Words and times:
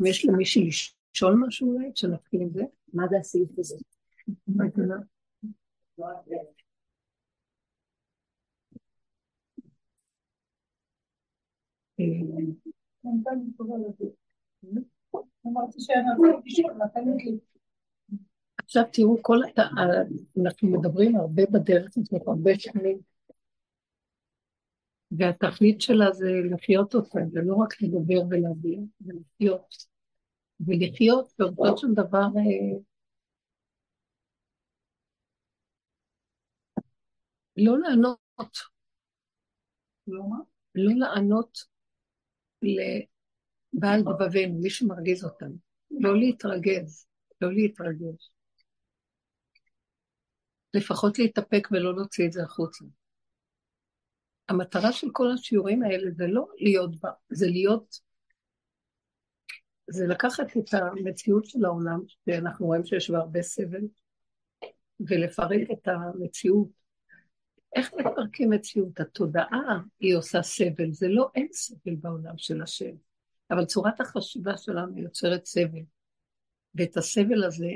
אם 0.00 0.06
יש 0.06 0.26
למישהי 0.26 0.68
לשאול 0.68 1.44
משהו 1.46 1.72
אולי, 1.72 1.90
שנתחיל 1.94 2.40
עם 2.40 2.50
זה? 2.54 2.62
מה 2.92 3.08
זה 3.10 3.16
הסעיף 3.18 3.58
הזה? 3.58 3.76
עכשיו 18.58 18.82
תראו, 18.92 19.22
כל. 19.22 19.38
אנחנו 20.42 20.68
מדברים 20.68 21.16
הרבה 21.16 21.42
בדרך 21.52 21.96
הרבה 22.28 22.50
שנים, 22.58 22.98
והתכלית 25.10 25.80
שלה 25.80 26.12
זה 26.12 26.30
לחיות 26.50 26.94
אותה, 26.94 27.18
זה 27.32 27.40
לא 27.44 27.54
רק 27.54 27.82
לדבר 27.82 28.26
ולהביא, 28.30 28.78
זה 29.00 29.12
לחיות. 29.12 29.88
ולחיות 30.60 31.32
באותו 31.38 31.78
של 31.78 31.88
דבר 31.94 32.26
אה, 32.36 32.78
לא 37.56 37.78
לענות. 37.78 38.58
לא 40.06 40.22
מה? 40.28 40.36
לא 40.74 40.92
לענות 40.96 41.58
לבעל 42.62 44.02
דבבינו, 44.02 44.58
מי 44.58 44.70
שמרגיז 44.70 45.24
אותנו. 45.24 45.56
לא 45.90 46.18
להתרגז, 46.18 47.06
לא 47.40 47.52
להתרגז. 47.52 48.30
לפחות 50.74 51.18
להתאפק 51.18 51.68
ולא 51.70 51.94
להוציא 51.96 52.26
את 52.26 52.32
זה 52.32 52.42
החוצה. 52.42 52.84
המטרה 54.48 54.92
של 54.92 55.06
כל 55.12 55.30
השיעורים 55.34 55.82
האלה 55.82 56.10
זה 56.16 56.26
לא 56.26 56.46
להיות 56.58 57.00
בה, 57.00 57.10
זה 57.30 57.46
להיות, 57.46 58.00
זה 59.90 60.06
לקחת 60.06 60.56
את 60.56 60.74
המציאות 60.74 61.44
של 61.44 61.64
העולם, 61.64 62.00
שאנחנו 62.24 62.66
רואים 62.66 62.84
שיש 62.84 63.10
בה 63.10 63.18
הרבה 63.18 63.42
סבל, 63.42 63.82
ולפרק 65.00 65.60
את 65.72 65.88
המציאות. 65.88 66.68
איך 67.76 67.94
מפרקים 67.94 68.50
מציאות? 68.50 69.00
התודעה 69.00 69.78
היא 70.00 70.16
עושה 70.16 70.42
סבל, 70.42 70.92
זה 70.92 71.08
לא 71.08 71.30
אין 71.34 71.48
סבל 71.52 71.94
בעולם 71.94 72.38
של 72.38 72.62
השם, 72.62 72.94
אבל 73.50 73.64
צורת 73.64 74.00
החשיבה 74.00 74.56
שלנו 74.56 74.98
יוצרת 74.98 75.44
סבל. 75.44 75.82
ואת 76.74 76.96
הסבל 76.96 77.44
הזה 77.44 77.70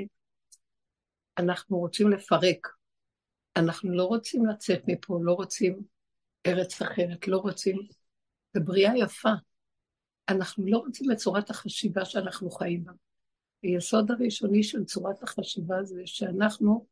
אנחנו 1.37 1.77
רוצים 1.77 2.09
לפרק. 2.09 2.67
אנחנו 3.55 3.95
לא 3.95 4.03
רוצים 4.03 4.45
לצאת 4.45 4.81
מפה, 4.87 5.19
לא 5.23 5.33
רוצים 5.33 5.92
ארץ 6.47 6.81
אחרת, 6.81 7.27
לא 7.27 7.37
רוצים... 7.37 7.77
זו 8.53 8.63
בריאה 8.63 8.97
יפה. 8.97 9.29
אנחנו 10.29 10.65
לא 10.67 10.77
רוצים 10.77 11.11
את 11.11 11.17
צורת 11.17 11.49
החשיבה 11.49 12.05
שאנחנו 12.05 12.51
חיים 12.51 12.83
בה. 12.83 12.91
היסוד 13.63 14.11
הראשוני 14.11 14.63
של 14.63 14.83
צורת 14.83 15.23
החשיבה 15.23 15.83
זה 15.83 16.01
שאנחנו 16.05 16.85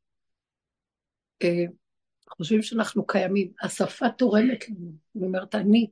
אה, 1.44 1.66
חושבים 2.30 2.62
שאנחנו 2.62 3.08
קיימים. 3.08 3.52
השפה 3.62 4.10
תורמת 4.10 4.70
לנו. 4.70 4.92
היא 5.14 5.24
אומרת, 5.24 5.56
אני. 5.56 5.88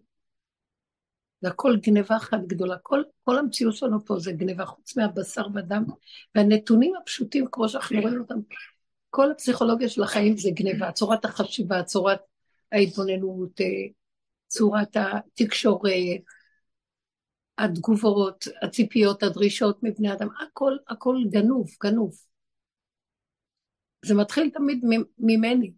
זה 1.42 1.50
הכל 1.50 1.78
גניבה 1.82 2.18
אחת 2.18 2.40
גדולה. 2.48 2.78
כל, 2.78 3.04
כל 3.24 3.38
המציאות 3.38 3.76
שלנו 3.76 4.06
פה 4.06 4.20
זה 4.20 4.32
גניבה, 4.32 4.66
חוץ 4.66 4.98
מהבשר 4.98 5.46
ודם. 5.56 5.84
והנתונים 6.36 6.94
הפשוטים, 7.02 7.46
כמו 7.52 7.70
שאנחנו 7.70 8.02
רואים 8.02 8.22
אותם, 8.22 8.40
כל 9.10 9.32
הפסיכולוגיה 9.32 9.90
של 9.90 10.04
החיים 10.04 10.38
זה 10.38 10.50
גניבה. 10.54 10.92
צורת 10.92 11.26
החשיבה, 11.26 11.84
צורת 11.84 12.20
ההתבוננות, 12.72 13.62
אה, 13.62 13.66
צורת 14.48 14.98
התקשורת, 14.98 15.92
התגובות, 17.58 18.46
הציפיות, 18.62 19.24
הדרישות 19.24 19.80
מבני 19.84 20.14
אדם, 20.14 20.28
הכל, 20.42 20.78
הכל 20.88 21.18
גנוב, 21.30 21.68
גנוב. 21.84 22.16
זה 24.06 24.16
מתחיל 24.16 24.50
תמיד 24.54 24.86
ממני. 25.18 25.74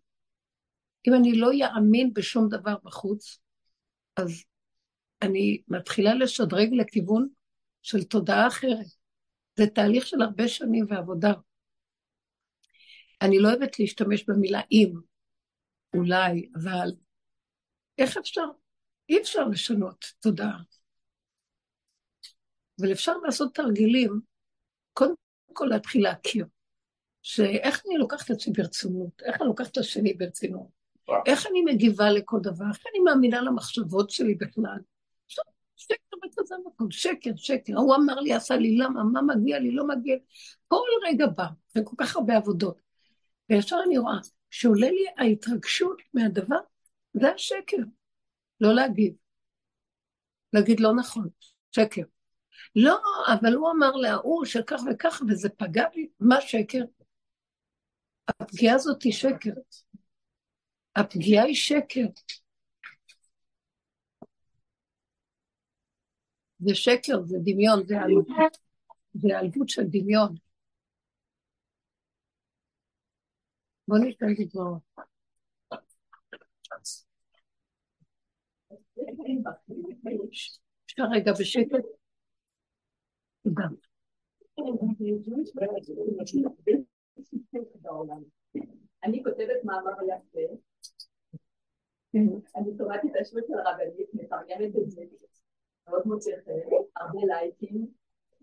אם 1.07 1.13
אני 1.13 1.35
לא 1.35 1.53
יאמין 1.53 2.13
בשום 2.13 2.49
דבר 2.49 2.75
בחוץ, 2.83 3.39
אז 4.15 4.43
אני 5.21 5.61
מתחילה 5.67 6.13
לשדרג 6.13 6.69
לכיוון 6.73 7.27
של 7.81 8.03
תודעה 8.03 8.47
אחרת. 8.47 8.85
זה 9.55 9.67
תהליך 9.67 10.07
של 10.07 10.21
הרבה 10.21 10.47
שנים 10.47 10.85
ועבודה. 10.89 11.33
אני 13.21 13.39
לא 13.39 13.49
אוהבת 13.49 13.79
להשתמש 13.79 14.23
במילה 14.27 14.61
אם, 14.71 14.93
אולי, 15.95 16.49
אבל 16.55 16.91
איך 17.97 18.17
אפשר? 18.17 18.45
אי 19.09 19.21
אפשר 19.21 19.47
לשנות 19.47 20.05
תודעה. 20.19 20.59
אבל 22.81 22.91
אפשר 22.91 23.17
לעשות 23.17 23.55
תרגילים, 23.55 24.19
קודם 24.93 25.13
כל 25.53 25.65
להתחיל 25.65 26.03
להכיר, 26.03 26.45
שאיך 27.21 27.81
אני 27.87 27.97
לוקחת 27.97 28.31
את 28.31 28.39
זה 28.39 28.51
ברצינות, 28.57 29.21
איך 29.21 29.41
אני 29.41 29.47
לוקחת 29.47 29.71
את 29.71 29.77
השני 29.77 30.13
ברצינות, 30.13 30.67
איך 31.25 31.47
אני 31.47 31.61
מגיבה 31.61 32.11
לכל 32.11 32.39
דבר, 32.43 32.65
איך 32.69 32.83
אני 32.91 32.99
מאמינה 32.99 33.41
למחשבות 33.41 34.09
שלי 34.09 34.35
בכלל. 34.35 34.77
שקר 35.75 36.15
בכזה 36.23 36.55
מקום, 36.65 36.91
שקר, 36.91 37.31
שקר. 37.35 37.73
הוא 37.77 37.95
אמר 37.95 38.19
לי, 38.19 38.33
עשה 38.33 38.55
לי, 38.55 38.77
למה, 38.77 39.03
מה 39.03 39.21
מגיע 39.21 39.59
לי, 39.59 39.71
לא 39.71 39.87
מגיע 39.87 40.15
לי. 40.15 40.21
כל 40.67 40.87
רגע 41.07 41.27
בא, 41.27 41.45
וכל 41.75 41.95
כך 41.97 42.15
הרבה 42.15 42.37
עבודות. 42.37 42.81
וישר 43.49 43.77
אני 43.85 43.97
רואה 43.97 44.17
שעולה 44.51 44.89
לי 44.89 45.05
ההתרגשות 45.17 46.01
מהדבר, 46.13 46.59
זה 47.13 47.27
השקר. 47.33 47.77
לא 48.61 48.73
להגיד. 48.73 49.15
להגיד 50.53 50.79
לא 50.79 50.95
נכון, 50.95 51.29
שקר. 51.71 52.01
לא, 52.75 52.99
אבל 53.33 53.53
הוא 53.53 53.71
אמר 53.71 53.91
להוא 53.91 54.45
שכך 54.45 54.79
וכך, 54.91 55.21
וזה 55.29 55.49
פגע 55.49 55.83
בי, 55.95 56.09
מה 56.19 56.41
שקר? 56.41 56.83
הפגיעה 58.27 58.75
הזאת 58.75 59.03
היא 59.03 59.13
שקר. 59.13 59.53
הפגיעה 60.95 61.45
היא 61.45 61.55
שקר. 61.55 62.05
זה 66.59 66.75
שקר, 66.75 67.21
זה 67.25 67.37
דמיון, 67.43 67.83
זה 67.87 68.01
עלבות, 68.01 68.57
זה 69.13 69.37
עלבות 69.39 69.69
של 69.69 69.83
דמיון. 69.83 70.35
בוא 73.91 73.99
ניתן 73.99 74.25
דברות. 74.39 74.81
אפשר 80.85 81.03
רגע 81.11 81.31
בשקט? 81.39 81.85
תודה. 83.43 83.63
אני 89.03 89.23
כותבת 89.23 89.63
מאמר 89.63 89.91
יפה, 90.07 90.55
אני 92.55 92.77
קוראת 92.77 92.99
את 93.05 93.11
השמות 93.21 93.43
של 93.47 93.53
הרבנית, 93.53 94.13
מתרגמת 94.13 94.75
את 94.83 94.91
זה, 94.91 95.01
מאוד 95.87 96.01
מוצא 96.05 96.31
חן, 96.45 96.51
הרבה 96.95 97.19
לייקים, 97.25 97.87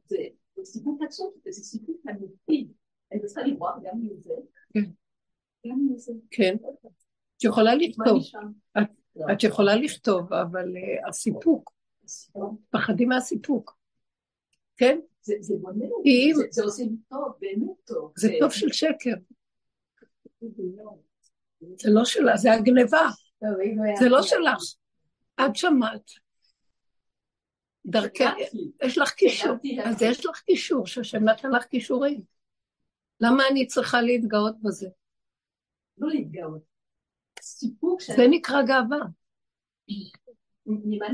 זה 0.07 0.17
סיפור 0.65 0.99
עצוב, 1.07 1.35
זה 1.45 1.63
סיפור 1.63 1.97
אמיתי, 2.11 2.73
אני 3.13 3.21
צריכה 3.21 3.43
לברוח 3.43 3.77
גם 3.83 4.01
מזה. 4.01 4.35
כן. 6.31 6.57
את 7.37 7.45
יכולה 7.45 7.75
לכתוב, 7.75 8.23
את 9.33 9.43
יכולה 9.43 9.77
לכתוב, 9.77 10.33
אבל 10.33 10.67
הסיפוק, 11.09 11.73
פחדים 12.71 13.09
מהסיפוק. 13.09 13.79
כן? 14.77 14.99
זה 15.21 15.55
בונה, 15.61 15.85
זה 16.51 16.63
עושה 16.63 16.83
טוב, 17.09 17.33
באמת 17.41 17.77
טוב. 17.85 18.13
זה 18.17 18.29
טוב 18.41 18.53
של 18.53 18.73
שקר. 18.73 19.15
זה 21.77 21.91
לא 21.91 22.05
שלה, 22.05 22.37
זה 22.37 22.53
הגניבה. 22.53 23.09
זה 24.01 24.09
לא 24.09 24.23
שלך. 24.23 24.59
את 25.41 25.57
שמעת. 25.57 26.11
דרכי, 27.87 28.25
יש 28.83 28.99
לך 28.99 29.11
קישור, 29.11 29.57
אז 29.85 30.03
יש 30.03 30.27
לך 30.27 30.41
קישור, 30.41 30.87
שהשם 30.87 31.25
נתן 31.25 31.51
לך 31.51 31.65
קישורים. 31.65 32.21
למה 33.21 33.43
אני 33.51 33.67
צריכה 33.67 34.03
להתגאות 34.03 34.55
בזה? 34.63 34.89
לא 35.99 36.09
להתגאות. 36.09 36.63
סיפוק 37.41 38.03
זה 38.03 38.25
נקרא 38.31 38.63
גאווה. 38.63 38.99
ממה? 40.67 41.07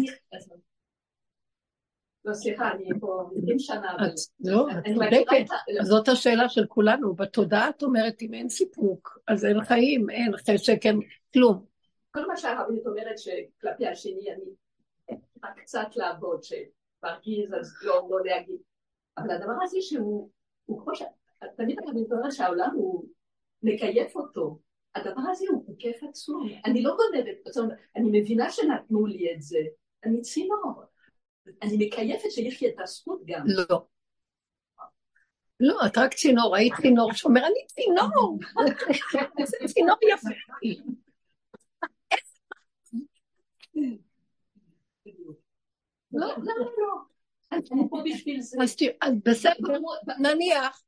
לא, 2.24 2.34
סליחה, 2.34 2.70
אני 2.70 2.88
פה 3.00 3.30
20 3.42 3.58
שנה. 3.58 3.96
לא, 4.40 4.66
את 4.70 4.84
צודקת. 4.94 5.54
זאת 5.82 6.08
השאלה 6.08 6.48
של 6.48 6.66
כולנו. 6.66 7.14
בתודעה 7.14 7.68
את 7.68 7.82
אומרת, 7.82 8.22
אם 8.22 8.34
אין 8.34 8.48
סיפוק, 8.48 9.18
אז 9.28 9.44
אין 9.44 9.64
חיים, 9.64 10.10
אין 10.10 10.36
חשק, 10.36 10.86
אין 10.86 11.00
כלום. 11.32 11.64
כל 12.10 12.26
מה 12.26 12.36
שהרבנית 12.36 12.86
אומרת 12.86 13.18
שכלפי 13.18 13.86
השני, 13.86 14.32
אני 14.32 14.44
רק 15.44 15.58
קצת 15.58 15.96
לעבוד, 15.96 16.40
שמרגיז, 16.42 17.54
אז 17.60 17.74
לא, 17.82 18.08
לא 18.10 18.24
להגיד. 18.24 18.60
אבל 19.18 19.30
הדבר 19.30 19.54
הזה 19.62 19.78
שהוא, 19.80 20.30
הוא 20.64 20.82
כמו 20.82 20.94
ש... 20.94 21.02
תמיד 21.56 21.78
הרבנית 21.78 22.12
אומרת 22.12 22.32
שהעולם 22.32 22.70
הוא 22.74 23.04
מקייף 23.62 24.16
אותו. 24.16 24.58
הדבר 24.94 25.22
הזה 25.30 25.44
הוא 25.50 25.76
כיף 25.78 26.02
עצום. 26.08 26.48
אני 26.64 26.82
לא 26.82 26.96
גונבת, 26.96 27.56
אני 27.96 28.20
מבינה 28.20 28.50
שנתנו 28.50 29.06
לי 29.06 29.34
את 29.34 29.42
זה. 29.42 29.58
אני 30.04 30.20
צינור. 30.20 30.82
אני 31.62 31.86
מקייפת 31.86 32.30
שיש 32.30 32.62
לי 32.62 32.68
את 32.68 32.74
הזכות 32.82 33.20
גם. 33.26 33.44
לא. 33.46 33.86
לא, 35.60 35.78
את 35.86 35.98
רק 35.98 36.14
צינור, 36.14 36.56
היית 36.56 36.72
צינור 36.82 37.12
שאומר, 37.12 37.40
אני 37.46 37.66
צינור. 37.66 38.38
איזה 39.38 39.56
צינור 39.66 39.96
יפה. 40.12 40.28
לא, 46.12 46.26
לא, 46.38 46.54
לא. 46.78 46.96
אני 47.52 47.88
פה 47.90 48.02
בשביל 48.04 48.40
זה. 48.40 48.58
אז 49.02 49.14
בסדר, 49.24 49.78
נניח. 50.18 50.82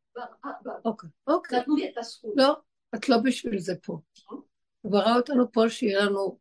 אוקיי, 0.85 1.11
אוקיי. 1.27 1.61
נתנו 1.61 1.77
לי 1.77 1.91
את 1.91 1.99
הזכות. 1.99 2.33
לא, 2.37 2.57
את 2.97 3.09
לא 3.09 3.17
בשביל 3.25 3.59
זה 3.59 3.75
פה. 3.83 3.99
הוא 4.81 4.93
ברא 4.93 5.17
אותנו 5.17 5.53
פה 5.53 5.69
שיהיה 5.69 6.05
לנו 6.05 6.39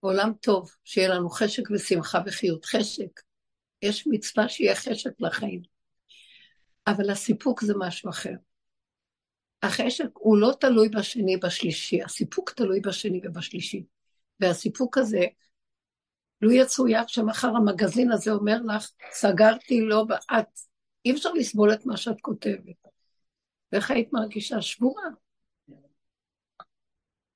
עולם 0.00 0.32
טוב, 0.40 0.70
שיהיה 0.84 1.08
לנו 1.08 1.30
חשק 1.30 1.62
ושמחה 1.70 2.18
וחיות. 2.26 2.64
חשק. 2.64 3.20
יש 3.82 4.06
מצווה 4.06 4.48
שיהיה 4.48 4.74
חשק 4.74 5.10
לחיים. 5.20 5.62
אבל 6.86 7.10
הסיפוק 7.10 7.64
זה 7.64 7.74
משהו 7.78 8.10
אחר. 8.10 8.34
החשק 9.62 10.08
הוא 10.14 10.38
לא 10.38 10.52
תלוי 10.60 10.88
בשני 10.88 11.36
בשלישי, 11.36 12.02
הסיפוק 12.02 12.50
תלוי 12.50 12.80
בשני 12.80 13.20
ובשלישי. 13.24 13.84
והסיפוק 14.40 14.98
הזה, 14.98 15.24
לו 16.42 16.52
יצויר 16.52 17.06
שמחר 17.06 17.48
המגזין 17.48 18.12
הזה 18.12 18.32
אומר 18.32 18.56
לך, 18.66 18.90
סגרתי, 19.12 19.80
לא, 19.80 20.06
את, 20.38 20.46
אי 21.04 21.12
אפשר 21.12 21.32
לסבול 21.32 21.72
את 21.72 21.86
מה 21.86 21.96
שאת 21.96 22.20
כותבת. 22.20 22.86
ואיך 23.72 23.90
היית 23.90 24.12
מרגישה? 24.12 24.62
שבורה. 24.62 25.02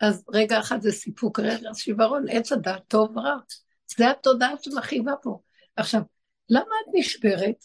אז 0.01 0.25
רגע 0.29 0.61
אחד 0.61 0.81
זה 0.81 0.93
סיפוק, 0.93 1.41
רגע 1.41 1.71
שיוורון, 1.75 2.25
עץ 2.29 2.53
הדעת 2.53 2.83
טוב 2.89 3.19
רע. 3.19 3.37
זה 3.97 4.11
התודעה 4.11 4.53
שמכאיבה 4.63 5.13
פה. 5.23 5.39
עכשיו, 5.77 6.01
למה 6.51 6.63
את 6.63 6.95
נשברת? 6.95 7.65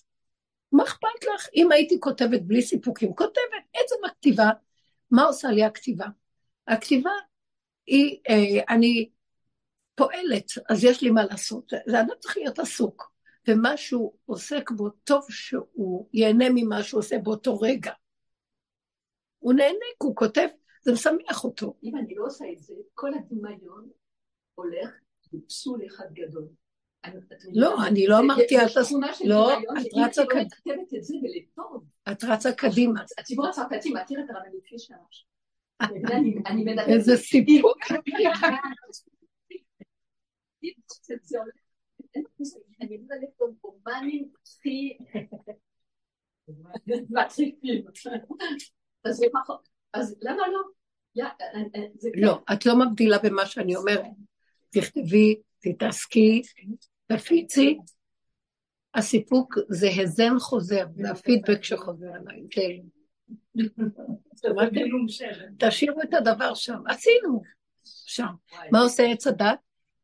מה 0.72 0.84
אכפת 0.84 1.24
לך? 1.34 1.48
אם 1.56 1.72
הייתי 1.72 2.00
כותבת 2.00 2.42
בלי 2.42 2.62
סיפוקים, 2.62 3.14
כותבת, 3.14 3.64
עצם 3.74 4.06
הכתיבה, 4.06 4.50
מה 5.12 5.24
עושה 5.24 5.48
לי 5.52 5.64
הכתיבה? 5.64 6.06
הכתיבה 6.68 7.12
היא, 7.88 8.18
אה, 8.30 8.76
אני 8.76 9.10
פועלת, 9.96 10.52
אז 10.70 10.84
יש 10.84 11.02
לי 11.02 11.10
מה 11.10 11.24
לעשות. 11.26 11.74
זה 11.88 12.00
אדם 12.00 12.16
צריך 12.20 12.38
להיות 12.38 12.60
עסוק, 12.60 13.12
ומה 13.48 13.78
שהוא 13.78 14.14
עוסק 14.26 14.72
בו, 14.72 14.90
טוב 14.90 15.26
שהוא 15.30 16.10
ייהנה 16.14 16.46
ממה 16.56 16.84
שהוא 16.84 17.00
עושה 17.00 17.18
באותו 17.18 17.60
רגע. 17.60 17.92
הוא 19.40 19.54
נהנה, 19.54 19.86
הוא 19.98 20.16
כותב, 20.16 20.48
זה 20.82 20.92
משמח 20.92 21.44
אותו. 21.44 21.76
אם 21.84 21.98
אני 21.98 22.16
לא 22.16 22.26
עושה 22.26 22.46
את 22.54 22.60
זה, 22.60 22.74
כל 22.94 23.14
הדמיון 23.14 23.90
הולך 24.56 24.90
בפסול 25.34 25.86
אחד 25.88 26.06
גדול. 26.14 26.48
לא, 27.54 27.88
אני 27.88 28.08
לא 28.08 28.20
אמרתי, 28.20 28.58
את 28.58 28.72
לא, 29.26 29.52
את 29.60 29.94
רצה 29.94 30.26
קדימה. 30.26 30.52
את 32.12 32.24
רצה 32.24 32.52
קדימה. 32.52 33.02
הציבור 33.18 33.48
הצרפתי 33.48 33.94
מכיר 33.94 34.20
את 34.20 34.30
הרבנית 34.30 34.64
פישר. 34.70 34.96
איזה 36.88 37.18
סיפור. 37.18 37.74
אני 42.82 42.98
מדברת 42.98 43.20
קומפנים 43.60 44.32
הכי 44.42 44.98
מצחיקים. 47.10 47.86
אז 49.04 49.22
למה 50.22 50.48
לא? 50.48 50.62
לא, 52.16 52.40
את 52.54 52.66
לא 52.66 52.80
מבדילה 52.80 53.18
במה 53.20 53.46
שאני 53.46 53.76
אומרת. 53.76 54.06
תכתבי, 54.70 55.36
תתעסקי, 55.60 56.42
תפיצי. 57.08 57.78
הסיפוק 58.96 59.56
זה 59.70 59.88
הזן 60.02 60.40
חוזר, 60.40 60.86
זה 60.96 61.12
הפידבק 61.12 61.64
שחוזר 61.64 62.08
אליי, 62.08 62.42
כן. 62.52 62.78
תשאירו 65.60 66.02
את 66.02 66.14
הדבר 66.14 66.54
שם, 66.54 66.80
עשינו 66.88 67.42
שם. 67.84 68.28
מה 68.72 68.80
עושה 68.80 69.04
עץ 69.04 69.28
הדת? 69.28 69.60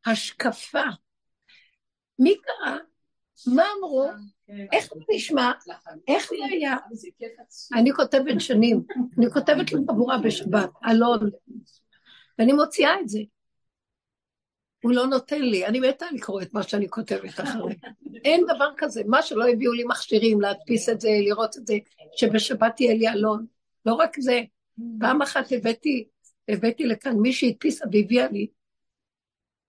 השקפה. 0.06 0.84
מי 2.18 2.34
קרא? 2.42 2.76
מה 3.54 3.64
אמרו? 3.78 4.06
איך 4.72 4.88
זה 4.94 5.00
נשמע? 5.14 5.52
איך 6.08 6.28
זה 6.28 6.36
היה? 6.50 6.76
אני 7.74 7.92
כותבת 7.92 8.40
שנים, 8.40 8.82
אני 9.18 9.30
כותבת 9.30 9.72
לחבורה 9.72 10.18
בשבת, 10.18 10.70
אלון, 10.90 11.30
ואני 12.38 12.52
מוציאה 12.52 13.00
את 13.00 13.08
זה. 13.08 13.18
הוא 14.82 14.92
לא 14.92 15.06
נותן 15.06 15.42
לי, 15.42 15.66
אני 15.66 15.80
מתה 15.80 16.06
לקרוא 16.12 16.42
את 16.42 16.54
מה 16.54 16.62
שאני 16.62 16.88
כותבת 16.88 17.40
אחרי. 17.40 17.74
אין 18.24 18.44
דבר 18.54 18.68
כזה, 18.76 19.02
מה 19.06 19.22
שלא 19.22 19.48
הביאו 19.48 19.72
לי 19.72 19.84
מכשירים 19.84 20.40
להדפיס 20.40 20.88
את 20.88 21.00
זה, 21.00 21.08
לראות 21.20 21.56
את 21.56 21.66
זה, 21.66 21.74
שבשבת 22.16 22.80
יהיה 22.80 22.94
לי 22.94 23.08
אלון. 23.08 23.46
לא 23.86 23.94
רק 23.94 24.20
זה, 24.20 24.40
פעם 25.00 25.22
אחת 25.22 25.52
הבאתי, 25.52 26.08
הבאתי 26.48 26.84
לכאן 26.84 27.16
מי 27.16 27.32
שהדפיסה 27.32 27.84
והביאה 27.92 28.28
לי, 28.28 28.46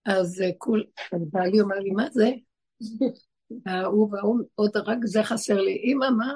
אז 0.05 0.41
אה, 0.41 0.49
כול, 0.57 0.83
בעלי 1.11 1.61
אומר 1.61 1.79
לי, 1.79 1.91
מה 1.91 2.09
זה? 2.09 2.31
ההוא 3.65 4.09
וההוא, 4.11 4.39
עוד 4.55 4.77
רק 4.77 4.97
זה 5.03 5.23
חסר 5.23 5.61
לי. 5.61 5.81
אמא, 5.83 6.09
מה? 6.09 6.33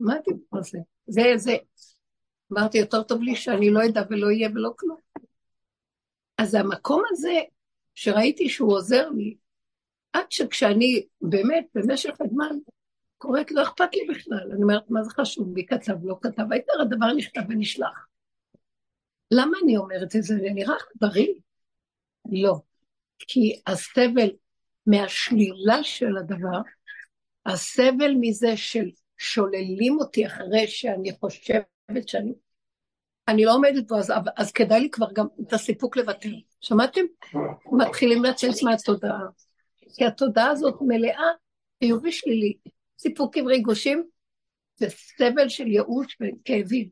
מה 0.00 0.14
הדיבור 0.14 0.58
הזה? 0.58 0.78
זה, 1.06 1.22
זה. 1.36 1.56
אמרתי, 2.52 2.78
יותר 2.78 3.02
טוב 3.02 3.22
לי 3.22 3.36
שאני 3.36 3.70
לא 3.70 3.80
אדע 3.86 4.02
ולא 4.10 4.26
אהיה 4.26 4.48
ולא 4.54 4.70
כלום. 4.76 4.98
אז 6.38 6.54
המקום 6.54 7.02
הזה, 7.10 7.40
שראיתי 7.94 8.48
שהוא 8.48 8.72
עוזר 8.72 9.08
לי, 9.08 9.36
עד 10.12 10.24
שכשאני 10.30 11.06
באמת, 11.20 11.66
במשך 11.74 12.20
הזמן, 12.20 12.56
קוראת, 13.18 13.52
לא 13.52 13.62
אכפת 13.62 13.94
לי 13.94 14.06
בכלל. 14.14 14.52
אני 14.52 14.62
אומרת, 14.62 14.90
מה 14.90 15.02
זה 15.02 15.10
חשוב? 15.10 15.48
מי 15.48 15.66
כתב, 15.66 15.94
לא 16.02 16.18
כתב? 16.22 16.42
העיקר 16.50 16.80
הדבר 16.82 17.12
נכתב 17.12 17.40
ונשלח. 17.48 18.06
למה 19.30 19.56
אני 19.64 19.76
אומרת 19.76 20.16
את 20.16 20.22
זה? 20.22 20.36
זה 20.36 20.48
נראה 20.54 20.74
בריא? 20.94 21.34
לא. 22.32 22.54
כי 23.18 23.60
הסבל 23.66 24.30
מהשלילה 24.86 25.82
של 25.82 26.16
הדבר, 26.16 26.60
הסבל 27.46 28.14
מזה 28.20 28.56
של 28.56 28.90
שוללים 29.18 29.98
אותי 30.00 30.26
אחרי 30.26 30.66
שאני 30.66 31.12
חושבת 31.20 32.08
שאני... 32.08 32.32
אני 33.28 33.44
לא 33.44 33.54
עומדת 33.54 33.88
בו, 33.88 33.96
אז, 33.96 34.12
אז 34.36 34.52
כדאי 34.52 34.80
לי 34.80 34.90
כבר 34.90 35.12
גם 35.12 35.26
את 35.40 35.52
הסיפוק 35.52 35.96
לוותר. 35.96 36.28
שמעתם? 36.60 37.00
מתחילים 37.72 38.24
לצאת 38.24 38.62
מהתודעה. 38.62 39.26
כי 39.94 40.04
התודעה 40.04 40.50
הזאת 40.50 40.74
מלאה 40.80 41.30
חיובי 41.84 42.12
שלילי. 42.12 42.56
סיפוקים 42.98 43.46
ריגושים 43.46 44.04
זה 44.76 44.86
סבל 44.90 45.48
של 45.48 45.66
ייאוש 45.66 46.16
וכאבים. 46.20 46.88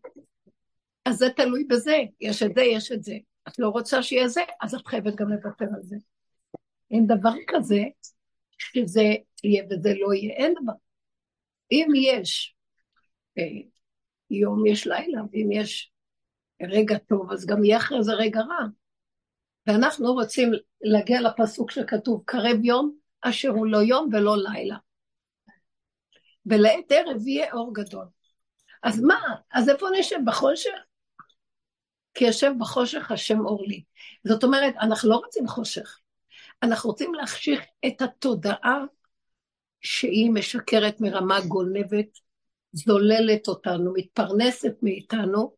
אז 1.04 1.16
זה 1.16 1.30
תלוי 1.36 1.64
בזה, 1.64 1.96
יש 2.20 2.42
את 2.42 2.54
זה, 2.54 2.62
יש 2.62 2.92
את 2.92 3.02
זה. 3.02 3.14
את 3.48 3.58
לא 3.58 3.68
רוצה 3.68 4.02
שיהיה 4.02 4.28
זה, 4.28 4.40
אז 4.60 4.74
את 4.74 4.86
חייבת 4.86 5.14
גם 5.14 5.28
לוותר 5.28 5.64
על 5.74 5.82
זה. 5.82 5.96
אין 6.92 7.06
דבר 7.06 7.32
כזה 7.48 7.82
שזה 8.58 9.02
יהיה 9.44 9.64
וזה 9.70 9.94
לא 10.00 10.14
יהיה, 10.14 10.34
אין 10.34 10.54
דבר. 10.62 10.72
אם 11.72 11.88
יש 11.96 12.54
אה, 13.38 13.44
יום, 14.30 14.66
יש 14.66 14.86
לילה, 14.86 15.22
ואם 15.32 15.52
יש 15.52 15.92
רגע 16.62 16.98
טוב, 16.98 17.32
אז 17.32 17.46
גם 17.46 17.64
יהיה 17.64 17.76
אחרי 17.76 18.02
זה 18.02 18.12
רגע 18.12 18.40
רע. 18.40 18.66
ואנחנו 19.66 20.12
רוצים 20.12 20.52
להגיע 20.80 21.20
לפסוק 21.20 21.70
שכתוב, 21.70 22.22
קרב 22.24 22.64
יום 22.64 22.96
אשר 23.20 23.48
הוא 23.48 23.66
לא 23.66 23.78
יום 23.78 24.08
ולא 24.12 24.36
לילה. 24.36 24.76
ולעת 26.46 26.92
ערב 26.92 27.26
יהיה 27.26 27.52
אור 27.52 27.74
גדול. 27.74 28.06
אז 28.82 29.00
מה? 29.00 29.20
אז 29.52 29.68
איפה 29.68 29.86
נשב? 29.98 30.16
בחושך? 30.26 30.70
כי 32.14 32.24
יושב 32.24 32.52
בחושך 32.58 33.10
השם 33.10 33.40
אור 33.40 33.64
לי. 33.66 33.84
זאת 34.24 34.44
אומרת, 34.44 34.74
אנחנו 34.80 35.10
לא 35.10 35.16
רוצים 35.16 35.48
חושך. 35.48 35.98
אנחנו 36.62 36.90
רוצים 36.90 37.14
להחשיך 37.14 37.60
את 37.86 38.02
התודעה 38.02 38.84
שהיא 39.80 40.30
משקרת 40.30 41.00
מרמה 41.00 41.40
גונבת, 41.40 42.18
זוללת 42.72 43.48
אותנו, 43.48 43.92
מתפרנסת 43.94 44.74
מאיתנו, 44.82 45.56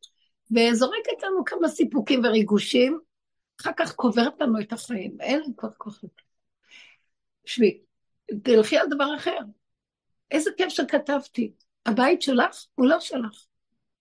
וזורקת 0.50 1.22
לנו 1.22 1.44
כמה 1.44 1.68
סיפוקים 1.68 2.20
וריגושים, 2.24 3.00
אחר 3.60 3.70
כך 3.76 3.94
קוברת 3.94 4.40
לנו 4.40 4.60
את 4.60 4.72
החיים, 4.72 5.16
אין 5.20 5.40
לנו 5.40 5.56
כבר 5.56 5.70
כוח 5.78 6.04
לזה. 6.04 6.12
תשבי, 7.44 7.80
תלכי 8.42 8.78
על 8.78 8.86
דבר 8.90 9.16
אחר. 9.16 9.38
איזה 10.30 10.50
כיף 10.56 10.68
שכתבתי. 10.68 11.52
הבית 11.86 12.22
שלך 12.22 12.66
הוא 12.74 12.86
לא 12.86 13.00
שלך. 13.00 13.46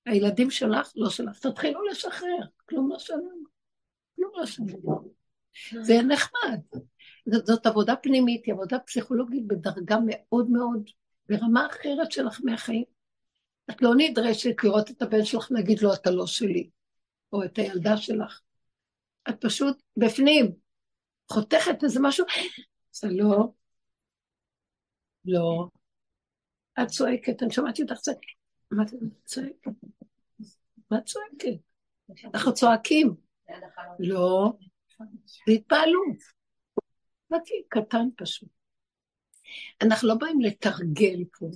הילדים 0.05 0.51
שלך 0.51 0.91
לא 0.95 1.09
שלך. 1.09 1.39
תתחילו 1.39 1.85
לשחרר, 1.85 2.45
כלום 2.69 2.91
לא 2.91 2.99
שלנו. 2.99 3.43
כלום 4.15 4.31
לא 4.35 4.45
שלנו. 4.45 5.13
זה 5.81 6.01
נחמד. 6.01 6.59
זאת, 7.25 7.45
זאת 7.45 7.65
עבודה 7.65 7.95
פנימית, 7.95 8.45
היא 8.45 8.53
עבודה 8.53 8.79
פסיכולוגית 8.79 9.47
בדרגה 9.47 9.97
מאוד 10.05 10.49
מאוד, 10.49 10.89
ברמה 11.29 11.67
אחרת 11.67 12.11
שלך 12.11 12.41
מהחיים. 12.43 12.83
את 13.69 13.81
לא 13.81 13.89
נדרשת 13.97 14.63
לראות 14.63 14.91
את 14.91 15.01
הבן 15.01 15.25
שלך, 15.25 15.47
להגיד 15.51 15.81
לו, 15.81 15.93
אתה 15.93 16.11
לא 16.11 16.27
שלי, 16.27 16.69
או 17.33 17.43
את 17.43 17.57
הילדה 17.57 17.97
שלך. 17.97 18.41
את 19.29 19.35
פשוט 19.41 19.81
בפנים, 19.97 20.51
חותכת 21.31 21.83
איזה 21.83 21.99
משהו, 22.03 22.25
זה 22.91 23.07
לא. 23.11 23.47
לא. 25.25 25.67
את 26.81 26.87
צועקת, 26.87 27.43
אני 27.43 27.51
שמעתי 27.51 27.81
אותך 27.81 27.95
צועקת. 27.95 28.21
מה 28.71 28.83
את 28.83 28.89
צועקת? 29.25 29.71
מה 30.91 30.97
את 30.97 31.05
צועקת? 31.05 31.59
אנחנו 32.33 32.53
צועקים. 32.53 33.15
לא, 33.99 34.53
זה 35.47 35.51
התפעלות. 35.53 36.42
באתי 37.33 37.63
קטן 37.69 38.07
פשוט. 38.17 38.49
אנחנו 39.81 40.07
לא 40.07 40.15
באים 40.15 40.41
לתרגל 40.41 41.23
פה. 41.39 41.49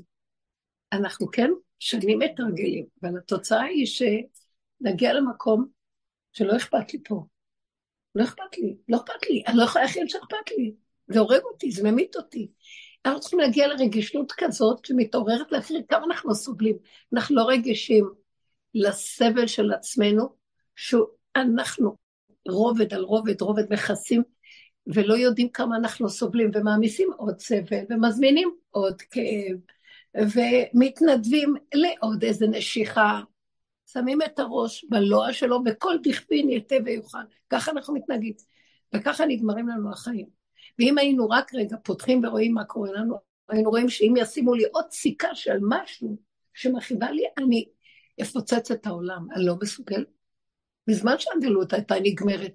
אנחנו 0.93 1.27
כן 1.31 1.49
שנים 1.79 2.19
מתרגלים, 2.19 2.85
אבל 3.01 3.17
התוצאה 3.17 3.63
היא 3.63 3.85
שנגיע 3.85 5.13
למקום 5.13 5.67
שלא 6.33 6.57
אכפת 6.57 6.93
לי 6.93 6.99
פה. 7.03 7.25
לא 8.15 8.23
אכפת 8.23 8.57
לי, 8.57 8.77
לא 8.89 8.97
אכפת 8.97 9.29
לי, 9.29 9.43
אני 9.47 9.57
לא 9.57 9.63
יכולה 9.63 9.85
להכין 9.85 10.07
שאכפת 10.07 10.51
לי. 10.57 10.73
זה 11.07 11.19
הורג 11.19 11.41
אותי, 11.43 11.71
זה 11.71 11.91
ממית 11.91 12.15
אותי. 12.15 12.51
אנחנו 13.05 13.19
צריכים 13.19 13.39
להגיע 13.39 13.67
לרגישות 13.67 14.31
כזאת 14.37 14.85
שמתעוררת 14.85 15.51
להכיר 15.51 15.81
כמה 15.89 16.05
אנחנו 16.05 16.35
סובלים. 16.35 16.77
אנחנו 17.13 17.35
לא 17.35 17.43
רגישים 17.47 18.09
לסבל 18.73 19.47
של 19.47 19.71
עצמנו, 19.71 20.35
שאנחנו 20.75 21.95
רובד 22.49 22.93
על 22.93 23.03
רובד, 23.03 23.41
רובד 23.41 23.73
מכסים, 23.73 24.23
ולא 24.93 25.13
יודעים 25.13 25.49
כמה 25.49 25.75
אנחנו 25.75 26.09
סובלים, 26.09 26.51
ומעמיסים 26.53 27.09
עוד 27.17 27.39
סבל, 27.39 27.83
ומזמינים 27.89 28.55
עוד 28.71 29.01
כאב, 29.01 29.57
ומתנדבים 30.15 31.55
לעוד 31.73 32.23
איזה 32.23 32.47
נשיכה. 32.47 33.21
שמים 33.91 34.21
את 34.21 34.39
הראש 34.39 34.85
בלוע 34.89 35.33
שלו, 35.33 35.59
וכל 35.65 35.95
דכפין 36.03 36.49
יתה 36.49 36.75
ויוכל. 36.85 37.17
ככה 37.49 37.71
אנחנו 37.71 37.93
מתנהגים. 37.93 38.33
וככה 38.95 39.25
נגמרים 39.25 39.67
לנו 39.67 39.91
החיים. 39.91 40.25
ואם 40.79 40.97
היינו 40.97 41.29
רק 41.29 41.53
רגע 41.53 41.77
פותחים 41.83 42.25
ורואים 42.25 42.53
מה 42.53 42.63
קורה 42.63 42.91
לנו, 42.91 43.15
היינו 43.49 43.69
רואים 43.69 43.89
שאם 43.89 44.13
ישימו 44.17 44.53
לי 44.53 44.63
עוד 44.71 44.85
סיכה 44.91 45.35
של 45.35 45.57
משהו 45.61 46.17
שמכאיבה 46.53 47.11
לי, 47.11 47.23
אני 47.37 47.65
אפוצץ 48.21 48.71
את 48.71 48.87
העולם. 48.87 49.27
אני 49.31 49.45
לא 49.45 49.55
מסוגלת. 49.61 50.16
בזמן 50.87 51.15
שהגלות 51.19 51.73
הייתה 51.73 51.95
נגמרת. 52.03 52.51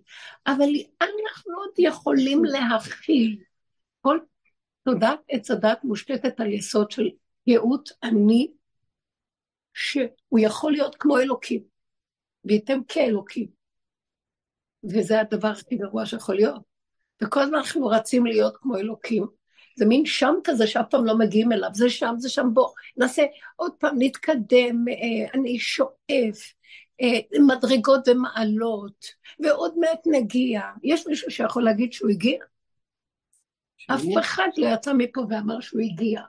אבל 0.47 0.69
אנחנו 1.01 1.55
עוד 1.57 1.71
יכולים 1.79 2.45
להכיל. 2.45 3.43
כל 4.01 4.19
תודעת 4.85 5.21
עץ 5.29 5.51
הדת 5.51 5.85
מושתתת 5.85 6.41
על 6.41 6.53
יסוד 6.53 6.91
של 6.91 7.09
ייעוט 7.47 7.91
אני, 8.03 8.53
שהוא 9.75 10.39
יכול 10.39 10.73
להיות 10.73 10.97
כמו 10.99 11.19
אלוקים, 11.19 11.63
וייתם 12.45 12.79
כאלוקים. 12.89 13.47
וזה 14.85 15.21
הדבר 15.21 15.49
הכי 15.49 15.77
גרוע 15.77 16.07
שיכול 16.07 16.35
להיות. 16.35 16.63
וכל 17.23 17.41
הזמן 17.41 17.59
אנחנו 17.59 17.87
רצים 17.87 18.27
להיות 18.27 18.57
כמו 18.57 18.77
אלוקים. 18.77 19.27
זה 19.77 19.87
מין 19.87 20.07
שם 20.07 20.35
כזה 20.45 20.67
שאף 20.67 20.85
פעם 20.91 21.05
לא 21.05 21.19
מגיעים 21.19 21.53
אליו, 21.53 21.71
זה 21.73 21.91
שם, 21.91 22.15
זה 22.19 22.29
שם, 22.29 22.47
בוא, 22.53 22.69
נעשה 22.97 23.23
עוד 23.57 23.73
פעם, 23.79 23.97
נתקדם, 23.99 24.85
אה, 24.89 25.33
אני 25.35 25.59
שואף, 25.59 26.53
מדרגות 27.47 28.09
ומעלות, 28.09 29.07
ועוד 29.41 29.79
מעט 29.79 30.01
נגיע. 30.07 30.61
יש 30.83 31.07
מישהו 31.07 31.31
שיכול 31.31 31.65
להגיד 31.65 31.93
שהוא 31.93 32.11
הגיע? 32.11 32.39
אף 33.91 34.03
אחד 34.21 34.49
לא 34.57 34.67
יצא 34.67 34.93
מפה 34.93 35.21
ואמר 35.29 35.61
שהוא 35.61 35.81
הגיע. 35.81 36.21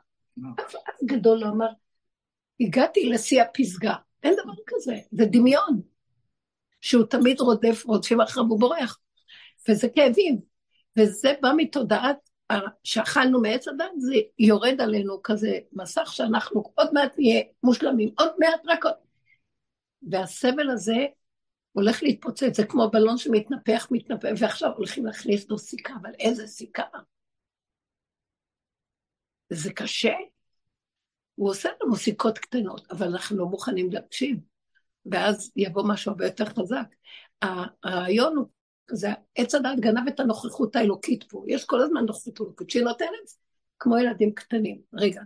אף 0.59 0.75
אחד 0.75 0.93
גדול 1.05 1.39
לא 1.39 1.47
אמר, 1.47 1.69
הגעתי 2.59 3.09
לשיא 3.09 3.41
הפסגה. 3.41 3.95
אין 4.23 4.35
דבר 4.43 4.53
כזה, 4.67 4.95
זה 5.11 5.25
דמיון. 5.25 5.81
שהוא 6.81 7.05
תמיד 7.05 7.41
רודף, 7.41 7.83
רודפים 7.85 8.21
אחריו 8.21 8.51
ובורח. 8.51 8.99
וזה 9.69 9.89
כאבים. 9.89 10.39
וזה 10.99 11.33
בא 11.41 11.49
מתודעת 11.57 12.29
שאכלנו 12.83 13.41
מעץ 13.41 13.67
הדת, 13.67 13.91
זה 13.97 14.15
יורד 14.39 14.81
עלינו 14.81 15.19
כזה 15.23 15.59
מסך 15.73 16.13
שאנחנו 16.13 16.63
עוד 16.75 16.93
מעט 16.93 17.13
נהיה 17.17 17.41
מושלמים, 17.63 18.09
עוד 18.17 18.31
מעט 18.39 18.61
רק 18.65 18.85
עוד... 18.85 18.93
והסבל 20.11 20.69
הזה 20.69 21.05
הולך 21.71 22.03
להתפוצץ, 22.03 22.57
זה 22.57 22.65
כמו 22.65 22.89
בלון 22.89 23.17
שמתנפח, 23.17 23.87
מתנפח, 23.91 24.29
ועכשיו 24.39 24.71
הולכים 24.77 25.05
להכניס 25.05 25.49
לו 25.49 25.57
סיכה, 25.57 25.93
אבל 26.01 26.11
איזה 26.19 26.47
סיכה? 26.47 26.83
זה 29.49 29.73
קשה. 29.73 30.13
הוא 31.35 31.49
עושה 31.49 31.69
לנו 31.83 31.95
סיכות 31.95 32.37
קטנות, 32.37 32.91
אבל 32.91 33.07
אנחנו 33.07 33.37
לא 33.37 33.45
מוכנים 33.45 33.91
להקשיב. 33.91 34.37
ואז 35.11 35.51
יבוא 35.55 35.83
משהו 35.87 36.11
הרבה 36.11 36.25
יותר 36.25 36.45
חזק. 36.45 36.87
הרעיון 37.83 38.35
הוא, 38.37 38.47
זה 38.91 39.07
עץ 39.35 39.55
הדעת 39.55 39.79
גנב 39.79 40.07
את 40.07 40.19
הנוכחות 40.19 40.75
האלוקית 40.75 41.23
פה. 41.23 41.43
יש 41.47 41.65
כל 41.65 41.81
הזמן 41.81 42.05
נוכחות 42.05 42.41
אלוקית 42.41 42.69
שהיא 42.69 42.83
נותנת 42.83 43.29
כמו 43.79 43.97
ילדים 43.97 44.33
קטנים. 44.33 44.81
רגע, 44.93 45.21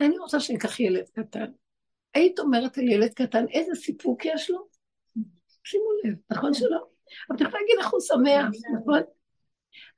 אני 0.00 0.18
רוצה 0.18 0.40
שניקח 0.40 0.80
ילד 0.80 1.08
קטן. 1.12 1.50
היית 2.14 2.38
אומרת 2.38 2.78
על 2.78 2.88
ילד 2.88 3.14
קטן, 3.14 3.44
איזה 3.48 3.74
סיפוק 3.74 4.24
יש 4.24 4.50
לו? 4.50 4.68
שימו 5.64 5.88
לב, 6.04 6.14
נכון 6.30 6.54
שלא? 6.54 6.86
אבל 7.28 7.36
אתה 7.36 7.44
יכול 7.44 7.60
להגיד 7.60 7.76
איך 7.78 7.90
הוא 7.90 8.00
שמח, 8.00 8.62
נכון? 8.80 9.00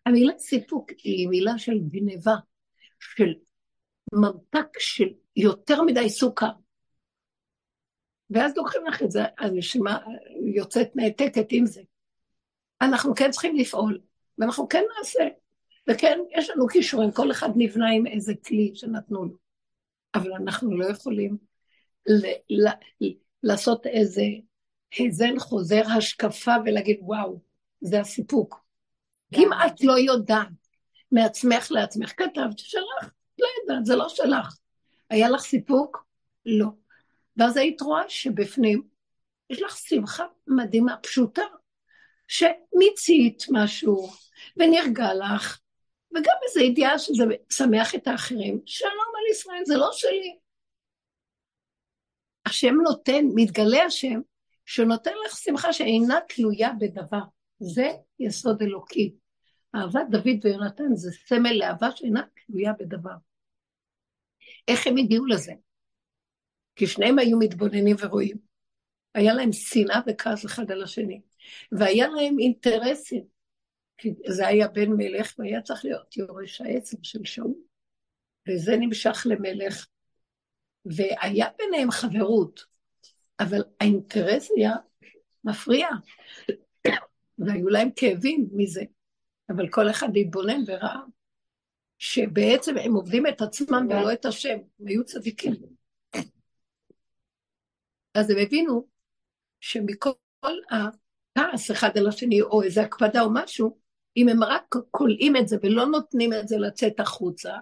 המילה 0.07 0.39
סיפוק 0.39 0.91
היא 0.91 1.29
מילה 1.29 1.59
של 1.59 1.79
גניבה, 1.89 2.35
של 3.01 3.35
ממתק 4.13 4.79
של 4.79 5.09
יותר 5.37 5.83
מדי 5.83 6.09
סוכר. 6.09 6.51
ואז 8.31 8.57
לוקחים 8.57 8.87
לך 8.87 9.03
את 9.03 9.11
זה, 9.11 9.23
הנשימה 9.39 9.99
יוצאת 10.55 10.97
נעתקת 10.97 11.47
עם 11.51 11.67
זה. 11.67 11.83
אנחנו 12.83 13.15
כן 13.15 13.31
צריכים 13.31 13.57
לפעול, 13.57 14.01
ואנחנו 14.39 14.69
כן 14.69 14.85
נעשה. 14.99 15.29
וכן, 15.91 16.19
יש 16.39 16.51
לנו 16.51 16.69
כישורים, 16.69 17.13
כל 17.13 17.31
אחד 17.31 17.49
נבנה 17.57 17.91
עם 17.91 18.07
איזה 18.07 18.33
כלי 18.47 18.71
שנתנו 18.75 19.25
לו. 19.25 19.37
אבל 20.15 20.33
אנחנו 20.33 20.77
לא 20.79 20.87
יכולים 20.91 21.50
ל- 22.07 22.65
ל- 22.67 23.15
לעשות 23.43 23.87
איזה 23.87 24.23
היזן 24.95 25.39
חוזר 25.39 25.83
השקפה 25.97 26.55
ולהגיד, 26.65 26.99
וואו, 27.01 27.41
זה 27.81 28.01
הסיפוק. 28.01 28.65
אם 29.37 29.51
את 29.67 29.85
לא 29.85 29.99
יודעת 29.99 30.49
מעצמך 31.13 31.67
לעצמך, 31.71 32.13
כתבת, 32.17 32.59
שלך, 32.59 33.11
לא 33.39 33.47
יודעת, 33.63 33.87
זה 33.87 33.97
לא 33.97 34.09
שלך. 34.09 34.57
היה 35.11 35.31
לך 35.31 35.41
סיפוק? 35.41 36.05
לא. 36.47 36.67
ואז 37.37 37.57
היית 37.57 37.81
רואה 37.83 38.03
שבפנים 38.09 38.83
יש 39.51 39.63
לך 39.63 39.77
שמחה 39.77 40.25
מדהימה, 40.47 40.97
פשוטה, 40.97 41.43
שמיצית 42.29 43.45
משהו 43.51 44.11
ונרגע 44.57 45.15
לך, 45.15 45.61
וגם 46.13 46.35
איזו 46.49 46.61
ידיעה 46.61 46.99
שזה 46.99 47.25
שמח 47.53 47.95
את 47.95 48.09
האחרים. 48.09 48.61
שלום 48.67 48.93
על 49.15 49.31
ישראל, 49.31 49.63
זה 49.65 49.77
לא 49.77 49.89
שלי. 49.93 50.37
השם 52.47 52.75
נותן, 52.85 53.25
מתגלה 53.35 53.85
השם, 53.85 54.21
שנותן 54.65 55.13
לך 55.27 55.37
שמחה 55.37 55.73
שאינה 55.73 56.19
תלויה 56.29 56.71
בדבר. 56.81 57.23
זה 57.59 57.89
יסוד 58.19 58.63
אלוקי. 58.63 59.15
אהבת 59.75 60.07
דוד 60.11 60.45
ויונתן 60.45 60.95
זה 60.95 61.11
סמל 61.27 61.53
לאהבה 61.53 61.91
שאינה 61.97 62.23
תלויה 62.47 62.73
בדבר. 62.79 63.15
איך 64.69 64.87
הם 64.87 64.97
הגיעו 64.97 65.27
לזה? 65.27 65.53
כי 66.77 66.87
שניהם 66.87 67.19
היו 67.19 67.39
מתבוננים 67.39 67.97
ורואים. 67.99 68.37
היה 69.15 69.35
להם 69.35 69.53
שנאה 69.53 70.01
וכעס 70.07 70.47
אחד 70.47 70.71
על 70.71 70.83
השני, 70.83 71.21
והיה 71.73 72.09
להם 72.09 72.39
אינטרסים. 72.39 73.25
כי 73.99 74.15
זה 74.27 74.47
היה 74.47 74.69
בן 74.69 74.91
מלך 74.97 75.35
והיה 75.39 75.63
צריך 75.63 75.85
להיות 75.85 76.17
יורש 76.17 76.61
העצם 76.61 76.97
של 77.03 77.25
שאול, 77.25 77.55
וזה 78.49 78.77
נמשך 78.77 79.27
למלך, 79.31 79.87
והיה 80.85 81.47
ביניהם 81.59 81.91
חברות, 81.91 82.65
אבל 83.41 83.63
האינטרס 83.81 84.49
היה 84.57 84.73
מפריע, 85.45 85.89
והיו 87.39 87.69
להם 87.69 87.89
כאבים 87.97 88.49
מזה, 88.53 88.83
אבל 89.51 89.69
כל 89.69 89.91
אחד 89.91 90.09
התבונן 90.17 90.63
וראה 90.67 91.01
שבעצם 91.99 92.79
הם 92.79 92.95
עובדים 92.95 93.27
את 93.27 93.41
עצמם 93.41 93.87
ולא 93.91 94.13
את 94.13 94.25
השם, 94.25 94.59
הם 94.81 94.87
היו 94.87 95.05
צדיקים. 95.05 95.55
אז 98.15 98.31
הם 98.31 98.37
הבינו 98.39 98.87
שמכל 99.61 100.11
הכעס 100.71 101.71
אחד 101.71 101.99
על 101.99 102.09
השני, 102.09 102.43
או 102.43 102.63
איזו 102.63 102.81
הקפדה 102.81 103.21
או 103.21 103.29
משהו, 103.33 103.79
אם 104.17 104.29
הם 104.29 104.45
רק 104.45 104.75
כולאים 104.91 105.37
את 105.37 105.49
זה 105.49 105.57
ולא 105.63 105.87
נותנים 105.87 106.33
את 106.33 106.49
זה 106.49 106.57
לצאת 106.59 107.01
החוצה, 107.01 107.53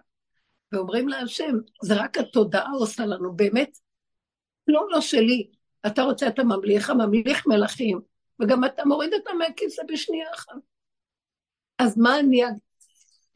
ואומרים 0.73 1.09
להשם, 1.09 1.55
זה 1.83 1.95
רק 1.95 2.19
התודעה 2.19 2.71
עושה 2.71 3.07
לנו, 3.07 3.37
באמת, 3.37 3.79
לא 4.67 4.87
לא 4.91 5.01
שלי. 5.01 5.51
אתה 5.87 6.03
רוצה, 6.03 6.29
אתה 6.29 6.45
ממליך, 6.45 6.91
הממליך 6.91 7.47
מלכים, 7.47 8.01
וגם 8.41 8.65
אתה 8.65 8.85
מוריד 8.85 9.15
אותה 9.15 9.31
מהכיסא 9.33 9.83
בשנייה 9.89 10.27
אחת. 10.35 10.53
אז 11.79 11.99
מה 11.99 12.19
אני... 12.19 12.43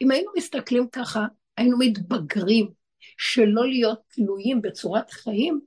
אם 0.01 0.11
היינו 0.11 0.31
מסתכלים 0.37 0.87
ככה, 0.87 1.25
היינו 1.57 1.77
מתבגרים, 1.79 2.71
שלא 3.17 3.67
להיות 3.67 3.99
תלויים 4.07 4.61
בצורת 4.61 5.11
חיים, 5.11 5.61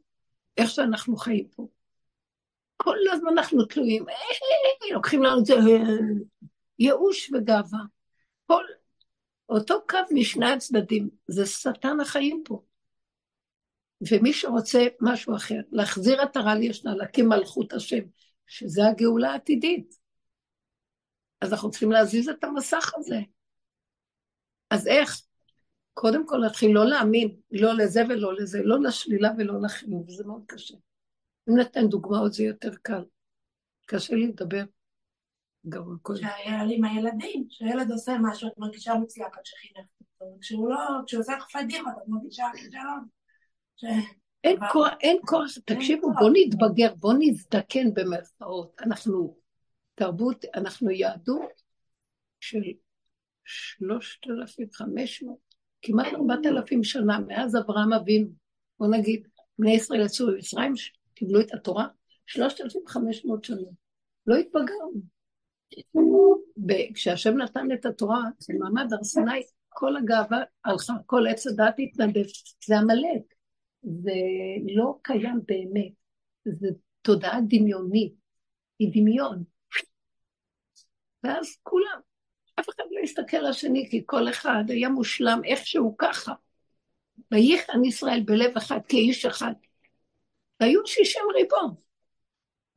איך 0.57 0.71
שאנחנו 0.71 1.17
חיים 1.17 1.49
פה. 1.57 1.69
כל 2.77 2.97
הזמן 3.13 3.29
אנחנו 3.33 3.65
תלויים, 3.65 4.05
לוקחים 4.93 5.23
לנו 5.23 5.41
את 5.41 5.47
זה, 5.47 5.55
ייאוש 6.79 7.31
וגאווה. 7.33 7.79
כל 8.47 8.65
אותו 9.49 9.75
קו 9.89 9.99
משני 10.11 10.53
הצדדים, 10.53 11.09
זה 11.29 11.47
שטן 11.47 12.01
החיים 12.01 12.43
פה. 12.45 12.63
ומי 14.11 14.33
שרוצה 14.33 14.87
משהו 15.01 15.37
אחר, 15.37 15.61
להחזיר 15.73 16.21
עטרה 16.21 16.55
לישנה, 16.55 16.95
להקים 16.95 17.29
מלכות 17.29 17.73
השם, 17.73 18.03
שזה 18.47 18.89
הגאולה 18.89 19.31
העתידית. 19.31 19.95
אז 21.41 21.53
אנחנו 21.53 21.71
צריכים 21.71 21.93
להזיז 21.93 22.29
את 22.29 22.45
המסך 22.45 22.93
הזה. 22.97 23.21
אז 24.71 24.87
איך? 24.87 25.21
קודם 25.95 26.27
כל 26.27 26.37
להתחיל 26.37 26.71
לא 26.71 26.87
להאמין, 26.87 27.37
לא 27.51 27.75
לזה 27.75 28.03
ולא 28.09 28.35
לזה, 28.35 28.61
לא 28.65 28.83
לשלילה 28.83 29.31
ולא 29.39 29.63
לחיוב, 29.63 30.11
זה 30.11 30.25
מאוד 30.25 30.43
קשה. 30.47 30.75
אם 31.49 31.59
נתן 31.59 31.87
דוגמאות 31.89 32.33
זה 32.33 32.45
יותר 32.45 32.75
קל. 32.83 33.05
קשה 33.87 34.15
לי 34.15 34.27
לדבר. 34.27 34.63
גרוע 35.69 35.97
קודם. 36.03 36.21
שהיה 36.21 36.65
לי 36.65 36.77
עם 36.77 36.85
הילדים, 36.85 37.47
כשהילד 37.49 37.91
עושה 37.91 38.17
משהו, 38.23 38.49
את 38.49 38.59
מרגישה 38.59 38.95
מוצלחת 38.95 39.45
שחינכת 39.45 39.89
אותו, 40.01 40.37
כשהוא 40.41 40.71
לא, 40.71 40.79
כשהוא 41.07 41.21
עושה 41.21 41.37
לך 41.37 41.47
פדיחות, 41.53 41.93
את 42.03 42.09
מרגישה 42.09 42.45
כישלון. 42.57 43.07
אין 44.45 44.57
כוח, 44.73 44.89
אין 45.01 45.17
כוח, 45.27 45.45
תקשיבו, 45.65 46.13
בואו 46.13 46.31
נתבגר, 46.33 46.95
בואו 46.95 47.17
נזדקן 47.19 47.95
במרכאות. 47.95 48.75
אנחנו 48.81 49.37
תרבות, 49.95 50.45
אנחנו 50.55 50.91
יהדות 50.91 51.63
של 52.41 52.63
שלושת 53.45 54.27
אלפים 54.27 54.69
חמש 54.73 55.23
מאות, 55.23 55.55
כמעט 55.83 56.07
ארבעת 56.15 56.47
אלפים 56.47 56.85
שנה, 56.85 57.19
מאז 57.19 57.57
אברהם 57.57 57.93
אבינו. 57.93 58.29
בואו 58.79 58.91
נגיד, 58.91 59.29
בני 59.59 59.75
ישראל 59.75 60.01
יצאו 60.01 60.27
ממצרים, 60.27 60.73
קיבלו 61.15 61.41
את 61.41 61.55
התורה, 61.55 61.87
שלושת 62.27 62.61
אלפים 62.61 62.83
חמש 62.87 63.25
מאות 63.25 63.45
שנה. 63.45 63.71
לא 64.27 64.37
התבגרנו. 64.37 65.16
כשהשם 66.95 67.37
נתן 67.37 67.73
את 67.73 67.87
התורה 67.87 68.21
במעמד 68.49 68.93
הר 68.93 69.05
סיני, 69.05 69.43
כל 69.69 69.97
הגאווה 69.97 70.43
הלכה, 70.65 70.95
כל 71.07 71.27
עץ 71.27 71.47
הדת 71.47 71.75
התנדב, 71.79 72.25
זה 72.67 72.79
עמלק, 72.79 73.35
זה 73.83 74.13
לא 74.75 74.99
קיים 75.03 75.41
באמת, 75.49 75.93
זה 76.45 76.69
תודעה 77.03 77.41
דמיונית, 77.49 78.15
היא 78.79 78.91
דמיון. 78.93 79.45
ואז 81.23 81.57
כולם, 81.63 82.01
אף 82.61 82.69
אחד 82.69 82.85
לא 82.91 83.01
הסתכל 83.03 83.37
על 83.37 83.47
השני, 83.47 83.89
כי 83.91 84.03
כל 84.07 84.29
אחד 84.29 84.65
היה 84.69 84.89
מושלם 84.89 85.41
איכשהו 85.45 85.97
ככה. 85.99 86.33
וייחן 87.31 87.85
ישראל 87.85 88.23
בלב 88.25 88.57
אחד 88.57 88.81
כאיש 88.89 89.27
אחד. 89.27 89.53
והיו 90.61 90.87
שישים 90.87 91.23
ריבון, 91.35 91.75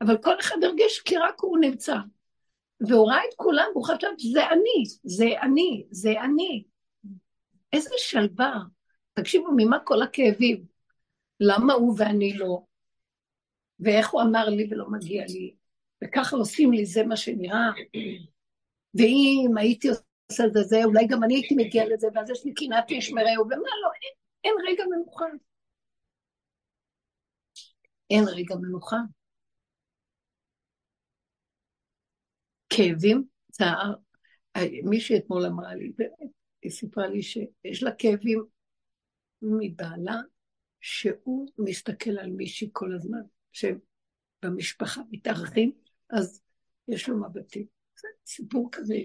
אבל 0.02 0.18
כל 0.18 0.40
אחד 0.40 0.56
הרגיש 0.64 1.00
כי 1.00 1.18
רק 1.18 1.40
הוא 1.42 1.58
נמצא. 1.58 1.96
והוא 2.88 3.10
ראה 3.10 3.22
את 3.30 3.34
כולם, 3.36 3.66
והוא 3.74 3.86
חשב, 3.86 4.08
זה 4.34 4.48
אני, 4.48 4.84
זה 5.04 5.42
אני, 5.42 5.86
זה 5.92 6.12
אני. 6.22 6.64
איזה 7.74 7.90
שלווה. 7.98 8.54
תקשיבו, 9.14 9.48
ממה 9.58 9.80
כל 9.80 10.02
הכאבים? 10.02 10.66
למה 11.40 11.74
הוא 11.74 11.96
ואני 11.98 12.34
לא? 12.34 12.62
ואיך 13.80 14.10
הוא 14.10 14.22
אמר 14.22 14.50
לי 14.50 14.68
ולא 14.72 14.90
מגיע 14.90 15.26
לי? 15.30 15.56
וככה 16.04 16.36
עושים 16.36 16.72
לי, 16.72 16.86
זה 16.86 17.04
מה 17.04 17.18
שנראה. 17.18 17.70
ואם 18.94 19.58
הייתי 19.58 19.88
עושה 19.90 20.46
את 20.46 20.52
זה, 20.54 20.84
אולי 20.84 21.08
גם 21.08 21.24
אני 21.24 21.36
הייתי 21.36 21.56
מגיע 21.56 21.84
לזה, 21.94 22.08
ואז 22.16 22.30
יש 22.30 22.46
לי 22.46 22.54
קנאת 22.54 22.90
איש 22.90 23.12
מרעהו, 23.12 23.46
ומה 23.46 23.56
לא, 23.56 23.90
אין, 24.04 24.14
אין 24.44 24.56
רגע 24.68 24.84
מנוחה. 24.90 25.26
אין 28.10 28.24
רגע 28.28 28.56
מנוחה. 28.56 28.98
כאבים, 32.70 33.24
צער. 33.52 33.94
מישהי 34.84 35.18
אתמול 35.18 35.46
אמרה 35.46 35.76
לי, 35.76 35.92
באמת, 35.98 36.32
היא 36.62 36.72
סיפרה 36.72 37.08
לי 37.08 37.22
שיש 37.22 37.84
לה 37.84 37.92
כאבים 37.92 38.46
מבעלה, 39.42 40.16
שהוא 40.82 41.48
מסתכל 41.58 42.18
על 42.20 42.30
מישהי 42.30 42.70
כל 42.72 42.96
הזמן, 42.96 43.22
שבמשפחה 43.52 45.02
מתארחים, 45.12 45.72
אז 46.10 46.42
יש 46.88 47.10
לו 47.10 47.18
מבטים. 47.18 47.66
זה 48.00 48.08
סיפור 48.26 48.70
כזה. 48.72 48.96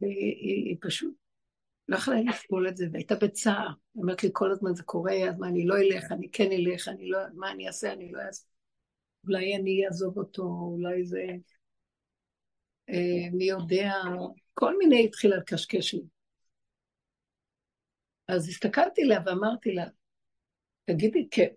והיא 0.00 0.76
פשוט 0.80 1.14
לא 1.88 1.96
יכולה 1.96 2.16
לסבול 2.20 2.68
את 2.68 2.76
זה, 2.76 2.86
והייתה 2.92 3.14
בצער. 3.14 3.68
היא 3.94 4.02
אומרת 4.02 4.24
לי, 4.24 4.30
כל 4.32 4.50
הזמן 4.50 4.74
זה 4.74 4.82
קורה, 4.82 5.28
אז 5.28 5.38
מה, 5.38 5.48
אני 5.48 5.66
לא 5.66 5.78
אלך, 5.78 6.12
אני 6.12 6.30
כן 6.30 6.48
אלך, 6.52 6.88
אני 6.88 7.08
לא, 7.08 7.18
מה 7.34 7.50
אני 7.50 7.66
אעשה, 7.66 7.92
אני 7.92 8.12
לא 8.12 8.20
אעשה. 8.20 8.44
אולי 9.26 9.56
אני 9.56 9.86
אעזוב 9.86 10.18
אותו, 10.18 10.42
אולי 10.42 11.04
זה... 11.04 11.26
אה, 12.92 13.30
מי 13.32 13.44
יודע, 13.44 13.92
כל 14.54 14.78
מיני 14.78 15.04
התחילה 15.04 15.36
לקשקש 15.36 15.94
לי. 15.94 16.02
אז 18.28 18.48
הסתכלתי 18.48 19.02
עליה 19.02 19.20
ואמרתי 19.26 19.74
לה, 19.74 19.86
תגידי, 20.84 21.28
כן, 21.30 21.48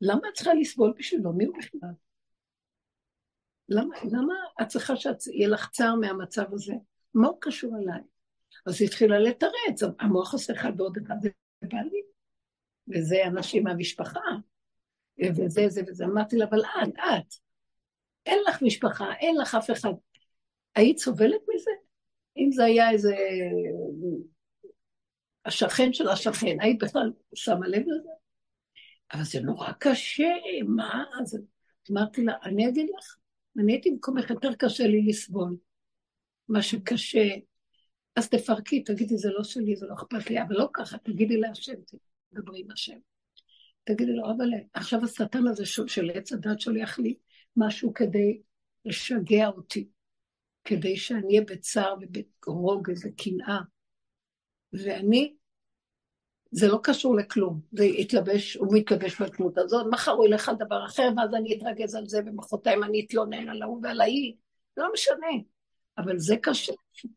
למה 0.00 0.28
את 0.28 0.34
צריכה 0.34 0.54
לסבול 0.54 0.94
בשבילו? 0.98 1.32
מי 1.32 1.44
הוא 1.44 1.58
בכלל? 1.58 1.90
למה, 3.68 3.96
למה 4.12 4.34
את 4.62 4.68
צריכה 4.68 4.94
שיהיה 4.96 5.48
לך 5.48 5.70
צער 5.70 5.94
מהמצב 5.94 6.54
הזה? 6.54 6.74
מה 7.14 7.28
הוא 7.28 7.38
קשור 7.40 7.76
אליי? 7.76 8.00
אז 8.66 8.80
היא 8.80 8.88
התחילה 8.88 9.18
לתרץ, 9.18 9.82
המוח 10.00 10.32
עושה 10.32 10.52
אחד 10.52 10.72
ועוד 10.80 10.98
אחד, 11.06 11.14
זה 11.22 11.30
בא 11.62 11.78
לי. 11.78 12.02
וזה 12.88 13.16
אנשים 13.26 13.64
מהמשפחה, 13.64 14.20
וזה, 15.36 15.68
זה 15.68 15.80
וזה. 15.88 16.04
אמרתי 16.04 16.36
לה, 16.36 16.44
אבל 16.44 16.60
את, 16.60 16.94
את, 16.94 17.34
אין 18.26 18.38
לך 18.48 18.62
משפחה, 18.62 19.14
אין 19.14 19.36
לך 19.36 19.54
אף 19.54 19.70
אחד. 19.70 19.92
היית 20.74 20.98
סובלת 20.98 21.40
מזה? 21.54 21.70
אם 22.36 22.52
זה 22.52 22.64
היה 22.64 22.90
איזה... 22.90 23.16
השכן 25.44 25.92
של 25.92 26.08
השכן, 26.08 26.56
היית 26.60 26.82
בכלל 26.82 27.12
שמה 27.34 27.68
לב 27.68 27.82
לזה? 27.82 28.08
אבל 29.12 29.24
זה 29.24 29.40
נורא 29.40 29.72
קשה, 29.78 30.32
מה? 30.66 31.04
אז 31.20 31.38
אמרתי 31.90 32.24
לה, 32.24 32.32
אני 32.42 32.68
אגיד 32.68 32.86
לך, 32.98 33.16
אני 33.58 33.72
הייתי 33.72 33.90
במקומך, 33.90 34.30
יותר 34.30 34.54
קשה 34.54 34.86
לי 34.86 35.06
לסבול. 35.06 35.56
מה 36.48 36.62
שקשה, 36.62 37.28
אז 38.16 38.28
תפרקי, 38.28 38.82
תגידי, 38.82 39.16
זה 39.16 39.30
לא 39.30 39.44
שלי, 39.44 39.76
זה 39.76 39.86
לא 39.86 39.94
אכפת 39.94 40.30
לי, 40.30 40.42
אבל 40.42 40.54
לא 40.54 40.68
ככה, 40.72 40.98
תגידי 40.98 41.36
להשם, 41.36 41.74
תדברי 42.30 42.60
עם 42.60 42.70
השם. 42.70 42.98
תגידי 43.84 44.12
לו, 44.12 44.30
אבל 44.30 44.48
עכשיו 44.72 45.04
השטן 45.04 45.46
הזה 45.46 45.66
של 45.66 46.10
עץ 46.14 46.32
הדת 46.32 46.60
שולח 46.60 46.98
לי 46.98 47.16
משהו 47.56 47.94
כדי 47.94 48.40
לשגע 48.84 49.48
אותי. 49.48 49.88
כדי 50.64 50.96
שאני 50.96 51.26
אהיה 51.26 51.40
בצער 51.40 51.94
וברוגז 52.00 53.06
וקנאה. 53.06 53.60
ואני, 54.72 55.34
זה 56.50 56.68
לא 56.68 56.80
קשור 56.82 57.16
לכלום, 57.16 57.60
זה 57.72 57.84
יתלבש, 57.84 58.56
הוא 58.56 58.68
מתלבש 58.70 59.20
בדמות 59.20 59.58
הזאת, 59.58 59.86
מחר 59.90 60.10
הוא 60.10 60.26
ילך 60.26 60.48
על 60.48 60.56
דבר 60.56 60.86
אחר, 60.86 61.08
ואז 61.16 61.34
אני 61.34 61.56
אתרגז 61.56 61.94
על 61.94 62.06
זה, 62.06 62.20
ומחרתיים 62.26 62.84
אני 62.84 63.04
אתלונן 63.06 63.48
על 63.48 63.62
ההוא 63.62 63.80
ועל 63.82 64.00
ההיא, 64.00 64.34
לא 64.76 64.92
משנה. 64.92 65.42
אבל 65.98 66.18
זה 66.18 66.36
קשה, 66.42 66.72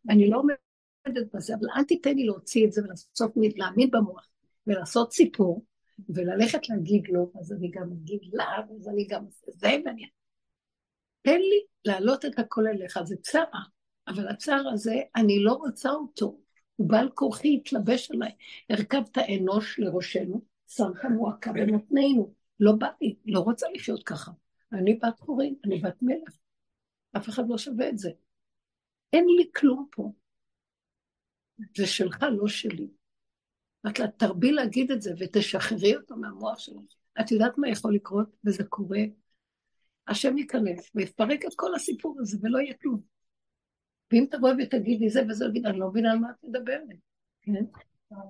אני 0.10 0.30
לא 0.30 0.38
עומדת 0.38 1.34
בזה, 1.34 1.56
אבל 1.56 1.68
אל 1.78 1.84
תיתן 1.84 2.16
לי 2.16 2.26
להוציא 2.26 2.66
את 2.66 2.72
זה 2.72 2.82
ולעשות, 2.84 3.32
להאמין 3.56 3.92
במוח, 3.92 4.30
ולעשות 4.68 5.14
סיפור, 5.14 5.66
וללכת 6.10 6.70
להגיד 6.70 7.08
לו, 7.10 7.32
אז 7.40 7.54
אני 7.54 7.72
גם 7.72 7.92
אגיד 7.92 8.22
לה, 8.34 8.46
אז 8.80 8.88
אני 8.88 9.08
גם 9.10 9.26
זה, 9.48 9.70
ואני... 9.86 10.10
תן 11.28 11.40
לי 11.40 11.66
להעלות 11.86 12.26
את 12.26 12.40
הכל 12.40 12.68
אליך, 12.68 13.00
זה 13.04 13.16
צער, 13.22 13.64
אבל 14.08 14.28
הצער 14.28 14.70
הזה, 14.74 14.96
אני 15.16 15.44
לא 15.44 15.54
רוצה 15.54 15.90
אותו. 15.90 16.40
הוא 16.76 16.90
בעל 16.90 17.10
כורחי 17.10 17.56
התלבש 17.56 18.12
עליי. 18.12 18.32
הרכבת 18.70 19.18
אנוש 19.18 19.80
לראשנו, 19.80 20.42
שמת 20.68 21.12
מועקה 21.16 21.52
במותנינו. 21.54 22.34
לא 22.60 22.72
בא 22.72 22.88
לי, 23.02 23.16
לא 23.26 23.40
רוצה 23.40 23.68
לחיות 23.74 24.04
ככה. 24.04 24.32
אני 24.74 24.94
בת 24.94 25.20
חורין, 25.20 25.56
אני 25.66 25.80
בת 25.80 25.96
מלך. 26.02 26.38
אף 27.18 27.30
אחד 27.30 27.44
לא 27.50 27.58
שווה 27.58 27.90
את 27.90 27.98
זה. 27.98 28.10
אין 29.14 29.26
לי 29.38 29.50
כלום 29.56 29.88
פה. 29.92 30.12
זה 31.78 31.88
שלך, 31.88 32.26
לא 32.32 32.48
שלי. 32.48 32.88
רק 33.86 34.00
תרבי 34.18 34.52
להגיד 34.52 34.92
את 34.92 35.02
זה 35.02 35.14
ותשחררי 35.20 35.96
אותו 35.96 36.16
מהמוח 36.16 36.60
שלך. 36.60 36.84
את 37.20 37.32
יודעת 37.32 37.58
מה 37.58 37.70
יכול 37.70 37.96
לקרות? 37.96 38.30
וזה 38.46 38.64
קורה 38.64 39.00
השם 40.08 40.38
ייכנס 40.38 40.92
ויפרק 40.96 41.46
את 41.46 41.52
כל 41.56 41.76
הסיפור 41.76 42.18
הזה 42.20 42.38
ולא 42.42 42.60
יהיה 42.60 42.74
כלום. 42.82 43.02
ואם 44.12 44.26
תבואי 44.32 44.52
ותגידי 44.64 45.10
זה 45.10 45.22
וזה, 45.30 45.46
יגיד, 45.46 45.66
אני 45.66 45.80
לא 45.80 45.90
מבינה 45.90 46.12
על 46.12 46.20
מה 46.20 46.30
את 46.30 46.36
מדברת, 46.44 46.82
כן? 47.42 47.66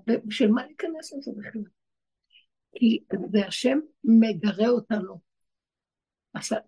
ובשביל 0.07 0.51
מה 0.51 0.65
להיכנס 0.65 1.13
לזה 1.13 1.31
בכלל? 1.37 1.61
כי 2.75 3.03
זה 3.31 3.45
השם 3.47 3.79
מגרה 4.03 4.67
אותנו. 4.67 5.19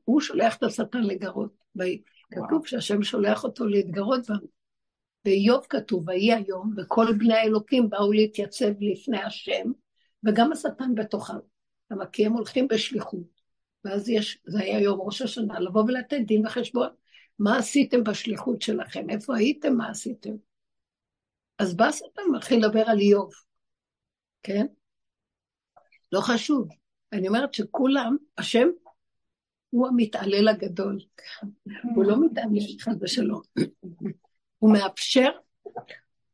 הוא 0.04 0.22
שולח 0.22 0.58
את 0.58 0.63
השטן 0.63 1.02
לגרות. 1.02 1.60
כתוב 2.32 2.67
שהשם 2.67 3.04
שולח 3.04 3.43
אותו 3.43 3.65
להתגרות 3.65 4.30
בנו. 4.30 4.48
באיוב 5.26 5.65
כתוב, 5.69 6.08
ויהי 6.08 6.34
היום, 6.34 6.74
וכל 6.78 7.06
בני 7.17 7.34
האלוקים 7.34 7.89
באו 7.89 8.12
להתייצב 8.12 8.72
לפני 8.80 9.22
השם, 9.22 9.72
וגם 10.24 10.52
השטן 10.52 10.95
בתוכם. 10.95 11.38
למה? 11.91 12.06
כי 12.06 12.26
הם 12.26 12.34
הולכים 12.34 12.67
בשליחות. 12.67 13.38
ואז 13.86 14.10
יש, 14.10 14.42
זה 14.48 14.60
היה 14.60 14.82
יום 14.82 15.02
ראש 15.02 15.22
השנה, 15.22 15.60
לבוא 15.60 15.84
ולתת 15.84 16.20
דין 16.26 16.46
וחשבון. 16.46 16.89
מה 17.39 17.58
עשיתם 17.58 18.04
בשליחות 18.04 18.62
שלכם? 18.62 19.10
איפה 19.10 19.38
הייתם? 19.38 19.74
מה 19.74 19.89
עשיתם? 19.89 20.34
אז 21.60 21.76
בא 21.76 21.86
השטן 21.86 22.22
מתחיל 22.36 22.65
לדבר 22.65 22.84
על 22.88 23.00
איוב, 23.00 23.34
כן? 24.44 24.65
לא 26.12 26.22
חשוב. 26.22 26.68
אני 27.13 27.28
אומרת 27.28 27.54
שכולם, 27.54 28.18
השם 28.38 28.68
הוא 29.70 29.88
המתעלל 29.88 30.48
הגדול. 30.48 31.00
הוא 31.96 32.06
לא 32.06 32.26
מתעלל 32.26 32.80
חד 32.80 32.96
ושלום. 33.02 33.42
הוא 34.58 34.74
מאפשר 34.74 35.30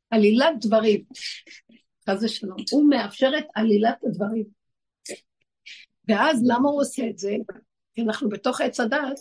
עלילת 0.10 0.54
דברים. 0.62 1.04
חס 2.10 2.24
ושלום. 2.24 2.58
הוא 2.72 2.90
מאפשר 2.90 3.32
את 3.38 3.46
עלילת 3.56 4.04
הדברים. 4.04 4.46
ואז 6.08 6.44
למה 6.46 6.70
הוא 6.70 6.82
עושה 6.82 7.10
את 7.10 7.18
זה? 7.18 7.36
כי 7.94 8.02
אנחנו 8.02 8.30
בתוך 8.30 8.62
עץ 8.62 8.80
הדת, 8.80 9.20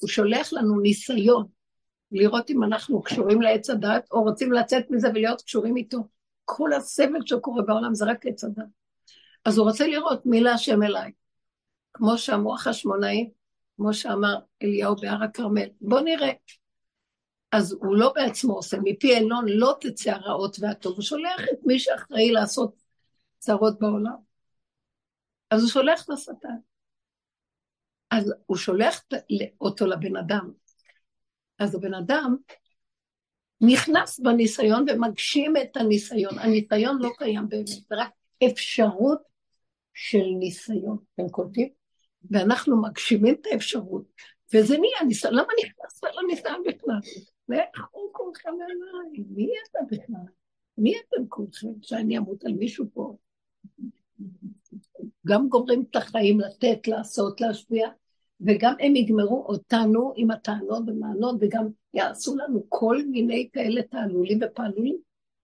הוא 0.00 0.08
שולח 0.08 0.52
לנו 0.52 0.80
ניסיון 0.80 1.46
לראות 2.12 2.50
אם 2.50 2.64
אנחנו 2.64 3.02
קשורים 3.02 3.42
לעץ 3.42 3.70
הדת, 3.70 4.08
או 4.10 4.22
רוצים 4.22 4.52
לצאת 4.52 4.90
מזה 4.90 5.08
ולהיות 5.08 5.42
קשורים 5.42 5.76
איתו. 5.76 5.98
כל 6.44 6.72
הסבל 6.72 7.18
שקורה 7.26 7.62
בעולם 7.62 7.94
זה 7.94 8.04
רק 8.04 8.26
עץ 8.26 8.44
הדת. 8.44 8.64
אז 9.44 9.58
הוא 9.58 9.66
רוצה 9.66 9.86
לראות 9.86 10.26
מי 10.26 10.40
להשם 10.40 10.82
אליי. 10.82 11.12
כמו 11.92 12.18
שאמרו 12.18 12.54
החשמונאים, 12.54 13.30
כמו 13.76 13.94
שאמר 13.94 14.38
אליהו 14.62 14.96
בהר 14.96 15.22
הכרמל. 15.22 15.68
בואו 15.80 16.00
נראה. 16.00 16.32
אז 17.52 17.72
הוא 17.72 17.96
לא 17.96 18.12
בעצמו 18.14 18.54
עושה, 18.54 18.76
מפי 18.82 19.16
עליון 19.16 19.44
לא 19.48 19.76
תצא 19.80 20.10
הרעות 20.10 20.56
והטוב, 20.60 20.94
הוא 20.94 21.02
שולח 21.02 21.40
את 21.52 21.58
מי 21.66 21.78
שאחראי 21.78 22.32
לעשות 22.32 22.74
צרות 23.38 23.78
בעולם. 23.78 24.31
אז 25.52 25.62
הוא 25.62 25.70
שולח 25.70 26.04
את 26.04 26.10
השטן. 26.10 26.56
אז 28.10 28.34
הוא 28.46 28.56
שולח 28.56 29.02
אותו 29.60 29.86
לבן 29.86 30.16
אדם. 30.16 30.50
אז 31.58 31.74
הבן 31.74 31.94
אדם 31.94 32.36
נכנס 33.60 34.20
בניסיון 34.20 34.86
ומגשים 34.88 35.56
את 35.56 35.76
הניסיון. 35.76 36.38
הניסיון 36.38 36.98
לא 37.02 37.10
קיים 37.18 37.48
באמת, 37.48 37.66
זה 37.66 37.96
רק 37.96 38.10
אפשרות 38.46 39.22
של 39.94 40.24
ניסיון. 40.38 40.98
אתם 41.14 41.28
קולטים? 41.28 41.68
ואנחנו 42.30 42.82
מגשימים 42.82 43.34
את 43.40 43.46
האפשרות, 43.52 44.04
וזה 44.54 44.78
נהיה 44.78 45.04
ניסיון. 45.06 45.34
למה 45.34 45.48
נכנסת 45.64 46.04
לניסיון 46.14 46.62
בכלל? 46.66 46.98
ואיך 47.48 47.86
הוא 47.90 48.10
כולכם 48.12 48.48
אליי? 48.48 49.24
מי 49.28 49.48
אתה 49.70 49.78
בכלל? 49.90 50.32
מי 50.78 50.94
אתם 51.00 51.28
כולכם? 51.28 51.68
שאני 51.82 52.18
אמות 52.18 52.44
על 52.44 52.52
מישהו 52.52 52.86
פה? 52.94 53.16
גם 55.26 55.48
גומרים 55.48 55.84
את 55.90 55.96
החיים 55.96 56.40
לתת, 56.40 56.88
לעשות, 56.88 57.40
להשפיע, 57.40 57.88
וגם 58.40 58.74
הם 58.80 58.96
יגמרו 58.96 59.44
אותנו 59.48 60.12
עם 60.16 60.30
הטענות 60.30 60.82
ומענות, 60.86 61.36
וגם 61.40 61.66
יעשו 61.94 62.36
לנו 62.36 62.66
כל 62.68 63.02
מיני 63.10 63.48
כאלה 63.52 63.82
תעלולים 63.82 64.38
ופעלולים, 64.42 64.96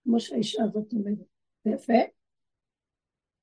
כמו 0.04 0.20
שהאישה 0.20 0.64
הזאת 0.64 0.92
אומרת. 0.92 1.18
זה 1.64 1.70
יפה? 1.70 1.92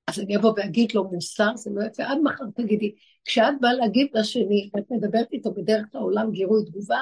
אז 0.07 0.19
אני 0.19 0.37
אבוא 0.37 0.53
ואגיד 0.57 0.91
לו 0.95 1.03
מוסר, 1.03 1.55
זה 1.55 1.69
לא 1.73 1.83
יפה. 1.85 2.03
עד 2.03 2.17
מחר 2.23 2.45
תגידי, 2.55 2.95
כשאת 3.25 3.53
באה 3.61 3.73
להגיב 3.73 4.07
לשני, 4.13 4.69
ואת 4.73 4.91
מדברת 4.91 5.31
איתו 5.31 5.53
בדרך 5.53 5.95
העולם 5.95 6.31
גירוי 6.31 6.65
תגובה, 6.65 7.01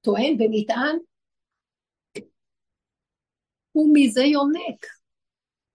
טוען 0.00 0.36
ונטען, 0.38 0.96
הוא 3.72 3.90
מזה 3.92 4.22
יונק, 4.22 4.86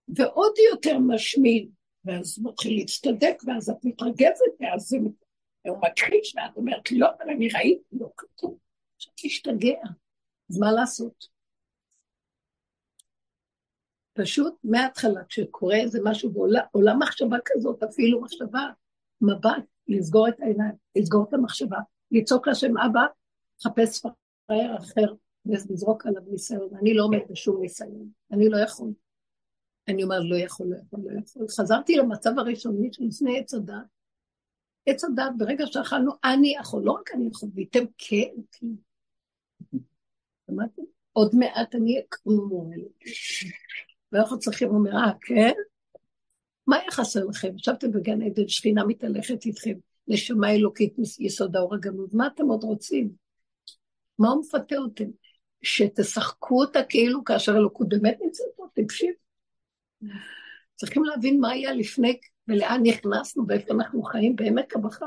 ועוד 0.08 0.52
יותר 0.72 0.98
משמין, 0.98 1.68
ואז 2.04 2.38
מתחיל 2.42 2.76
להצטדק, 2.78 3.42
ואז 3.46 3.70
את 3.70 3.84
מתרגזת, 3.84 4.52
ואז 4.60 4.92
הוא 4.92 5.78
מכחיש, 5.82 6.36
ואת 6.36 6.56
אומרת, 6.56 6.92
לא, 6.92 7.08
אבל 7.18 7.30
אני 7.30 7.48
ראיתי, 7.48 7.82
לא 7.92 8.10
כתוב, 8.16 8.58
עכשיו 8.96 9.12
תשתגע, 9.16 9.78
אז 10.50 10.58
מה 10.58 10.72
לעשות? 10.72 11.26
פשוט 14.12 14.54
מההתחלה, 14.64 15.24
כשקורה 15.24 15.76
איזה 15.76 15.98
משהו 16.04 16.32
ועולה 16.34 16.94
מחשבה 16.96 17.36
כזאת, 17.44 17.82
אפילו 17.82 18.20
מחשבה, 18.20 18.68
מבט, 19.20 19.64
לסגור 19.88 20.28
את 20.28 20.40
העיניים, 20.40 20.74
לסגור 20.96 21.24
את 21.28 21.34
המחשבה, 21.34 21.78
לצעוק 22.10 22.48
לשם 22.48 22.78
אבא, 22.78 23.06
חפש 23.62 24.02
פראייר 24.46 24.76
אחר 24.76 25.14
ולזרוק 25.46 26.06
עליו 26.06 26.22
ניסיון. 26.26 26.68
אני 26.80 26.94
לא 26.94 27.04
עומד 27.04 27.18
בשום 27.30 27.60
ניסיון, 27.60 28.08
אני 28.32 28.48
לא 28.48 28.56
יכול. 28.56 28.92
אני 29.88 30.02
אומרת, 30.02 30.22
לא 30.24 30.36
יכול, 30.36 30.66
לא 30.66 30.76
יכול, 30.76 31.00
לא 31.04 31.20
יכול. 31.20 31.46
חזרתי 31.48 31.96
למצב 31.96 32.38
הראשוני 32.38 32.88
שלפני 32.92 33.38
עץ 33.38 33.54
הדת. 33.54 33.74
עץ 34.86 35.04
הדת, 35.04 35.32
ברגע 35.38 35.64
שאכלנו, 35.66 36.12
אני 36.24 36.54
יכול, 36.60 36.82
לא 36.84 36.92
רק 36.92 37.10
אני 37.14 37.28
יכול, 37.32 37.48
וייתם 37.54 37.84
כן, 37.98 38.30
כן. 38.52 38.66
שמעתם? 40.46 40.82
עוד 41.12 41.34
מעט 41.34 41.74
אני 41.74 41.92
אהיה 41.92 42.02
כמו 42.10 42.70
ואנחנו 44.12 44.38
צריכים, 44.38 44.68
אומר, 44.68 44.96
אה, 44.96 45.12
כן? 45.20 45.52
מה 46.66 46.76
היה 46.76 46.90
חסר 46.90 47.24
לכם? 47.24 47.56
ישבתם 47.56 47.92
בגן 47.92 48.22
עדן, 48.22 48.48
שכינה 48.48 48.84
מתהלכת 48.84 49.46
איתכם, 49.46 49.74
נשמה 50.08 50.54
אלוקית 50.54 50.94
מיסוד 51.18 51.56
האור 51.56 51.74
הגנוז, 51.74 52.14
מה 52.14 52.26
אתם 52.26 52.44
עוד 52.44 52.64
רוצים? 52.64 53.12
מה 54.18 54.28
הוא 54.28 54.40
מפתה 54.40 54.76
אותם? 54.76 55.10
שתשחקו 55.62 56.60
אותה 56.60 56.82
כאילו 56.88 57.24
כאשר 57.24 57.56
אלוקות 57.56 57.88
באמת 57.88 58.18
נמצאת 58.22 58.46
פה, 58.56 58.66
טיפשים. 58.74 59.21
צריכים 60.74 61.04
להבין 61.04 61.40
מה 61.40 61.50
היה 61.50 61.72
לפני 61.72 62.18
ולאן 62.48 62.80
נכנסנו 62.82 63.44
ואיפה 63.48 63.74
אנחנו 63.74 64.02
חיים 64.02 64.36
בעמק 64.36 64.76
הבכה. 64.76 65.06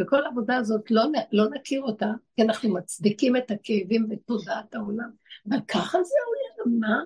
וכל 0.00 0.24
העבודה 0.24 0.56
הזאת, 0.56 0.90
לא, 0.90 1.02
לא 1.32 1.44
נכיר 1.50 1.82
אותה, 1.82 2.06
כי 2.36 2.42
אנחנו 2.42 2.74
מצדיקים 2.74 3.36
את 3.36 3.50
הכאבים 3.50 4.08
בתודעת 4.08 4.74
העולם. 4.74 5.10
אבל 5.48 5.58
ככה 5.68 6.02
זה 6.02 6.14
העולם, 6.24 6.80
מה? 6.80 7.02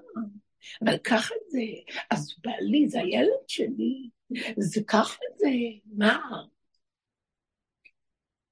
אבל 0.85 0.99
ככה 0.99 1.35
זה, 1.49 1.59
אז 2.11 2.35
בעלי 2.45 2.89
זה 2.89 2.99
הילד 2.99 3.49
שלי, 3.49 4.11
זה 4.59 4.81
ככה 4.87 5.19
זה, 5.37 5.49
מה? 5.93 6.19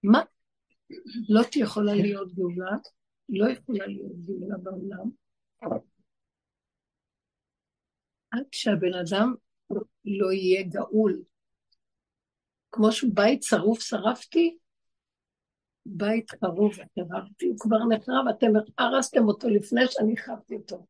מה? 0.03 0.23
לא 1.29 1.40
יכולה 1.57 1.94
להיות 1.94 2.35
גאולה, 2.35 2.77
לא 3.29 3.51
יכולה 3.51 3.87
להיות 3.87 4.12
גאולה 4.27 4.57
בעולם, 4.59 5.11
עד 8.31 8.45
שהבן 8.53 8.95
אדם 8.95 9.35
לא 10.05 10.33
יהיה 10.33 10.62
גאול. 10.62 11.23
כמו 12.73 12.93
שבית 12.93 13.43
שרוף 13.43 13.81
שרפתי, 13.81 14.57
בית 15.87 16.31
חרוב 16.31 16.73
וחרבתי, 16.73 17.47
הוא 17.47 17.59
כבר 17.59 17.79
נחרב, 17.88 18.25
אתם 18.31 18.47
הרסתם 18.79 19.25
אותו 19.25 19.49
לפני 19.49 19.81
שאני 19.87 20.16
חרבתי 20.16 20.55
אותו. 20.55 20.87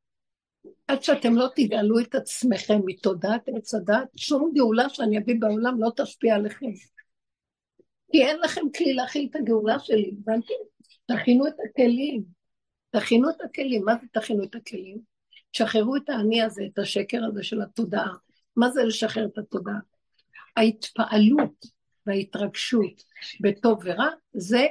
עד 0.88 1.02
שאתם 1.02 1.34
לא 1.34 1.48
תגאלו 1.56 2.00
את 2.00 2.14
עצמכם 2.14 2.78
מתודעת 2.84 3.48
עץ 3.56 3.74
הדת, 3.74 4.08
שום 4.16 4.52
גאולה 4.54 4.88
שאני 4.88 5.18
אביא 5.18 5.40
בעולם 5.40 5.80
לא 5.80 5.90
תשפיע 5.96 6.34
עליכם. 6.34 6.66
כי 8.12 8.24
אין 8.24 8.38
לכם 8.40 8.60
כלי 8.76 8.94
להכיל 8.94 9.28
את 9.30 9.36
הגאולה 9.36 9.78
שלי, 9.78 10.14
הבנתי? 10.18 10.52
תכינו 11.06 11.46
את 11.46 11.54
הכלים. 11.70 12.24
תכינו 12.90 13.30
את 13.30 13.40
הכלים. 13.40 13.84
מה 13.84 13.94
זה 14.00 14.06
תכינו 14.12 14.44
את 14.44 14.54
הכלים? 14.54 15.09
תשחררו 15.50 15.96
את 15.96 16.08
האני 16.08 16.42
הזה, 16.42 16.62
את 16.72 16.78
השקר 16.78 17.24
הזה 17.24 17.42
של 17.42 17.62
התודעה. 17.62 18.14
מה 18.56 18.70
זה 18.70 18.84
לשחרר 18.84 19.26
את 19.26 19.38
התודעה? 19.38 19.78
ההתפעלות 20.56 21.66
וההתרגשות 22.06 23.04
בטוב 23.40 23.80
ורע, 23.84 24.08
זה 24.32 24.66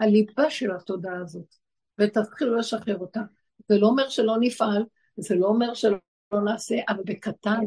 הליבה 0.00 0.50
של 0.50 0.70
התודעה 0.70 1.20
הזאת. 1.20 1.54
ותתחילו 1.98 2.56
לשחרר 2.56 2.98
אותה. 2.98 3.20
זה 3.68 3.78
לא 3.78 3.86
אומר 3.86 4.08
שלא 4.08 4.36
נפעל, 4.40 4.84
זה 5.16 5.34
לא 5.34 5.46
אומר 5.46 5.74
שלא 5.74 5.98
נעשה, 6.44 6.76
אבל 6.88 7.02
בקטן, 7.06 7.60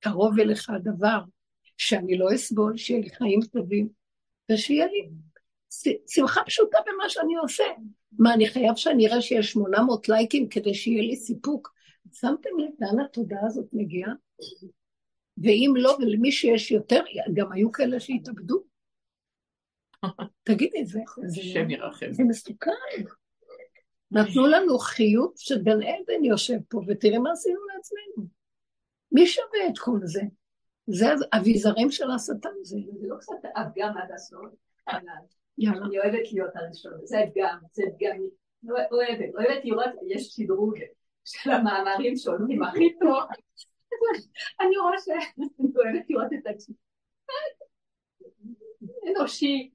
קרוב 0.00 0.40
אליך 0.40 0.70
הדבר, 0.70 1.18
שאני 1.78 2.18
לא 2.18 2.34
אסבול, 2.34 2.76
שיהיה 2.76 3.00
לי 3.00 3.10
חיים 3.10 3.40
טובים, 3.52 3.88
ושיהיה 4.52 4.86
לי 4.86 5.08
שמחה 6.08 6.40
פשוטה 6.46 6.78
במה 6.86 7.08
שאני 7.08 7.36
עושה. 7.36 7.64
מה, 8.18 8.34
אני 8.34 8.46
חייב 8.46 8.76
שאני 8.76 9.08
אראה 9.08 9.20
שיש 9.20 9.52
800 9.52 10.08
לייקים 10.08 10.48
כדי 10.48 10.74
שיהיה 10.74 11.02
לי 11.02 11.16
סיפוק? 11.16 11.73
שמתם 12.14 12.50
לב 12.58 12.70
לאן 12.80 13.04
התודעה 13.04 13.46
הזאת 13.46 13.66
מגיעה? 13.72 14.12
ואם 15.38 15.72
לא, 15.76 15.96
ולמי 16.00 16.32
שיש 16.32 16.70
יותר, 16.70 17.02
גם 17.34 17.52
היו 17.52 17.72
כאלה 17.72 18.00
שהתאבדו. 18.00 18.64
תגידי, 20.48 20.86
זה, 20.86 21.00
זה, 21.26 21.42
זה 22.10 22.24
מסוכן. 22.24 22.70
נתנו 24.10 24.46
לנו 24.46 24.78
חיוב 24.78 25.32
שגן 25.36 25.82
עדן 25.82 26.24
יושב 26.24 26.58
פה, 26.68 26.80
ותראי 26.88 27.18
מה 27.18 27.32
עשינו 27.32 27.60
לעצמנו. 27.74 28.28
מי 29.12 29.26
שווה 29.26 29.68
את 29.68 29.78
כל 29.78 29.98
זה? 30.04 30.22
זה 30.86 31.06
אביזרים 31.32 31.90
של 31.90 32.10
השטן, 32.10 32.48
זה 32.62 32.76
לא 33.02 33.16
קצת 33.16 33.34
הפגם 33.56 33.94
עד 33.98 34.10
הסוף. 34.14 34.46
אני 35.58 35.98
אוהבת 35.98 36.32
להיות 36.32 36.50
הראשון, 36.54 36.92
זה 37.04 37.24
אתגר, 37.24 37.54
זה 37.72 37.82
אתגר, 37.88 38.10
אוהבת, 38.68 39.34
אוהבת 39.34 39.64
לראות, 39.64 39.90
יש 40.08 40.26
שדרוג 40.26 40.74
של 41.24 41.50
המאמרים 41.50 42.16
שעולים 42.16 42.62
הכי 42.62 42.98
טוב. 43.00 43.22
אני 44.60 44.76
רואה 44.76 44.98
שאני 44.98 45.48
אוהבת 45.76 46.10
לראות 46.10 46.32
את 46.38 46.46
עצמי. 46.46 46.74
אנושי, 49.08 49.70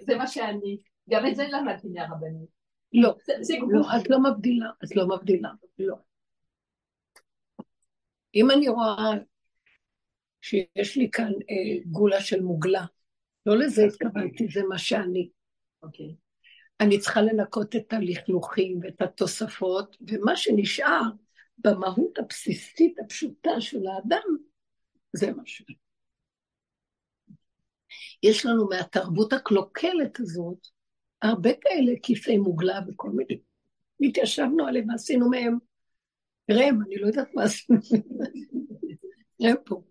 זה 0.00 0.16
מה 0.16 0.26
שאני. 0.26 0.78
גם 1.10 1.26
את 1.26 1.36
זה 1.36 1.44
למדתי 1.48 1.88
מהרבנים. 1.88 2.46
לא, 2.92 3.14
לא, 3.72 3.86
את 4.00 4.10
לא 4.10 4.18
מבדילה, 4.22 4.70
את 4.84 4.96
לא 4.96 5.08
מבדילה, 5.08 5.50
לא. 5.78 5.96
אם 8.34 8.50
אני 8.50 8.68
רואה 8.68 9.12
שיש 10.40 10.96
לי 10.96 11.10
כאן 11.10 11.32
אה, 11.32 11.82
גולה 11.86 12.20
של 12.20 12.42
מוגלה, 12.42 12.84
לא 13.46 13.58
לזה 13.58 13.84
התכוונתי, 13.84 14.48
זה 14.48 14.62
מה 14.68 14.78
שאני. 14.78 15.30
אוקיי. 15.82 16.14
אני 16.80 16.98
צריכה 16.98 17.22
לנקות 17.22 17.76
את 17.76 17.92
הלכלוכים 17.92 18.80
ואת 18.82 19.02
התוספות, 19.02 19.96
ומה 20.08 20.36
שנשאר 20.36 21.02
במהות 21.58 22.18
הבסיסית 22.18 22.98
הפשוטה 22.98 23.60
של 23.60 23.86
האדם, 23.86 24.36
זה 25.12 25.32
מה 25.32 25.42
ש... 25.46 25.62
יש 28.22 28.46
לנו 28.46 28.68
מהתרבות 28.68 29.32
הקלוקלת 29.32 30.20
הזאת, 30.20 30.58
הרבה 31.22 31.50
כאלה 31.60 31.92
כיסי 32.02 32.38
מוגלה 32.38 32.80
וכל 32.88 33.10
מיני. 33.10 33.40
התיישבנו 34.00 34.66
עליהם 34.66 34.88
ועשינו 34.88 35.30
מהם 35.30 35.58
רם, 36.50 36.82
אני 36.86 36.96
לא 36.96 37.06
יודעת 37.06 37.28
מה 37.34 37.42
עשינו. 37.42 37.80
רם 39.42 39.56
פה. 39.64 39.82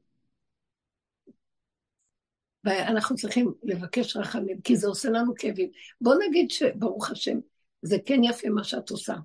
ואנחנו 2.63 3.15
צריכים 3.15 3.54
לבקש 3.63 4.17
רחמים, 4.17 4.62
כי 4.62 4.76
זה 4.76 4.88
עושה 4.88 5.10
לנו 5.10 5.34
כאבים. 5.36 5.69
בוא 6.02 6.15
נגיד 6.28 6.52
שברוך 6.52 7.12
השם, 7.12 7.39
זה 7.82 7.97
כן 8.06 8.23
יפה 8.23 8.49
מה 8.49 8.63
שאת 8.63 8.89
עושה. 8.89 9.15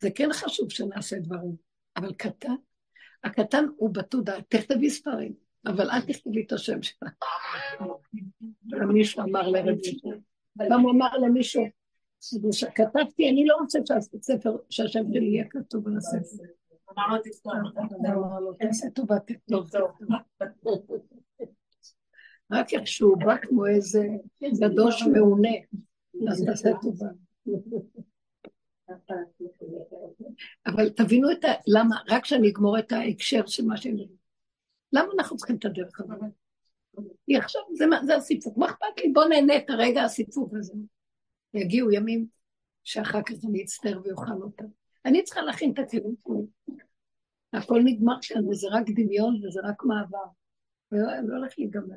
זה 0.00 0.10
כן 0.10 0.28
חשוב 0.32 0.70
שנעשה 0.70 1.18
דברים, 1.18 1.56
אבל 1.96 2.12
קטן, 2.12 2.54
הקטן 3.24 3.64
הוא 3.76 3.94
בתודעה, 3.94 4.42
תכתבי 4.48 4.90
ספרים, 4.90 5.32
אבל 5.66 5.90
אל 5.90 6.00
תכתבי 6.00 6.44
את 6.46 6.52
השם 6.52 6.82
שלה. 6.82 7.08
מישהו 8.88 9.22
אמר 9.22 9.48
לרב 9.48 9.76
פעם 10.68 10.80
הוא 10.80 10.90
אמר 10.90 11.16
למישהו, 11.16 11.64
כתבתי, 12.74 13.30
אני 13.30 13.46
לא 13.46 13.56
רוצה 13.60 13.78
שהספר, 13.84 14.56
שהשם 14.70 15.02
שלי 15.12 15.24
יהיה 15.24 15.44
כתוב 15.50 15.88
על 15.88 15.96
הספר. 15.96 16.44
אמר 17.98 18.40
לו, 18.40 18.52
תעשה 18.52 18.90
טובה, 18.90 19.18
תכתוב. 19.18 19.70
רק 22.52 22.72
איך 22.72 22.86
שהוא 22.86 23.16
בא 23.16 23.36
כמו 23.36 23.66
איזה 23.66 24.06
גדוש 24.60 25.02
מעונה, 25.02 25.56
אז 26.30 26.44
תעשה 26.46 26.70
טובה. 26.82 27.06
אבל 30.66 30.90
תבינו 30.90 31.32
את 31.32 31.44
ה... 31.44 31.48
למה, 31.66 31.96
רק 32.08 32.22
כשאני 32.22 32.50
אגמור 32.50 32.78
את 32.78 32.92
ההקשר 32.92 33.46
של 33.46 33.64
מה 33.64 33.76
שהם... 33.76 33.96
למה 34.92 35.08
אנחנו 35.18 35.36
צריכים 35.36 35.56
את 35.56 35.64
הדרך 35.64 36.00
הזאת? 36.00 36.20
היא 37.26 37.38
עכשיו, 37.38 37.62
זה, 37.74 37.84
זה 38.06 38.16
הסיפוק. 38.16 38.56
מה 38.56 38.66
אכפת 38.66 38.98
לי? 39.04 39.12
בוא 39.12 39.24
נהנה 39.24 39.56
את 39.56 39.70
הרגע 39.70 40.02
הסיפוק 40.02 40.52
הזה. 40.54 40.74
יגיעו 41.54 41.92
ימים 41.92 42.26
שאחר 42.84 43.22
כך 43.22 43.34
אני 43.48 43.62
אצטער 43.62 44.00
ואוכל 44.04 44.42
אותם. 44.42 44.64
אני 45.04 45.22
צריכה 45.22 45.42
להכין 45.42 45.72
את 45.72 45.78
הכלים 45.78 46.14
שלי. 46.24 46.74
הכל 47.52 47.80
נגמר 47.84 48.16
כאן, 48.22 48.48
וזה 48.48 48.66
רק 48.72 48.84
דמיון 48.90 49.46
וזה 49.46 49.60
רק 49.64 49.84
מעבר. 49.84 50.26
ולא 50.92 51.36
הולך 51.36 51.54
להיגמר. 51.58 51.96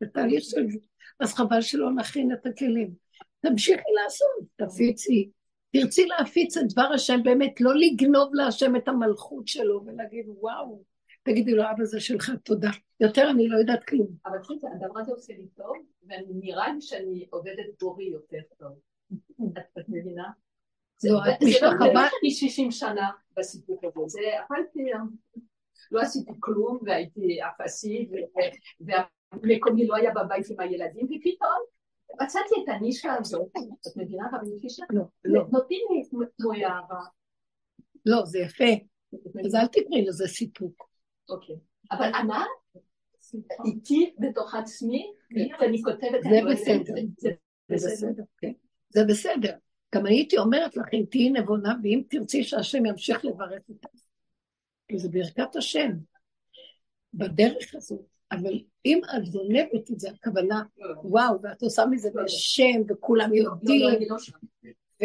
זה 0.00 0.06
תהליך 0.06 0.44
של 0.44 0.70
זה. 0.70 0.78
אז 1.20 1.34
חבל 1.34 1.60
שלא 1.60 1.90
נכין 1.94 2.32
את 2.32 2.46
הכלים. 2.46 2.94
תמשיכי 3.40 3.90
לעשות, 4.04 4.48
תפיצי. 4.56 5.30
תרצי 5.72 6.06
להפיץ 6.06 6.56
את 6.56 6.72
דבר 6.72 6.90
השם, 6.94 7.22
באמת, 7.22 7.60
לא 7.60 7.70
לגנוב 7.74 8.34
להשם 8.34 8.76
את 8.76 8.88
המלכות 8.88 9.48
שלו 9.48 9.84
ולהגיד, 9.86 10.26
וואו, 10.28 10.82
תגידי 11.22 11.50
לו, 11.50 11.62
אבא 11.62 11.84
זה 11.84 12.00
שלך, 12.00 12.32
תודה. 12.44 12.70
יותר 13.00 13.30
אני 13.30 13.48
לא 13.48 13.58
יודעת 13.58 13.84
כלום. 13.84 14.08
אבל 14.26 14.38
תראי, 14.38 14.72
הדבר 14.74 15.00
הזה 15.00 15.12
עושה 15.12 15.32
לי 15.32 15.46
טוב, 15.56 15.76
ונראה 16.02 16.72
לי 16.72 16.80
שאני 16.80 17.26
עובדת 17.30 17.66
בורי 17.80 18.04
יותר 18.04 18.40
טוב. 18.58 18.78
את 19.78 19.84
מבינה? 19.88 20.30
לא, 21.04 21.18
את 21.28 21.42
משתחווה... 21.42 21.78
זה 21.78 21.92
לא 22.22 22.30
60 22.30 22.70
שנה 22.70 23.10
בסיפור 23.36 23.80
הזה, 23.84 24.06
זה 24.06 24.20
אכלתי, 24.46 24.90
לא 25.90 26.00
עשיתי 26.00 26.32
כלום, 26.40 26.78
והייתי 26.86 27.38
אפסית, 27.42 28.10
ומקומי 29.34 29.86
לא 29.86 29.96
היה 29.96 30.10
בבית 30.10 30.50
עם 30.50 30.60
הילדים, 30.60 31.04
ופתאום 31.04 31.64
מצאתי 32.22 32.54
את 32.64 32.68
הנישה 32.68 33.14
הזאת, 33.14 33.48
את 33.56 33.96
מבינה 33.96 34.28
רבי 34.32 34.60
פישר? 34.60 34.82
לא, 34.90 35.02
לא. 35.24 35.44
נותנים 35.52 35.80
לי 35.90 36.02
כמו 36.38 36.54
יערה. 36.54 37.04
לא, 38.06 38.24
זה 38.24 38.38
יפה. 38.38 38.64
אז 39.44 39.54
אל 39.54 39.66
תקראי 39.66 40.04
לזה 40.04 40.26
סיפוק. 40.26 40.88
אוקיי. 41.28 41.56
אבל 41.92 42.14
ענת, 42.14 42.84
איתי 43.64 44.14
בתוך 44.18 44.54
עצמי, 44.54 45.12
ואני 45.60 45.82
כותבת... 45.82 46.22
זה 46.22 46.40
בסדר. 46.52 46.94
זה 47.22 47.30
בסדר, 47.70 48.22
כן. 48.38 48.52
זה 48.88 49.04
בסדר. 49.04 49.52
גם 49.94 50.06
הייתי 50.06 50.38
אומרת 50.38 50.76
לכם, 50.76 51.04
תהיי 51.10 51.30
נבונה, 51.30 51.74
ואם 51.82 52.02
תרצי 52.10 52.44
שהשם 52.44 52.86
ימשיך 52.86 53.24
לברך 53.24 53.62
אותך. 53.68 53.88
זה 54.96 55.08
ברכת 55.08 55.56
השם, 55.56 55.90
בדרך 57.14 57.74
הזאת. 57.74 58.17
אבל 58.32 58.60
אם 58.84 59.00
את 59.16 59.26
זונבת 59.26 59.90
את 59.90 60.00
זה, 60.00 60.10
הכוונה, 60.10 60.62
וואו, 61.04 61.42
ואת 61.42 61.62
עושה 61.62 61.86
מזה 61.86 62.10
בשם, 62.14 62.82
וכולם 62.88 63.34
יודעים, 63.34 63.98
ו... 65.02 65.04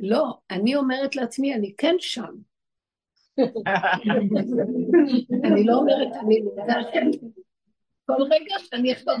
לא, 0.00 0.38
אני 0.50 0.76
אומרת 0.76 1.16
לעצמי, 1.16 1.54
אני 1.54 1.74
כן 1.76 1.94
שם. 1.98 2.34
אני 5.44 5.64
לא 5.64 5.74
אומרת, 5.74 6.08
אני 6.22 6.40
כל 8.06 8.22
רגע 8.22 8.54
שאני 8.58 8.92
אכתוב 8.92 9.14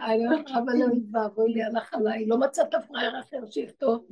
אני 0.00 0.26
אומרת, 0.26 0.50
אבל 0.50 0.72
לא 0.78 0.86
ואבוי 1.12 1.52
לי, 1.52 1.62
הלך 1.62 1.94
עליי, 1.94 2.26
לא 2.26 2.38
מצאת 2.38 2.74
פראייר 2.88 3.20
אחר 3.20 3.50
שיכתוב. 3.50 4.06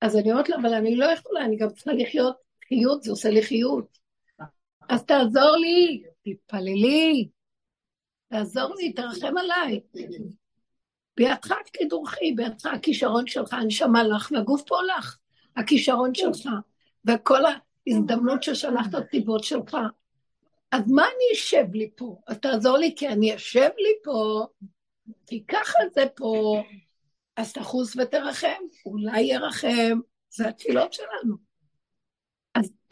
אז 0.00 0.16
אני 0.16 0.32
אומרת 0.32 0.48
לו, 0.48 0.56
אבל 0.56 0.74
אני 0.74 0.96
לא 0.96 1.04
יכולה, 1.04 1.44
אני 1.44 1.56
גם 1.56 1.68
צריכה 1.68 1.92
לחיות 1.92 2.36
חיות, 2.68 3.02
זה 3.02 3.10
עושה 3.10 3.30
לי 3.30 3.42
חיות. 3.42 3.98
אז 4.88 5.04
תעזור 5.04 5.56
לי, 5.56 6.02
תתפללי, 6.24 7.28
תעזור 8.28 8.74
לי, 8.76 8.92
תרחם 8.92 9.36
עליי. 9.38 9.80
בידך 11.16 11.54
כדורכי, 11.72 12.32
בידך 12.32 12.66
הכישרון 12.66 13.26
שלך, 13.26 13.52
הנשמה 13.52 14.02
לך, 14.02 14.32
והגוף 14.32 14.62
פה 14.66 14.76
לך, 14.82 15.18
הכישרון 15.56 16.14
שלך, 16.14 16.48
וכל 17.08 17.40
ההזדמנות 17.44 18.42
ששלחת 18.42 18.94
הטיבות 18.94 19.44
שלך. 19.44 19.76
אז 20.72 20.90
מה 20.90 21.02
אני 21.02 21.34
אשב 21.34 21.64
לי 21.72 21.90
פה? 21.96 22.20
אז 22.26 22.38
תעזור 22.38 22.78
לי, 22.78 22.94
כי 22.96 23.08
אני 23.08 23.36
אשב 23.36 23.60
לי 23.60 23.94
פה, 24.04 24.46
כי 25.26 25.44
ככה 25.48 25.78
זה 25.94 26.04
פה, 26.16 26.62
אז 27.36 27.52
תחוס 27.52 27.96
ותרחם, 27.96 28.62
אולי 28.86 29.20
ירחם, 29.20 30.00
זה 30.30 30.48
התפילות 30.48 30.92
שלנו. 30.92 31.51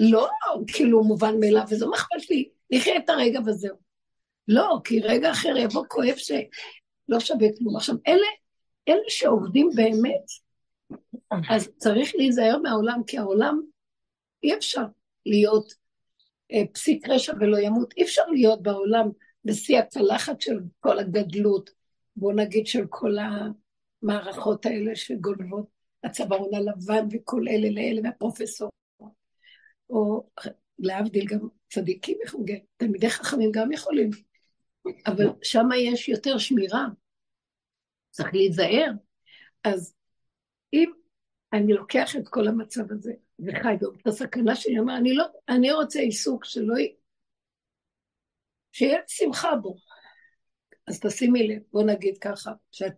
לא 0.00 0.28
כאילו 0.66 1.04
מובן 1.04 1.40
מאליו, 1.40 1.62
וזה 1.70 1.86
מה 1.86 1.96
אכפת 1.96 2.30
לי, 2.30 2.48
נחיה 2.70 2.96
את 2.96 3.10
הרגע 3.10 3.40
וזהו. 3.46 3.76
לא, 4.48 4.78
כי 4.84 5.00
רגע 5.00 5.30
אחר 5.30 5.56
יבוא 5.56 5.84
כואב 5.88 6.16
שלא 6.16 7.20
שווה 7.20 7.48
כלום. 7.58 7.76
עכשיו, 7.76 7.94
אלה, 8.08 8.26
אלה 8.88 9.02
שעובדים 9.08 9.70
באמת, 9.74 10.24
אז 11.50 11.68
צריך 11.76 12.12
להיזהר 12.14 12.58
מהעולם, 12.58 13.02
כי 13.06 13.18
העולם, 13.18 13.60
אי 14.42 14.54
אפשר 14.54 14.84
להיות 15.26 15.74
אה, 16.52 16.62
פסיק 16.72 17.08
רשע 17.08 17.32
ולא 17.40 17.58
ימות, 17.58 17.94
אי 17.96 18.02
אפשר 18.02 18.26
להיות 18.26 18.62
בעולם 18.62 19.08
בשיא 19.44 19.78
הצלחת 19.78 20.40
של 20.40 20.58
כל 20.80 20.98
הגדלות, 20.98 21.70
בוא 22.16 22.32
נגיד 22.32 22.66
של 22.66 22.86
כל 22.88 23.16
המערכות 24.02 24.66
האלה 24.66 24.96
שגונבות, 24.96 25.66
הצווארון 26.04 26.54
הלבן 26.54 27.06
וכל 27.12 27.44
אלה 27.48 27.70
לאלה 27.70 28.00
והפרופסור. 28.04 28.70
או 29.90 30.30
להבדיל 30.78 31.26
גם 31.26 31.48
צדיקים 31.68 32.18
תלמידי 32.76 33.10
חכמים 33.10 33.50
גם 33.52 33.72
יכולים, 33.72 34.10
אבל 35.06 35.26
שם 35.42 35.68
יש 35.78 36.08
יותר 36.08 36.38
שמירה, 36.38 36.86
צריך 38.10 38.34
להיזהר. 38.34 38.92
אז 39.64 39.94
אם 40.72 40.92
אני 41.52 41.72
לוקח 41.72 42.16
את 42.16 42.28
כל 42.28 42.48
המצב 42.48 42.92
הזה 42.92 43.12
וחי 43.38 43.74
בו, 43.80 43.86
את 44.02 44.06
הסכנה 44.06 44.56
שלי, 44.56 44.78
אמר, 44.78 44.96
אני 44.96 45.14
לא, 45.14 45.24
אני 45.48 45.72
רוצה 45.72 46.00
עיסוק 46.00 46.44
שלא 46.44 46.78
י... 46.78 46.94
שיהיה 48.72 48.98
שמחה 49.06 49.56
בו. 49.56 49.76
אז 50.86 51.00
תשימי 51.00 51.48
לב, 51.48 51.62
בוא 51.72 51.82
נגיד 51.82 52.18
ככה, 52.18 52.52
שאת 52.70 52.92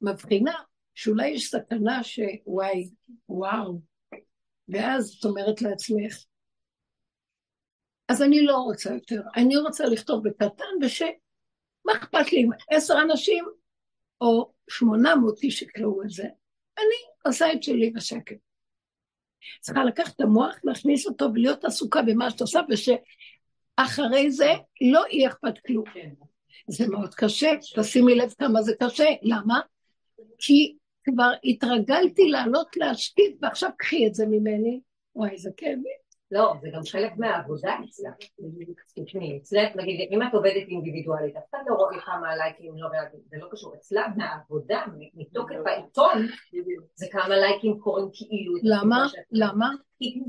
מבחינה 0.00 0.54
שאולי 0.94 1.28
יש 1.28 1.50
סכנה 1.50 2.04
שוואי, 2.04 2.90
וואו, 3.28 3.80
ואז 4.68 5.16
את 5.18 5.24
אומרת 5.24 5.62
לעצמך, 5.62 6.24
אז 8.12 8.22
אני 8.22 8.42
לא 8.42 8.56
רוצה 8.56 8.94
יותר, 8.94 9.22
אני 9.36 9.56
רוצה 9.56 9.84
לכתוב 9.84 10.28
בקטן 10.28 10.64
וש... 10.82 11.02
מה 11.84 11.92
אכפת 11.92 12.32
לי 12.32 12.42
אם 12.42 12.48
עשר 12.70 12.94
אנשים 13.02 13.44
או 14.20 14.52
שמונה 14.70 15.16
מאות 15.16 15.42
איש 15.42 15.62
יקראו 15.62 16.02
את 16.02 16.10
זה? 16.10 16.22
אני 16.78 16.96
עושה 17.26 17.52
את 17.52 17.62
שלי 17.62 17.90
בשקט. 17.90 18.36
צריכה 19.60 19.84
לקחת 19.84 20.14
את 20.16 20.20
המוח, 20.20 20.56
להכניס 20.64 21.06
אותו 21.06 21.28
ולהיות 21.34 21.64
עסוקה 21.64 22.02
במה 22.02 22.30
שאת 22.30 22.40
עושה, 22.40 22.60
ושאחרי 22.70 24.30
זה 24.30 24.50
לא 24.92 25.02
יהיה 25.10 25.28
אכפת 25.28 25.58
כלום. 25.66 25.84
זה 26.68 26.88
מאוד 26.88 27.14
קשה, 27.14 27.50
תשימי 27.80 28.14
לב 28.14 28.34
כמה 28.38 28.62
זה 28.62 28.72
קשה, 28.82 29.08
למה? 29.22 29.60
כי 30.38 30.76
כבר 31.04 31.32
התרגלתי 31.44 32.28
לעלות 32.28 32.76
להשקיף, 32.76 33.36
ועכשיו 33.42 33.70
קחי 33.78 34.06
את 34.06 34.14
זה 34.14 34.26
ממני. 34.26 34.80
וואי, 35.14 35.30
איזה 35.30 35.50
כאבי. 35.56 36.01
לא, 36.32 36.54
זה 36.60 36.68
גם 36.72 36.80
חלק 36.92 37.12
מהעבודה 37.16 37.76
אצלך. 37.84 38.14
תשמעי, 39.04 39.36
אצלך, 39.36 39.76
נגיד, 39.76 40.08
אם 40.12 40.22
את 40.22 40.34
עובדת 40.34 40.68
אינדיבידואלית, 40.68 41.36
אף 41.36 41.42
אחד 41.50 41.58
לא 41.66 41.74
רואה 41.74 42.00
כמה 42.00 42.36
לייקים, 42.36 42.76
לא 42.76 42.88
זה 43.30 43.36
לא 43.36 43.48
קשור. 43.50 43.74
אצלך 43.74 44.06
מהעבודה, 44.16 44.84
מתוקף 45.14 45.66
העיתון, 45.66 46.26
זה 46.94 47.06
כמה 47.12 47.36
לייקים 47.36 47.78
קורים 47.78 48.08
כאילו... 48.12 48.54
למה? 48.62 49.06
למה? 49.30 49.70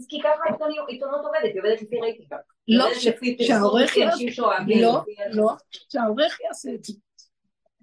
כי 0.10 0.22
ככה 0.24 0.66
עיתונות 0.88 1.26
עובדת, 1.26 1.44
היא 1.44 1.60
עובדת 1.60 1.82
לפי 1.82 2.00
רייטינג. 2.02 2.30
לא, 2.68 2.86
שהעורך 3.40 3.98
יעשה... 3.98 4.26
לא, 4.82 5.02
לא, 5.32 5.54
שהעורך 5.72 6.42
יעשה 6.42 6.74
את 6.74 6.84
זה. 6.84 6.94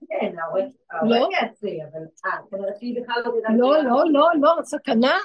כן, 0.08 0.32
העורך 0.38 0.72
לא. 1.02 1.28
יעשה, 1.32 1.68
אבל... 1.68 2.00
אה, 2.26 2.38
זאת 2.44 2.54
אומרת 2.54 2.76
שהיא 2.78 3.02
בכלל 3.02 3.22
לא... 3.24 3.32
לא, 3.56 3.82
לא, 3.82 4.04
לא, 4.12 4.28
לא, 4.40 4.62
סכנה. 4.62 5.18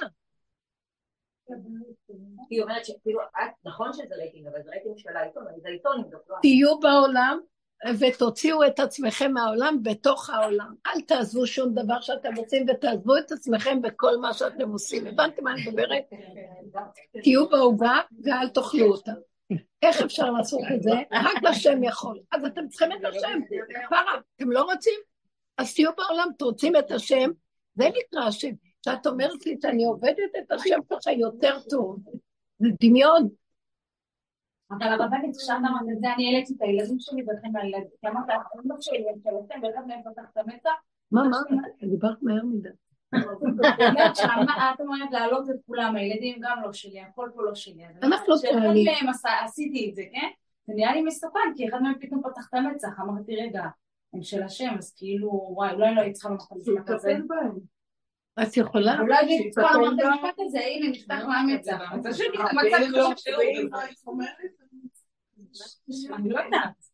היא 2.50 2.62
אומרת 2.62 2.84
שכאילו, 2.84 3.20
נכון 3.64 3.92
שזה 3.92 4.14
רייטינג, 4.14 4.46
אבל 4.46 4.62
זה 4.64 4.70
רייטינג 4.70 4.98
של 4.98 5.16
העיתון, 5.16 5.44
זה 5.62 5.68
עיתון 5.68 6.04
לא 6.12 6.36
תהיו 6.42 6.80
בעולם 6.80 7.38
ותוציאו 7.98 8.66
את 8.66 8.80
עצמכם 8.80 9.32
מהעולם 9.32 9.78
בתוך 9.82 10.30
העולם. 10.30 10.74
אל 10.86 11.00
תעזבו 11.00 11.46
שום 11.46 11.74
דבר 11.74 12.00
שאתם 12.00 12.34
עושים 12.36 12.66
ותעזבו 12.68 13.16
את 13.16 13.32
עצמכם 13.32 13.82
בכל 13.82 14.16
מה 14.16 14.34
שאתם 14.34 14.70
עושים. 14.70 15.06
הבנתם 15.06 15.44
מה 15.44 15.52
אני 15.52 15.66
מדברת? 15.66 16.04
תהיו 17.22 17.48
בעוגה 17.48 18.00
ואל 18.24 18.48
תאכלו 18.48 18.86
אותה. 18.86 19.12
איך 19.82 20.02
אפשר 20.02 20.30
לעשות 20.30 20.60
את 20.74 20.82
זה? 20.82 20.90
רק 21.12 21.44
השם 21.50 21.82
יכול. 21.82 22.20
אז 22.32 22.44
אתם 22.44 22.68
צריכים 22.68 22.92
את 22.92 23.04
השם. 23.04 23.40
פרה, 23.90 24.20
אתם 24.36 24.50
לא 24.50 24.62
רוצים? 24.62 25.00
אז 25.58 25.74
תהיו 25.74 25.90
בעולם, 25.96 26.28
רוצים 26.42 26.76
את 26.76 26.90
השם, 26.90 27.30
זה 27.74 27.84
נקרא 27.88 28.24
השם. 28.24 28.50
שאת 28.84 29.06
אומרת 29.06 29.46
לי 29.46 29.56
שאני 29.62 29.84
עובדת 29.84 30.32
את 30.38 30.52
השם 30.52 30.78
ככה 30.90 31.12
יותר 31.12 31.58
טוב. 31.70 31.98
זה 32.58 32.68
דמיון. 32.80 33.28
אבל 34.70 34.86
הרבנית, 34.86 35.36
כשאת 35.36 35.56
אמרת 35.58 35.88
את 35.92 36.00
זה, 36.00 36.14
אני 36.14 36.26
העליתי 36.26 36.54
את 36.56 36.62
הילדים 36.62 36.98
שלי 36.98 37.22
וכן 37.22 37.56
הילדים, 37.56 37.88
כי 38.00 38.08
אמרת, 38.08 38.24
אמא 38.64 38.74
שלי, 38.80 39.04
הם 39.10 39.18
שלכם, 39.24 39.60
ואחד 39.62 39.86
מהם 39.86 40.00
פתח 40.04 40.22
את 40.32 40.36
המצח. 40.36 40.70
מה, 41.10 41.22
מה? 41.28 41.36
דיברת 41.82 42.22
מהר 42.22 42.44
מדי. 42.44 42.68
את 44.74 44.80
אומרת 44.80 45.10
להעלות 45.12 45.50
את 45.50 45.56
כולם, 45.66 45.96
הילדים 45.96 46.38
גם 46.40 46.62
לא 46.62 46.72
שלי, 46.72 47.00
הכל 47.00 47.30
פה 47.34 47.42
לא 47.42 47.54
שלי. 47.54 47.84
אנחנו 48.02 48.26
לא 48.28 48.36
טוענים. 48.52 48.86
עשיתי 49.44 49.90
את 49.90 49.94
זה, 49.94 50.02
כן? 50.12 50.28
זה 50.66 50.72
נראה 50.76 50.94
לי 50.94 51.02
מסוכן, 51.02 51.52
כי 51.56 51.68
אחד 51.68 51.82
מהם 51.82 51.94
פתאום 52.00 52.22
פתח 52.22 52.48
את 52.48 52.54
המצח, 52.54 53.00
אמרתי, 53.00 53.36
רגע, 53.36 53.62
הם 54.14 54.22
של 54.22 54.42
השם, 54.42 54.74
אז 54.78 54.94
כאילו, 54.96 55.28
וואי, 55.30 55.72
אולי 55.72 55.94
לא 55.94 56.00
היית 56.00 56.14
צריכה 56.14 56.28
לומר 56.28 56.42
את 56.94 57.00
זה. 57.00 57.10
את 58.42 58.56
יכולה? 58.56 59.00
אולי 59.00 59.50
לומר 59.56 59.94
את 59.94 60.06
המשפט 60.06 60.34
הזה, 60.38 60.58
הנה, 60.60 60.88
נפתח 60.88 61.22
מהמצח. 61.28 61.80
אני 66.14 66.28
לא 66.28 66.40
יודעת. 66.40 66.86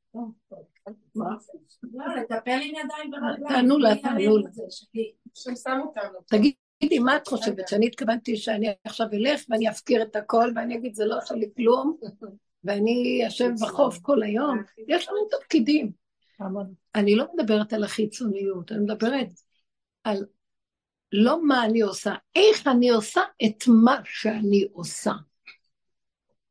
תענו 3.49 3.79
לה, 3.79 3.97
תענו 3.97 4.39
לה. 4.39 4.51
תגידי, 6.27 6.99
מה 6.99 7.17
את 7.17 7.29
חושבת? 7.29 7.69
שאני 7.69 7.87
התכוונתי 7.87 8.37
שאני 8.37 8.75
עכשיו 8.85 9.07
אלך 9.13 9.45
ואני 9.49 9.71
אפקיר 9.71 10.03
את 10.03 10.17
הכל 10.17 10.53
ואני 10.55 10.77
אגיד 10.77 10.95
זה 10.95 11.05
לא 11.05 11.17
שלי 11.25 11.51
כלום 11.57 11.97
ואני 12.65 13.25
אשב 13.29 13.51
בחוף 13.63 13.99
כל 14.03 14.23
היום? 14.23 14.63
יש 14.89 15.09
לנו 15.09 15.19
תפקידים. 15.31 15.93
אני 16.95 17.15
לא 17.15 17.25
מדברת 17.35 17.73
על 17.73 17.85
החיצוניות, 17.85 18.73
אני 18.73 18.81
מדברת 18.81 19.29
על 20.05 20.25
לא 21.13 21.47
מה 21.47 21.65
אני 21.65 21.81
עושה, 21.81 22.15
איך 22.35 22.67
אני 22.67 22.91
עושה 22.91 23.21
את 23.45 23.65
מה 23.69 23.97
שאני 24.05 24.69
עושה. 24.73 25.13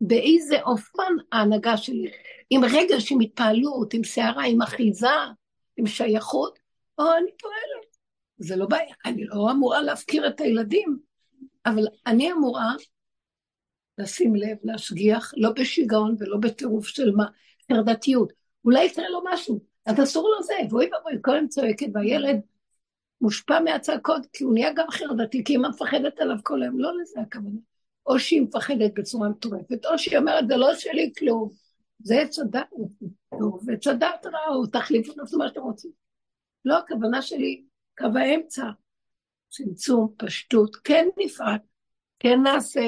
באיזה 0.02 0.62
אופן 0.62 1.13
ההנהגה 1.32 1.78
שלי, 1.78 2.12
עם 2.50 2.62
רגש, 2.63 3.12
עם 3.12 3.19
התפעלות, 3.19 3.93
עם 3.93 4.04
סערה, 4.04 4.43
עם 4.43 4.62
אחיזה, 4.62 5.08
עם 5.78 5.88
שייכות, 5.88 6.60
או 6.97 7.04
אני 7.04 7.32
פועלת. 7.39 7.91
זה 8.38 8.56
לא 8.56 8.65
בעיה, 8.65 8.95
אני 9.06 9.26
לא 9.26 9.52
אמורה 9.52 9.82
להפקיר 9.82 10.28
את 10.28 10.41
הילדים, 10.41 10.97
אבל 11.65 11.88
אני 12.08 12.32
אמורה 12.32 12.74
לשים 13.97 14.36
לב, 14.36 14.58
להשגיח, 14.63 15.34
לא 15.38 15.50
בשיגעון 15.56 16.15
ולא 16.19 16.38
בטירוף 16.38 16.88
של 16.88 17.12
מה, 17.12 17.26
חרדתיות. 17.71 18.34
אולי 18.65 18.86
יקרה 18.86 19.10
לו 19.10 19.21
משהו, 19.34 19.60
אז 19.86 20.04
אסור 20.04 20.30
לו 20.30 20.43
זה, 20.43 20.54
ואוי 20.69 20.89
ואבוי, 20.93 21.13
כל 21.21 21.32
היום 21.32 21.47
צועקת, 21.47 21.88
והילד 21.93 22.41
מושפע 23.21 23.60
מהצעקות, 23.60 24.25
כי 24.34 24.43
הוא 24.43 24.53
נהיה 24.53 24.73
גם 24.73 24.86
חרדתי, 24.91 25.43
כי 25.43 25.55
אמא 25.55 25.67
מפחדת 25.69 26.19
עליו 26.19 26.38
כל 26.43 26.63
היום, 26.63 26.79
לא 26.79 26.91
לזה 27.01 27.21
הכוונה. 27.21 27.60
או 28.05 28.19
שהיא 28.19 28.41
מפחדת 28.41 28.91
בצורה 28.93 29.29
מטורפת, 29.29 29.86
או 29.86 29.97
שהיא 29.97 30.17
אומרת, 30.17 30.47
זה 30.47 30.57
לא 30.57 30.75
שלי 30.75 31.13
כלום. 31.17 31.49
זה 32.03 32.21
עץ 32.21 32.39
הדת, 32.39 32.69
עץ 33.73 33.88
הדת 33.88 34.25
רעו, 34.25 34.65
תחליפו 34.67 35.13
לעשות 35.17 35.39
מה 35.39 35.47
שאתם 35.47 35.62
רוצים. 35.62 35.91
לא, 36.65 36.77
הכוונה 36.77 37.21
שלי, 37.21 37.63
קו 37.97 38.05
האמצע, 38.15 38.63
צמצום, 39.49 40.13
פשטות, 40.17 40.75
כן 40.75 41.07
נפעל, 41.17 41.57
כן 42.19 42.41
נעשה, 42.43 42.88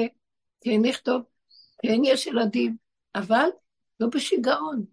כן 0.60 0.80
נכתוב, 0.82 1.22
כן 1.82 2.04
יש 2.04 2.26
ילדים, 2.26 2.76
אבל 3.14 3.48
לא 4.00 4.08
בשיגעון. 4.08 4.84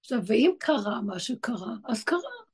עכשיו, 0.00 0.18
ואם 0.26 0.50
קרה 0.58 1.00
מה 1.00 1.18
שקרה, 1.18 1.74
אז 1.84 2.04
קרה. 2.04 2.47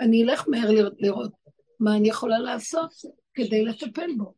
אני 0.00 0.24
אלך 0.24 0.48
מהר 0.48 0.70
לראות, 0.70 0.92
לראות 0.98 1.32
מה 1.80 1.96
אני 1.96 2.08
יכולה 2.08 2.38
לעשות 2.38 2.92
כדי 3.34 3.64
לטפל 3.64 4.10
בו. 4.16 4.34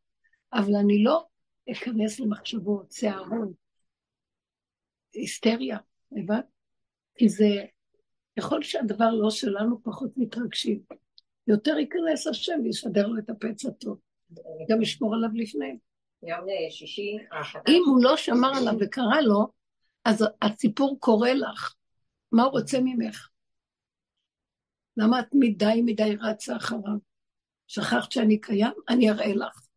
אבל 0.52 0.74
אני 0.74 1.04
לא 1.04 1.26
אכנס 1.72 2.20
למחשבות, 2.20 2.92
שערות, 2.92 3.48
היסטריה, 5.12 5.78
הבנת? 6.12 6.44
כי 7.14 7.28
זה, 7.28 7.64
ככל 8.38 8.62
שהדבר 8.62 9.10
לא 9.10 9.30
שלנו, 9.30 9.82
פחות 9.82 10.10
מתרגשים. 10.16 10.80
יותר 11.46 11.78
ייכנס 11.78 12.26
השם 12.26 12.60
ויסדר 12.64 13.06
לו 13.06 13.18
את 13.18 13.30
הפץ 13.30 13.66
הטוב. 13.66 13.98
גם 14.68 14.82
ישמור 14.82 15.14
עליו 15.14 15.30
לפני. 15.34 15.78
יום 16.22 16.46
שישי 16.70 17.16
אם 17.68 17.82
הוא 17.86 18.02
לא 18.02 18.16
שמר 18.16 18.56
עליו 18.56 18.74
וקרא 18.80 19.20
לו, 19.20 19.46
אז 20.04 20.24
הסיפור 20.42 20.96
קורא 21.00 21.30
לך. 21.30 21.74
מה 22.32 22.42
הוא 22.42 22.50
רוצה 22.50 22.78
ממך? 22.80 23.28
למה 24.98 25.20
את 25.20 25.26
מדי 25.34 25.82
מדי 25.84 26.16
רצה 26.20 26.56
אחריו? 26.56 26.96
שכחת 27.66 28.12
שאני 28.12 28.40
קיים? 28.40 28.72
אני 28.88 29.10
אראה 29.10 29.34
לך. 29.34 29.68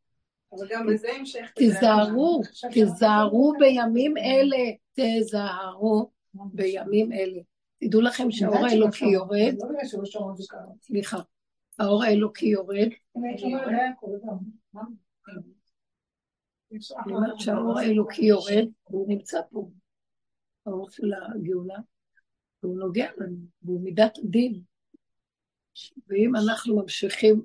אבל 0.52 0.68
גם 0.70 0.88
בזה 0.88 1.12
המשך... 1.12 1.52
תיזהרו, 1.56 2.42
תיזהרו 2.72 3.54
בימים 3.60 4.18
אלה, 4.18 4.72
תיזהרו 4.94 6.12
בימים 6.34 7.12
אלה. 7.12 7.42
תדעו 7.84 8.02
לכם 8.02 8.32
שהאור 8.32 8.66
האלוקי 8.66 9.06
יורד, 9.06 9.56
סליחה, 10.82 11.18
האור 11.80 12.04
האלוקי 12.04 12.46
יורד, 12.46 12.90
אני 17.06 17.14
אומרת 17.14 17.40
שהאור 17.40 17.80
האלוקי 17.80 18.26
יורד, 18.26 18.68
והוא 18.90 19.08
נמצא 19.08 19.40
פה, 19.50 19.70
האור 20.66 20.90
של 20.90 21.12
הגאולה, 21.14 21.80
והוא 22.64 22.80
נוגע 22.80 23.08
לנו, 23.18 23.38
והוא 23.62 23.82
מידת 23.82 24.18
הדין. 24.18 24.62
ואם 26.08 26.36
אנחנו 26.36 26.76
ממשיכים 26.76 27.42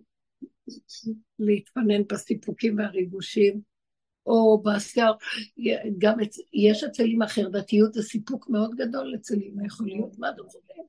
להתפנן 1.39 2.03
בסיפוקים 2.13 2.79
והריגושים, 2.79 3.61
או 4.27 4.63
בעשייה, 4.63 5.07
גם 5.99 6.21
אצ... 6.21 6.37
יש 6.53 6.85
אצל 6.85 7.03
אימא 7.03 7.27
חרדתיות, 7.27 7.93
זה 7.93 8.03
סיפוק 8.03 8.49
מאוד 8.49 8.71
גדול 8.77 9.15
אצל 9.15 9.35
אימא 9.35 9.67
יכול 9.67 9.87
להיות, 9.87 10.19
מה 10.19 10.31
אתם 10.31 10.43
חושבים? 10.49 10.85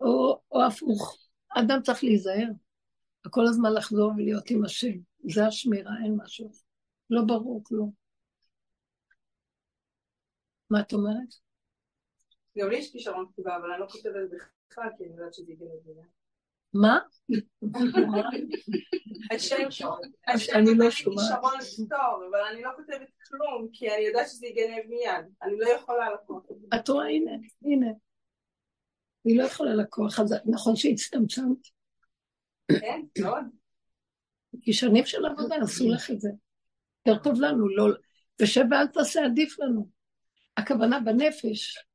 או, 0.00 0.40
או 0.52 0.66
הפוך, 0.66 1.18
אדם 1.58 1.82
צריך 1.82 2.04
להיזהר, 2.04 2.48
וכל 3.26 3.46
הזמן 3.46 3.72
לחזור 3.72 4.12
ולהיות 4.16 4.50
עם 4.50 4.64
השם, 4.64 4.98
זה 5.30 5.46
השמירה, 5.46 5.92
אין 6.04 6.16
משהו, 6.24 6.50
לא 7.10 7.22
ברור 7.26 7.64
כלום. 7.64 7.92
מה 10.70 10.80
את 10.80 10.92
אומרת? 10.92 11.34
גם 12.58 12.70
לי 12.70 12.76
יש 12.78 12.92
כישרון 12.92 13.26
כתיבה, 13.32 13.56
אבל 13.56 13.70
אני 13.70 13.80
לא 13.80 13.86
כותבת 13.86 14.30
בכלל, 14.34 14.48
כי 14.74 15.04
אני 15.04 15.12
יודעת 15.12 15.34
שזה 15.34 15.52
יגיע 15.52 15.68
לזה. 15.74 16.00
מה? 16.74 16.98
השם 19.30 19.56
אני 20.54 20.74
לא 20.76 20.90
שומעת. 20.90 21.18
כישרון 21.18 21.54
לכתוב, 21.60 22.22
אבל 22.30 22.40
אני 22.52 22.62
לא 22.62 22.70
כותבת 22.76 23.08
כלום, 23.28 23.68
כי 23.72 23.90
אני 23.90 24.02
יודעת 24.02 24.28
שזה 24.28 24.46
יגנב 24.46 24.86
מיד. 24.88 25.32
אני 25.42 25.58
לא 25.58 25.68
יכולה 25.68 26.14
לקוח. 26.14 26.44
את 26.74 26.88
רואה, 26.88 27.06
הנה, 27.06 27.32
הנה. 27.64 27.92
אני 29.26 29.36
לא 29.36 29.44
יכולה 29.44 29.74
לקוח, 29.74 30.20
נכון 30.44 30.76
שהצטמצמת. 30.76 31.68
כן, 32.80 33.00
מאוד. 33.18 33.44
כי 34.62 34.72
שנים 34.72 35.06
של 35.06 35.26
עבודה 35.26 35.56
עשו 35.62 35.88
לך 35.88 36.10
את 36.10 36.20
זה. 36.20 36.30
יותר 37.06 37.22
טוב 37.22 37.40
לנו, 37.40 37.68
לא... 37.68 37.84
ושב 38.42 38.64
ואל 38.70 38.86
תעשה 38.86 39.24
עדיף 39.24 39.58
לנו. 39.58 39.88
הכוונה 40.56 41.00
בנפש. 41.00 41.86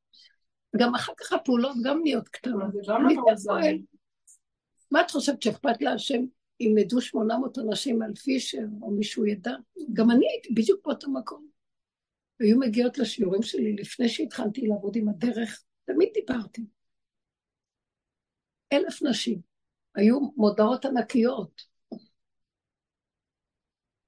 גם 0.75 0.95
אחר 0.95 1.13
כך 1.17 1.33
הפעולות 1.33 1.75
גם 1.83 1.99
נהיות 2.03 2.27
קטנות. 2.27 2.73
לא. 2.87 2.95
מה 4.91 5.01
את 5.01 5.11
חושבת 5.11 5.41
שאכפת 5.41 5.81
להשם 5.81 6.23
אם 6.61 6.77
ידעו 6.77 7.01
800 7.01 7.57
אנשים 7.57 8.01
על 8.01 8.15
פישר, 8.15 8.65
או 8.81 8.91
מישהו 8.91 9.25
ידע? 9.25 9.51
גם 9.93 10.11
אני 10.11 10.29
הייתי 10.29 10.53
בדיוק 10.53 10.85
באותו 10.85 11.11
מקום. 11.11 11.47
היו 12.39 12.59
מגיעות 12.59 12.97
לשיעורים 12.97 13.43
שלי 13.43 13.73
לפני 13.73 14.09
שהתחלתי 14.09 14.61
לעבוד 14.61 14.95
עם 14.95 15.09
הדרך, 15.09 15.63
תמיד 15.85 16.09
דיברתי. 16.13 16.65
אלף 18.73 19.01
נשים. 19.01 19.41
היו 19.95 20.19
מודעות 20.35 20.85
ענקיות. 20.85 21.61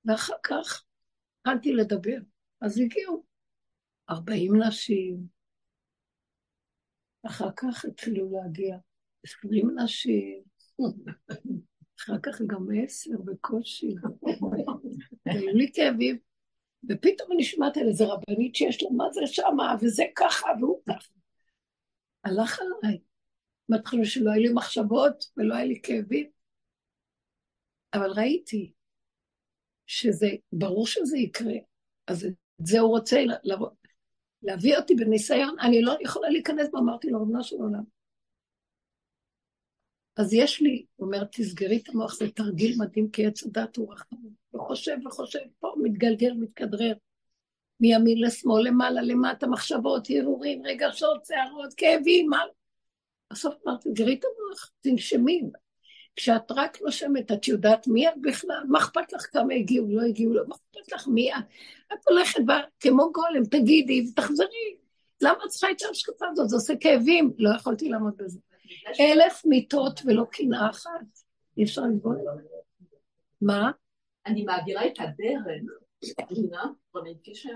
ואחר 0.05 0.33
כך 0.43 0.85
התחלתי 1.39 1.73
לדבר. 1.73 2.17
אז 2.61 2.79
הגיעו 2.79 3.23
40 4.09 4.63
נשים, 4.63 5.38
אחר 7.23 7.49
כך 7.55 7.85
התחילו 7.85 8.31
להגיע 8.31 8.77
20 9.25 9.79
נשים, 9.79 10.43
אחר 11.99 12.19
כך 12.23 12.41
גם 12.47 12.67
עשר 12.83 13.17
בקושי. 13.25 13.95
היו 15.25 15.49
לי 15.53 15.71
כאבים, 15.73 16.17
ופתאום 16.89 17.31
אני 17.31 17.43
שומעת 17.43 17.77
על 17.77 17.87
איזה 17.87 18.05
רבנית 18.05 18.55
שיש 18.55 18.83
לה 18.83 18.89
מה 18.89 19.05
זה 19.11 19.21
שמה, 19.25 19.75
וזה 19.81 20.03
ככה, 20.15 20.47
והוא 20.59 20.81
ככה. 20.89 21.13
הלך 22.23 22.59
עליי. 22.59 22.99
מתחילו 23.69 24.05
שלא 24.05 24.31
היו 24.31 24.41
לי 24.41 24.53
מחשבות 24.53 25.25
ולא 25.37 25.55
היה 25.55 25.65
לי 25.65 25.79
כאבים, 25.83 26.29
אבל 27.93 28.11
ראיתי 28.11 28.73
שזה, 29.87 30.27
ברור 30.53 30.87
שזה 30.87 31.17
יקרה, 31.17 31.53
אז 32.07 32.25
את 32.25 32.33
זה 32.63 32.79
הוא 32.79 32.89
רוצה 32.89 33.23
לבוא, 33.43 33.69
להביא 34.43 34.77
אותי 34.77 34.95
בניסיון, 34.95 35.59
אני 35.59 35.81
לא 35.81 35.95
יכולה 36.01 36.29
להיכנס 36.29 36.69
בו, 36.71 36.77
אמרתי 36.77 37.09
לו, 37.09 37.21
רבנה 37.21 37.43
של 37.43 37.55
עולם. 37.55 37.83
אז 40.17 40.33
יש 40.33 40.61
לי, 40.61 40.85
הוא 40.95 41.07
אומר, 41.07 41.23
תסגרי 41.23 41.77
את 41.77 41.89
המוח, 41.89 42.15
זה 42.15 42.31
תרגיל 42.31 42.75
מדהים, 42.79 43.09
כי 43.09 43.25
עץ 43.25 43.43
הדת 43.43 43.75
הוא 43.75 43.93
רחמון. 43.93 44.33
וחושב 44.53 44.97
וחושב, 45.05 45.39
פה 45.59 45.73
מתגלגל, 45.83 46.33
מתכדרר. 46.33 46.93
מימין 47.79 48.21
לשמאל, 48.21 48.67
למעלה, 48.67 49.01
למטה, 49.01 49.47
מחשבות, 49.47 50.07
הרהורים, 50.09 50.61
רגשות, 50.65 51.25
שערות, 51.25 51.73
כאבים, 51.77 52.29
מה... 52.29 52.39
בסוף 53.31 53.55
אמרתי, 53.67 53.89
תסגרי 53.89 54.13
את 54.13 54.23
המוח, 54.23 54.71
תנשמי. 54.81 55.41
כשאת 56.19 56.51
רק 56.51 56.81
נושמת, 56.81 57.31
את 57.31 57.47
יודעת 57.47 57.87
מי 57.87 58.07
את 58.07 58.13
בכלל? 58.21 58.63
מה 58.69 58.79
אכפת 58.79 59.13
לך 59.13 59.27
כמה 59.31 59.53
הגיעו, 59.53 59.87
לא 59.89 60.01
הגיעו, 60.01 60.33
לא, 60.33 60.43
מה 60.47 60.55
אכפת 60.55 60.91
לך 60.91 61.07
מי 61.07 61.33
את? 61.33 61.43
את 61.93 62.07
הולכת 62.09 62.39
בה 62.45 62.59
כמו 62.79 63.11
גולם, 63.11 63.45
תגידי 63.45 64.05
ותחזרי. 64.11 64.77
למה 65.21 65.37
את 65.45 65.49
צריכה 65.49 65.71
את 65.71 65.81
ההשקפה 65.87 66.25
הזאת? 66.31 66.49
זה 66.49 66.55
עושה 66.55 66.73
כאבים. 66.79 67.33
לא 67.37 67.55
יכולתי 67.55 67.89
לעמוד 67.89 68.13
בזה. 68.17 68.39
אלף 68.99 69.45
מיטות 69.45 70.01
ולא 70.05 70.23
קנאה 70.31 70.69
אחת. 70.69 71.05
אי 71.57 71.63
אפשר 71.63 71.81
לגבול. 71.81 72.17
מה? 73.41 73.71
אני 74.25 74.43
מעבירה 74.43 74.87
את 74.87 74.99
הדרך. 74.99 75.71
מבינה? 76.31 76.63
רבי 76.95 77.15
פישר. 77.23 77.49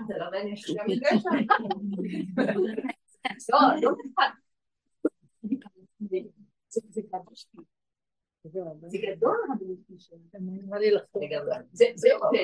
זה 8.44 8.58
לא 8.58 8.64
מעניין 8.64 8.76
לא, 8.76 8.76
לא 8.76 8.76
נכון. 8.78 8.88
זה 8.88 8.98
גדול 8.98 9.36
רבי 9.50 9.64
פישר. 9.86 10.16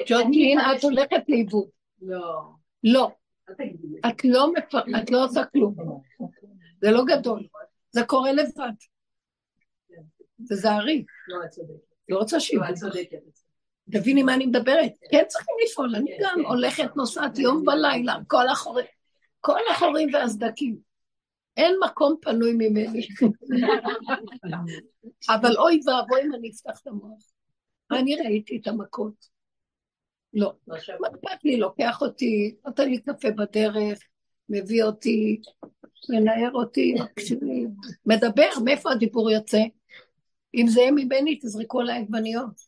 ג'ורג'ין, 0.07 0.59
את 0.77 0.85
הולכת 0.85 1.29
לאיבוד. 1.29 1.69
לא. 2.03 2.43
לא. 2.85 3.11
את 4.09 4.25
לא, 4.25 4.53
את 5.03 5.11
לא 5.11 5.25
עושה 5.25 5.45
כלום. 5.45 5.75
זה 6.81 6.91
לא 6.91 7.05
גדול. 7.05 7.47
זה 7.91 8.01
קורה 8.07 8.33
לבד. 8.33 8.73
תזהרי. 10.49 11.05
לא, 11.29 11.45
את 11.45 11.51
צודקת. 11.51 11.75
לא 12.09 12.19
רוצה 12.19 12.41
שיהיו. 12.41 12.63
לא, 12.63 12.69
את 12.69 12.75
צודקת. 12.75 13.19
תביני 13.93 14.23
מה 14.23 14.35
אני 14.35 14.47
מדברת. 14.47 14.93
כן 15.11 15.25
צריכים 15.29 15.55
לפעול, 15.65 15.97
אני 15.97 16.19
גם 16.21 16.47
הולכת, 16.47 16.97
נוסעת 16.97 17.39
יום 17.39 17.65
ולילה, 17.69 18.17
כל 19.41 19.61
החורים 19.71 20.09
והסדקים. 20.13 20.90
אין 21.57 21.75
מקום 21.85 22.17
פנוי 22.21 22.53
ממני. 22.53 23.09
אבל 25.29 25.57
אוי 25.57 25.81
ואבוי 25.87 26.23
אם 26.23 26.35
אני 26.35 26.51
אפתח 26.51 26.81
את 26.83 26.87
המוח. 26.87 27.23
אני 27.91 28.17
ראיתי 28.17 28.59
את 28.63 28.67
המכות. 28.67 29.41
לא. 30.35 30.53
מה 30.67 30.77
אכפת 31.09 31.45
לי? 31.45 31.57
לוקח 31.57 32.03
אותי, 32.03 32.57
נותן 32.67 32.89
לי 32.89 32.99
קפה 32.99 33.31
בדרך, 33.31 33.99
מביא 34.49 34.85
אותי, 34.85 35.41
מנער 36.09 36.53
אותי, 36.53 36.95
מדבר, 38.07 38.49
מאיפה 38.65 38.93
הדיבור 38.93 39.31
יוצא? 39.31 39.63
אם 40.55 40.67
זה 40.69 40.81
יהיה 40.81 40.93
מבני, 40.93 41.39
תזרקו 41.43 41.81
עליי 41.81 41.99
עגבניות. 41.99 42.61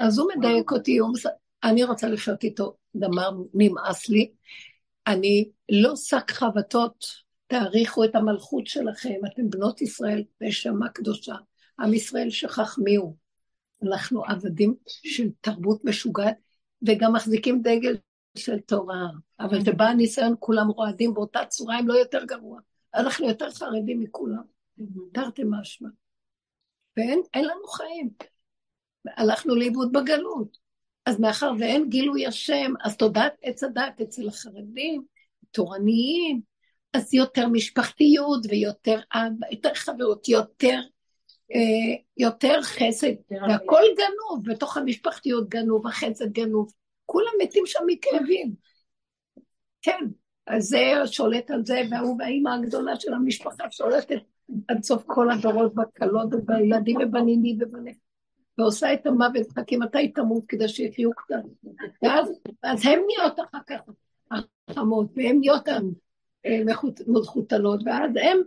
אז 0.00 0.18
הוא 0.18 0.30
מדייק 0.36 0.70
אותי, 0.72 0.98
הוא 0.98 1.12
מס... 1.12 1.26
אני 1.64 1.84
רוצה 1.84 2.08
לחיות 2.08 2.44
איתו, 2.44 2.76
דמר 2.96 3.30
נמאס 3.54 4.08
לי. 4.08 4.30
אני 5.06 5.48
לא 5.68 5.96
שק 5.96 6.30
חבטות, 6.30 7.04
תעריכו 7.48 8.04
את 8.04 8.14
המלכות 8.14 8.66
שלכם, 8.66 9.20
אתם 9.32 9.50
בנות 9.50 9.82
ישראל, 9.82 10.24
נשמה 10.40 10.88
קדושה. 10.88 11.34
עם 11.80 11.94
ישראל 11.94 12.30
שכח 12.30 12.78
מי 12.78 12.96
הוא. 12.96 13.16
אנחנו 13.82 14.24
עבדים 14.24 14.74
של 14.86 15.28
תרבות 15.40 15.84
משוגעת, 15.84 16.36
וגם 16.88 17.12
מחזיקים 17.12 17.62
דגל 17.62 17.96
של 18.36 18.60
תורה. 18.60 19.08
אבל 19.40 19.62
כשבא 19.62 19.84
הניסיון, 19.84 20.34
כולם 20.38 20.68
רועדים 20.68 21.14
באותה 21.14 21.44
צורה, 21.44 21.80
אם 21.80 21.88
לא 21.88 21.94
יותר 21.94 22.24
גרוע. 22.24 22.60
אנחנו 22.94 23.28
יותר 23.28 23.50
חרדים 23.50 24.00
מכולם. 24.00 24.42
תרתי 25.12 25.42
משמע. 25.46 25.88
ואין 26.96 27.22
לנו 27.34 27.66
חיים. 27.66 28.10
הלכנו 29.06 29.54
לאיבוד 29.54 29.92
בגלות. 29.92 30.58
אז 31.06 31.20
מאחר 31.20 31.52
ואין 31.58 31.88
גילוי 31.88 32.26
השם, 32.26 32.72
אז 32.84 32.96
תודעת 32.96 33.32
עץ 33.42 33.62
הדת 33.64 34.00
אצל 34.02 34.28
החרדים, 34.28 35.04
תורניים, 35.50 36.40
אז 36.98 37.14
יותר 37.14 37.48
משפחתיות 37.48 38.46
ויותר 38.48 39.00
אבא, 39.14 39.46
יותר 39.50 39.74
חברות, 39.74 40.28
יותר, 40.28 40.80
אה, 41.54 41.96
יותר 42.16 42.62
חסד, 42.62 43.12
והכל 43.30 43.82
גנוב, 43.96 44.44
בתוך 44.44 44.76
המשפחתיות 44.76 45.48
גנוב, 45.48 45.86
החסד 45.86 46.32
גנוב, 46.32 46.72
כולם 47.06 47.32
מתים 47.42 47.62
שם 47.66 47.80
מכאבים. 47.86 48.52
כן, 49.82 50.04
אז 50.46 50.64
זה 50.64 50.92
שולט 51.06 51.50
על 51.50 51.66
זה, 51.66 51.82
וההוא 51.90 52.16
והאימא 52.18 52.48
הגדולה 52.48 52.96
של 53.00 53.14
המשפחה 53.14 53.64
שולטת 53.70 54.20
עד 54.68 54.82
סוף 54.82 55.02
כל 55.06 55.30
הדורות 55.30 55.74
בכלות 55.74 56.28
ובילדים 56.34 56.96
ובנינים 57.00 57.56
ובניהם. 57.60 57.96
ועושה 58.58 58.94
את 58.94 59.06
המוות, 59.06 59.52
חכי 59.58 59.76
מתי 59.76 60.08
תמות 60.08 60.44
כדי 60.48 60.68
שיחיו 60.68 61.10
קצת. 61.12 61.68
ואז 62.02 62.40
אז 62.62 62.86
הם 62.86 63.00
נהיות 63.06 63.40
אחר 63.40 63.58
כך 63.66 63.80
החמות, 64.70 65.10
והן 65.16 65.38
נהיות 65.40 65.68
מחותלות, 67.06 67.80
ואז 67.86 68.10
הן 68.16 68.38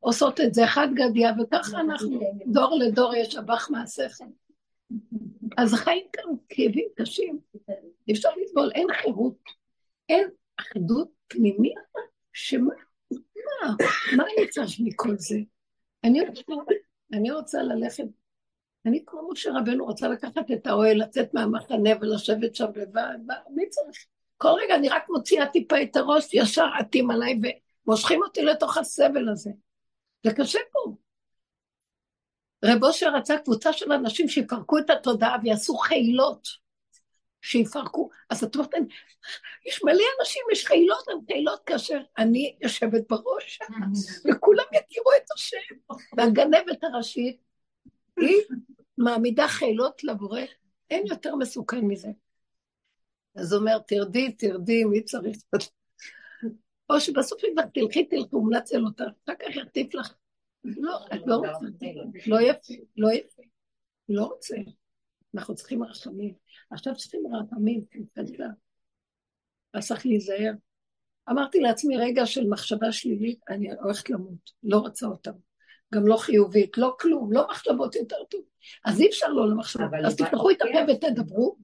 עושות 0.00 0.40
את 0.40 0.54
זה 0.54 0.62
חד 0.66 0.88
גדיה, 0.94 1.32
וככה 1.42 1.80
אנחנו, 1.80 2.20
דור 2.46 2.78
לדור 2.78 3.14
יש 3.14 3.36
אבח 3.36 3.70
מעשיך. 3.70 4.18
אז 5.56 5.74
החיים 5.74 6.06
כאן 6.12 6.24
כאבים 6.48 6.88
קשים, 6.96 7.38
אי 8.08 8.12
אפשר 8.12 8.28
לסבול, 8.42 8.70
אין 8.74 8.86
חירות, 8.92 9.38
אין 10.08 10.28
אחדות 10.60 11.08
פנימית, 11.28 11.74
שמה, 12.32 12.74
מה, 13.12 13.74
מה 14.16 14.24
אני 14.24 14.48
צריך 14.50 14.80
מכל 14.80 15.14
זה? 15.18 15.38
אני 16.04 16.20
רוצה, 16.20 16.42
אני 17.12 17.30
רוצה 17.30 17.62
ללכת 17.62 18.04
אני 18.86 19.02
כמו 19.06 19.30
משה 19.32 19.50
רבנו 19.52 19.84
רוצה 19.84 20.08
לקחת 20.08 20.50
את 20.52 20.66
האוהל, 20.66 21.02
לצאת 21.02 21.34
מהמחנה 21.34 21.90
ולשבת 22.00 22.54
שם 22.54 22.70
לבד, 22.76 23.18
מי 23.50 23.68
צריך? 23.68 24.06
כל 24.36 24.48
רגע 24.62 24.74
אני 24.74 24.88
רק 24.88 25.08
מוציאה 25.08 25.46
טיפה 25.46 25.82
את 25.82 25.96
הראש, 25.96 26.34
ישר 26.34 26.66
עטים 26.78 27.10
עליי 27.10 27.40
ומושכים 27.86 28.22
אותי 28.22 28.42
לתוך 28.42 28.76
הסבל 28.76 29.28
הזה. 29.28 29.50
זה 30.26 30.34
קשה 30.34 30.58
פה. 30.72 30.94
רב 32.64 32.84
אושר 32.84 33.14
רצה 33.14 33.38
קבוצה 33.38 33.72
של 33.72 33.92
אנשים 33.92 34.28
שיפרקו 34.28 34.78
את 34.78 34.90
התודעה 34.90 35.36
ויעשו 35.42 35.76
חילות, 35.76 36.48
שיפרקו. 37.42 38.10
אז 38.30 38.44
את 38.44 38.56
אומרת, 38.56 38.70
יש 39.66 39.84
מלא 39.84 40.04
אנשים, 40.20 40.42
יש 40.52 40.66
חילות, 40.66 41.08
הן 41.08 41.18
חילות 41.26 41.60
כאשר 41.66 42.00
אני 42.18 42.56
יושבת 42.60 43.02
בראש, 43.10 43.58
וכולם 44.24 44.64
יכירו 44.72 45.10
את 45.16 45.30
השם. 45.34 45.74
והגנבת 46.16 46.84
הראשית 46.84 47.40
היא 48.16 48.42
מעמידה 48.98 49.48
חילות 49.48 50.04
לבורא, 50.04 50.40
אין 50.90 51.06
יותר 51.06 51.34
מסוכן 51.34 51.80
מזה. 51.80 52.08
אז 53.36 53.52
הוא 53.52 53.60
אומר, 53.60 53.78
תרדי, 53.78 54.32
תרדי, 54.32 54.84
מי 54.84 55.02
צריך? 55.02 55.36
או 56.90 57.00
שבסוף 57.00 57.44
אם 57.44 57.54
תלכי, 57.74 58.04
תלכי, 58.04 58.28
הוא 58.30 58.50
מנצל 58.50 58.84
אותה, 58.84 59.04
אחר 59.24 59.34
כך 59.38 59.56
יחטיף 59.56 59.94
לך. 59.94 60.14
לא, 60.64 60.98
את 61.14 61.20
לא 61.26 61.34
רוצה, 61.34 61.66
לא 62.26 62.40
יפה, 62.40 62.74
לא 62.96 63.12
יפה, 63.12 63.42
לא 64.08 64.24
רוצה. 64.24 64.56
אנחנו 65.34 65.54
צריכים 65.54 65.82
רחמים. 65.82 66.34
עכשיו 66.70 66.96
צריכים 66.96 67.22
רחמים, 67.34 67.84
תתפלא. 68.12 68.46
אז 69.74 69.88
צריך 69.88 70.06
להיזהר. 70.06 70.52
אמרתי 71.30 71.60
לעצמי, 71.60 71.96
רגע 71.96 72.26
של 72.26 72.48
מחשבה 72.48 72.92
שלילית, 72.92 73.40
אני 73.48 73.72
הולכת 73.72 74.10
למות, 74.10 74.50
לא 74.62 74.78
רוצה 74.78 75.06
אותם. 75.06 75.32
גם 75.94 76.06
לא 76.06 76.16
חיובית, 76.16 76.78
לא 76.78 76.96
כלום, 77.00 77.32
לא 77.32 77.46
מחשבות 77.50 77.94
יותר 77.94 78.24
טוב. 78.30 78.40
אז 78.84 79.00
אי 79.00 79.08
אפשר 79.08 79.28
לא 79.28 79.50
למחשבות. 79.50 79.90
אז 80.06 80.16
תפתחו 80.16 80.50
את 80.50 80.56
הפה 80.62 80.92
ותדברו, 80.92 81.56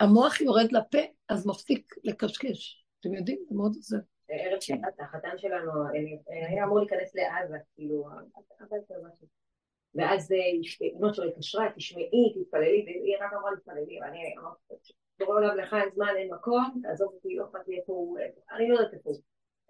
המוח 0.00 0.40
יורד 0.40 0.72
לפה, 0.72 0.98
אז 1.28 1.46
מפסיק 1.46 1.94
לקשקש. 2.04 2.84
אתם 3.00 3.14
יודעים? 3.14 3.38
זה 3.48 3.54
מאוד 3.54 3.72
עוזר. 3.76 3.98
ערב 4.28 4.60
שבת, 4.60 5.00
החתן 5.00 5.38
שלנו 5.38 5.72
היה 6.48 6.64
אמור 6.64 6.78
להיכנס 6.78 7.14
לעזה, 7.14 7.56
כאילו, 7.74 8.04
ואז 9.94 10.32
אמא 10.98 11.12
שלו 11.12 11.28
התקשרה, 11.28 11.72
תשמעי, 11.76 12.34
תתפללי, 12.34 12.84
והיא 12.86 13.16
רק 13.20 13.32
אמרה 13.32 13.50
להתפללי, 13.50 14.00
ואני 14.00 14.34
אמרתי, 14.38 14.92
בורא 15.18 15.36
עולם 15.36 15.56
לך 15.56 15.74
אין 15.74 15.90
זמן, 15.94 16.12
אין 16.16 16.34
מקום, 16.34 16.80
תעזוב 16.82 17.12
אותי, 17.12 17.36
לא 17.36 17.44
אכפת 17.44 17.68
לי 17.68 17.78
איפה 17.80 17.92
הוא, 17.92 18.18
אני 18.52 18.68
לא 18.68 18.74
יודעת 18.74 18.94
איפה 18.94 19.10
הוא. 19.10 19.16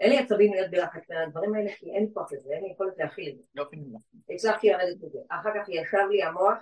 אין 0.01 0.11
לי 0.11 0.18
עצבים 0.18 0.53
להיות 0.53 0.70
בלחץ 0.70 1.11
מהדברים 1.11 1.55
האלה, 1.55 1.70
כי 1.79 1.91
אין 1.91 2.11
כוח 2.14 2.33
לזה, 2.33 2.51
אין 2.55 2.64
לי 2.64 2.70
יכולת 2.72 2.95
להכיל 2.99 3.29
את 3.29 3.37
זה. 3.37 3.43
הצלחתי 4.35 4.68
לרדת 4.68 4.97
בזה. 4.97 5.18
אחר 5.29 5.51
כך 5.55 5.68
ישב 5.68 6.07
לי 6.11 6.22
המוח, 6.22 6.59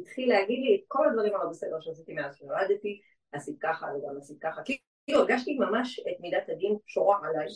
התחיל 0.00 0.28
להגיד 0.28 0.58
לי 0.58 0.74
את 0.76 0.84
כל 0.88 1.08
הדברים 1.08 1.34
הלא 1.34 1.50
בסדר 1.50 1.80
שעשיתי 1.80 2.12
מאז 2.12 2.34
שנולדתי, 2.36 3.00
עשית 3.32 3.56
ככה 3.60 3.86
וגם 3.86 4.16
עשית 4.18 4.38
ככה. 4.40 4.62
כאילו 4.64 5.20
הרגשתי 5.20 5.58
ממש 5.58 6.00
את 6.00 6.20
מידת 6.20 6.48
הדין 6.48 6.76
שורה 6.86 7.18
עליי, 7.28 7.46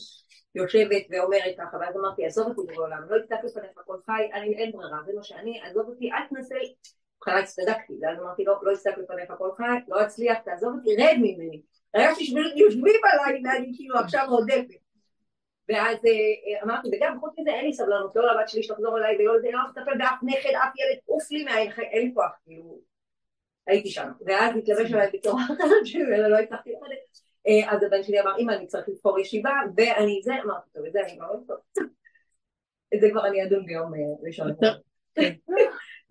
יושבת 0.54 1.02
ואומרת 1.10 1.54
ככה, 1.58 1.76
ואז 1.80 1.96
אמרתי, 1.96 2.26
עזוב 2.26 2.58
אותי 2.58 2.74
בעולם, 2.74 3.02
לא 3.08 3.16
יצטרך 3.16 3.44
לפניך 3.44 3.80
כל 3.86 3.96
חי, 4.06 4.30
אני 4.32 4.54
אין 4.56 4.72
ברירה, 4.72 4.98
זה 5.06 5.12
מה 5.16 5.22
שאני, 5.22 5.60
עזוב 5.60 5.88
אותי, 5.88 6.12
אל 6.12 6.26
תנסה, 6.30 6.54
בהתחלה 7.14 7.42
הצטדקתי, 7.42 7.92
ואז 8.02 8.18
אמרתי, 8.18 8.44
לא, 8.44 8.54
לא 8.62 8.72
יצטרך 8.72 8.98
לפניך 8.98 9.32
כל 9.38 9.50
חי, 9.56 9.64
לא 9.88 10.06
אצליח, 10.06 10.38
תעזוב 10.38 10.74
אותי, 10.74 10.96
רד 10.96 11.16
ממני. 11.16 11.62
הרגשתי 11.94 12.24
שיושבים 12.24 13.00
עליי, 13.12 13.42
ואני 13.44 13.72
כאילו 13.76 13.98
עכשיו 13.98 14.26
רודפת. 14.28 14.81
ואז 15.68 15.96
אה, 16.06 16.62
אמרתי, 16.62 16.88
וגם 16.92 17.20
חוץ 17.20 17.34
מזה 17.38 17.50
אין 17.50 17.64
לי 17.64 17.72
סבלנות, 17.72 18.16
לא 18.16 18.34
לבת 18.34 18.48
שלי 18.48 18.62
שתחזור 18.62 18.98
אליי 18.98 19.16
ולא 19.18 19.36
לזה, 19.36 19.48
לא 19.52 19.58
לטפל 19.68 19.98
באף 19.98 20.18
נכד, 20.22 20.50
אף 20.50 20.72
ילד, 20.76 20.98
עוף 21.06 21.30
לי 21.30 21.44
מהעין, 21.44 21.70
אין 21.78 22.06
לי 22.06 22.12
כוח, 22.14 22.30
כאילו, 22.44 22.78
הייתי 23.66 23.90
שם. 23.90 24.08
ואז 24.26 24.56
התלבש 24.56 24.92
עליי 24.92 25.10
בצורה 25.12 25.42
ולא 26.08 26.36
הצלחתי 26.36 26.72
לרדת. 26.72 26.98
אה, 27.48 27.72
אז 27.72 27.82
הבן 27.82 28.02
שלי 28.02 28.20
אמר, 28.20 28.38
אמא, 28.38 28.52
אני 28.52 28.66
צריך 28.66 28.88
לבחור 28.88 29.20
ישיבה, 29.20 29.52
ואני 29.76 30.20
זה, 30.22 30.32
אמרתי, 30.44 30.70
טוב, 30.72 30.84
את 30.86 30.92
זה 30.92 31.00
אני 31.00 31.16
כבר 31.16 31.32
לא 31.32 31.38
טוב. 31.46 31.56
את 32.94 33.00
זה 33.00 33.10
כבר 33.10 33.26
אני 33.26 33.44
אדון 33.44 33.66
ביום 33.66 33.94
אה, 33.94 34.00
ראשון. 34.22 34.50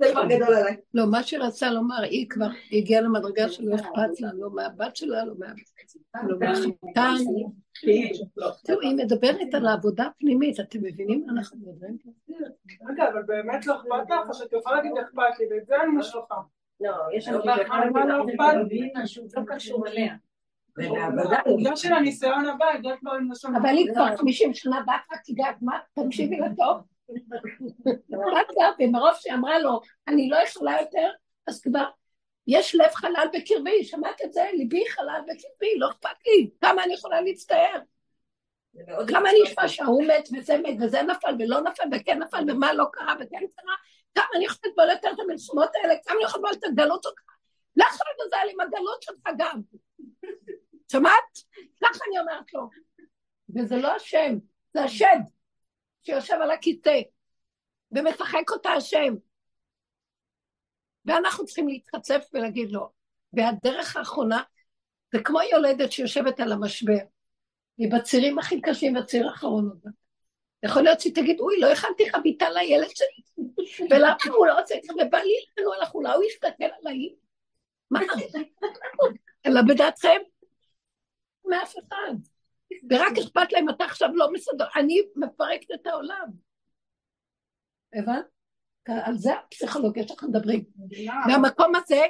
זה 0.01 0.11
כבר 0.11 0.25
גדול 0.25 0.53
עליי. 0.53 0.77
לא, 0.93 1.11
מה 1.11 1.23
שרצה 1.23 1.71
לומר, 1.71 2.01
היא 2.01 2.29
כבר 2.29 2.47
הגיעה 2.71 3.01
למדרגה 3.01 3.49
שלא 3.49 3.75
אכפת 3.75 4.19
לה, 4.19 4.29
לא 4.33 4.49
מהבת 4.49 4.95
שלה, 4.95 5.25
לא 5.25 5.33
מהחתן. 5.39 7.13
תראו, 8.63 8.81
היא 8.81 8.95
מדברת 8.95 9.53
על 9.53 9.67
העבודה 9.67 10.03
הפנימית, 10.03 10.59
אתם 10.59 10.79
מבינים 10.81 11.23
מה 11.25 11.33
אנחנו 11.33 11.57
מדברים? 11.57 11.97
רגע, 12.89 13.09
אבל 13.09 13.23
באמת 13.23 13.65
לא 13.67 13.75
אכפת 13.75 14.09
לך, 14.09 14.29
או 14.29 14.33
שאת 14.33 14.53
יכולה 14.53 14.75
להגיד 14.75 14.91
אכפת 14.97 15.39
לי, 15.39 15.45
ואת 15.51 15.67
זה 15.67 15.75
אני 15.83 15.91
משלוחה. 15.91 16.35
לא, 16.81 16.91
יש 17.13 17.27
לנו... 17.27 17.45
לא 17.45 17.53
אכפת 17.55 18.55
לי. 18.69 18.93
לא 19.37 19.43
קשור 19.47 19.87
אליה. 19.87 20.15
בגלל 20.77 21.75
של 21.75 21.93
הניסיון 21.93 22.45
הבא, 22.45 22.65
הגעת 22.65 22.99
כבר 22.99 23.11
עם 23.11 23.31
לשון. 23.31 23.55
אבל 23.55 23.69
היא 23.69 23.91
כבר 23.93 24.17
חמישים 24.17 24.53
שנה 24.53 24.81
בת, 24.81 25.15
את 25.15 25.29
יודעת 25.29 25.55
מה? 25.61 25.79
תקשיבי 25.93 26.37
לטוב. 26.39 26.77
ומרוב 28.79 29.13
שאמרה 29.19 29.59
לו, 29.59 29.81
אני 30.07 30.29
לא 30.29 30.37
יכולה 30.37 30.81
יותר, 30.81 31.09
אז 31.47 31.61
כבר 31.61 31.85
יש 32.47 32.75
לב 32.75 32.91
חלל 32.93 33.27
בקרבי, 33.33 33.83
שמעת 33.83 34.21
את 34.25 34.33
זה? 34.33 34.49
ליבי 34.53 34.89
חלל 34.89 35.21
בקרבי, 35.21 35.77
לא 35.77 35.89
אכפת 35.89 36.27
לי, 36.27 36.49
כמה 36.61 36.83
אני 36.83 36.93
יכולה 36.93 37.21
להצטער? 37.21 37.79
כמה 39.07 39.29
אני 39.29 39.43
אשמע 39.43 39.67
שההוא 39.67 40.03
מת 40.03 40.29
וזה 40.37 40.57
מת 40.57 40.77
וזה 40.81 41.01
נפל 41.01 41.35
ולא 41.39 41.61
נפל 41.61 41.83
וכן 41.91 42.19
נפל 42.19 42.51
ומה 42.51 42.73
לא 42.73 42.85
קרה 42.91 43.13
וכן 43.19 43.45
קרה, 43.55 43.75
כמה 44.15 44.25
אני 44.35 44.45
יכולה 44.45 44.71
לטבול 44.71 44.89
יותר 44.89 45.11
את 45.13 45.19
המלחמות 45.19 45.69
האלה, 45.75 45.93
כמה 46.05 46.15
אני 46.15 46.23
יכולה 46.23 46.51
לטבול 46.51 46.69
את 46.73 46.79
הגלות 46.79 47.03
שלך, 47.03 47.13
לך 47.75 48.01
לעזאזל 48.07 48.49
עם 48.51 48.59
הגלות 48.59 49.01
שלך 49.01 49.29
גם. 49.37 49.61
שמעת? 50.91 51.37
ככה 51.83 51.99
אני 52.09 52.19
אומרת 52.19 52.53
לו. 52.53 52.69
וזה 53.55 53.75
לא 53.75 53.95
השם, 53.95 54.37
זה 54.73 54.83
השד 54.83 55.19
שיושב 56.03 56.37
על 56.43 56.51
הכיסא 56.51 57.01
ומשחק 57.91 58.49
אותה 58.49 58.69
השם. 58.69 59.15
ואנחנו 61.05 61.45
צריכים 61.45 61.67
להתחצף 61.67 62.29
ולהגיד 62.33 62.71
לו. 62.71 62.89
והדרך 63.33 63.95
האחרונה 63.95 64.43
זה 65.13 65.19
כמו 65.23 65.39
יולדת 65.51 65.91
שיושבת 65.91 66.39
על 66.39 66.51
המשבר. 66.51 66.97
היא 67.77 67.91
בצירים 67.91 68.39
הכי 68.39 68.61
קשים, 68.61 68.93
בציר 68.93 69.27
האחרון 69.27 69.67
עוד. 69.67 69.93
יכול 70.63 70.81
להיות 70.81 70.99
שהיא 70.99 71.15
תגיד, 71.15 71.39
אוי, 71.39 71.59
לא 71.59 71.71
הכנתי 71.71 72.09
חביתה 72.09 72.49
לילד 72.49 72.89
שלי, 72.89 73.45
ולמה 73.89 74.15
הוא 74.33 74.47
לא 74.47 74.59
רוצה 74.59 74.75
זה, 74.83 74.93
ובא 74.93 75.17
לי 75.17 75.33
לנו 75.57 75.73
על 75.73 75.81
החולה, 75.81 76.13
הוא 76.13 76.23
יסתכל 76.23 76.63
עליי. 76.81 77.15
מה? 77.91 77.99
אלא 79.45 79.61
בדעתכם? 79.67 80.19
מאף 81.45 81.75
אחד. 81.77 82.13
ורק 82.89 83.17
אכפת 83.23 83.51
להם, 83.51 83.69
אתה 83.69 83.85
עכשיו 83.85 84.09
לא 84.13 84.33
מסדר, 84.33 84.65
אני 84.75 85.01
מפרקת 85.15 85.71
את 85.73 85.87
העולם. 85.87 86.27
הבנת? 87.93 88.25
על 88.87 89.17
זה 89.17 89.33
הפסיכולוגיה 89.33 90.07
שאנחנו 90.07 90.29
מדברים. 90.29 90.63
והמקום 91.27 91.75
הזה, 91.75 92.01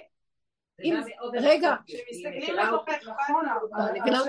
אם, 0.83 0.95
רגע, 1.33 1.75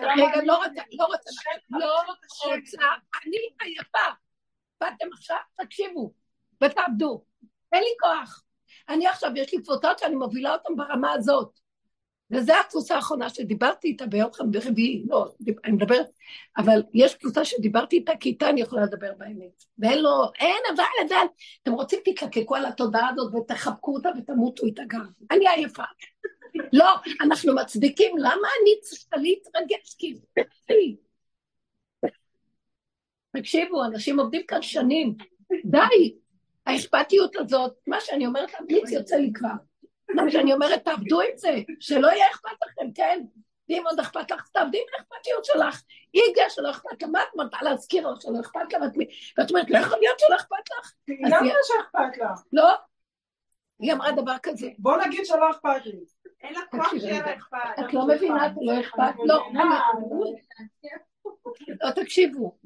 רגע, 0.04 0.42
לא 0.44 0.56
רוצה, 0.56 0.82
לא 0.92 1.04
רוצה, 1.04 1.30
לא 1.70 2.00
רוצה, 2.06 2.82
אני 3.24 3.36
עייפה. 3.60 3.98
באתם 4.80 5.06
עכשיו, 5.12 5.36
תקשיבו, 5.56 6.12
ותעבדו. 6.64 7.24
אין 7.72 7.82
לי 7.82 7.94
כוח. 8.00 8.44
אני 8.88 9.06
עכשיו, 9.06 9.30
יש 9.36 9.54
לי 9.54 9.62
קבוצות 9.62 9.98
שאני 9.98 10.14
מובילה 10.14 10.52
אותן 10.52 10.76
ברמה 10.76 11.12
הזאת. 11.12 11.58
וזו 12.32 12.52
הקבוצה 12.52 12.96
האחרונה 12.96 13.28
שדיברתי 13.28 13.88
איתה 13.88 14.06
ביום 14.06 14.30
רביעי, 14.66 15.04
לא, 15.08 15.32
אני 15.64 15.72
מדברת, 15.72 16.06
אבל 16.56 16.82
יש 16.94 17.14
קבוצה 17.14 17.44
שדיברתי 17.44 17.96
איתה, 17.96 18.12
כי 18.20 18.28
איתה 18.28 18.50
אני 18.50 18.60
יכולה 18.60 18.82
לדבר 18.82 19.12
באמת. 19.18 19.64
ואין 19.78 19.98
לו, 19.98 20.30
אין, 20.40 20.62
אבל, 20.74 20.84
אבל, 21.08 21.26
אתם 21.62 21.72
רוצים 21.72 21.98
תתלקקו 22.04 22.54
על 22.54 22.66
התודעה 22.66 23.08
הזאת 23.08 23.34
ותחבקו 23.34 23.94
אותה 23.94 24.08
ותמותו 24.18 24.66
איתה 24.66 24.82
גם. 24.86 25.06
אני 25.30 25.48
עייפה. 25.48 25.82
לא, 26.72 26.94
אנחנו 27.20 27.54
מצדיקים, 27.54 28.18
למה 28.18 28.48
אני 28.62 28.80
צריכה 28.80 29.16
להתרגש? 29.16 29.94
כי... 29.98 30.18
תקשיבו, 33.36 33.84
אנשים 33.84 34.20
עובדים 34.20 34.42
כאן 34.48 34.62
שנים, 34.62 35.14
די, 35.64 36.14
האכפתיות 36.66 37.36
הזאת, 37.36 37.72
מה 37.86 38.00
שאני 38.00 38.26
אומרת 38.26 38.52
להמליץ 38.52 38.90
יוצא 38.90 39.16
לי 39.16 39.30
כבר. 39.34 39.71
מה 40.11 40.30
שאני 40.30 40.53
אומרת, 40.53 40.84
תעבדו 40.84 41.20
עם 41.20 41.36
זה, 41.36 41.57
שלא 41.80 42.09
יהיה 42.09 42.26
אכפת 42.30 42.50
לכם, 42.66 42.92
כן? 42.94 43.20
ואם 43.68 43.82
עוד 43.86 44.00
אכפת 44.00 44.30
לך, 44.30 44.48
תעבדי 44.53 44.78
עם 44.78 44.84
האכפתיות 44.98 45.44
שלך. 45.44 45.82
היא 46.12 46.22
הגיעה 46.30 46.50
שלא 46.50 46.70
אכפת 46.70 47.03
לה, 47.03 47.09
מה 47.09 47.22
את 47.22 47.28
מרתה 47.36 47.59
להזכיר 47.62 48.09
לו 48.09 48.20
שלא 48.20 48.40
אכפת 48.40 48.72
לה? 48.72 48.78
ואת 49.38 49.50
אומרת, 49.50 49.70
לא 49.70 49.78
יכול 49.78 49.98
להיות 49.98 50.18
שלא 50.18 50.36
אכפת 50.36 50.70
לך. 50.78 50.92
למה 51.09 51.50
שאכפת 51.62 52.18
לה? 52.18 52.34
לא. 52.53 52.68
היא 53.80 53.92
אמרה 53.92 54.12
דבר 54.12 54.34
כזה. 54.42 54.68
בוא 54.78 54.96
נגיד 55.07 55.26
שלא 55.26 55.50
אכפת 55.50 55.86
לי. 55.86 55.98
אין 56.42 56.55
לה 56.55 56.61
כוח 56.70 56.90
שיהיה 56.90 57.22
לה 57.26 57.34
אכפת. 57.34 57.59
את 57.80 57.94
לא 57.94 58.07
מבינה, 58.07 58.46
את 58.46 58.53
לא 58.61 58.80
אכפת? 58.80 59.14
לא. 59.24 59.48
לא, 61.82 61.90
תקשיבו. 61.90 62.57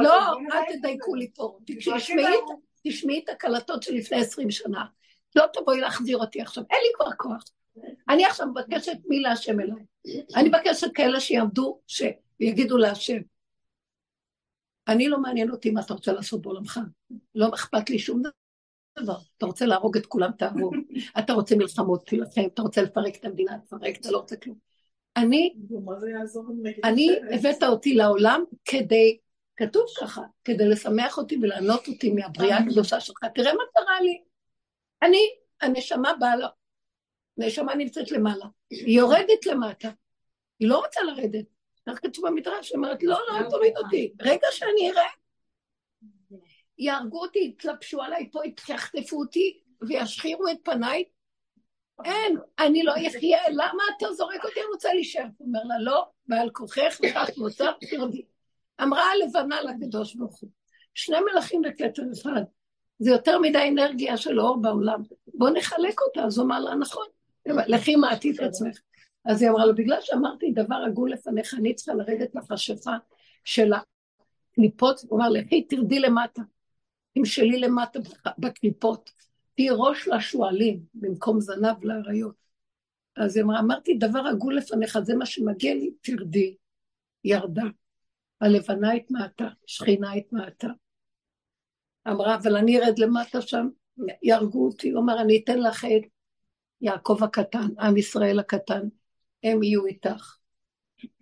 לא, 0.00 0.32
אל 0.52 0.76
תדייקו 0.78 1.14
לי 1.14 1.30
פה. 1.34 1.58
תשמעי 2.84 3.20
את 3.24 3.28
הקלטות 3.28 3.82
של 3.82 3.94
לפני 3.94 4.20
עשרים 4.20 4.50
שנה. 4.50 4.84
לא 5.36 5.44
תבואי 5.52 5.80
להחזיר 5.80 6.18
אותי 6.18 6.40
עכשיו, 6.40 6.64
אין 6.70 6.78
לי 6.82 6.88
כבר 6.94 7.12
כוח. 7.16 7.44
אני 8.08 8.24
עכשיו 8.24 8.46
מבקשת 8.46 8.96
מי 9.06 9.20
להשם 9.20 9.60
אליי. 9.60 9.84
אני 10.36 10.48
מבקשת 10.48 10.86
כאלה 10.94 11.20
שיעמדו, 11.20 11.80
שיגידו 11.86 12.76
להשם. 12.76 13.18
אני 14.88 15.08
לא 15.08 15.20
מעניין 15.20 15.50
אותי 15.50 15.70
מה 15.70 15.80
אתה 15.80 15.94
רוצה 15.94 16.12
לעשות 16.12 16.42
בעולמך. 16.42 16.80
לא 17.34 17.48
אכפת 17.54 17.90
לי 17.90 17.98
שום 17.98 18.22
דבר. 18.98 19.16
אתה 19.36 19.46
רוצה 19.46 19.66
להרוג 19.66 19.96
את 19.96 20.06
כולם, 20.06 20.30
תהרוג. 20.38 20.74
אתה 21.18 21.32
רוצה 21.32 21.56
מלחמות, 21.56 22.06
תילחם. 22.06 22.42
אתה 22.54 22.62
רוצה 22.62 22.82
לפרק 22.82 23.16
את 23.16 23.24
המדינה, 23.24 23.58
תפרק, 23.58 23.96
אתה 24.00 24.10
לא 24.10 24.18
רוצה 24.18 24.36
כלום. 24.36 24.56
אני, 25.16 25.54
אני 26.84 27.08
הבאת 27.32 27.62
אותי 27.62 27.94
לעולם 27.94 28.44
כדי, 28.64 29.18
כתוב 29.56 29.84
ככה, 30.00 30.22
כדי 30.44 30.68
לשמח 30.68 31.18
אותי 31.18 31.38
ולענות 31.42 31.88
אותי 31.88 32.12
מהבריאה 32.12 32.58
הקדושה 32.58 33.00
שלך. 33.00 33.24
תראה 33.34 33.54
מה 33.54 33.62
קרה 33.74 34.00
לי. 34.00 34.22
אני, 35.02 35.28
הנשמה 35.60 36.12
באה 36.20 36.36
לה, 36.36 36.48
הנשמה 37.38 37.74
נמצאת 37.74 38.10
למעלה, 38.10 38.46
היא 38.70 38.98
יורדת 38.98 39.46
למטה, 39.46 39.88
היא 40.58 40.68
לא 40.68 40.78
רוצה 40.78 41.00
לרדת. 41.02 41.44
כך 41.88 41.98
כתוב 42.02 42.26
במדרש, 42.28 42.70
היא 42.70 42.76
אומרת, 42.76 43.02
לא, 43.02 43.18
לא, 43.28 43.38
אל 43.38 43.50
תוריד 43.50 43.76
אותי, 43.76 44.12
רגע 44.20 44.46
שאני 44.50 44.90
אראה. 44.90 45.08
יהרגו 46.78 47.20
אותי, 47.20 47.38
יתלבשו 47.38 48.02
עליי 48.02 48.30
פה, 48.32 48.40
יחטפו 48.68 49.20
אותי 49.20 49.60
וישחירו 49.88 50.48
את 50.48 50.56
פניי. 50.62 51.04
אין, 52.04 52.36
אני 52.58 52.82
לא 52.82 52.92
אחיה, 52.92 53.38
למה 53.50 53.82
אתה 53.96 54.12
זורק 54.12 54.44
אותי? 54.44 54.60
אני 54.60 54.68
רוצה 54.72 54.94
להישאר. 54.94 55.26
הוא 55.38 55.46
אומר 55.46 55.60
לה, 55.64 55.78
לא, 55.80 56.06
בעל 56.26 56.50
כוחך, 56.50 57.00
וכך 57.02 57.28
מוצר, 57.36 57.72
תרדי. 57.90 58.24
אמרה 58.82 59.04
הלבנה 59.10 59.62
לקדוש 59.62 60.14
ברוך 60.14 60.40
הוא, 60.40 60.50
שני 60.94 61.16
מלכים 61.20 61.62
בכתר 61.62 62.02
אחד. 62.20 62.42
זה 62.98 63.10
יותר 63.10 63.38
מדי 63.38 63.68
אנרגיה 63.68 64.16
של 64.16 64.40
אור 64.40 64.62
בעולם. 64.62 65.02
בואו 65.34 65.52
נחלק 65.52 66.00
אותה. 66.00 66.24
אז 66.24 66.38
הוא 66.38 66.46
אמר 66.46 66.60
לה, 66.60 66.74
נכון, 66.74 67.06
לכי 67.46 67.96
מעטי 67.96 68.30
את 68.30 68.40
עצמך. 68.40 68.78
אז 69.24 69.42
היא 69.42 69.50
אמרה 69.50 69.66
לו, 69.66 69.74
בגלל 69.74 69.98
שאמרתי 70.00 70.52
דבר 70.52 70.76
עגול 70.86 71.12
לפניך, 71.12 71.54
אני 71.54 71.74
צריכה 71.74 71.94
לרדת 71.94 72.34
לחשיכה 72.34 72.96
של 73.44 73.72
הקליפות, 73.72 75.00
הוא 75.08 75.18
אמר, 75.18 75.28
לכי 75.28 75.62
תרדי 75.62 76.00
למטה, 76.00 76.42
תמשלי 77.14 77.60
למטה 77.60 77.98
בקליפות, 78.38 79.10
תהיי 79.54 79.68
ראש 79.72 80.08
לשועלים 80.08 80.80
במקום 80.94 81.40
זנב 81.40 81.84
לאריות. 81.84 82.34
אז 83.16 83.36
היא 83.36 83.44
אמרה, 83.44 83.58
אמרתי 83.60 83.94
דבר 83.94 84.20
עגול 84.20 84.56
לפניך, 84.56 84.98
זה 84.98 85.14
מה 85.14 85.26
שמגיע 85.26 85.74
לי, 85.74 85.90
תרדי. 86.00 86.56
ירדה. 87.24 87.64
הלבנה 88.40 88.92
התמעטה, 88.92 89.48
שכינה 89.66 90.12
התמעטה. 90.12 90.68
אמרה, 92.10 92.34
אבל 92.34 92.56
אני 92.56 92.78
ארד 92.78 92.98
למטה 92.98 93.40
שם, 93.40 93.68
יהרגו 94.22 94.66
אותי. 94.66 94.90
הוא 94.90 95.02
אמר, 95.02 95.20
אני 95.20 95.40
אתן 95.44 95.58
לך 95.58 95.84
את 95.84 96.02
יעקב 96.80 97.18
הקטן, 97.24 97.68
עם 97.78 97.96
ישראל 97.96 98.38
הקטן, 98.38 98.88
הם 99.44 99.62
יהיו 99.62 99.86
איתך. 99.86 100.36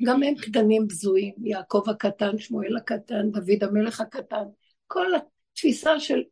גם 0.03 0.23
הם 0.23 0.35
קטנים 0.35 0.89
בזויים, 0.89 1.35
יעקב 1.45 1.83
הקטן, 1.89 2.39
שמואל 2.39 2.77
הקטן, 2.77 3.31
דוד 3.31 3.63
המלך 3.63 4.01
הקטן, 4.01 4.45
כל 4.87 5.07
התפיסה 5.15 6.01
של 6.01 6.23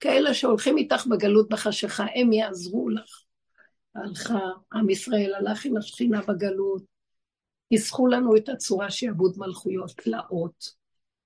כאלה 0.00 0.34
שהולכים 0.34 0.78
איתך 0.78 1.06
בגלות 1.06 1.48
בחשיכה, 1.48 2.06
הם 2.14 2.32
יעזרו 2.32 2.88
לך. 2.88 3.24
הלכה, 3.94 4.40
עם 4.72 4.90
ישראל 4.90 5.34
הלך 5.34 5.64
עם 5.64 5.76
השכינה 5.76 6.20
בגלות, 6.28 6.82
ניסחו 7.70 8.06
לנו 8.06 8.36
את 8.36 8.48
הצורה 8.48 8.90
שעבוד 8.90 9.34
מלכויות, 9.36 9.90
תלאות, 9.90 10.64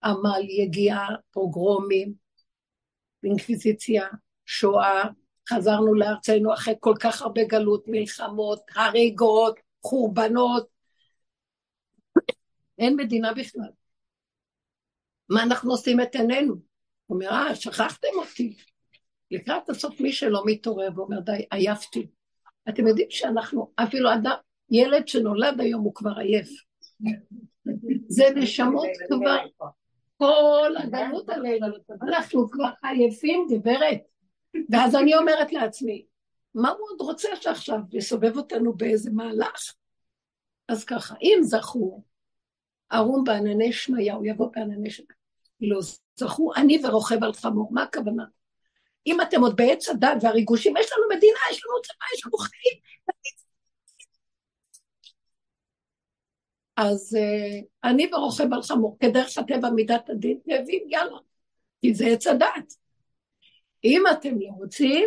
עמל, 0.04 0.42
יגיעה, 0.62 1.08
פוגרומים, 1.32 2.27
אינקוויזיציה, 3.24 4.06
שואה, 4.46 5.04
חזרנו 5.48 5.94
לארצנו 5.94 6.54
אחרי 6.54 6.74
כל 6.80 6.94
כך 7.00 7.22
הרבה 7.22 7.44
גלות, 7.44 7.84
מלחמות, 7.86 8.60
הריגות, 8.74 9.58
חורבנות. 9.82 10.68
אין 12.78 12.96
מדינה 12.96 13.32
בכלל. 13.34 13.70
מה 15.28 15.42
אנחנו 15.42 15.70
עושים 15.70 16.00
את 16.00 16.14
עינינו? 16.14 16.54
הוא 17.06 17.14
אומר, 17.14 17.30
אה, 17.30 17.54
שכחתם 17.54 18.08
אותי. 18.14 18.56
לקראת 19.30 19.68
הסוף 19.68 20.00
מי 20.00 20.12
שלא 20.12 20.42
מתעורר 20.46 20.88
ואומר, 20.96 21.20
די, 21.20 21.44
עייפתי. 21.50 22.06
אתם 22.68 22.86
יודעים 22.86 23.10
שאנחנו, 23.10 23.72
אפילו 23.76 24.14
אדם, 24.14 24.36
ילד 24.70 25.08
שנולד 25.08 25.60
היום 25.60 25.82
הוא 25.82 25.94
כבר 25.94 26.18
עייף. 26.18 26.48
זה 28.08 28.24
נשמות 28.36 28.88
כבר, 29.08 29.38
כל 30.18 30.74
הגלות 30.78 31.28
עלינו, 31.28 31.66
אנחנו 32.02 32.50
כבר 32.50 32.70
עייפים 32.82 33.46
גברת. 33.50 34.00
ואז 34.70 34.94
אני 34.94 35.16
אומרת 35.16 35.52
לעצמי, 35.52 36.06
מה 36.54 36.70
הוא 36.70 36.88
עוד 36.90 37.00
רוצה 37.00 37.28
שעכשיו 37.40 37.78
יסובב 37.92 38.36
אותנו 38.36 38.72
באיזה 38.72 39.10
מהלך? 39.10 39.74
אז 40.68 40.84
ככה, 40.84 41.14
אם 41.22 41.38
זכו, 41.42 42.02
ערום 42.90 43.24
בענני 43.24 43.72
שמעיהו, 43.72 44.24
יבוא 44.24 44.48
בענני 44.52 44.90
שמעיהו, 44.90 45.18
לא 45.60 45.78
זכו, 46.16 46.54
אני 46.54 46.78
ורוכב 46.84 47.24
על 47.24 47.32
חמור, 47.32 47.68
מה 47.72 47.82
הכוונה? 47.82 48.24
אם 49.06 49.20
אתם 49.20 49.40
עוד 49.40 49.56
בעץ 49.56 49.88
הדת 49.88 50.16
והריגושים, 50.22 50.76
יש 50.76 50.90
לנו 50.92 51.16
מדינה, 51.16 51.38
יש 51.50 51.62
לנו 51.66 51.82
צבא, 51.82 52.04
יש 52.14 52.26
לנו 52.26 52.38
חיים. 52.38 52.80
אז 56.80 57.16
uh, 57.16 57.64
אני 57.84 58.10
ורוכב 58.12 58.52
על 58.52 58.62
חמור, 58.62 58.96
כדרך 59.00 59.38
הטבע 59.38 59.70
מידת 59.70 60.10
הדין, 60.10 60.38
והבין, 60.46 60.82
יאללה, 60.88 61.18
כי 61.80 61.94
זה 61.94 62.06
עץ 62.06 62.26
הדת. 62.26 62.74
אם 63.84 64.02
אתם 64.12 64.40
לא 64.40 64.48
רוצים, 64.56 65.06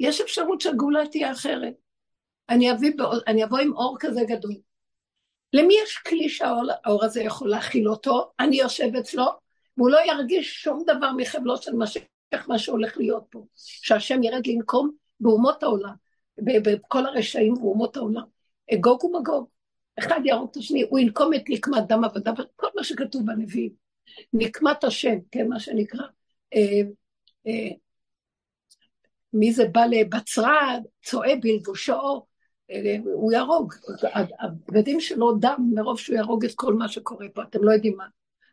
יש 0.00 0.20
אפשרות 0.20 0.60
שהגאולה 0.60 1.08
תהיה 1.10 1.32
אחרת. 1.32 1.74
אני, 2.48 2.72
אביא, 2.72 2.92
אני 3.26 3.44
אבוא 3.44 3.58
עם 3.58 3.72
אור 3.72 3.96
כזה 4.00 4.20
גדול. 4.28 4.54
למי 5.52 5.74
יש 5.82 5.96
כלי 5.96 6.28
שהאור 6.28 7.04
הזה 7.04 7.22
יכול 7.22 7.50
להכיל 7.50 7.88
אותו? 7.88 8.30
אני 8.40 8.56
יושב 8.56 8.96
אצלו, 8.96 9.26
והוא 9.76 9.90
לא 9.90 9.98
ירגיש 10.06 10.62
שום 10.62 10.84
דבר 10.86 11.12
מחבלו 11.16 11.56
של 11.56 11.72
משיח, 11.76 12.48
מה 12.48 12.58
שהולך 12.58 12.96
להיות 12.96 13.24
פה. 13.30 13.44
שהשם 13.56 14.22
ירד 14.22 14.46
לנקום 14.46 14.90
באומות 15.20 15.62
העולם, 15.62 15.94
בכל 16.38 17.06
הרשעים 17.06 17.54
באומות 17.54 17.96
העולם. 17.96 18.24
אגוג 18.74 19.04
ומגוג. 19.04 19.59
אחד 20.00 20.20
יהרוג 20.24 20.48
את 20.50 20.56
השני, 20.56 20.82
הוא 20.90 20.98
ינקום 20.98 21.34
את 21.34 21.42
נקמת 21.48 21.86
דם 21.88 22.04
עבדה, 22.04 22.32
כל 22.56 22.66
מה 22.76 22.84
שכתוב 22.84 23.26
בנביאים. 23.26 23.72
נקמת 24.32 24.84
השם, 24.84 25.18
כן, 25.30 25.48
מה 25.48 25.60
שנקרא. 25.60 26.04
אה, 26.54 26.80
אה, 27.46 27.70
מי 29.32 29.52
זה 29.52 29.64
בא 29.72 29.84
לבצרה, 29.90 30.78
צועה 31.04 31.36
בלבושו, 31.42 32.26
אה, 32.70 32.96
הוא 33.04 33.32
יהרוג. 33.32 33.74
הבגדים 34.40 35.00
שלו 35.00 35.32
דם 35.32 35.70
מרוב 35.74 35.98
שהוא 35.98 36.16
יהרוג 36.16 36.44
את 36.44 36.50
כל 36.54 36.74
מה 36.74 36.88
שקורה 36.88 37.26
פה, 37.34 37.42
אתם 37.42 37.64
לא 37.64 37.72
יודעים 37.72 37.96
מה. 37.96 38.06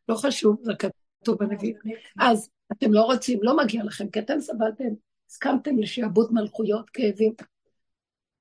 לא 0.10 0.16
חשוב, 0.16 0.58
זה 0.62 0.72
כתוב 0.80 1.38
בנביא. 1.40 1.74
אז 2.20 2.50
אתם 2.72 2.94
לא 2.94 3.02
רוצים, 3.02 3.40
לא 3.42 3.58
מגיע 3.58 3.84
לכם, 3.84 4.10
כי 4.10 4.20
אתם 4.20 4.40
סבלתם, 4.40 4.90
הסכמתם 5.30 5.78
לשעבוד 5.78 6.34
מלכויות, 6.34 6.90
כאבים. 6.90 7.34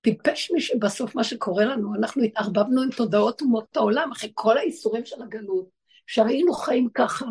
טיפש 0.07 0.50
מי 0.50 0.61
שבסוף 0.61 1.14
מה 1.14 1.24
שקורה 1.24 1.64
לנו, 1.64 1.94
אנחנו 1.94 2.22
התערבבנו 2.22 2.82
עם 2.82 2.90
תודעות 2.90 3.40
אומות 3.40 3.76
העולם, 3.76 4.12
אחרי 4.12 4.30
כל 4.34 4.59
האיסורים 4.59 5.07
של 5.07 5.22
הגלות, 5.22 5.68
שהיינו 6.07 6.52
חיים 6.52 6.88
ככה, 6.94 7.26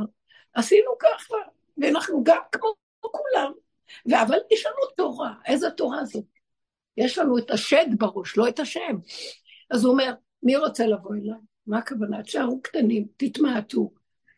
עשינו 0.54 0.92
ככה, 1.00 1.36
ואנחנו 1.78 2.24
גם 2.24 2.42
כמו 2.52 2.74
כולם, 3.02 3.52
אבל 4.14 4.38
יש 4.52 4.66
לנו 4.66 4.92
תורה, 4.98 5.34
איזה 5.46 5.70
תורה 5.70 6.06
זאת? 6.06 6.26
יש 6.98 7.18
לנו 7.18 7.38
את 7.38 7.52
השד 7.52 7.86
בראש, 7.98 8.38
לא 8.38 8.48
את 8.48 8.60
השם. 8.60 8.98
אז 9.72 9.84
הוא 9.84 9.92
אומר, 9.92 10.14
מי 10.44 10.56
רוצה 10.56 10.88
לבוא 10.88 11.16
אליי? 11.16 11.40
מה 11.68 11.78
הכוונה? 11.78 12.24
תשארו 12.24 12.62
קטנים, 12.62 13.08
תתמעטו, 13.18 13.92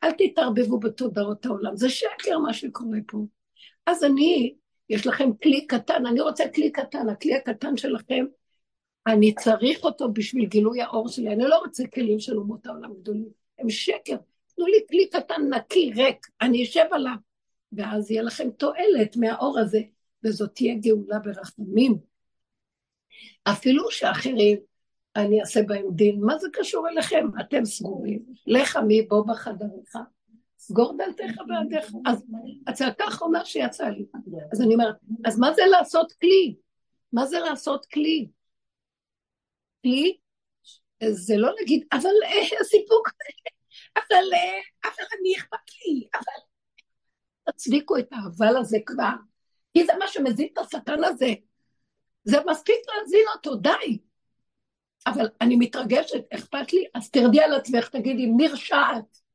אל 0.03 0.11
תתערבבו 0.11 0.79
בתודעות 0.79 1.45
העולם, 1.45 1.75
זה 1.75 1.89
שקר 1.89 2.39
מה 2.39 2.53
שקורה 2.53 2.97
פה. 3.07 3.17
אז 3.85 4.03
אני, 4.03 4.55
יש 4.89 5.07
לכם 5.07 5.29
כלי 5.43 5.67
קטן, 5.67 6.05
אני 6.05 6.21
רוצה 6.21 6.43
כלי 6.55 6.71
קטן, 6.71 7.09
הכלי 7.09 7.35
הקטן 7.35 7.77
שלכם, 7.77 8.25
אני 9.07 9.35
צריך 9.35 9.83
אותו 9.83 10.11
בשביל 10.13 10.45
גילוי 10.45 10.81
האור 10.81 11.07
שלי, 11.09 11.33
אני 11.33 11.43
לא 11.43 11.57
רוצה 11.57 11.83
כלים 11.88 12.19
של 12.19 12.38
אומות 12.38 12.65
העולם 12.65 12.93
גדולים, 12.93 13.29
הם 13.59 13.69
שקר. 13.69 14.15
תנו 14.55 14.67
לי 14.67 14.77
כלי 14.89 15.09
קטן 15.09 15.41
נקי, 15.53 15.91
ריק, 15.95 16.27
אני 16.41 16.63
אשב 16.63 16.85
עליו, 16.91 17.15
ואז 17.71 18.11
יהיה 18.11 18.23
לכם 18.23 18.49
תועלת 18.49 19.17
מהאור 19.17 19.59
הזה, 19.59 19.79
וזאת 20.23 20.55
תהיה 20.55 20.75
גאולה 20.75 21.19
ברחמים. 21.19 21.97
אפילו 23.43 23.91
שאחרים, 23.91 24.57
אני 25.15 25.41
אעשה 25.41 25.63
בהם 25.63 25.85
דין, 25.91 26.19
מה 26.21 26.38
זה 26.38 26.47
קשור 26.53 26.89
אליכם? 26.89 27.27
אתם 27.39 27.65
סגורים, 27.65 28.19
לך 28.47 28.77
מי 28.88 29.01
בוא 29.01 29.25
בחדריך, 29.27 29.95
סגור 30.68 30.97
דלתך 30.97 31.41
בעדיך. 31.47 31.91
אז 32.05 32.26
הצעקה 32.68 33.03
האחרונה 33.03 33.45
שיצאה 33.45 33.89
לי. 33.89 34.05
אז 34.51 34.61
אני 34.61 34.74
אומרת, 34.74 34.95
אז 35.26 35.39
מה 35.39 35.53
זה 35.53 35.61
לעשות 35.72 36.11
כלי? 36.11 36.55
מה 37.13 37.26
זה 37.26 37.39
לעשות 37.39 37.86
כלי? 37.86 38.28
כלי 39.84 40.18
זה 41.11 41.38
לא 41.38 41.53
להגיד, 41.59 41.88
אבל 41.91 42.09
אה, 42.26 42.59
הסיפוק, 42.61 43.09
אבל, 43.95 44.34
אה, 44.34 44.59
אבל 44.84 45.03
אני 45.20 45.36
אכפת 45.38 45.70
לי, 45.86 46.07
אבל 46.15 47.51
תצדיקו 47.51 47.97
את 47.97 48.07
האבל 48.11 48.57
הזה 48.57 48.78
כבר, 48.86 49.13
כי 49.74 49.86
זה 49.86 49.93
מה 49.99 50.07
שמזין 50.07 50.47
את 50.53 50.57
השטן 50.57 51.03
הזה. 51.03 51.34
זה 52.24 52.38
מספיק 52.45 52.76
להזין 52.88 53.26
אותו, 53.36 53.55
די. 53.55 53.97
אבל 55.07 55.30
אני 55.41 55.55
מתרגשת, 55.55 56.34
אכפת 56.34 56.74
לי, 56.74 56.86
אז 56.93 57.09
תרדי 57.11 57.41
על 57.41 57.53
עצמך, 57.53 57.89
תגידי, 57.89 58.26
נרשעת. 58.38 59.26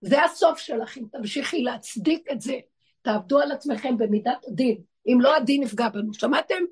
זה 0.00 0.24
הסוף 0.24 0.58
שלך, 0.58 0.98
אם 0.98 1.04
תמשיכי 1.12 1.62
להצדיק 1.62 2.30
את 2.32 2.40
זה. 2.40 2.58
תעבדו 3.02 3.38
על 3.38 3.52
עצמכם 3.52 3.98
במידת 3.98 4.44
הדין. 4.48 4.80
אם 5.06 5.18
לא, 5.20 5.36
הדין 5.36 5.62
יפגע 5.62 5.88
בנו. 5.88 6.14
שמעתם? 6.14 6.64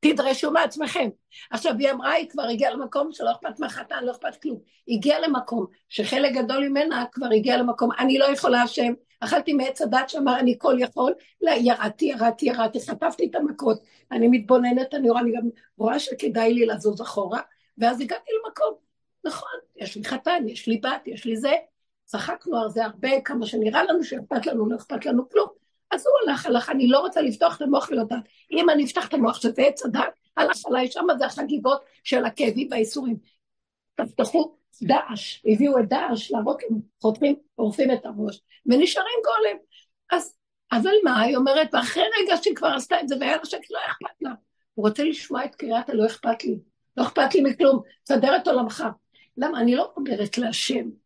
תדרשו 0.00 0.50
מעצמכם. 0.50 1.08
עכשיו, 1.50 1.74
היא 1.78 1.90
אמרה, 1.90 2.12
היא 2.12 2.28
כבר 2.28 2.42
הגיעה 2.42 2.70
למקום 2.70 3.12
שלא 3.12 3.30
אכפת 3.30 3.60
מהחתן, 3.60 4.04
לא 4.04 4.10
אכפת 4.10 4.42
כלום. 4.42 4.58
הגיעה 4.88 5.20
למקום 5.20 5.66
שחלק 5.88 6.32
גדול 6.32 6.68
ממנה 6.68 7.04
כבר 7.12 7.26
הגיע 7.26 7.56
למקום, 7.56 7.90
אני 7.98 8.18
לא 8.18 8.24
יכולה 8.24 8.62
השם, 8.62 8.92
אכלתי 9.20 9.52
מעץ 9.52 9.82
הדת 9.82 10.08
שאמר 10.08 10.38
אני 10.38 10.54
כל 10.58 10.76
יכול, 10.78 11.14
לא, 11.40 11.50
ירדתי, 11.50 12.04
ירדתי, 12.04 12.46
ירדתי, 12.46 12.80
חטפתי 12.80 13.26
את 13.30 13.34
המכות, 13.34 13.82
אני 14.12 14.28
מתבוננת, 14.28 14.94
אני 14.94 15.10
רואה, 15.10 15.20
אני 15.20 15.32
גם 15.32 15.48
רואה 15.78 15.98
שכדאי 15.98 16.54
לי 16.54 16.66
לזוז 16.66 17.02
אחורה, 17.02 17.40
ואז 17.78 18.00
הגעתי 18.00 18.30
למקום, 18.44 18.74
נכון, 19.24 19.58
יש 19.76 19.96
לי 19.96 20.04
חתן, 20.04 20.44
יש 20.48 20.66
לי 20.66 20.76
בת, 20.76 21.06
יש 21.06 21.24
לי 21.24 21.36
זה, 21.36 21.52
צחקנו 22.12 22.62
על 22.62 22.70
זה 22.70 22.84
הרבה, 22.84 23.20
כמה 23.20 23.46
שנראה 23.46 23.84
לנו 23.84 24.04
שאכפת 24.04 24.46
לנו, 24.46 24.68
לא 24.68 24.76
אכפת 24.76 25.06
לנו 25.06 25.28
כלום, 25.28 25.48
אז 25.90 26.06
הוא 26.06 26.14
הלך, 26.30 26.46
הלך, 26.46 26.70
אני 26.70 26.88
לא 26.88 26.98
רוצה 26.98 27.20
לפתוח 27.20 27.56
את 27.56 27.62
המוח 27.62 27.88
ולדעת. 27.90 28.22
אם 28.50 28.70
אני 28.70 28.84
אפתח 28.84 29.08
את 29.08 29.14
המוח 29.14 29.40
שזה 29.40 29.62
עץ 29.62 29.84
הדת, 29.86 30.02
הלך 30.36 30.56
עליי, 30.66 30.90
שם 30.90 31.06
זה 31.18 31.26
החגיגות 31.26 31.82
של 32.04 32.24
הכאבים 32.24 32.68
והאיסורים. 32.70 33.16
תפתחו 33.94 34.56
דאעש, 34.82 35.42
הביאו 35.46 35.78
את 35.78 35.88
דאעש 35.88 36.30
להרוג, 36.30 36.60
חותכים, 37.02 37.34
עורפים 37.54 37.92
את 37.92 38.06
הראש, 38.06 38.40
ונשארים 38.66 39.18
גולם. 39.24 39.58
אז, 40.12 40.36
אבל 40.72 40.94
מה, 41.04 41.20
היא 41.20 41.36
אומרת, 41.36 41.68
ואחרי 41.72 42.04
רגע 42.20 42.36
שהיא 42.42 42.56
כבר 42.56 42.68
עשתה 42.68 43.00
את 43.00 43.08
זה 43.08 43.16
והיה 43.20 43.36
לה 43.36 43.44
שקט, 43.44 43.70
לא 43.70 43.78
אכפת 43.86 44.22
לה. 44.22 44.30
הוא 44.74 44.88
רוצה 44.88 45.04
לשמוע 45.04 45.44
את 45.44 45.54
קריאת 45.54 45.90
הלא 45.90 46.06
אכפת 46.06 46.44
לי. 46.44 46.58
לא 46.96 47.02
אכפת 47.02 47.34
לי 47.34 47.40
מכלום, 47.40 47.82
תסדר 48.04 48.36
את 48.36 48.48
עולמך. 48.48 48.84
למה? 49.36 49.60
אני 49.60 49.74
לא 49.74 49.92
אומרת 49.96 50.38
להשם. 50.38 51.01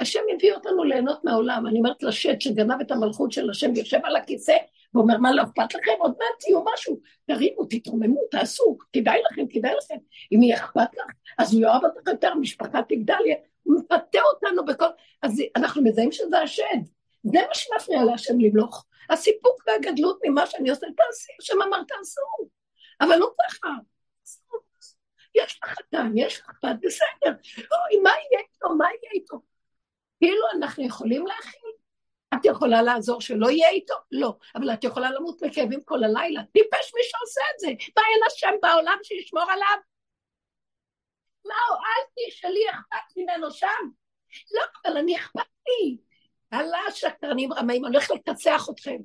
השם 0.00 0.20
הביא 0.34 0.52
אותנו 0.52 0.84
ליהנות 0.84 1.24
מהעולם. 1.24 1.66
אני 1.66 1.78
אומרת 1.78 2.02
לשט 2.02 2.40
שגנב 2.40 2.80
את 2.80 2.90
המלכות 2.90 3.32
של 3.32 3.50
השם, 3.50 3.74
יושב 3.74 3.98
על 4.04 4.16
הכיסא, 4.16 4.56
ואומר, 4.94 5.18
מה 5.18 5.32
לא 5.32 5.42
אכפת 5.42 5.74
לכם? 5.74 5.92
עוד 5.98 6.10
מעט 6.18 6.40
תהיו 6.40 6.64
משהו. 6.74 7.00
תרימו, 7.26 7.64
תתרוממו, 7.64 8.20
תעשו, 8.30 8.78
כדאי 8.92 9.20
לכם, 9.30 9.46
כדאי 9.50 9.72
לכם. 9.84 9.96
אם 10.32 10.42
יהיה 10.42 10.56
אכפת 10.56 10.94
לך, 10.96 11.06
אז 11.38 11.54
הוא 11.54 11.62
יאהב 11.62 11.84
אותך 11.84 12.08
יותר, 12.08 12.28
המשפחה 12.32 12.82
תגדל, 12.82 13.14
הוא 13.62 13.80
מפתה 13.80 14.18
אותנו 14.34 14.64
בכל... 14.64 14.84
אז 15.22 15.42
אנחנו 15.56 15.82
מזהים 15.82 16.12
שזה 16.12 16.38
השד. 16.38 16.80
זה 17.22 17.38
מה 17.48 17.54
שמפריע 17.54 18.04
להשם 18.04 18.40
למלוך. 18.40 18.84
הסיפוק 19.10 19.62
והגדלות 19.66 20.18
ממה 20.24 20.46
שאני 20.46 20.70
עושה, 20.70 20.86
תעשי, 20.86 21.32
השם 21.40 21.62
אמר 21.62 21.82
תעשו. 21.88 22.20
אבל 23.00 23.16
לא 23.16 23.30
ככה. 23.42 23.68
יש 25.34 25.60
לך 25.62 25.70
חתן, 25.70 26.12
יש 26.16 26.40
לך 26.40 26.50
בת, 26.64 26.76
בסדר. 26.82 27.36
אוי, 27.56 28.00
מה 28.02 28.10
יהיה 28.10 28.40
איתו? 28.40 28.68
מה 28.78 28.84
יהיה 28.84 29.12
איתו? 29.14 29.53
כאילו 30.20 30.46
אנחנו 30.56 30.86
יכולים 30.86 31.26
להכיל. 31.26 31.70
את 32.34 32.44
יכולה 32.44 32.82
לעזור 32.82 33.20
שלא 33.20 33.50
יהיה 33.50 33.68
איתו? 33.68 33.94
לא. 34.10 34.34
אבל 34.54 34.72
את 34.72 34.84
יכולה 34.84 35.10
למות 35.10 35.42
מכאבים 35.42 35.80
כל 35.84 36.04
הלילה. 36.04 36.42
טיפש 36.52 36.94
מי 36.94 37.00
שעושה 37.02 37.40
את 37.54 37.60
זה. 37.60 37.66
מה 37.66 38.02
אין 38.14 38.20
השם 38.26 38.54
בעולם 38.62 38.98
שישמור 39.02 39.42
עליו? 39.42 39.76
מה, 41.44 41.54
אל 41.70 42.06
תשאלי 42.28 42.64
אכפת 42.70 43.16
ממנו 43.16 43.50
שם. 43.50 43.90
לא, 44.54 44.62
אבל 44.86 44.96
אני 44.96 45.16
אכפת 45.16 45.42
לי. 45.68 45.96
הלאה 46.52 46.90
שקרנים 46.90 47.52
רמאים, 47.52 47.84
אני 47.84 47.96
הולך 47.96 48.10
לכסח 48.10 48.66
אתכם. 48.70 48.96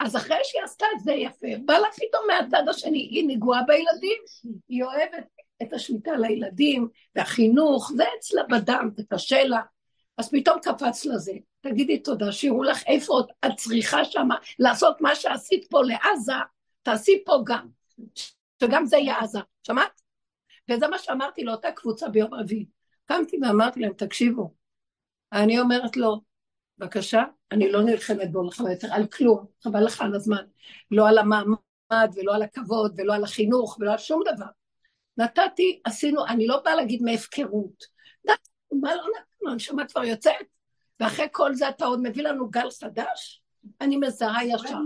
אז 0.00 0.16
אחרי 0.16 0.38
שהיא 0.42 0.62
עשתה 0.62 0.86
את 0.94 1.00
זה 1.00 1.12
יפה, 1.12 1.46
בא 1.64 1.78
לה 1.78 1.88
פתאום 1.96 2.26
מהצד 2.26 2.68
השני, 2.68 2.98
היא 2.98 3.24
נגועה 3.28 3.62
בילדים, 3.66 4.22
היא 4.68 4.84
אוהבת 4.84 5.26
את 5.62 5.72
השליטה 5.72 6.12
לילדים, 6.16 6.88
והחינוך, 7.14 7.92
זה 7.96 8.04
אצלה 8.18 8.42
בדם, 8.42 8.88
זה 8.96 9.02
קשה 9.10 9.44
לה. 9.44 9.60
אז 10.18 10.30
פתאום 10.30 10.58
קפץ 10.62 11.04
לזה, 11.04 11.32
תגידי 11.60 11.98
תודה, 11.98 12.32
שיראו 12.32 12.62
לך 12.62 12.82
איפה 12.86 13.20
את 13.46 13.50
צריכה 13.56 14.04
שם 14.04 14.28
לעשות 14.58 15.00
מה 15.00 15.14
שעשית 15.14 15.66
פה 15.70 15.80
לעזה, 15.82 16.32
תעשי 16.82 17.22
פה 17.26 17.42
גם, 17.46 17.68
שגם 18.62 18.86
זה 18.86 18.96
יהיה 18.96 19.18
עזה, 19.20 19.38
שמעת? 19.66 20.00
וזה 20.70 20.88
מה 20.88 20.98
שאמרתי 20.98 21.44
לאותה 21.44 21.72
קבוצה 21.72 22.08
ביום 22.08 22.34
רביעי. 22.34 22.66
קמתי 23.04 23.36
ואמרתי 23.42 23.80
להם, 23.80 23.92
תקשיבו, 23.92 24.54
אני 25.32 25.60
אומרת 25.60 25.96
לו, 25.96 26.20
בבקשה, 26.78 27.24
אני 27.52 27.72
לא 27.72 27.82
נלחמת 27.82 28.32
בו 28.32 28.42
לך 28.42 28.62
יותר, 28.70 28.88
על 28.92 29.06
כלום, 29.06 29.46
חבל 29.64 29.84
לך 29.84 30.00
על 30.00 30.14
הזמן. 30.14 30.44
לא 30.90 31.08
על 31.08 31.18
המעמד 31.18 32.10
ולא 32.14 32.34
על 32.34 32.42
הכבוד 32.42 32.94
ולא 32.96 33.14
על 33.14 33.24
החינוך 33.24 33.76
ולא 33.80 33.92
על 33.92 33.98
שום 33.98 34.22
דבר. 34.34 34.46
נתתי, 35.16 35.80
עשינו, 35.84 36.26
אני 36.26 36.46
לא 36.46 36.60
באה 36.64 36.74
להגיד 36.74 37.02
מהפקרות. 37.02 37.84
מה 38.72 38.94
לא 38.94 39.02
נתנו, 39.44 39.52
הנשמה 39.52 39.88
כבר 39.88 40.04
יוצאת, 40.04 40.46
ואחרי 41.00 41.26
כל 41.32 41.54
זה 41.54 41.68
אתה 41.68 41.84
עוד 41.84 42.00
מביא 42.02 42.22
לנו 42.22 42.50
גל 42.50 42.70
חדש? 42.80 43.42
אני 43.80 43.96
מזהה 43.96 44.44
ישר. 44.44 44.78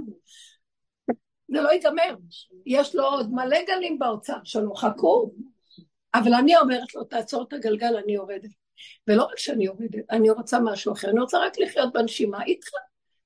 זה 1.48 1.60
לא 1.60 1.72
ייגמר. 1.72 2.16
יש 2.66 2.94
לו 2.94 3.04
עוד 3.04 3.30
מלא 3.32 3.58
גלים 3.66 3.98
באוצר 3.98 4.38
שלו, 4.44 4.74
חכו. 4.74 5.32
אבל 6.14 6.34
אני 6.34 6.56
אומרת 6.56 6.94
לו, 6.94 7.04
תעצור 7.04 7.42
את 7.42 7.52
הגלגל, 7.52 7.96
אני 8.04 8.12
יורדת. 8.12 8.50
ולא 9.08 9.24
רק 9.24 9.38
שאני 9.38 9.64
יורדת, 9.64 10.10
אני 10.10 10.30
רוצה 10.30 10.58
משהו 10.60 10.92
אחר, 10.92 11.10
אני 11.10 11.20
רוצה 11.20 11.38
רק 11.38 11.58
לחיות 11.58 11.92
בנשימה 11.92 12.44
איתך, 12.44 12.68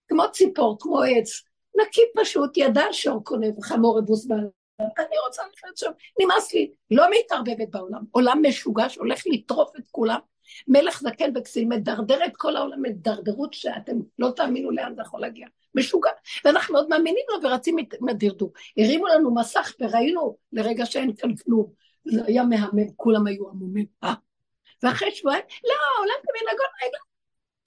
כמו 0.09 0.22
ציפור, 0.33 0.76
כמו 0.80 1.03
עץ, 1.03 1.43
נקי 1.74 2.01
פשוט, 2.16 2.57
ידע 2.57 2.85
שור 2.93 3.24
קונה 3.24 3.47
וחמור 3.59 3.99
אבוס 3.99 4.26
בעולם. 4.26 4.49
אני 4.80 5.18
רוצה 5.26 5.43
לחיות 5.53 5.76
שם, 5.76 5.91
נמאס 6.20 6.55
לי, 6.55 6.72
לא 6.91 7.07
מתערבבת 7.11 7.68
בעולם, 7.70 8.03
עולם 8.11 8.43
משוגע 8.49 8.89
שהולך 8.89 9.22
לטרוף 9.26 9.76
את 9.76 9.89
כולם, 9.91 10.18
מלך 10.68 11.00
זקן 11.00 11.30
וכסיל 11.36 11.68
מדרדר 11.68 12.24
את 12.26 12.32
כל 12.36 12.57
העולם, 12.57 12.82
מדרדרות 12.82 13.55
שאתם 13.55 13.96
לא 14.18 14.30
תאמינו 14.36 14.70
לאן 14.70 14.94
זה 14.94 15.03
יכול 15.03 15.20
להגיע, 15.20 15.46
משוגע, 15.74 16.11
ואנחנו 16.44 16.76
עוד 16.76 16.88
מאמינים 16.88 17.24
לו 17.28 17.48
ורצים 17.48 17.76
עם 17.78 18.09
הדרדור. 18.09 18.53
הרימו 18.78 19.07
לנו 19.07 19.34
מסך 19.34 19.74
וראינו 19.80 20.36
לרגע 20.53 20.86
שאין 20.86 21.16
כאן 21.16 21.36
כלום, 21.36 21.72
זה 22.05 22.20
היה 22.26 22.44
מהמם, 22.44 22.92
כולם 22.96 23.26
היו 23.26 23.48
עמומים, 23.48 23.86
אה? 24.05 24.14
ואחרי 24.82 25.11
שבועיים, 25.11 25.44
לא, 25.64 26.03
עולם 26.03 26.14
כמנהגו 26.22 26.62
רגע. 26.84 26.98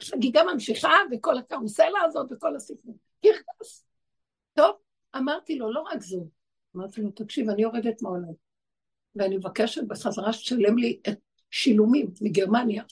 חגיגה 0.03 0.43
ממשיכה, 0.53 0.91
וכל 1.11 1.38
הקרוסלה 1.38 2.01
הזאת, 2.05 2.27
וכל 2.31 2.55
הסיפור. 2.55 2.97
קרקס. 3.21 3.86
טוב, 4.53 4.75
אמרתי 5.17 5.57
לו, 5.57 5.73
לא 5.73 5.81
רק 5.81 6.01
זו, 6.01 6.27
אמרתי 6.75 7.01
לו, 7.01 7.11
תקשיב, 7.11 7.49
אני 7.49 7.61
יורדת 7.61 8.01
מהעולם, 8.01 8.33
ואני 9.15 9.38
מבקשת 9.38 9.83
בחזרה 9.88 10.33
שתשלם 10.33 10.77
לי 10.77 10.99
את 11.09 11.19
שילומים 11.55 12.07
מגרמניה, 12.21 12.83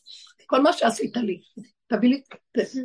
כל 0.46 0.62
מה 0.62 0.74
שעשית 0.74 1.18
לי. 1.18 1.42
תביא 1.88 2.10
לי, 2.10 2.22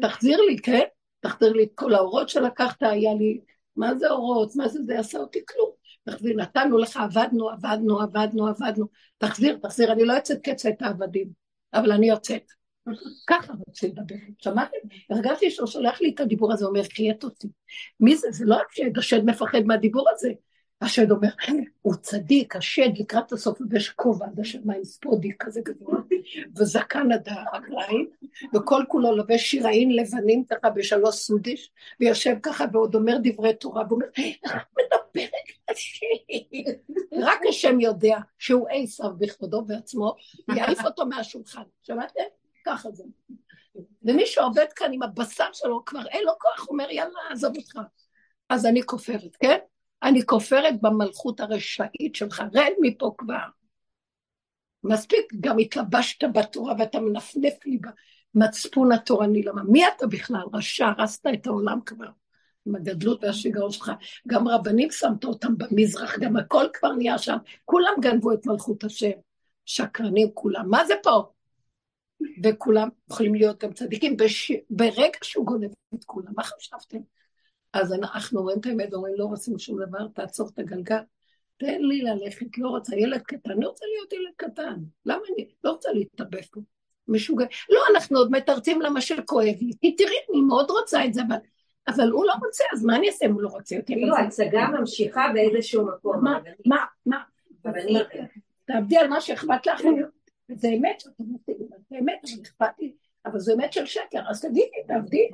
תחזיר 0.00 0.40
לי, 0.40 0.58
כן? 0.58 0.84
תחזיר 1.20 1.52
לי 1.52 1.64
את 1.64 1.70
כל 1.74 1.94
האורות 1.94 2.28
שלקחת, 2.28 2.82
היה 2.82 3.14
לי, 3.14 3.40
מה 3.76 3.94
זה 3.94 4.10
אורות, 4.10 4.56
מה 4.56 4.68
זה 4.68 4.80
זה, 4.86 4.98
עשה 4.98 5.18
אותי 5.18 5.38
כלום. 5.48 5.70
תחזיר, 6.04 6.36
נתנו 6.36 6.78
לך, 6.78 6.96
עבדנו, 6.96 7.50
עבדנו, 7.50 8.00
עבדנו, 8.00 8.48
עבדנו, 8.48 8.86
תחזיר, 9.18 9.58
תחזיר, 9.62 9.92
אני 9.92 10.04
לא 10.04 10.12
יוצאת 10.12 10.38
קצה 10.42 10.68
את 10.68 10.82
העבדים, 10.82 11.28
אבל 11.74 11.92
אני 11.92 12.08
יוצאת. 12.08 12.52
ככה 13.26 13.52
רוצה 13.66 13.86
לדבר, 13.86 14.14
שמעתם? 14.38 14.76
הרגשתי 15.10 15.50
שהוא 15.50 15.66
שולח 15.66 16.00
לי 16.00 16.10
את 16.14 16.20
הדיבור 16.20 16.52
הזה, 16.52 16.64
אומר, 16.64 16.82
חיית 16.82 17.24
אותי. 17.24 17.48
מי 18.00 18.16
זה? 18.16 18.28
זה 18.30 18.44
לא 18.44 18.54
רק 18.54 18.66
שהשד 18.72 19.24
מפחד 19.24 19.62
מהדיבור 19.66 20.10
הזה, 20.10 20.32
השד 20.80 21.10
אומר, 21.10 21.28
הוא 21.82 21.94
צדיק, 21.94 22.56
השד 22.56 22.88
לקראת 22.98 23.32
הסוף 23.32 23.60
לובש 23.60 23.88
כובע 23.88 24.26
עד 24.26 24.40
השמיים, 24.40 24.84
ספודי 24.84 25.32
כזה 25.38 25.60
גדול, 25.64 26.04
וזקן 26.56 27.12
עד 27.12 27.28
הרגליים, 27.28 28.10
וכל 28.54 28.82
כולו 28.88 29.16
לובש 29.16 29.42
שיראין 29.42 29.96
לבנים 29.96 30.44
ככה 30.44 30.70
בשלוש 30.70 31.14
סודיש, 31.14 31.70
ויושב 32.00 32.36
ככה 32.42 32.64
ועוד 32.72 32.94
אומר 32.94 33.16
דברי 33.22 33.54
תורה, 33.54 33.82
ואומר, 33.88 34.06
איך 34.16 34.36
את 34.44 34.66
מדברת 34.78 35.30
רק 37.12 37.40
השם 37.48 37.80
יודע 37.80 38.18
שהוא 38.38 38.68
עשיו 38.70 39.10
בכבודו 39.18 39.62
בעצמו, 39.62 40.14
יעיף 40.56 40.84
אותו 40.84 41.06
מהשולחן, 41.06 41.62
שמעתם? 41.82 42.22
ככה 42.66 42.90
זה. 42.90 43.04
ומי 44.02 44.26
שעובד 44.26 44.66
כאן 44.76 44.92
עם 44.92 45.02
הבשר 45.02 45.48
שלו, 45.52 45.84
כבר 45.84 46.06
אין 46.06 46.24
לו 46.24 46.32
כוח, 46.40 46.68
אומר, 46.68 46.90
יאללה, 46.90 47.20
עזוב 47.30 47.56
אותך. 47.56 47.78
אז 48.48 48.66
אני 48.66 48.82
כופרת, 48.82 49.36
כן? 49.40 49.58
אני 50.03 50.26
כופרת 50.26 50.80
במלכות 50.82 51.40
הרשעית 51.40 52.14
שלך, 52.14 52.42
רד 52.55 52.72
מפה 52.80 53.14
כבר. 53.18 53.46
מספיק, 54.84 55.32
גם 55.40 55.59
התלבשת 55.59 56.24
בתורה 56.34 56.74
ואתה 56.78 57.01
מנפנף 57.01 57.55
לי 57.66 57.78
במצפון 58.34 58.92
התורני, 58.92 59.42
למה? 59.42 59.62
מי 59.62 59.88
אתה 59.88 60.07
בכלל? 60.07 60.42
רשע, 60.55 60.86
הרסת 60.86 61.26
את 61.34 61.46
העולם 61.46 61.80
כבר. 61.86 62.09
עם 62.66 62.74
הגדלות 62.74 63.24
והשיגעון 63.24 63.72
שלך. 63.72 63.92
גם 64.28 64.49
רבנים 64.49 64.90
שמת 64.90 65.24
אותם 65.24 65.59
במזרח, 65.59 66.18
גם 66.18 66.36
הכל 66.36 66.64
כבר 66.72 66.92
נהיה 66.92 67.18
שם. 67.18 67.36
כולם 67.64 67.92
גנבו 68.01 68.32
את 68.32 68.46
מלכות 68.46 68.84
השם. 68.84 69.11
שקרנים 69.64 70.28
כולם. 70.34 70.70
מה 70.70 70.84
זה 70.84 70.94
פה? 71.03 71.22
וכולם 72.44 72.88
יכולים 73.11 73.34
להיות 73.34 73.64
גם 73.64 73.72
צדיקים. 73.72 74.16
בש... 74.16 74.53
ברגע 74.70 75.18
שהוא 75.22 75.46
גונב 75.46 75.70
את 75.94 76.05
כולם, 76.05 76.32
מה 76.36 76.42
חשבתם? 76.42 76.99
אז 77.80 77.92
אנחנו 77.92 78.42
רואים 78.42 78.58
את 78.60 78.66
האמת 78.66 78.92
ואומרים, 78.92 79.14
לא 79.18 79.24
רוצים 79.24 79.58
שום 79.58 79.84
דבר, 79.84 80.08
תעצור 80.08 80.48
את 80.54 80.58
הגלגל. 80.58 80.96
תן 81.56 81.80
לי 81.80 82.02
ללכת, 82.02 82.58
לא 82.58 82.68
רוצה, 82.68 82.96
ילד 82.96 83.22
קטן, 83.22 83.50
אני 83.50 83.66
רוצה 83.66 83.84
להיות 83.86 84.12
ילד 84.12 84.32
קטן. 84.36 84.74
למה 85.06 85.20
אני 85.34 85.48
לא 85.64 85.70
רוצה 85.70 85.92
להתאבק 85.92 86.46
פה? 86.52 86.60
משוגע. 87.08 87.46
לא, 87.70 87.80
אנחנו 87.94 88.18
עוד 88.18 88.30
מתרצים 88.30 88.82
למה 88.82 89.00
שכואב 89.00 89.56
לי. 89.60 89.72
כי 89.80 89.96
תראי, 89.96 90.16
אני 90.30 90.40
מאוד 90.40 90.70
רוצה 90.70 91.04
את 91.04 91.14
זה, 91.14 91.22
אבל, 91.28 91.36
אבל 91.88 92.10
הוא 92.10 92.24
לא 92.24 92.32
רוצה, 92.44 92.64
אז 92.72 92.84
מה 92.84 92.96
אני 92.96 93.08
אעשה 93.08 93.26
אם 93.26 93.32
הוא 93.32 93.42
לא 93.42 93.48
רוצה 93.48 93.76
אותי? 93.76 93.94
כאילו 93.94 94.16
הצגה 94.16 94.66
ממשיכה 94.68 95.26
באיזשהו 95.34 95.86
מקום. 95.86 96.24
מה, 96.24 96.38
מה, 96.66 96.84
מה? 97.06 97.22
תעבדי 98.64 98.96
על 98.96 99.08
מה 99.08 99.20
שאכפת 99.20 99.66
לך. 99.66 99.80
זה 100.54 100.68
אמת 100.68 101.02
זה 101.90 101.98
אמת, 101.98 102.24
אבל 102.24 102.42
אכפת 102.42 102.78
לי. 102.78 102.92
אבל 103.30 103.38
זו 103.38 103.54
אמת 103.54 103.72
של 103.72 103.86
שקר, 103.86 104.20
אז 104.30 104.40
תגידי, 104.40 104.70
תעבדי. 104.88 105.28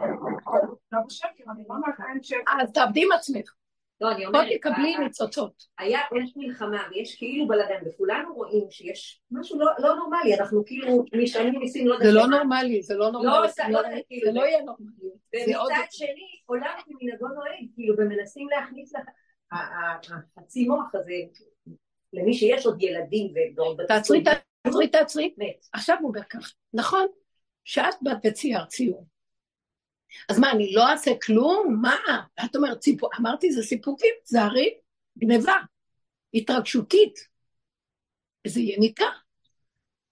לא 0.92 0.99
בשקר, 1.07 1.45
אני 1.53 1.62
לא 1.68 1.74
אומרת 1.74 1.95
אין 2.12 2.22
שקר. 2.22 2.40
אז 2.62 2.72
תעבדי 2.72 3.05
עם 3.05 3.12
עצמך. 3.12 3.55
לא, 4.01 4.12
אני 4.12 4.26
אומרת, 4.26 4.45
בואי 4.45 4.59
תקבלי 4.59 4.99
ניצוצות. 4.99 5.64
היה, 5.78 6.01
יש 6.22 6.32
מלחמה 6.36 6.82
ויש 6.90 7.16
כאילו 7.16 7.49
בלאגן, 7.49 7.88
וכולנו 7.88 8.34
רואים 8.34 8.70
שיש 8.70 9.22
משהו 9.30 9.59
לא, 9.59 9.66
לא 9.78 9.95
נורמלי, 9.95 10.34
אנחנו 10.34 10.64
כאילו 10.66 11.05
משלמים 11.22 11.61
מיסים 11.61 11.86
לא 11.86 11.97
זה 12.03 12.12
לא 12.12 12.26
נורמלי, 12.26 12.82
זה 12.82 12.95
לא 12.95 13.11
נורמלי. 13.11 13.30
לא, 13.30 13.47
זה 13.47 13.62
לא, 13.68 13.82
לא- 13.82 13.88
כאילו, 14.09 14.32
זה 14.32 14.38
לא 14.38 14.45
יהיה 14.45 14.62
נורמלי. 14.64 15.09
ומצד 15.34 15.86
שני, 15.90 16.40
עולם 16.47 16.74
כמנהגו 16.84 17.28
נוהג, 17.28 17.66
כאילו, 17.74 17.95
ומנסים 17.99 18.49
להכניס 18.49 18.95
לך, 18.95 19.03
ה- 19.53 19.57
ה- 19.57 19.99
החצי 20.38 20.68
מוח 20.68 20.95
הזה, 20.95 21.14
למי 22.12 22.34
שיש 22.34 22.66
עוד 22.66 22.82
ילדים 22.82 23.34
ועוד... 23.57 23.80
תעצרי, 23.88 24.24
תעצרי, 24.62 24.88
תעצרי. 24.88 25.34
עכשיו 25.72 25.97
הוא 26.01 26.09
אומר 26.09 26.22
כך, 26.30 26.53
נכון, 26.74 27.07
שאת 27.65 27.95
באת 28.03 28.17
וציירת 28.25 28.69
ציור, 28.69 29.07
אז 30.29 30.39
מה, 30.39 30.51
אני 30.51 30.73
לא 30.73 30.89
אעשה 30.89 31.11
כלום? 31.27 31.79
מה? 31.83 31.97
את 32.45 32.57
אומרת, 32.57 32.79
ציפור, 32.79 33.11
אמרתי, 33.21 33.53
זה 33.53 33.62
סיפוקים, 33.62 34.15
זה 34.25 34.43
הרי 34.43 34.75
גניבה, 35.19 35.57
התרגשותית. 36.35 37.35
איזה 38.45 38.61
יניקה. 38.61 39.07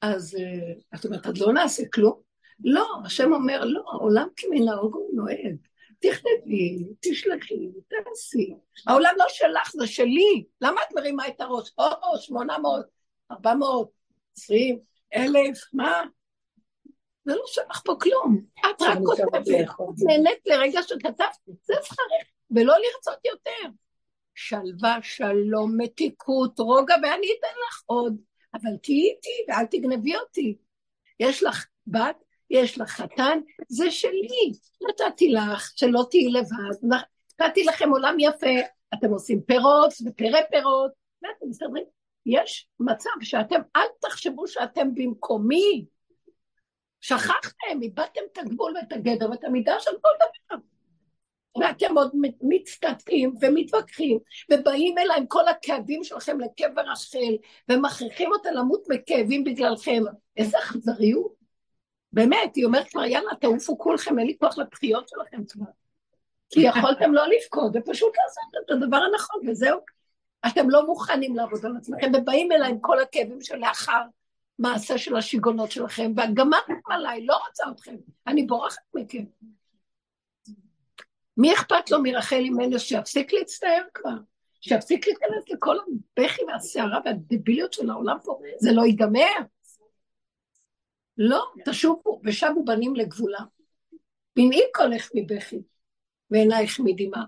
אז 0.00 0.36
אה, 0.40 0.98
את 0.98 1.04
אומרת, 1.04 1.26
אז 1.26 1.40
לא 1.40 1.52
נעשה 1.52 1.82
כלום? 1.92 2.20
לא, 2.64 2.86
השם 3.04 3.32
אומר, 3.32 3.64
לא, 3.64 3.82
עולם 4.00 4.28
כמנהוג 4.36 4.94
הוא 4.94 5.10
נוהג. 5.14 5.56
תכתבי, 5.98 6.84
תשלחי, 7.00 7.68
תעשי. 7.88 8.54
העולם 8.86 9.14
לא 9.16 9.24
שלך, 9.28 9.72
זה 9.72 9.86
שלי. 9.86 10.44
למה 10.60 10.80
את 10.88 10.94
מרימה 10.94 11.28
את 11.28 11.40
הראש? 11.40 11.72
או, 11.78 12.18
שמונה 12.18 12.58
מאות, 12.58 12.86
ארבע 13.30 13.54
מאות, 13.54 13.90
עשרים, 14.36 14.78
אלף, 15.14 15.58
מה? 15.72 16.02
זה 17.24 17.34
לא 17.34 17.42
שלך 17.46 17.82
פה 17.84 17.96
כלום. 18.00 18.44
את 18.60 18.82
רק 18.82 18.98
כותבת, 19.04 19.48
נהנית 20.06 20.38
לרגע 20.46 20.82
שכתבת, 20.82 21.36
זה 21.62 21.74
שכרך, 21.84 22.26
ולא 22.50 22.74
לרצות 22.74 23.24
יותר. 23.24 23.68
שלווה, 24.34 24.98
שלום, 25.02 25.80
מתיקות, 25.80 26.58
רוגע, 26.58 26.94
ואני 27.02 27.26
אתן 27.38 27.54
לך 27.68 27.82
עוד. 27.86 28.16
אבל 28.54 28.76
תהיי 28.82 29.10
איתי 29.10 29.44
ואל 29.48 29.66
תגנבי 29.66 30.16
אותי. 30.16 30.56
יש 31.20 31.42
לך 31.42 31.66
בת, 31.86 32.16
יש 32.50 32.78
לך 32.78 32.90
חתן, 32.90 33.40
זה 33.68 33.90
שלי. 33.90 34.52
נתתי 34.88 35.32
לך, 35.32 35.72
שלא 35.76 36.02
תהיי 36.10 36.28
לבד. 36.28 36.98
נתתי 37.40 37.64
לכם 37.64 37.90
עולם 37.90 38.16
יפה, 38.18 38.60
אתם 38.94 39.10
עושים 39.10 39.42
פירות 39.42 39.92
ופרי 40.06 40.40
פירות, 40.50 40.90
ואתם 41.22 41.46
מסתדרים. 41.48 41.84
יש 42.26 42.68
מצב 42.80 43.10
שאתם, 43.20 43.60
אל 43.76 43.86
תחשבו 44.00 44.48
שאתם 44.48 44.94
במקומי. 44.94 45.84
שכחתם, 47.02 47.82
איבדתם 47.82 48.20
את 48.32 48.38
הגבול 48.38 48.74
ואת 48.76 48.92
הגדר 48.92 49.30
ואת 49.30 49.44
המידה 49.44 49.80
של 49.80 49.90
כל 50.02 50.08
דבר. 50.16 50.62
ואתם 51.60 51.98
עוד 51.98 52.10
מצטדקים 52.40 53.34
ומתווכחים, 53.40 54.18
ובאים 54.52 54.98
אליי 54.98 55.16
עם 55.16 55.26
כל 55.26 55.48
הכאבים 55.48 56.04
שלכם 56.04 56.40
לקבר 56.40 56.82
רחל, 56.82 57.36
ומכריחים 57.68 58.32
אותה 58.32 58.50
למות 58.50 58.84
מכאבים 58.88 59.44
בגללכם. 59.44 60.02
איזה 60.36 60.58
אכזריות. 60.58 61.34
באמת, 62.12 62.56
היא 62.56 62.64
אומרת 62.64 62.88
כבר, 62.88 63.04
יאללה, 63.04 63.34
תעופו 63.40 63.78
כולכם, 63.78 64.18
אין 64.18 64.26
לי 64.26 64.36
כוח 64.38 64.58
לבחיות 64.58 65.08
שלכם 65.08 65.44
כבר. 65.48 65.66
כי 66.50 66.60
יכולתם 66.60 67.12
לא 67.12 67.22
לבכות, 67.26 67.72
ופשוט 67.74 68.12
לעשות 68.16 68.64
את 68.64 68.70
הדבר 68.70 68.96
הנכון, 68.96 69.48
וזהו. 69.48 69.78
אתם 70.46 70.70
לא 70.70 70.86
מוכנים 70.86 71.36
לעבוד 71.36 71.66
על 71.66 71.76
עצמכם, 71.76 72.12
ובאים 72.14 72.52
אליי 72.52 72.70
עם 72.70 72.78
כל 72.80 73.00
הכאבים 73.02 73.40
שלאחר 73.40 74.02
מעשה 74.62 74.98
של 74.98 75.16
השיגונות 75.16 75.70
שלכם, 75.70 76.12
והגמרתם 76.16 76.74
עליי, 76.86 77.26
לא 77.26 77.36
רוצה 77.48 77.64
אתכם, 77.70 77.96
אני 78.26 78.42
בורחת 78.42 78.82
מכם. 78.94 79.24
מי 81.36 81.54
אכפת 81.54 81.90
לו 81.90 82.02
מרחל 82.02 82.36
אימנו 82.36 82.78
שיפסיק 82.78 83.32
להצטער 83.32 83.82
כבר? 83.94 84.16
שיפסיק 84.60 85.06
להיכנס 85.06 85.50
לכל 85.50 85.76
הבכי 85.78 86.42
והסערה 86.44 87.00
והדביליות 87.04 87.72
של 87.72 87.90
העולם 87.90 88.16
פה, 88.24 88.40
זה 88.58 88.72
לא 88.72 88.82
ייגמר. 88.82 89.34
לא, 91.18 91.44
תשובו, 91.64 92.20
ושבו 92.24 92.64
בנים 92.64 92.96
לגבולה. 92.96 93.40
מנעי 94.36 94.62
קולך 94.74 95.10
מבכי, 95.14 95.62
ועינייך 96.30 96.80
מדמעה. 96.80 97.24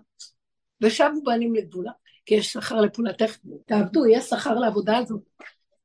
ושבו 0.80 1.22
בנים 1.24 1.55
לגבולה, 1.55 1.93
כי 2.26 2.35
יש 2.35 2.53
שכר 2.53 2.80
לפעולתך, 2.80 3.37
תעבדו, 3.66 4.07
יש 4.07 4.24
שכר 4.24 4.55
לעבודה 4.55 4.99
הזאת. 4.99 5.20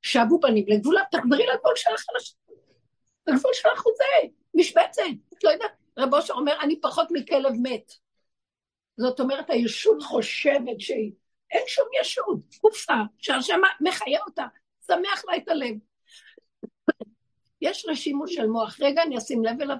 שבו 0.01 0.39
בנים 0.39 0.65
לגבולה, 0.67 1.01
תחזרי 1.11 1.45
לגבול 1.53 1.75
שלך 1.75 2.05
על 2.09 2.15
השם. 2.17 2.35
הגבול 3.27 3.53
שלך 3.53 3.83
הוא 3.85 3.93
זה, 3.97 4.27
משבצת, 4.53 5.03
את 5.33 5.43
לא 5.43 5.49
יודעת. 5.49 5.71
רב 5.97 6.13
אושר 6.13 6.33
אומר, 6.33 6.53
אני 6.61 6.81
פחות 6.81 7.07
מכלב 7.11 7.53
מת. 7.61 7.91
זאת 8.97 9.19
אומרת, 9.19 9.49
הישות 9.49 10.03
חושבת 10.03 10.79
שהיא, 10.79 11.11
אין 11.51 11.63
שום 11.67 11.87
ישות, 12.01 12.39
גופה, 12.61 12.93
שהשם 13.17 13.59
מחיה 13.81 14.19
אותה, 14.27 14.45
שמח 14.87 15.25
לה 15.27 15.37
את 15.37 15.49
הלב. 15.49 15.75
יש 17.61 17.85
רשימות 17.89 18.29
של 18.29 18.47
מוח, 18.47 18.77
רגע 18.81 19.03
אני 19.03 19.17
אשים 19.17 19.43
לב 19.43 19.61
אליו 19.61 19.77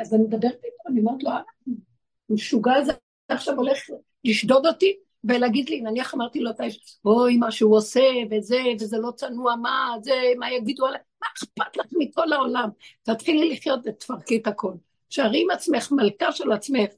אז 0.00 0.14
אני 0.14 0.22
מדברת 0.22 0.64
איתו, 0.64 0.82
אני 0.88 1.00
אומרת 1.00 1.22
לו, 1.22 1.30
אה, 1.30 1.40
משוגע 2.30 2.74
הזה 2.74 2.92
עכשיו 3.28 3.54
הולך 3.54 3.78
לשדוד 4.24 4.66
אותי, 4.66 4.98
ולהגיד 5.28 5.68
לי, 5.68 5.80
נניח 5.80 6.14
אמרתי 6.14 6.40
לו, 6.40 6.50
אוי, 7.04 7.36
מה 7.36 7.50
שהוא 7.50 7.76
עושה, 7.76 8.04
וזה, 8.30 8.62
וזה 8.80 8.98
לא 8.98 9.10
צנוע, 9.10 9.56
מה, 9.56 9.94
זה, 10.02 10.12
מה 10.38 10.52
יגידו 10.52 10.86
עליי, 10.86 11.00
מה 11.20 11.26
אכפת 11.36 11.76
לך 11.76 11.86
מכל 11.98 12.32
העולם? 12.32 12.68
תתחילי 13.02 13.50
לחיות 13.50 13.80
ותפרקי 13.84 14.36
את 14.36 14.46
הכל. 14.46 14.72
שערי 15.10 15.42
עם 15.42 15.50
עצמך, 15.50 15.92
מלכה 15.92 16.32
של 16.32 16.52
עצמך. 16.52 16.90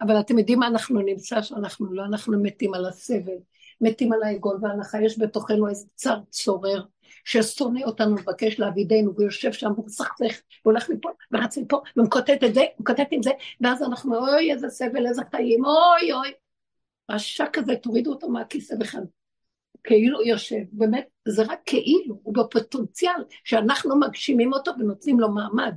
אבל 0.00 0.20
אתם 0.20 0.38
יודעים 0.38 0.58
מה 0.58 0.66
אנחנו 0.66 1.00
נמצא 1.00 1.42
שאנחנו 1.42 1.92
לא, 1.92 2.04
אנחנו 2.04 2.42
מתים 2.42 2.74
על 2.74 2.86
הסבל, 2.86 3.38
מתים 3.80 4.12
על 4.12 4.22
העגול 4.22 4.58
והנחה, 4.62 5.02
יש 5.02 5.18
בתוכנו 5.18 5.68
איזה 5.68 5.86
צר 5.94 6.18
צורר, 6.30 6.82
ששונא 7.24 7.80
אותנו, 7.84 8.14
מבקש 8.14 8.60
לעבידנו, 8.60 9.16
ויושב 9.16 9.52
שם, 9.52 9.72
ומסכסך, 9.78 10.40
והולך 10.64 10.90
מפה, 10.90 11.08
ורץ 11.32 11.58
מפה, 11.58 11.80
ומקוטט 11.96 12.44
את 12.44 12.54
זה, 12.54 12.64
מקוטט 12.78 13.08
עם 13.10 13.22
זה, 13.22 13.30
ואז 13.60 13.82
אנחנו, 13.82 14.16
אוי, 14.16 14.52
איזה 14.52 14.68
סבל, 14.68 15.06
איזה 15.06 15.22
חיים, 15.30 15.64
אוי, 15.64 16.12
אוי. 16.12 16.32
רשע 17.12 17.44
כזה, 17.52 17.76
תורידו 17.76 18.10
אותו 18.10 18.28
מהכיסא 18.28 18.76
בכלל. 18.76 19.02
כאילו 19.84 20.22
יושב, 20.22 20.62
באמת, 20.72 21.08
זה 21.28 21.42
רק 21.42 21.60
כאילו, 21.66 22.20
הוא 22.22 22.34
בפוטנציאל 22.34 23.24
שאנחנו 23.44 24.00
מגשימים 24.00 24.52
אותו 24.52 24.72
ונותנים 24.78 25.20
לו 25.20 25.34
מעמד. 25.34 25.74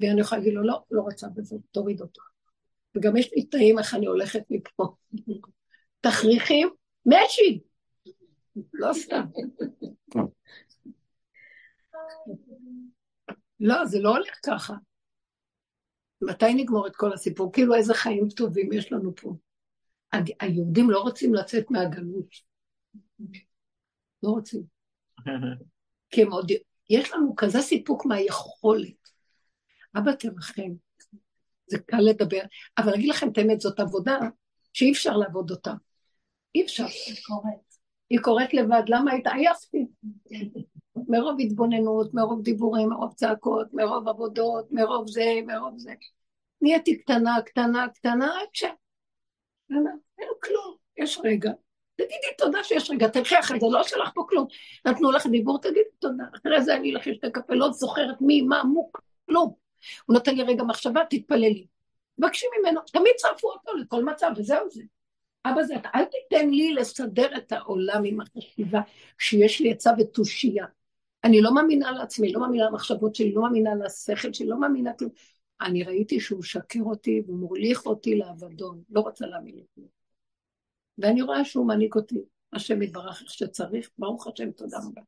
ואני 0.00 0.20
יכולה 0.20 0.38
להגיד 0.38 0.54
לו, 0.54 0.62
לא, 0.62 0.82
לא 0.90 1.00
רוצה 1.00 1.26
בזה, 1.34 1.56
תוריד 1.70 2.00
אותו. 2.00 2.20
וגם 2.94 3.16
יש 3.16 3.32
לי 3.32 3.46
תאים 3.46 3.78
איך 3.78 3.94
אני 3.94 4.06
הולכת 4.06 4.42
מפה. 4.50 4.94
תכריכים, 6.00 6.68
משי. 7.06 7.60
לא 8.72 8.92
סתם. 8.92 9.24
לא, 13.60 13.84
זה 13.84 13.98
לא 14.00 14.08
הולך 14.08 14.38
ככה. 14.46 14.74
מתי 16.22 16.54
נגמור 16.54 16.86
את 16.86 16.96
כל 16.96 17.12
הסיפור? 17.12 17.52
כאילו 17.52 17.74
איזה 17.74 17.94
חיים 17.94 18.28
טובים 18.28 18.72
יש 18.72 18.92
לנו 18.92 19.16
פה. 19.16 19.34
היהודים 20.40 20.90
לא 20.90 20.98
רוצים 20.98 21.34
לצאת 21.34 21.70
מהגלות. 21.70 22.34
לא 24.22 24.30
רוצים. 24.30 24.62
כי 26.10 26.22
הם 26.22 26.32
עוד... 26.32 26.52
יש 26.90 27.12
לנו 27.12 27.36
כזה 27.36 27.60
סיפוק 27.60 28.06
מהיכולת. 28.06 29.10
אבא 29.98 30.12
תרחם, 30.12 30.72
זה 31.66 31.78
קל 31.78 32.00
לדבר, 32.00 32.40
אבל 32.78 32.94
אגיד 32.94 33.08
לכם 33.08 33.28
את 33.28 33.38
האמת, 33.38 33.60
זאת 33.60 33.80
עבודה 33.80 34.18
שאי 34.72 34.92
אפשר 34.92 35.16
לעבוד 35.16 35.50
אותה. 35.50 35.72
אי 36.54 36.64
אפשר. 36.64 36.84
היא 36.84 37.16
קורית. 37.26 37.70
היא 38.10 38.18
קורית 38.22 38.54
לבד, 38.54 38.82
למה 38.88 39.12
היית 39.12 39.26
עייפתי? 39.26 39.86
מרוב 41.08 41.40
התבוננות, 41.40 42.14
מרוב 42.14 42.42
דיבורים, 42.42 42.88
מרוב 42.88 43.14
צעקות, 43.14 43.66
מרוב 43.72 44.08
עבודות, 44.08 44.72
מרוב 44.72 45.08
זה, 45.08 45.24
מרוב 45.46 45.78
זה. 45.78 45.94
נהייתי 46.62 46.98
קטנה, 46.98 47.36
קטנה, 47.46 47.86
קטנה, 47.88 48.26
עד 48.26 48.48
ש... 48.52 48.64
אין 50.18 50.28
כלום, 50.42 50.76
יש 50.96 51.18
רגע. 51.24 51.50
תגידי 51.96 52.36
תודה 52.38 52.64
שיש 52.64 52.90
רגע, 52.90 53.08
תלכי 53.08 53.38
אחרי 53.38 53.60
זה, 53.60 53.66
לא 53.70 53.82
שלח 53.82 54.10
פה 54.14 54.24
כלום. 54.28 54.46
נתנו 54.86 55.10
לך 55.10 55.26
דיבור, 55.26 55.60
תגידי 55.60 55.80
תודה. 55.98 56.24
אחרי 56.36 56.62
זה 56.62 56.76
אני 56.76 56.94
אלך 56.94 57.06
לשתי 57.06 57.32
קפה, 57.32 57.54
לא 57.54 57.72
זוכרת 57.72 58.20
מי, 58.20 58.42
מה, 58.42 58.64
מו, 58.64 58.90
כלום. 59.26 59.54
הוא 60.06 60.14
נותן 60.14 60.34
לי 60.34 60.42
רגע 60.42 60.62
מחשבה, 60.62 61.00
תתפללי. 61.10 61.66
מבקשים 62.18 62.50
ממנו, 62.60 62.80
תמיד 62.92 63.12
צרפו 63.16 63.50
אותו 63.50 63.76
לכל 63.76 64.04
מצב, 64.04 64.30
וזהו 64.36 64.70
זה. 64.70 64.82
אבא 65.44 65.62
זה, 65.62 65.74
אל 65.94 66.04
תיתן 66.04 66.50
לי 66.50 66.74
לסדר 66.74 67.36
את 67.36 67.52
העולם 67.52 68.04
עם 68.04 68.20
החשיבה, 68.20 68.80
כשיש 69.18 69.60
לי 69.60 69.72
עצה 69.72 69.90
ותושייה. 69.98 70.66
אני 71.24 71.40
לא 71.40 71.54
מאמינה 71.54 71.90
לעצמי, 71.90 72.32
לא 72.32 72.40
מאמינה 72.40 72.64
למחשבות 72.64 73.14
שלי, 73.14 73.32
לא 73.32 73.42
מאמינה 73.42 73.70
לשכל 73.84 74.32
שלי, 74.32 74.46
לא 74.46 74.60
מאמינה 74.60 74.92
כלום. 74.92 75.10
אני 75.60 75.82
ראיתי 75.82 76.20
שהוא 76.20 76.38
משקר 76.38 76.82
אותי 76.82 77.22
ומוליך 77.28 77.86
אותי 77.86 78.18
לאבדון, 78.18 78.82
לא 78.90 79.00
רוצה 79.00 79.26
להאמין 79.26 79.54
לכלום. 79.54 79.88
ואני 80.98 81.22
רואה 81.22 81.44
שהוא 81.44 81.66
מעניק 81.66 81.96
אותי, 81.96 82.20
השם 82.52 82.82
יתברך 82.82 83.22
איך 83.22 83.30
שצריך, 83.30 83.90
ברוך 83.98 84.26
השם, 84.26 84.50
תודה 84.50 84.78
רבה. 84.78 85.02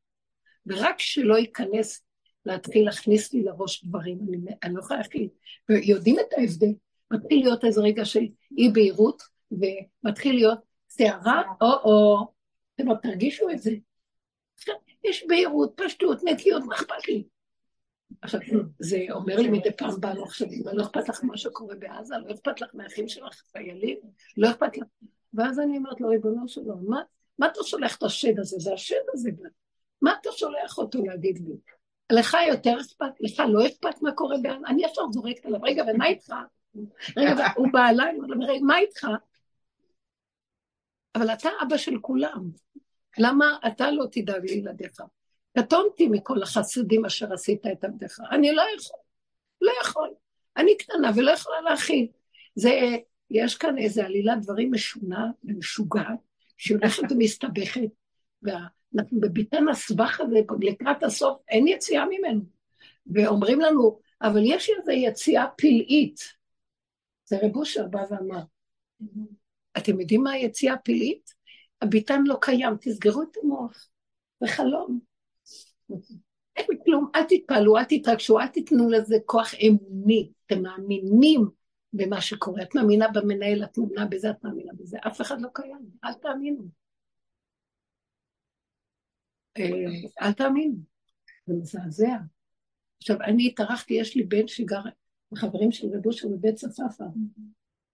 ורק 0.65 0.99
שלא 0.99 1.37
ייכנס 1.37 2.03
להתחיל 2.45 2.85
להכניס 2.85 3.33
לי 3.33 3.43
לראש 3.43 3.85
דברים, 3.85 4.19
אני, 4.29 4.37
אני 4.63 4.73
לא 4.73 4.79
יכולה 4.79 4.99
להכניס, 4.99 5.31
ויודעים 5.69 6.19
את 6.19 6.33
ההבדל, 6.37 6.73
מתחיל 7.11 7.39
להיות 7.39 7.65
איזה 7.65 7.81
רגע 7.81 8.05
של 8.05 8.23
אי 8.57 8.69
בהירות, 8.73 9.23
ומתחיל 9.51 10.35
להיות 10.35 10.59
סערה, 10.89 11.41
או-או, 11.61 12.27
אתם 12.75 12.87
לא 12.87 12.95
תרגישו 13.03 13.49
את 13.49 13.59
זה. 13.59 13.71
יש 15.03 15.25
בהירות, 15.27 15.81
פשטות, 15.85 16.23
נקיות, 16.23 16.63
מה 16.63 16.75
אכפת 16.75 17.07
לי? 17.07 17.23
עכשיו, 18.21 18.39
זה 18.79 19.05
אומר 19.11 19.35
לי 19.35 19.49
מדי 19.49 19.71
פעם 19.77 19.99
בא 19.99 20.13
לו 20.13 20.23
עכשיו, 20.23 20.47
לא 20.73 20.83
אכפת 20.83 21.09
לך 21.09 21.23
מה 21.23 21.37
שקורה 21.37 21.75
בעזה, 21.75 22.15
לא 22.25 22.33
אכפת 22.33 22.61
לך 22.61 22.69
מהאחים 22.73 23.07
שלך, 23.07 23.41
חיילים, 23.51 23.97
לא 24.37 24.49
אכפת 24.51 24.77
לך. 24.77 24.87
ואז 25.33 25.59
אני 25.59 25.77
אומרת 25.77 26.01
לו, 26.01 26.09
ריבונו 26.09 26.47
שלו, 26.47 26.77
מה, 26.77 27.01
מה 27.39 27.47
אתה 27.47 27.59
שולח 27.63 27.97
את 27.97 28.03
השד 28.03 28.39
הזה? 28.39 28.55
זה 28.59 28.73
השד 28.73 28.95
הזה. 29.13 29.29
מה 30.01 30.13
אתה 30.21 30.29
שולח 30.31 30.77
אותו 30.77 31.05
להגיד 31.05 31.39
לי? 31.47 31.53
לך 32.11 32.37
יותר 32.47 32.77
אכפת, 32.81 33.11
לך 33.19 33.43
לא 33.49 33.67
אכפת 33.67 34.01
מה 34.01 34.11
קורה 34.11 34.35
בעזה? 34.41 34.65
אני 34.67 34.85
ישר 34.85 35.01
זורקת 35.11 35.45
עליו, 35.45 35.61
רגע, 35.63 35.83
ומה 35.93 36.07
איתך? 36.07 36.33
רגע, 37.17 37.47
הוא 37.55 37.67
בא 37.73 37.89
אליי, 37.89 38.17
מה 38.61 38.77
איתך? 38.77 39.07
אבל 41.15 41.33
אתה 41.33 41.49
אבא 41.61 41.77
של 41.77 41.99
כולם. 42.01 42.49
למה 43.17 43.57
אתה 43.67 43.91
לא 43.91 44.05
תדאג 44.11 44.45
לילדיך? 44.45 45.01
קטונתי 45.57 46.07
מכל 46.07 46.43
החסדים 46.43 47.05
אשר 47.05 47.33
עשית 47.33 47.67
את 47.67 47.83
עבדך. 47.83 48.19
אני 48.31 48.51
לא 48.51 48.63
יכול, 48.77 48.99
לא 49.61 49.71
יכול. 49.81 50.09
אני 50.57 50.77
קטנה 50.77 51.11
ולא 51.15 51.31
יכולה 51.31 51.61
להכין. 51.61 52.07
זה, 52.55 52.71
יש 53.29 53.55
כאן 53.55 53.77
איזו 53.77 54.01
עלילת 54.01 54.41
דברים 54.41 54.71
משונה 54.71 55.31
ומשוגעת, 55.43 56.19
שהולכת 56.57 57.03
ומסתבכת, 57.11 57.89
ואנחנו 58.43 59.19
בביתן 59.19 59.67
הסבך 59.67 60.21
הזה, 60.21 60.39
לקראת 60.61 61.03
הסוף, 61.03 61.41
אין 61.49 61.67
יציאה 61.67 62.05
ממנו. 62.05 62.41
ואומרים 63.07 63.61
לנו, 63.61 63.99
אבל 64.21 64.41
יש 64.43 64.69
איזו 64.69 64.91
יציאה 64.91 65.47
פלאית. 65.57 66.19
זה 67.25 67.37
רב 67.43 67.55
אושר 67.55 67.87
בא 67.87 68.03
ואמר. 68.09 68.41
אתם 69.77 70.01
יודעים 70.01 70.23
מה 70.23 70.31
היציאה 70.31 70.73
הפלאית? 70.73 71.33
הביתן 71.81 72.23
לא 72.25 72.37
קיים, 72.41 72.73
תסגרו 72.81 73.21
את 73.21 73.37
המוח. 73.43 73.89
זה 74.39 74.47
חלום. 74.47 75.12
אין 76.55 76.65
כלום, 76.85 77.11
אל 77.15 77.23
תתפעלו, 77.23 77.77
אל 77.77 77.83
תתרגשו, 77.83 78.39
אל 78.39 78.47
תיתנו 78.47 78.89
לזה 78.89 79.15
כוח 79.25 79.51
אמוני. 79.67 80.31
אתם 80.45 80.61
מאמינים 80.61 81.49
במה 81.93 82.21
שקורה. 82.21 82.63
את 82.63 82.75
מאמינה 82.75 83.07
במנהל, 83.13 83.63
את 83.63 83.77
מאמינה 83.77 84.05
בזה, 84.05 84.29
את 84.29 84.43
מאמינה 84.43 84.73
בזה. 84.73 84.97
אף 85.07 85.21
אחד 85.21 85.41
לא 85.41 85.49
קיים, 85.53 85.89
אל 86.03 86.13
תאמינו. 86.13 86.63
אה, 89.57 89.63
אל 90.21 90.33
תאמינו. 90.33 90.75
זה 91.47 91.53
מזעזע. 91.53 92.17
עכשיו, 92.97 93.21
אני 93.21 93.47
התארחתי, 93.47 93.93
יש 93.93 94.15
לי 94.15 94.23
בן 94.23 94.47
שגר, 94.47 94.81
חברים 95.35 95.71
של 95.71 95.87
רבושר 95.93 96.27
בבית 96.27 96.55
צפאפא, 96.55 97.03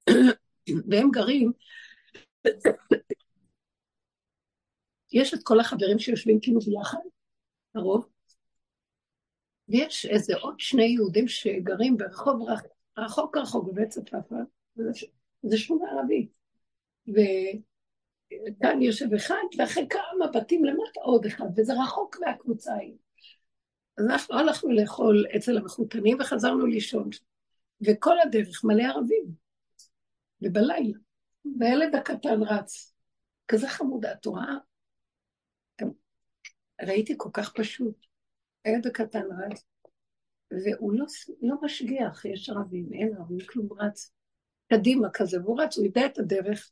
והם 0.89 1.11
גרים, 1.11 1.51
יש 5.13 5.33
את 5.33 5.39
כל 5.43 5.59
החברים 5.59 5.99
שיושבים 5.99 6.39
כאילו 6.41 6.59
ביחד, 6.59 6.99
הרוב, 7.75 8.05
ויש 9.69 10.05
איזה 10.05 10.35
עוד 10.35 10.59
שני 10.59 10.83
יהודים 10.83 11.27
שגרים 11.27 11.97
ברחוב 11.97 12.47
רחוק 12.97 13.37
רחוק 13.37 13.67
בבית 13.67 13.89
צפאפא, 13.89 14.35
זה 15.43 15.57
שכונה 15.57 15.91
ערבית. 15.91 16.31
וכאן 17.07 18.81
יושב 18.81 19.13
אחד, 19.13 19.35
ואחרי 19.57 19.87
כמה 19.89 20.27
בתים 20.33 20.65
למטה 20.65 21.01
עוד 21.01 21.25
אחד, 21.25 21.45
וזה 21.55 21.73
רחוק 21.83 22.17
מהקבוצה 22.19 22.73
ההיא. 22.73 22.95
אז 23.97 24.05
אנחנו 24.05 24.39
הלכנו 24.39 24.71
לאכול 24.71 25.25
אצל 25.35 25.57
המחותנים 25.57 26.17
וחזרנו 26.19 26.65
לישון. 26.65 27.09
וכל 27.81 28.19
הדרך 28.19 28.63
מלא 28.63 28.83
ערבים. 28.83 29.25
ובלילה. 30.41 30.97
והילד 31.59 31.95
הקטן 31.95 32.43
רץ. 32.43 32.93
כזה 33.47 33.67
חמוד, 33.67 34.05
את 34.05 34.25
רואה? 34.25 34.55
ראיתי 36.87 37.13
כל 37.17 37.29
כך 37.33 37.53
פשוט. 37.53 38.05
הילד 38.65 38.87
הקטן 38.87 39.25
רץ, 39.31 39.63
והוא 40.51 40.93
לא, 40.93 41.05
לא 41.41 41.55
משגיח, 41.61 42.25
יש 42.25 42.49
ערבים, 42.49 42.93
אין 42.93 43.15
ערבים, 43.17 43.39
כלום 43.49 43.67
רץ 43.79 44.13
קדימה 44.73 45.07
כזה, 45.13 45.41
והוא 45.41 45.61
רץ, 45.61 45.77
הוא 45.77 45.85
יודע 45.85 46.05
את 46.05 46.17
הדרך. 46.17 46.71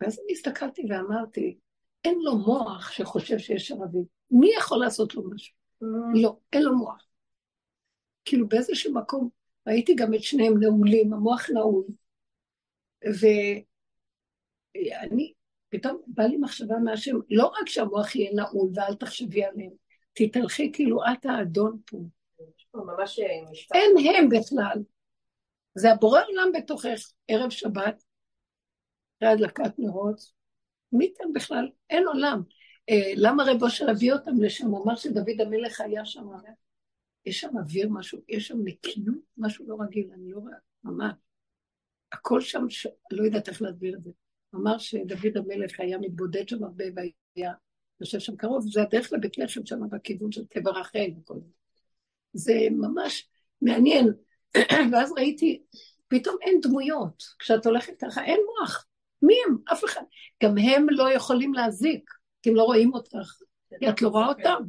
ואז 0.00 0.18
אני 0.18 0.32
הסתכלתי 0.32 0.82
ואמרתי, 0.88 1.58
אין 2.04 2.18
לו 2.22 2.38
מוח 2.38 2.90
שחושב 2.90 3.38
שיש 3.38 3.72
ערבים. 3.72 4.04
מי 4.30 4.50
יכול 4.58 4.78
לעשות 4.78 5.14
לו 5.14 5.30
משהו? 5.30 5.56
Mm. 5.82 5.86
לא, 6.22 6.36
אין 6.52 6.62
לו 6.62 6.76
מוח. 6.76 7.06
כאילו 8.24 8.48
באיזשהו 8.48 8.94
מקום 8.94 9.28
ראיתי 9.66 9.94
גם 9.94 10.14
את 10.14 10.22
שניהם 10.22 10.58
נעולים, 10.60 11.12
המוח 11.12 11.50
נעול. 11.50 11.84
ואני, 14.74 15.33
פתאום 15.74 16.02
בא 16.06 16.22
לי 16.22 16.36
מחשבה 16.36 16.78
מהשם, 16.78 17.16
לא 17.30 17.46
רק 17.46 17.68
שהמוח 17.68 18.14
יהיה 18.14 18.30
נעול 18.34 18.70
ואל 18.74 18.94
תחשבי 18.94 19.44
עליהם, 19.44 19.70
תתהלכי 20.12 20.72
כאילו 20.72 21.00
את 21.12 21.26
האדון 21.26 21.78
פה. 21.86 21.98
ממש 22.74 23.18
אה. 23.18 23.26
אין 23.74 24.16
הם 24.16 24.28
בכלל. 24.28 24.82
זה 25.74 25.92
הבורא 25.92 26.20
עולם 26.26 26.52
בתוכך, 26.54 27.12
ערב 27.28 27.50
שבת, 27.50 28.04
אחרי 29.18 29.28
הדלקת 29.28 29.78
נרות. 29.78 30.20
מי 30.92 31.12
כאן 31.18 31.32
בכלל? 31.32 31.68
אין 31.90 32.06
עולם. 32.06 32.42
אה, 32.90 33.12
למה 33.16 33.44
רב 33.46 33.62
אושר 33.62 33.90
הביא 33.90 34.12
אותם 34.12 34.42
לשם? 34.42 34.66
הוא 34.66 34.84
אמר 34.84 34.96
שדוד 34.96 35.40
המלך 35.40 35.80
היה 35.80 36.04
שם. 36.04 36.26
יש 37.26 37.40
שם 37.40 37.58
אוויר 37.58 37.88
משהו, 37.90 38.18
יש 38.28 38.48
שם 38.48 38.58
נקיות, 38.64 39.18
משהו 39.38 39.68
לא 39.68 39.76
רגיל, 39.80 40.10
אני 40.14 40.30
לא 40.30 40.38
רואה, 40.38 40.54
ממש. 40.84 41.12
הכל 42.12 42.40
שם, 42.40 42.70
ש... 42.70 42.86
לא 43.10 43.24
יודעת 43.24 43.48
איך 43.48 43.62
להסביר 43.62 43.94
את 43.94 44.04
זה. 44.04 44.10
אמר 44.56 44.78
שדוד 44.78 45.36
המלך 45.36 45.80
היה 45.80 45.98
מתבודד 45.98 46.48
שם 46.48 46.64
הרבה 46.64 46.84
והיה 46.94 47.52
יושב 48.00 48.18
שם 48.18 48.36
קרוב, 48.36 48.66
זה 48.72 48.82
הדרך 48.82 49.12
לבית 49.12 49.38
לחם 49.38 49.66
שם 49.66 49.80
בכיוון 49.90 50.32
של 50.32 50.44
קבר 50.50 50.70
רחל 50.70 51.10
וכל 51.20 51.34
זה. 51.40 51.50
זה 52.32 52.54
ממש 52.70 53.28
מעניין. 53.62 54.12
ואז 54.92 55.12
ראיתי, 55.16 55.62
פתאום 56.08 56.36
אין 56.42 56.60
דמויות. 56.62 57.22
כשאת 57.38 57.66
הולכת 57.66 57.92
ככה, 58.00 58.24
אין 58.24 58.40
מוח. 58.46 58.86
מי 59.22 59.34
הם? 59.46 59.56
אף 59.72 59.84
אחד. 59.84 60.02
גם 60.42 60.58
הם 60.58 60.86
לא 60.90 61.12
יכולים 61.12 61.54
להזיק, 61.54 62.10
כי 62.42 62.50
הם 62.50 62.56
לא 62.56 62.62
רואים 62.62 62.94
אותך, 62.94 63.32
כי 63.80 63.88
את 63.88 64.02
לא 64.02 64.08
רואה 64.08 64.28
אותם. 64.28 64.62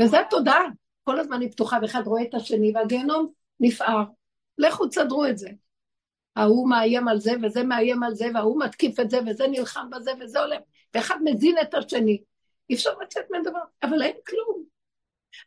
וזה 0.00 0.20
התודעה. 0.20 0.62
כל 1.04 1.20
הזמן 1.20 1.40
היא 1.40 1.50
פתוחה, 1.50 1.78
ואחד 1.82 2.02
רואה 2.06 2.22
את 2.22 2.34
השני, 2.34 2.72
והגיהנום 2.74 3.32
נפער. 3.60 4.04
לכו 4.58 4.86
תסדרו 4.86 5.26
את 5.26 5.38
זה. 5.38 5.48
ההוא 6.36 6.68
מאיים 6.68 7.08
על 7.08 7.20
זה, 7.20 7.32
וזה 7.42 7.62
מאיים 7.62 8.02
על 8.02 8.14
זה, 8.14 8.26
וההוא 8.34 8.60
מתקיף 8.64 9.00
את 9.00 9.10
זה, 9.10 9.18
וזה 9.26 9.46
נלחם 9.46 9.90
בזה, 9.90 10.10
וזה 10.20 10.40
עולה, 10.40 10.56
ואחד 10.94 11.16
מזין 11.24 11.56
את 11.62 11.74
השני. 11.74 12.22
אי 12.70 12.74
אפשר 12.74 12.90
לצאת 13.02 13.24
מהדבר, 13.30 13.60
אבל 13.82 14.02
אין 14.02 14.16
כלום. 14.26 14.64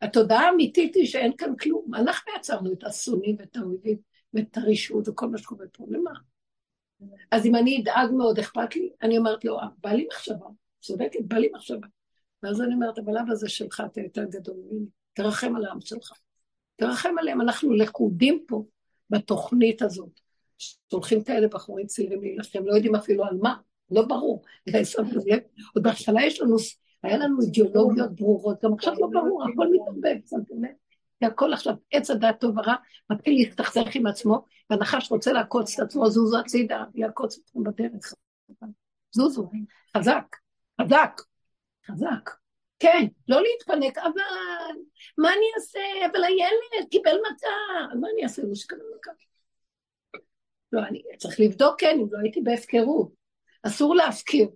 התודעה 0.01 0.47
האמיתית 0.47 0.95
היא 0.95 1.05
שאין 1.05 1.31
כאן 1.37 1.55
כלום. 1.55 1.93
אנחנו 1.95 2.31
יצרנו 2.37 2.73
את 2.73 2.83
השונאים 2.83 3.35
ואת 3.39 3.55
האויבים 3.55 3.97
ואת 4.33 4.57
הרשעות 4.57 5.07
וכל 5.07 5.27
מה 5.27 5.37
שקורה 5.37 5.65
פה, 5.71 5.85
למה? 5.89 6.11
אז 7.31 7.45
אם 7.45 7.55
אני 7.55 7.81
אדאג 7.81 8.11
מאוד, 8.11 8.39
אכפת 8.39 8.75
לי? 8.75 8.89
אני 9.01 9.17
אומרת 9.17 9.45
לו, 9.45 9.57
בא 9.77 9.91
לי 9.91 10.07
מחשבה, 10.11 10.45
צודקת, 10.81 11.19
בא 11.21 11.37
לי 11.37 11.49
מחשבה. 11.53 11.87
ואז 12.43 12.61
אני 12.61 12.73
אומרת, 12.73 12.99
אבל 12.99 13.17
אבא 13.17 13.35
זה 13.35 13.49
שלך, 13.49 13.83
אתה 13.91 14.01
יותר 14.01 14.23
גדול 14.23 14.55
ממני, 14.57 14.85
תרחם 15.13 15.55
על 15.55 15.65
העם 15.65 15.81
שלך. 15.81 16.11
תרחם 16.75 17.15
עליהם, 17.19 17.41
אנחנו 17.41 17.73
לכודים 17.73 18.43
פה 18.47 18.63
בתוכנית 19.09 19.81
הזאת. 19.81 20.19
שולחים 20.91 21.23
כאלה 21.23 21.47
בחורים 21.47 21.87
צעירים 21.87 22.21
להילחם, 22.21 22.65
לא 22.65 22.73
יודעים 22.73 22.95
אפילו 22.95 23.25
על 23.25 23.37
מה, 23.41 23.55
לא 23.91 24.01
ברור. 24.01 24.43
עוד 25.73 25.83
בהתחלה 25.83 26.25
יש 26.25 26.41
לנו, 26.41 26.55
היה 27.03 27.17
לנו 27.17 27.41
אידיאולוגיות 27.41 28.15
ברורות, 28.15 28.63
גם 28.63 28.73
עכשיו 28.73 28.93
לא 28.99 29.07
ברור, 29.07 29.43
הכל 29.43 29.67
מתערבב, 29.71 30.17
שמתם 30.29 30.63
לב? 30.63 30.71
כי 31.19 31.25
הכל 31.25 31.53
עכשיו, 31.53 31.73
עץ 31.91 32.09
הדעת 32.09 32.39
טוב 32.39 32.57
ורע, 32.57 32.75
מתחיל 33.09 33.33
להסתכסך 33.33 33.95
עם 33.95 34.07
עצמו, 34.07 34.45
והנחש 34.69 35.11
רוצה 35.11 35.33
לעקוץ 35.33 35.79
את 35.79 35.85
עצמו, 35.85 36.09
זוזו 36.09 36.39
הצידה, 36.39 36.83
יעקוץ 36.95 37.39
אתכם 37.39 37.63
בדרך. 37.63 38.13
זוזו, 39.11 39.49
חזק, 39.97 40.35
חזק, 40.81 41.21
חזק. 41.87 42.29
כן, 42.79 43.07
לא 43.27 43.41
להתפנק, 43.41 43.97
אבל 43.97 44.79
מה 45.17 45.29
אני 45.29 45.45
אעשה? 45.57 45.79
אבל 46.11 46.23
הילד 46.23 46.89
קיבל 46.91 47.15
מכה, 47.31 47.95
מה 48.01 48.07
אני 48.13 48.23
אעשה? 48.23 48.41
הוא 48.41 48.55
שקבל 48.55 48.79
מכה. 48.97 49.11
לא, 50.75 50.87
אני 50.87 51.01
צריך 51.17 51.39
לבדוק, 51.39 51.79
כן, 51.79 51.97
אם 52.01 52.07
לא 52.11 52.19
הייתי 52.19 52.41
בהפקרות. 52.41 53.11
אסור 53.63 53.95
להפקיר. 53.95 54.47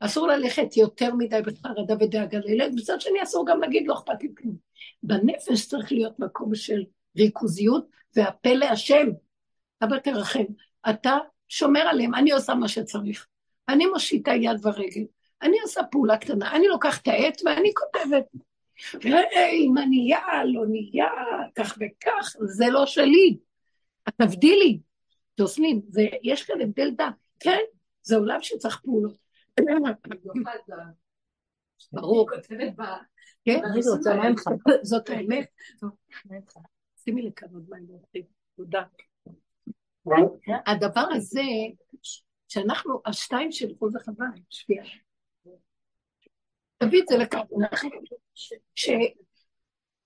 אסור 0.00 0.28
ללכת 0.28 0.76
יותר 0.76 1.14
מדי 1.14 1.40
בחרדה 1.42 1.94
ודאגה 2.00 2.38
לילד, 2.38 2.74
מצד 2.74 3.00
שני 3.00 3.22
אסור 3.22 3.46
גם 3.46 3.60
להגיד 3.60 3.86
לא 3.86 3.94
אכפת 3.94 4.22
לי 4.22 4.28
כלום. 4.36 4.56
בנפש 5.02 5.66
צריך 5.66 5.92
להיות 5.92 6.18
מקום 6.18 6.54
של 6.54 6.84
ריכוזיות 7.18 7.86
והפה 8.16 8.54
להשם. 8.54 9.06
אבא 9.84 9.98
תרחם, 9.98 10.44
אתה 10.90 11.18
שומר 11.48 11.80
עליהם, 11.80 12.14
אני 12.14 12.32
עושה 12.32 12.54
מה 12.54 12.68
שצריך. 12.68 13.26
אני 13.68 13.86
מושיטה 13.86 14.32
יד 14.34 14.66
ורגל, 14.66 15.04
אני 15.42 15.60
עושה 15.62 15.80
פעולה 15.90 16.16
קטנה, 16.16 16.52
אני 16.56 16.66
לוקחת 16.66 17.08
העט 17.08 17.40
ואני 17.44 17.70
כותבת. 17.74 18.24
אם 19.52 19.78
אני 19.78 20.10
לא 20.44 20.66
נהיה, 20.66 21.08
כך 21.54 21.78
וכך, 21.80 22.36
זה 22.40 22.66
לא 22.68 22.86
שלי. 22.86 23.36
תבדילי, 24.16 24.78
ג'וסלין, 25.40 25.82
יש 26.22 26.42
כאן 26.42 26.60
הבדל 26.60 26.90
דת, 26.90 27.14
כן? 27.40 27.58
זה 28.02 28.16
עולם 28.16 28.38
שצריך 28.42 28.80
פעולות. 28.80 29.16
ברור. 31.92 32.28
כן, 33.44 33.60
זאת 34.82 35.08
האמת. 35.10 35.46
שימי 37.04 37.22
לי 37.22 37.30
כאן 37.36 37.48
עוד 37.52 37.66
מים, 37.68 37.86
תודה. 38.56 38.82
הדבר 40.66 41.06
הזה, 41.14 41.42
שאנחנו, 42.48 43.00
השתיים 43.06 43.52
של 43.52 43.74
חוז 43.78 43.96
החווה, 43.96 44.26
שפיעה. 44.50 44.86
תביא 46.78 47.02
את 47.02 47.06
זה 47.08 47.16
לכאן. 47.16 47.40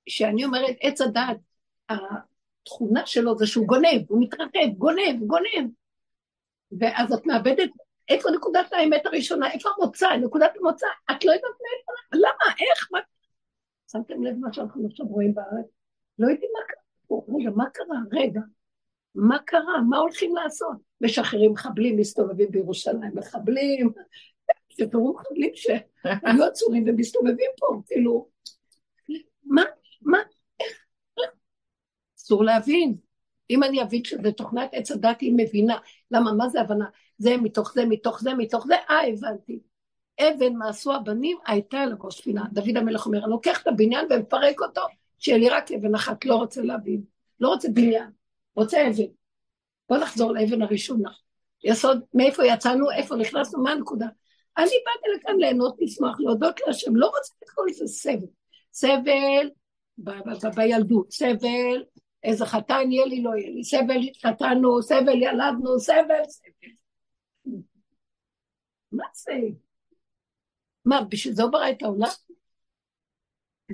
שאני 0.08 0.44
אומרת, 0.44 0.76
עץ 0.80 1.00
הדעת, 1.00 1.36
התכונה 2.68 3.06
שלו 3.06 3.38
זה 3.38 3.46
שהוא 3.46 3.66
גונב, 3.66 4.02
הוא 4.08 4.22
מתרחב, 4.22 4.68
גונב, 4.78 5.22
גונב. 5.26 5.70
ואז 6.80 7.12
את 7.12 7.26
מאבדת, 7.26 7.70
איפה 8.08 8.30
נקודת 8.30 8.72
האמת 8.72 9.06
הראשונה, 9.06 9.52
איפה 9.52 9.68
המוצא, 9.76 10.08
נקודת 10.16 10.52
המוצא, 10.60 10.86
את 11.10 11.24
לא 11.24 11.32
יודעת 11.32 11.50
מאיפה, 11.50 11.92
למה, 12.12 12.54
איך, 12.60 12.88
מה... 12.92 12.98
שמתם 13.92 14.22
לב 14.22 14.36
מה 14.36 14.52
שאנחנו 14.52 14.86
עכשיו 14.86 15.06
רואים 15.06 15.34
בארץ? 15.34 15.66
לא 16.18 16.30
יודעים 16.30 16.50
מה 16.58 16.64
קרה 16.66 16.82
פה, 17.06 17.26
רגע, 17.38 17.50
מה 17.50 17.70
קרה? 17.70 17.96
רגע, 18.12 18.40
מה 19.14 19.38
קרה? 19.38 19.82
מה 19.88 19.98
הולכים 19.98 20.36
לעשות? 20.36 20.76
משחררים 21.00 21.52
מחבלים, 21.52 21.96
מסתובבים 21.96 22.50
בירושלים, 22.50 23.10
מחבלים, 23.14 23.92
שתראו 24.68 25.14
מחבלים 25.14 25.50
שהיו 25.54 26.44
עצורים 26.50 26.84
ומסתובבים 26.86 27.50
פה, 27.58 27.82
כאילו, 27.86 28.28
מה, 29.44 29.62
מה, 30.02 30.18
אסור 32.28 32.44
להבין. 32.44 32.96
אם 33.50 33.62
אני 33.62 33.82
אבין 33.82 34.04
שזה 34.04 34.32
תוכנת 34.32 34.70
עץ 34.72 34.90
הדת, 34.90 35.20
היא 35.20 35.34
מבינה. 35.36 35.76
למה, 36.10 36.32
מה 36.32 36.48
זה 36.48 36.60
הבנה? 36.60 36.84
זה 37.18 37.36
מתוך 37.36 37.72
זה, 37.72 37.84
מתוך 37.84 38.20
זה, 38.20 38.34
מתוך 38.34 38.66
זה, 38.66 38.74
אה, 38.90 39.08
הבנתי. 39.08 39.58
אבן 40.20 40.52
מעשו 40.52 40.94
הבנים 40.94 41.38
הייתה 41.46 41.78
על 41.78 41.92
הראש 41.92 42.20
פינה. 42.20 42.44
דוד 42.52 42.76
המלך 42.76 43.06
אומר, 43.06 43.18
אני 43.18 43.30
לוקח 43.30 43.62
את 43.62 43.66
הבניין 43.66 44.06
ומפרק 44.10 44.60
אותו, 44.60 44.80
שיהיה 45.18 45.38
לי 45.38 45.48
רק 45.48 45.72
אבן 45.72 45.94
אחת, 45.94 46.24
לא 46.24 46.34
רוצה 46.34 46.62
להבין. 46.62 47.02
לא 47.40 47.48
רוצה 47.48 47.68
בניין, 47.68 48.10
רוצה 48.56 48.88
אבן. 48.88 49.10
בוא 49.88 49.96
נחזור 49.98 50.32
לאבן 50.32 50.62
הראשונה. 50.62 51.10
יסוד, 51.64 52.00
מאיפה 52.14 52.46
יצאנו, 52.46 52.90
איפה 52.90 53.16
נכנסנו, 53.16 53.62
מה 53.62 53.70
הנקודה? 53.70 54.06
אני 54.58 54.66
באתי 54.66 55.18
לכאן 55.18 55.36
ליהנות, 55.38 55.76
לשמוח, 55.80 56.20
להודות 56.20 56.60
להשם, 56.66 56.96
לא 56.96 57.06
רוצה 57.06 57.34
את 57.44 57.48
כל 57.54 57.66
זה 57.72 57.86
סבל. 57.86 58.26
סבל 58.72 59.50
בילדות, 60.54 61.12
סבל, 61.12 61.82
איזה 62.24 62.46
חתן 62.46 62.90
יהיה 62.90 63.06
לי, 63.06 63.22
לא 63.22 63.30
יהיה 63.36 63.50
לי, 63.50 63.64
סבל 63.64 64.00
חתנו, 64.26 64.82
סבל 64.82 65.22
ילדנו, 65.22 65.80
סבל, 65.80 66.24
סבל. 66.28 66.68
מה 68.92 69.04
זה? 69.14 69.32
מה, 70.84 71.00
בשביל 71.08 71.34
זה 71.34 71.42
הוא 71.42 71.52
ברא 71.52 71.70
את 71.70 71.82
העולם? 71.82 72.08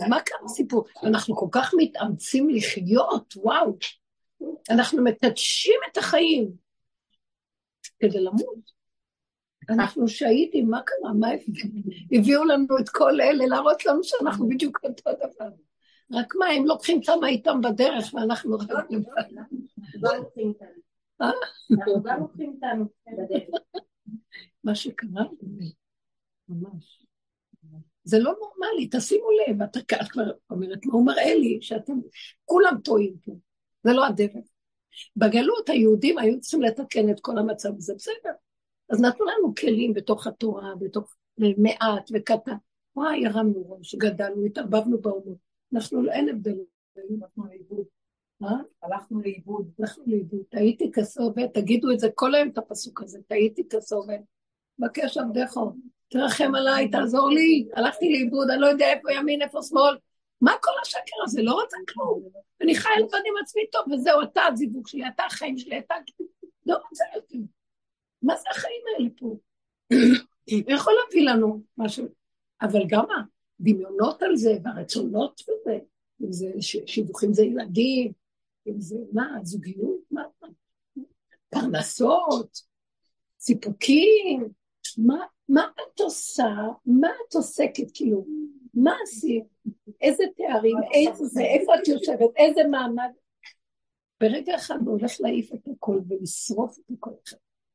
מה 0.09 0.21
קרה 0.23 0.39
הסיפור? 0.45 0.85
אנחנו 1.03 1.37
כל 1.37 1.49
כך 1.53 1.75
מתאמצים 1.77 2.49
לחיות, 2.51 3.35
וואו. 3.37 3.77
אנחנו 4.71 5.05
מקדשים 5.05 5.81
את 5.93 5.97
החיים 5.97 6.51
כדי 7.99 8.21
למות. 8.21 8.75
אנחנו 9.71 10.09
שהידים, 10.09 10.71
מה 10.71 10.83
קרה? 10.83 11.13
מה 11.21 11.29
הביאו 12.13 12.45
לנו 12.45 12.79
את 12.81 12.89
כל 12.89 13.21
אלה 13.21 13.47
להראות 13.47 13.87
לנו 13.87 14.05
שאנחנו 14.05 14.49
בדיוק 14.49 14.79
אותו 14.85 15.11
דבר. 15.13 15.49
רק 16.15 16.35
מה, 16.39 16.47
הם 16.47 16.67
לוקחים 16.67 17.03
כמה 17.03 17.29
איתם 17.29 17.61
בדרך 17.61 18.15
ואנחנו 18.15 18.57
רק... 18.57 18.91
לא 19.95 20.17
לוקחים 20.17 20.49
איתנו. 20.49 20.83
אנחנו 21.21 22.03
גם 22.03 22.21
לוקחים 22.21 22.53
איתנו 22.55 22.85
בדרך. 23.07 23.49
מה 24.65 24.75
שקרה, 24.75 25.25
ממש. 26.49 27.05
זה 28.05 28.19
לא 28.19 28.35
נורמלי, 28.41 28.89
תשימו 28.91 29.27
לב, 29.31 29.63
את 29.63 29.77
כבר 30.11 30.23
אומרת, 30.51 30.87
מה 30.87 30.93
הוא 30.93 31.07
מראה 31.07 31.35
לי? 31.35 31.59
שאתם 31.61 31.93
כולם 32.45 32.79
טועים 32.85 33.17
פה, 33.25 33.33
זה 33.85 33.93
לא 33.93 34.07
הדרך. 34.07 34.45
בגלות 35.17 35.69
היהודים 35.69 36.19
היו 36.19 36.41
צריכים 36.41 36.63
לתקן 36.63 37.11
את 37.11 37.21
כל 37.21 37.39
המצב 37.39 37.69
הזה, 37.77 37.95
בסדר. 37.95 38.33
אז 38.91 39.01
נתנו 39.01 39.27
לנו 39.27 39.55
כלים 39.55 39.95
בתוך 39.95 40.27
התורה, 40.27 40.73
בתוך 40.81 41.15
מעט 41.39 42.11
וקטן. 42.15 42.57
וואי, 42.97 43.27
הרמנו 43.27 43.71
ראש, 43.71 43.95
גדלנו, 43.95 44.45
התערבבנו 44.45 45.01
באומות. 45.01 45.54
אנחנו, 45.75 46.03
לא, 46.03 46.13
אין 46.13 46.29
הבדל. 46.29 46.57
הלכנו 46.97 47.45
לאיבוד. 47.47 47.85
מה? 48.41 48.63
הלכנו 48.83 49.21
לאיבוד. 49.21 49.71
הלכנו 49.79 50.05
לאיבוד. 50.07 50.43
טעיתי 50.49 50.91
כסובת, 50.93 51.55
תגידו 51.55 51.91
את 51.91 51.99
זה 51.99 52.09
כל 52.15 52.35
היום 52.35 52.49
את 52.49 52.59
הפסוק 52.59 53.03
הזה, 53.03 53.19
טעיתי 53.29 53.69
כסובת. 53.69 54.21
בקש 54.79 55.17
עבדך, 55.19 55.57
תרחם 56.09 56.55
עליי, 56.55 56.91
תעזור 56.91 57.31
לי, 57.31 57.69
הלכתי 57.77 58.13
לאיבוד, 58.13 58.51
אני 58.51 58.61
לא 58.61 58.67
יודע 58.67 58.93
איפה 58.93 59.13
ימין, 59.13 59.43
איפה 59.43 59.63
שמאל. 59.63 59.97
מה 60.41 60.53
כל 60.63 60.71
השקר 60.83 61.17
הזה? 61.25 61.43
לא 61.43 61.53
רוצה 61.53 61.77
כלום. 61.93 62.23
אני 62.61 62.75
חי 62.75 62.89
לבד 62.99 63.19
עם 63.27 63.35
עצמי 63.43 63.63
טוב, 63.73 63.83
וזהו, 63.93 64.23
אתה 64.23 64.43
הזיווג 64.53 64.89
שלי, 64.89 65.09
אתה 65.09 65.23
החיים 65.25 65.59
שלי, 65.59 65.79
אתה... 65.79 65.95
לא 66.67 66.77
רוצה 66.89 67.05
יותר. 67.15 67.39
מה 68.23 68.37
זה 68.37 68.49
החיים 68.51 68.83
האלה 68.95 69.09
פה? 69.19 69.37
הוא 70.67 70.73
יכול 70.75 70.95
להביא 71.05 71.31
לנו 71.31 71.63
משהו, 71.79 72.09
אבל 72.63 72.81
גם 72.89 73.05
הדמיונות 73.65 74.23
על 74.23 74.37
זה, 74.37 74.59
והרצונות 74.63 75.43
וזה, 75.49 75.79
אם 76.23 76.33
זה 76.33 76.53
שידוכים 76.87 77.33
זה 77.33 77.43
ילדים, 77.43 78.13
אם 78.69 78.81
זה 78.81 78.97
מה, 79.13 79.39
זוגיות, 79.43 80.01
מה, 80.11 80.23
פרנסות, 81.49 82.61
סיפוקים, 83.39 84.49
מה, 84.99 85.27
מה 85.49 85.67
את 85.75 86.01
עושה, 86.01 86.55
מה 86.87 87.09
את 87.09 87.35
עוסקת, 87.35 87.87
כאילו, 87.95 88.27
מה 88.75 88.93
עשית, 89.03 89.45
איזה 90.01 90.25
תארים, 90.37 90.77
איזה 90.95 91.25
זה, 91.25 91.43
איפה 91.43 91.75
את 91.75 91.89
יושבת, 91.89 92.31
איזה 92.37 92.61
מעמד. 92.71 93.11
ברגע 94.21 94.57
אחד 94.57 94.79
הוא 94.87 94.99
הולך 94.99 95.13
להעיף 95.21 95.55
את 95.55 95.69
הכל 95.77 96.01
ולשרוף 96.09 96.79
את 96.79 96.85
הכל. 96.97 97.11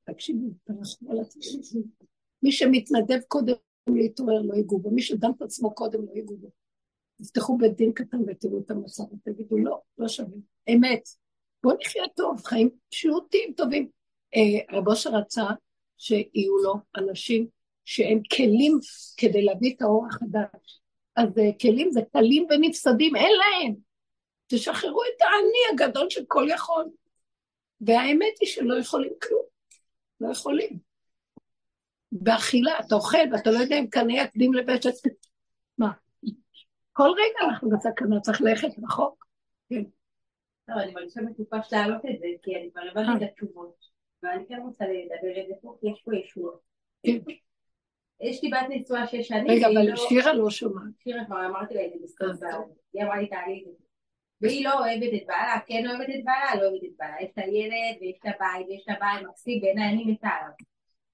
תקשיבו, 0.04 0.50
תרחמו 0.64 1.12
על 1.12 1.20
עצמם. 1.20 1.82
מי 2.44 2.52
שמתנדב 2.52 3.20
קודם 3.28 3.54
להתעורר 3.96 4.42
לא 4.42 4.54
ייגעו 4.54 4.80
בו, 4.80 4.92
מי 4.92 5.02
שדם 5.02 5.32
את 5.38 5.42
עצמו 5.42 5.76
קודם 5.76 6.06
לא 6.06 6.12
ייגעו 6.16 6.38
בו. 6.38 6.50
תפתחו 7.22 7.58
בית 7.58 7.76
דין 7.76 7.94
קטן 7.94 8.18
ותראו 8.28 8.60
את 8.60 8.72
המצב 8.72 9.04
ותגידו 9.14 9.58
לא, 9.58 9.82
לא 9.98 10.08
שווה. 10.08 10.38
אמת. 10.70 11.10
בואו 11.64 11.76
נחיה 11.82 12.04
טוב, 12.16 12.42
חיים 12.46 12.70
פשוטים, 12.90 13.54
טובים. 13.54 13.90
אה, 14.36 14.78
רבו 14.78 14.96
שרצה 14.96 15.44
שיהיו 15.98 16.58
לו 16.64 16.74
אנשים 16.98 17.48
שהם 17.86 18.22
כלים 18.36 18.80
כדי 19.18 19.42
להביא 19.42 19.76
את 19.76 19.82
האור 19.82 20.06
החדש. 20.08 20.82
אז 21.16 21.38
אה, 21.38 21.50
כלים 21.62 21.92
זה 21.92 22.02
קלים 22.14 22.48
ונפסדים, 22.50 23.16
אין 23.16 23.32
להם. 23.38 23.76
תשחררו 24.48 25.04
את 25.04 25.22
האני 25.22 25.86
הגדול 25.86 26.10
של 26.10 26.24
כל 26.28 26.48
יכול. 26.50 26.86
והאמת 27.82 28.34
היא 28.40 28.50
שלא 28.50 28.80
יכולים 28.80 29.14
כלום. 29.22 29.46
לא 30.22 30.32
יכולים. 30.32 30.89
באכילה, 32.12 32.80
אתה 32.80 32.96
אוכל 32.96 33.18
ואתה 33.32 33.52
לא 33.52 33.58
יודע 33.58 33.80
אם 33.80 33.88
קנה 33.88 34.14
יקדים 34.14 34.54
לבית 34.54 34.82
מה? 35.78 35.92
כל 36.94 37.10
רגע 37.10 37.50
אנחנו 37.50 37.70
בסכנה, 37.70 38.20
צריך 38.20 38.42
ללכת 38.42 38.68
רחוק. 38.84 39.26
כן. 39.70 39.84
לא, 40.68 40.76
אני 40.84 40.94
מרגישה 40.94 41.22
מטופש 41.22 41.74
להעלות 41.74 42.02
את 42.06 42.20
זה, 42.20 42.28
כי 42.44 42.56
אני 42.56 42.70
כבר 42.72 42.82
הבנתי 42.92 43.26
את 43.26 43.30
התשובות, 43.32 43.76
ואני 44.24 44.44
כן 44.48 44.60
רוצה 44.66 44.86
לדבר 44.86 45.42
את 45.42 45.48
זה 45.48 45.54
פה, 45.62 45.78
כי 45.82 45.88
יש 45.90 46.02
פה 46.06 46.16
ישועות. 46.16 46.60
כן. 47.04 47.18
יש 48.22 48.44
לי 48.44 48.50
בת 48.50 48.68
נשואה 48.70 49.08
שש 49.08 49.28
שנים. 49.28 49.48
רגע, 49.50 49.68
אבל 49.68 49.90
לא- 49.90 49.96
שירה 49.96 50.34
לא 50.34 50.50
שומעת. 50.50 50.94
שירה 51.04 51.26
כבר 51.26 51.46
אמרתי 51.46 51.74
לה 51.74 51.86
את 51.86 51.92
זה 51.94 52.26
בסוף, 52.30 52.70
היא 52.94 53.04
אמרה 53.04 53.22
לי 53.22 53.28
תעלי 53.28 53.64
את 53.68 53.78
זה. 53.78 53.86
והיא 54.42 54.66
לא 54.66 54.74
אוהבת 54.80 55.14
את 55.14 55.28
בעלה, 55.28 55.60
כן 55.68 55.88
אוהבת 55.88 56.10
את 56.10 56.24
בעלה, 56.24 56.62
לא 56.62 56.68
אוהבת 56.70 56.84
את 56.84 56.98
בעלה. 56.98 57.16
יש 57.22 57.30
את 57.34 57.38
הילד 57.38 58.02
ויש 58.02 58.18
את 58.20 58.26
הבית 58.26 58.68
ויש 58.68 58.84
את 58.90 58.96
הבית, 58.98 59.28
מקסים 59.28 59.62
בעיניי, 59.62 59.90
אני 59.90 60.12
מתה 60.12 60.28
עליו. 60.28 60.52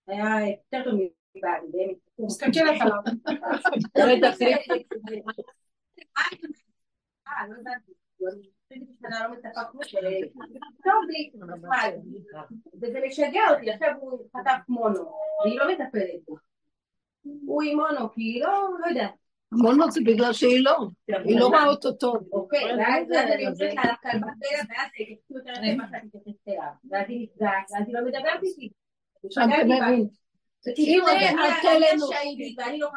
היה 0.08 0.50
יותר 0.50 0.92
טוב 0.92 1.00
מבעלי, 1.36 1.68
באמת. 1.72 1.98
מסתכלת 2.20 2.82
עליו. 2.82 3.00
וזה 12.82 13.00
משגע 13.08 13.42
אותי, 13.50 13.72
עכשיו 13.72 13.90
הוא 14.00 14.20
חטף 14.38 14.58
מונו, 14.70 15.12
והיא 15.44 15.60
לא 15.60 15.72
מטפלת 15.72 16.22
בו. 16.28 16.36
הוא 17.46 17.64
עם 17.64 17.78
מונו, 17.78 18.14
כי 18.14 18.22
היא 18.22 18.42
לא, 18.42 18.70
לא 18.80 18.88
יודעת. 18.88 19.14
מונו 19.52 19.92
זה 19.92 20.02
בגלל 20.06 20.34
שהיא 20.34 20.64
לא, 20.64 20.78
היא 21.08 21.40
לא 21.40 21.48
רואה 21.48 21.66
אותו 21.66 21.92
טוב. 21.92 22.18
אוקיי, 22.32 22.64
ואז 22.78 23.12
אני 23.12 23.44
יוצאת 23.44 23.74
לה 23.74 23.84
לכלבה 23.84 24.28
שלה, 24.44 24.64
ואז 24.70 24.90
היא 24.98 25.18
יותר 25.30 25.54
למה 25.64 25.88
שאת 25.92 26.04
מתייחסת 26.04 26.48
אליו. 26.48 26.72
ואז 26.90 27.06
היא 27.08 27.28
נפגעת, 27.32 27.72
ואז 27.72 27.84
היא 27.88 27.96
לא 27.96 28.06
מדברת 28.06 28.44
איתי. 28.44 28.70
שם 29.30 29.42
אתה 29.42 29.64
מבין. 29.66 30.08
כאילו, 30.76 31.08
אני 31.08 31.26
שהידי, 32.12 32.56
ואני 32.58 32.80
לא 32.80 32.90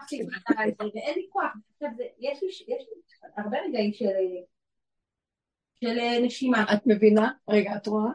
על 0.59 0.71
זה, 0.79 0.83
ואין 0.95 1.15
לי 1.15 1.27
כוח. 1.31 1.53
עכשיו, 1.73 1.89
יש 2.19 2.43
לי 2.43 2.79
הרבה 3.37 3.59
רגעים 3.69 3.93
של 3.93 4.07
של 5.81 6.21
נשימה. 6.23 6.65
את 6.75 6.87
מבינה? 6.87 7.31
רגע, 7.49 7.77
את 7.77 7.87
רואה? 7.87 8.11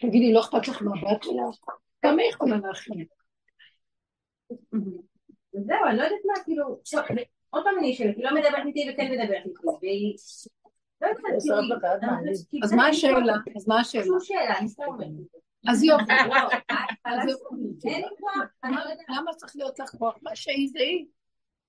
תגידי, 0.00 0.32
לא 0.32 0.40
אכפת 0.40 0.68
לך 0.68 0.82
מהבת 0.82 1.22
שלך? 1.22 1.74
כמה 2.02 2.22
יכולה 2.22 2.56
להכין? 2.56 3.04
וזהו, 5.54 5.86
אני 5.88 5.96
לא 5.96 6.02
יודעת 6.02 6.18
מה, 6.24 6.44
כאילו, 6.44 6.80
עוד 7.50 7.64
פעם 7.64 7.78
אני 7.78 7.92
אשאלת, 7.92 8.16
היא 8.16 8.24
לא 8.24 8.34
מדברת 8.34 8.66
איתי 8.66 8.90
וכן 8.92 9.10
מדברת 9.12 9.46
איתי, 9.46 9.66
והיא... 9.82 10.14
לא 11.00 11.08
כאילו, 12.50 12.64
אז 12.64 12.72
מה 12.72 12.86
השאלה? 12.86 13.34
אז 13.56 13.68
מה 13.68 13.80
השאלה? 13.80 14.04
אז 15.68 15.82
יופי. 15.88 16.12
אין 17.84 18.00
לי 18.00 18.08
כוח. 18.20 18.42
למה 19.08 19.34
צריך 19.34 19.56
להיות 19.56 19.78
לך 19.78 19.90
כוח? 19.90 20.18
מה 20.22 20.36
שהיא 20.36 20.68
זה 20.72 20.78
היא. 20.78 21.06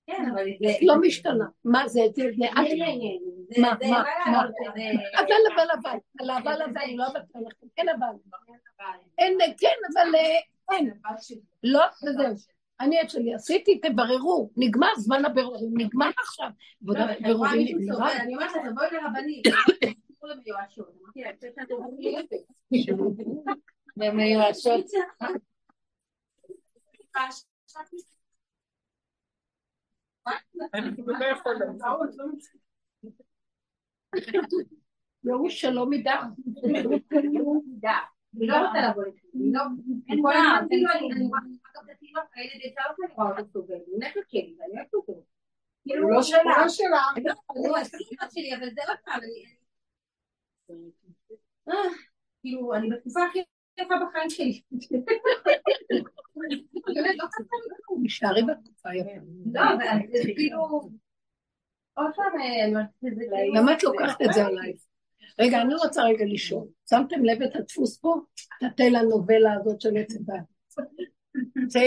כן, 0.06 0.24
אבל 0.32 0.44
זה... 0.60 0.72
לא 0.82 0.94
משתנה. 1.00 1.44
מה 1.64 1.88
זה? 1.88 2.00
זה 2.14 2.22
את... 2.22 3.58
מה, 3.58 3.72
מה, 3.90 4.04
מה? 4.32 4.42
אבל 5.16 5.34
אבל 5.54 5.68
אבל, 5.80 5.98
על 6.20 6.30
אבל 6.30 6.62
הזה 6.62 6.80
אני 6.80 6.96
לא 6.96 7.06
אוותר 7.06 7.38
לכם, 7.46 7.66
אין 7.76 7.88
אבל. 7.88 8.06
אין, 9.18 9.38
כן, 9.58 9.74
אבל 9.92 10.14
אה, 10.14 10.20
אין. 10.72 10.94
לא, 11.62 11.84
וזהו. 12.06 12.34
אני 12.80 13.00
את 13.00 13.10
שלי 13.10 13.34
עשיתי, 13.34 13.78
תבררו, 13.78 14.50
נגמר 14.56 14.94
זמן 14.96 15.24
הבירורים, 15.24 15.72
נגמר 15.76 16.10
עכשיו. 16.18 16.48
עבודת 16.82 17.20
בירורים 17.22 17.78
נגמרה. 17.78 18.16
אני 18.16 18.34
אומרת 18.34 18.50
לה, 18.54 18.70
תבואי 18.70 18.86
לרבנית. 18.92 19.46
ומיואשות. 23.96 24.84
לא. 25.20 25.28
ייאוש 35.24 35.60
שלא 35.60 35.86
מידה. 35.86 36.22
אני 36.64 38.46
לא 38.46 38.56
רוצה 38.56 38.88
לבוא. 38.90 39.04
אני 39.34 39.52
לא... 39.52 39.60
אין 40.08 40.18
הזמן, 40.18 40.66
כאילו 40.68 40.88
אני... 40.92 41.26
רואה 41.26 41.38
את 41.84 41.88
התינוק, 41.90 42.24
הילד 42.34 42.64
יצא 42.64 42.80
אותה, 42.90 43.02
אני 43.06 43.14
רואה 43.14 43.38
אותו 43.38 43.50
סובל. 43.52 43.74
הוא 43.86 44.00
נכד 44.00 44.20
שלי, 44.28 44.56
ואני 44.58 44.78
אוהבת 44.78 44.94
אותו. 44.94 45.24
כאילו, 45.82 46.02
הוא 46.02 46.10
לא 46.10 46.22
שלה. 46.22 46.38
הוא 46.42 46.62
לא 46.62 46.68
שלה. 46.68 47.02
לא, 47.68 47.78
הסבתא 47.78 48.26
שלי, 48.30 48.54
אבל 48.56 48.74
זה 48.74 48.80
עוד 48.88 48.98
פעם, 49.04 49.20
אני... 49.20 49.44
אה, 51.68 51.74
כאילו, 52.40 52.74
אני 52.74 52.90
בתקופה 52.90 53.20
הכי 53.24 53.42
יפה 53.78 53.94
בחיים 54.08 54.30
שלי. 54.30 54.60
באמת, 56.94 57.16
לא 57.18 57.24
חסר 57.26 57.56
לי 57.68 57.76
כלום. 57.84 58.00
נשארי 58.02 58.42
בתקופה 58.42 58.88
יפה. 58.94 59.10
לא, 59.52 59.60
אבל 59.60 59.98
זה 60.12 60.28
כאילו... 60.36 60.90
עוד 61.94 62.10
פעם, 62.16 62.40
אה, 62.40 62.82
כאילו... 63.00 63.54
למה 63.54 63.72
את 63.72 63.82
לוקחת 63.82 64.22
את 64.22 64.32
זה 64.32 64.46
עלייך? 64.46 64.80
רגע, 65.38 65.62
אני 65.62 65.74
רוצה 65.74 66.02
רגע 66.02 66.24
לשאול. 66.28 66.66
שמתם 66.90 67.24
לב 67.24 67.42
את 67.42 67.56
הדפוס 67.56 67.98
פה? 67.98 68.14
תתי 68.60 68.96
הנובלה 68.96 69.52
הזאת 69.60 69.80
של 69.80 69.96
עץ 69.96 70.14
הדת. 70.16 70.44
זה 71.68 71.80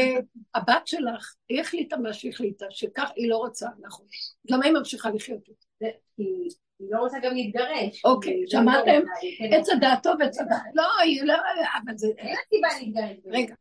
הבת 0.56 0.88
שלך, 0.88 1.36
היא 1.50 1.62
החליטה 1.62 1.98
מה 1.98 2.14
שהחליטה, 2.14 2.66
שכך 2.70 3.12
היא 3.16 3.30
לא 3.30 3.38
רוצה, 3.38 3.70
נכון. 3.80 4.06
למה 4.50 4.66
היא 4.66 4.74
ממשיכה 4.74 5.10
לחיות 5.10 5.42
איתה? 5.48 5.98
היא 6.80 6.88
לא 6.92 7.00
רוצה 7.00 7.18
גם 7.24 7.34
להתגרש. 7.34 8.06
אוקיי, 8.06 8.44
שמעתם? 8.48 9.02
כן. 9.38 9.54
עץ 9.54 9.70
הדת 9.70 10.04
טוב, 10.04 10.22
עץ 10.22 10.40
הדת. 10.40 10.58
לא, 10.74 10.84
היא 11.04 11.24
לא, 11.24 11.36
אבל 11.84 11.98
זה... 11.98 12.08
אין 12.18 12.30
לה 12.30 12.40
סיבה 12.50 12.68
להתגרש. 12.80 13.18
רגע, 13.26 13.56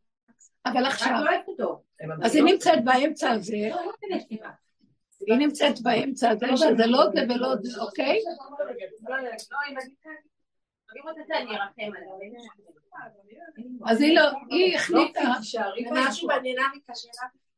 אבל 0.66 0.86
עכשיו, 0.86 1.20
לא. 1.58 1.80
אז 2.22 2.34
היא 2.34 2.44
נמצאת 2.44 2.84
באמצע 2.84 3.30
הזה, 3.30 3.56
לא, 3.70 3.76
לא. 3.76 4.48
היא 5.26 5.36
נמצאת 5.38 5.80
באמצע 5.80 6.30
הזה, 6.30 6.46
שזה 6.56 6.86
לא 6.86 7.04
זה 7.14 7.20
ולא 7.28 7.56
זה, 7.62 7.80
אוקיי? 7.80 8.18
לא. 9.08 9.16
אז 13.86 14.00
היא 14.00 14.16
לא, 14.16 14.22
היא 14.50 14.76
החליטה. 14.76 15.20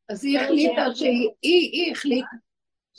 אז 0.09 0.24
היא 0.24 0.39
החליטה 0.39 0.94
שהיא, 0.94 1.28
היא, 1.43 1.70
היא 1.72 1.93
החליטה, 1.93 2.36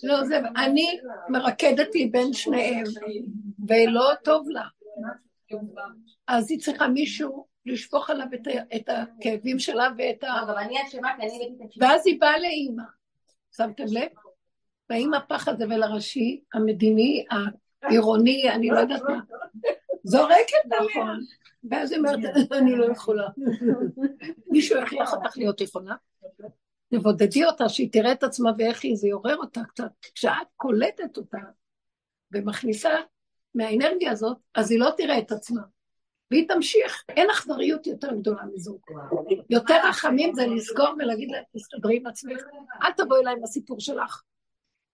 לא 0.03 0.23
זה, 0.23 0.39
אני 0.57 0.99
מרקדת 1.29 1.95
לי 1.95 2.07
בין 2.07 2.33
שניהם, 2.33 2.83
ולא 3.67 4.11
טוב 4.23 4.49
לה. 4.49 4.63
אז 6.27 6.51
היא 6.51 6.59
צריכה 6.59 6.87
מישהו 6.87 7.45
לשפוך 7.65 8.09
עליו 8.09 8.27
את, 8.75 8.89
הכאבים 8.89 9.59
שלה 9.59 9.89
ואת 9.97 10.23
ה... 10.23 10.41
אבל 10.43 10.57
אני 10.57 10.75
אשמה 10.87 11.09
כי 11.19 11.27
אני 11.27 11.49
הבאתי 11.55 11.63
את. 11.63 11.83
ואז 11.83 12.07
היא 12.07 12.19
באה 12.19 12.39
לאימא, 12.39 12.83
שמתם 13.51 13.83
לב? 13.87 14.09
והאימא 14.89 15.17
פח 15.27 15.47
הזבל 15.47 15.83
הראשי, 15.83 16.41
המדיני, 16.53 17.25
העירוני, 17.81 18.49
אני 18.49 18.69
לא 18.69 18.79
יודעת 18.79 19.01
מה, 19.01 19.19
זורקת 20.03 20.65
נכון. 20.67 21.19
ואז 21.69 21.91
היא 21.91 21.99
אומרת, 21.99 22.19
אני 22.51 22.75
לא 22.75 22.91
יכולה. 22.91 23.27
מישהו 24.47 24.81
יכריח 24.81 25.13
אותך 25.13 25.37
להיות 25.37 25.61
יכולה? 25.61 25.95
תבודדי 26.91 27.45
אותה, 27.45 27.69
שהיא 27.69 27.91
תראה 27.91 28.11
את 28.11 28.23
עצמה 28.23 28.51
ואיך 28.57 28.83
היא, 28.83 28.95
זה 28.95 29.07
יעורר 29.07 29.37
אותה 29.37 29.61
קצת. 29.63 29.91
כשאת 30.15 30.47
קולטת 30.55 31.17
אותה 31.17 31.37
ומכניסה 32.31 32.89
מהאנרגיה 33.55 34.11
הזאת, 34.11 34.37
אז 34.55 34.71
היא 34.71 34.79
לא 34.79 34.89
תראה 34.97 35.19
את 35.19 35.31
עצמה. 35.31 35.61
והיא 36.31 36.47
תמשיך, 36.47 37.03
אין 37.09 37.29
אכזריות 37.29 37.87
יותר 37.87 38.13
גדולה 38.13 38.43
מזו. 38.53 38.79
יותר 39.49 39.77
רחמים 39.89 40.33
זה 40.33 40.47
לסגור 40.47 40.89
ולהגיד 40.99 41.31
לה, 41.31 41.37
תסתדרי 41.55 41.97
עם 41.97 42.07
עצמך, 42.07 42.41
אל 42.83 42.91
תבואי 42.97 43.21
אליי 43.21 43.33
עם 43.33 43.43
הסיפור 43.43 43.79
שלך. 43.79 44.21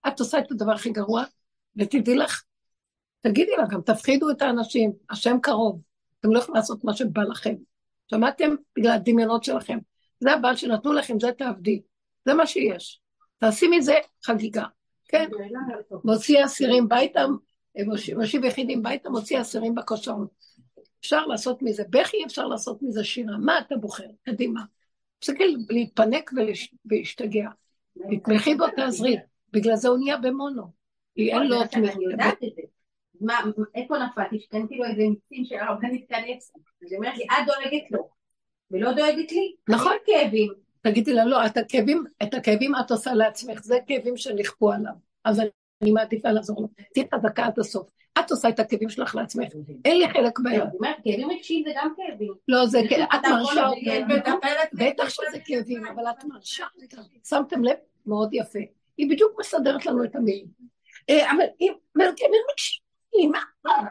את 0.08 0.20
עושה 0.20 0.40
את 0.40 0.52
הדבר 0.52 0.72
הכי 0.72 0.90
גרוע, 0.90 1.24
ותדעי 1.76 2.16
לך, 2.16 2.44
תגידי 3.22 3.52
לה, 3.58 3.68
גם 3.70 3.82
תפחידו 3.82 4.30
את 4.30 4.42
האנשים, 4.42 4.94
השם 5.10 5.38
קרוב, 5.42 5.82
אתם 6.20 6.32
לא 6.32 6.40
יכולים 6.40 6.56
לעשות 6.56 6.84
מה 6.84 6.94
שבא 6.94 7.22
לכם. 7.22 7.56
שמעתם? 8.12 8.56
בגלל 8.78 8.92
הדמיונות 8.92 9.44
שלכם. 9.44 9.78
זה 10.26 10.32
הבעל 10.32 10.56
שנתנו 10.56 10.94
לכם, 10.94 11.20
זה 11.20 11.32
תעבדי. 11.32 11.82
זה 12.26 12.34
מה 12.34 12.48
שיש. 12.48 13.02
תעשי 13.38 13.68
מזה 13.68 13.94
חגיגה, 14.26 14.66
כן? 15.08 15.30
מוציא 16.04 16.46
אסירים 16.46 16.90
ביתה, 16.90 17.26
מושיב 18.16 18.44
יחידים 18.44 18.84
ביתה, 18.84 19.10
מוציא 19.10 19.42
אסירים 19.42 19.76
בכושרות. 19.76 20.30
אפשר 21.00 21.26
לעשות 21.26 21.62
מזה 21.62 21.84
בכי, 21.90 22.18
אפשר 22.26 22.48
לעשות 22.48 22.78
מזה 22.82 23.04
שירה. 23.04 23.38
מה 23.38 23.60
אתה 23.60 23.76
בוחר? 23.76 24.08
קדימה. 24.26 24.62
תפסיקי 25.20 25.44
להתפנק 25.70 26.32
ולהש- 26.34 26.76
ולהשתגע. 26.86 27.50
תתמכי 28.12 28.56
בו, 28.56 28.66
תעזרי. 28.76 29.18
בגלל 29.54 29.76
זה 29.76 29.88
הוא 29.88 29.98
נהיה 29.98 30.18
במונו. 30.18 30.64
כי 31.16 31.32
אין 31.34 31.48
לו 31.48 31.68
תמיכה. 31.72 31.94
אני 31.94 32.06
יודעת 32.12 32.34
את 32.44 32.50
זה. 32.56 32.62
מה, 33.22 33.40
איפה 33.76 33.96
נפלתי? 33.98 34.40
שקנתי 34.40 34.76
לו 34.76 34.86
איזה 34.86 35.02
מיצים 35.02 35.46
של 35.46 35.56
הרבנית 35.56 36.10
כנס. 36.10 36.52
אז 36.56 36.92
היא 36.92 36.98
אומרת 36.98 37.18
לי, 37.18 37.24
את 37.24 37.46
דואגת 37.46 37.92
לו, 37.92 38.10
ולא 38.72 38.92
דואגת 38.92 39.32
לי. 39.32 39.56
נכון. 39.70 39.94
כאבים. 40.06 40.54
תגידי 40.82 41.14
לה, 41.14 41.26
לא, 41.26 41.46
את 41.46 41.58
הכאבים, 41.58 42.04
את 42.24 42.34
הכאבים 42.34 42.72
את 42.80 42.92
עושה 42.92 43.14
לעצמך, 43.14 43.64
זה 43.64 43.78
כאבים 43.88 44.18
שנכפו 44.18 44.72
עליו. 44.72 44.92
אז 45.26 45.40
אני, 45.40 45.92
מעדיפה 45.92 46.32
לעזור 46.32 46.62
לו. 46.62 46.68
תהיי 46.94 47.08
חזקה 47.16 47.46
עד 47.46 47.60
הסוף. 47.60 47.88
את 48.20 48.32
עושה 48.32 48.50
את 48.50 48.60
הכאבים 48.60 48.90
שלך 48.90 49.16
לעצמך. 49.16 49.48
אין 49.86 49.98
לי 49.98 50.10
חלק 50.10 50.40
בהם. 50.40 50.68
כאבים 51.04 51.32
רגשיים 51.32 51.64
זה 51.64 51.72
גם 51.76 51.94
כאבים. 51.98 52.34
לא, 52.48 52.66
זה, 52.66 52.80
זה 52.90 53.04
את 53.04 53.26
מרשה 53.30 53.68
אותם. 53.68 54.08
מטפלת 54.08 54.70
בטח 54.74 55.10
שזה 55.10 55.40
כאבים, 55.46 55.86
אבל 55.86 56.04
את 56.10 56.24
מרשה 56.24 56.66
אותם. 56.82 57.02
שמתם 57.24 57.64
לב? 57.64 57.76
מאוד 58.06 58.30
יפה. 58.34 58.60
היא 58.98 59.10
בדיוק 59.10 59.40
מסדרת 59.40 59.86
לנו 59.86 60.04
את 60.04 60.16
המילים. 60.16 60.46
אה, 61.10 61.32
אבל 61.32 61.46
אם, 61.62 61.74
אבל 61.98 62.06
כאבים 62.18 62.42
רגשיים, 62.52 63.32
מה? 63.32 63.88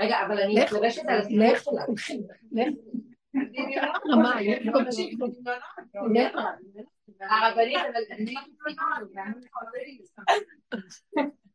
רגע, 0.00 0.16
אבל 0.26 0.38
אני 0.38 0.62
מתלבשת 0.62 1.02
על 1.08 1.18
הסיפור 1.18 1.78
לך, 1.78 2.10
אבל 7.20 7.64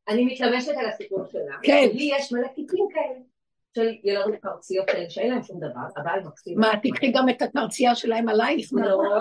אני 0.08 0.26
מתלבשת 0.26 0.74
על 0.78 0.86
הסיפור 0.86 1.26
שלה. 1.26 1.58
כן. 1.64 1.88
לי 1.94 2.12
יש 2.18 2.34
מלא 2.34 2.48
תיקים 2.48 2.88
כאלה. 2.94 3.20
של 3.76 3.96
ילדות 4.04 4.42
פרציות 4.42 4.88
כאלה 4.88 5.10
שאין 5.10 5.32
להם 5.32 5.44
שום 5.44 5.60
דבר, 5.60 5.82
הבעל 5.98 6.20
מקסים. 6.20 6.60
מה, 6.60 6.72
תקחי 6.84 7.12
גם 7.12 7.30
את 7.30 7.42
הפרצייה 7.42 7.96
שלהם 7.96 8.30
עלייך? 8.30 8.70
לא, 8.74 9.18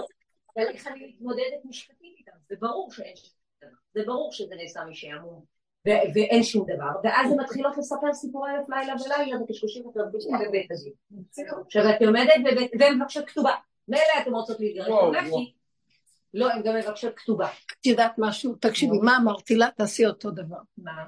אבל 0.57 0.67
איך 0.69 0.87
אני 0.87 1.07
מתמודדת 1.07 1.65
משפטית 1.65 2.15
איתם? 2.19 2.33
זה 2.49 2.55
ברור 2.61 2.93
שאין 2.93 3.17
שום 3.17 3.31
דבר. 3.63 3.71
זה 3.95 4.03
ברור 4.07 4.33
שזה 4.33 4.55
נעשה 4.55 4.85
משעמום. 4.85 5.54
ו- 5.89 6.15
ואין 6.15 6.43
שום 6.43 6.67
דבר, 6.75 6.91
ואז 7.05 7.33
הן 7.33 7.41
מתחילות 7.41 7.77
לספר 7.79 8.13
סיפורי 8.13 8.51
אלף 8.51 8.69
לילה 8.69 8.95
ולילה 9.03 9.43
וקשקושים 9.43 9.87
ותרבישים 9.87 10.37
בבית 10.49 10.71
הזוג. 10.71 10.93
עכשיו 11.67 11.91
את 11.91 12.03
עומדת 12.07 12.35
בבית, 12.45 12.71
והן 12.79 12.99
מבקשות 12.99 13.27
כתובה. 13.27 13.53
מילא 13.89 14.03
אתן 14.23 14.31
רוצות 14.35 14.61
להתגרש, 14.61 14.89
לא, 16.35 16.51
הן 16.51 16.63
גם 16.63 16.77
מבקשות 16.77 17.13
כתובה. 17.17 17.49
את 17.81 17.87
יודעת 17.87 18.15
משהו? 18.19 18.55
תקשיבי, 18.55 18.99
מה 19.03 19.17
אמרתי 19.17 19.55
לה? 19.55 19.69
תעשי 19.77 20.07
אותו 20.07 20.31
דבר. 20.31 20.57
מה? 20.79 21.05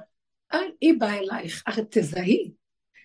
אה, 0.55 0.59
היא 0.81 0.95
באה 0.99 1.19
אלייך, 1.19 1.63
הרי 1.67 1.83
תזהי 1.91 2.51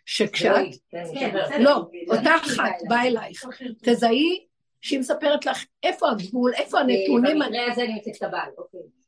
שכשאת... 0.06 0.56
כן, 0.90 1.04
כן. 1.20 1.62
לא, 1.62 1.88
אותה 2.08 2.36
אחת 2.36 2.76
באה 2.90 3.08
אלייך. 3.08 3.46
תזהי 3.84 4.46
שהיא 4.82 5.00
מספרת 5.00 5.46
לך 5.46 5.66
איפה 5.84 6.12
הגבול, 6.12 6.54
איפה 6.54 6.80
הנתונים. 6.80 7.40
במקרה 7.40 7.72
הזה 7.72 7.82
אני 7.82 7.94
נמצאת 7.94 8.16
את 8.18 8.24
הבעל, 8.24 8.50
אוקיי. 8.58 9.01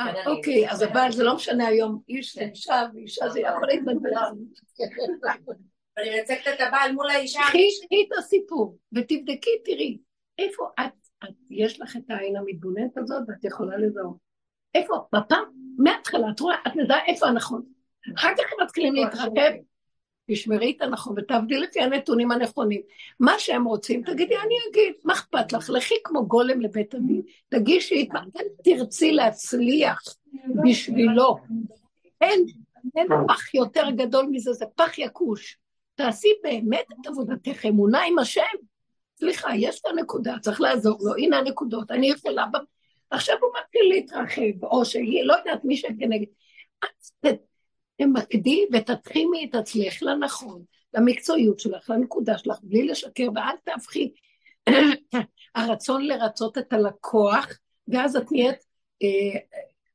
אה, 0.00 0.12
כן, 0.14 0.30
אוקיי, 0.30 0.70
אז 0.70 0.82
הבעל 0.82 1.12
זה 1.12 1.24
לא 1.24 1.34
משנה 1.34 1.66
היום, 1.66 2.00
איש 2.08 2.36
ואישה 2.36 2.82
ואישה 2.94 3.28
זה 3.28 3.40
יכול 3.40 3.66
להתבלבל. 3.66 4.10
אני 5.98 6.10
מייצגת 6.10 6.48
את 6.54 6.60
הבעל 6.60 6.92
מול 6.92 7.10
האישה. 7.10 7.40
קחי 7.48 7.68
את 8.06 8.18
הסיפור 8.18 8.78
ותבדקי, 8.92 9.50
תראי, 9.64 9.98
איפה 10.38 10.68
את, 10.80 10.92
יש 11.50 11.80
לך 11.80 11.96
את 11.96 12.10
העין 12.10 12.36
המתבוננת 12.36 12.98
הזאת 12.98 13.22
ואת 13.28 13.44
יכולה 13.44 13.76
לזהות. 13.76 14.16
איפה, 14.74 14.94
בפעם, 15.14 15.44
מההתחלה, 15.78 16.30
את 16.34 16.40
רואה, 16.40 16.56
את 16.66 16.76
מזהה 16.76 17.06
איפה 17.06 17.26
הנכון. 17.26 17.62
אחר 18.16 18.30
כך 18.38 18.44
מתחילים 18.62 18.94
להתרחב, 18.94 19.30
תשמרי 20.30 20.74
את 20.76 20.82
הנכון 20.82 21.14
ותעבדי 21.18 21.58
לפי 21.58 21.80
הנתונים 21.80 22.30
הנכונים. 22.30 22.80
מה 23.20 23.32
שהם 23.38 23.64
רוצים, 23.64 24.02
תגידי, 24.02 24.34
אני 24.36 24.54
אגיד, 24.70 24.92
מה 25.04 25.12
אכפת 25.12 25.52
לך? 25.52 25.70
לכי 25.70 25.94
כמו 26.04 26.26
גולם 26.26 26.60
לבית 26.60 26.94
הדין, 26.94 27.22
תגישי, 27.48 28.08
אל 28.14 28.44
תרצי 28.64 29.12
להצליח 29.12 30.02
בשבילו. 30.64 31.36
אין, 32.20 32.46
אין 32.96 33.08
פח 33.28 33.54
יותר 33.54 33.90
גדול 33.90 34.26
מזה, 34.30 34.52
זה 34.52 34.64
פח 34.76 34.98
יכוש. 34.98 35.58
תעשי 35.94 36.28
באמת 36.42 36.86
את 37.00 37.06
עבודתך, 37.06 37.66
אמונה 37.66 38.02
עם 38.02 38.18
השם. 38.18 38.42
סליחה, 39.18 39.48
יש 39.56 39.80
את 39.80 39.86
הנקודה, 39.86 40.34
צריך 40.40 40.60
לעזור 40.60 40.98
לו, 41.00 41.14
הנה 41.16 41.38
הנקודות, 41.38 41.90
אני 41.90 42.10
יכולה... 42.10 42.44
עכשיו 43.10 43.36
הוא 43.40 43.50
מתחיל 43.60 43.88
להתרחב, 43.88 44.64
או 44.64 44.84
שהיא, 44.84 45.24
לא 45.24 45.34
יודעת 45.34 45.64
מי 45.64 45.76
שכנגד. 45.76 46.26
את 47.26 47.38
תמקדי 47.98 48.66
ותתחימי 48.72 49.46
את 49.50 49.54
עצמך 49.54 50.02
לנכון, 50.02 50.62
למקצועיות 50.94 51.60
שלך, 51.60 51.90
לנקודה 51.90 52.38
שלך, 52.38 52.56
בלי 52.62 52.86
לשקר, 52.86 53.28
ואל 53.34 53.56
תהפכי 53.64 54.12
הרצון 55.54 56.06
לרצות 56.06 56.58
את 56.58 56.72
הלקוח, 56.72 57.46
ואז 57.88 58.16
את 58.16 58.32
נהיית 58.32 58.58
אה, 59.02 59.40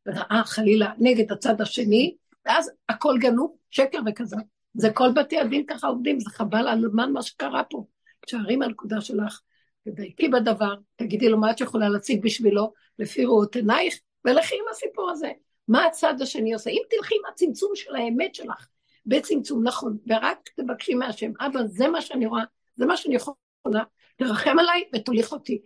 רעה 0.07 0.43
חלילה 0.45 0.93
נגד 0.97 1.31
הצד 1.31 1.61
השני, 1.61 2.15
ואז 2.45 2.71
הכל 2.89 3.15
גנוב, 3.19 3.55
שקר 3.69 3.99
וכזה. 4.05 4.35
זה 4.73 4.93
כל 4.93 5.11
בתי 5.15 5.39
הדין 5.39 5.65
ככה 5.65 5.87
עובדים, 5.87 6.19
זה 6.19 6.29
חבל 6.29 6.67
על 6.67 6.87
מה 6.87 7.21
שקרה 7.21 7.63
פה. 7.63 7.85
תשארי 8.25 8.55
מהנקודה 8.55 9.01
שלך, 9.01 9.41
תדייקי 9.85 10.29
בדבר, 10.29 10.75
תגידי 10.95 11.29
לו 11.29 11.37
מה 11.37 11.51
את 11.51 11.61
יכולה 11.61 11.89
להציג 11.89 12.23
בשבילו, 12.23 12.73
לפי 12.99 13.25
ראות 13.25 13.55
עינייך, 13.55 13.95
ולכי 14.25 14.55
עם 14.55 14.65
הסיפור 14.71 15.11
הזה. 15.11 15.31
מה 15.67 15.85
הצד 15.85 16.13
השני 16.21 16.53
עושה? 16.53 16.69
אם 16.69 16.81
תלכי 16.89 17.15
עם 17.15 17.21
הצמצום 17.31 17.71
של 17.75 17.95
האמת 17.95 18.35
שלך, 18.35 18.67
בצמצום, 19.05 19.63
נכון, 19.63 19.97
ורק 20.07 20.49
תבקשי 20.55 20.93
מהשם, 20.93 21.31
אבא, 21.39 21.59
זה 21.65 21.87
מה 21.87 22.01
שאני 22.01 22.25
רואה, 22.25 22.43
זה 22.75 22.85
מה 22.85 22.97
שאני 22.97 23.15
יכולה, 23.15 23.83
תרחם 24.15 24.59
עליי 24.59 24.83
ותוליך 24.95 25.31
אותי. 25.31 25.61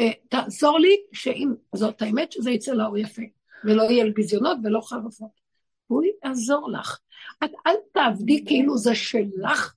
Uh, 0.00 0.04
תעזור 0.28 0.78
לי 0.78 0.96
שאם 1.12 1.48
זאת 1.74 2.02
האמת, 2.02 2.32
שזה 2.32 2.50
יצא 2.50 2.72
לאור 2.72 2.98
יפה, 2.98 3.22
ולא 3.64 3.82
יהיה 3.82 4.04
ביזיונות 4.14 4.58
ולא 4.64 4.80
חרפות. 4.80 5.42
הוא 5.86 6.02
יעזור 6.24 6.70
לך. 6.70 6.98
את 7.44 7.50
אל 7.66 7.74
תעבדי 7.94 8.44
כאילו 8.46 8.78
זה 8.78 8.94
שלך, 8.94 9.74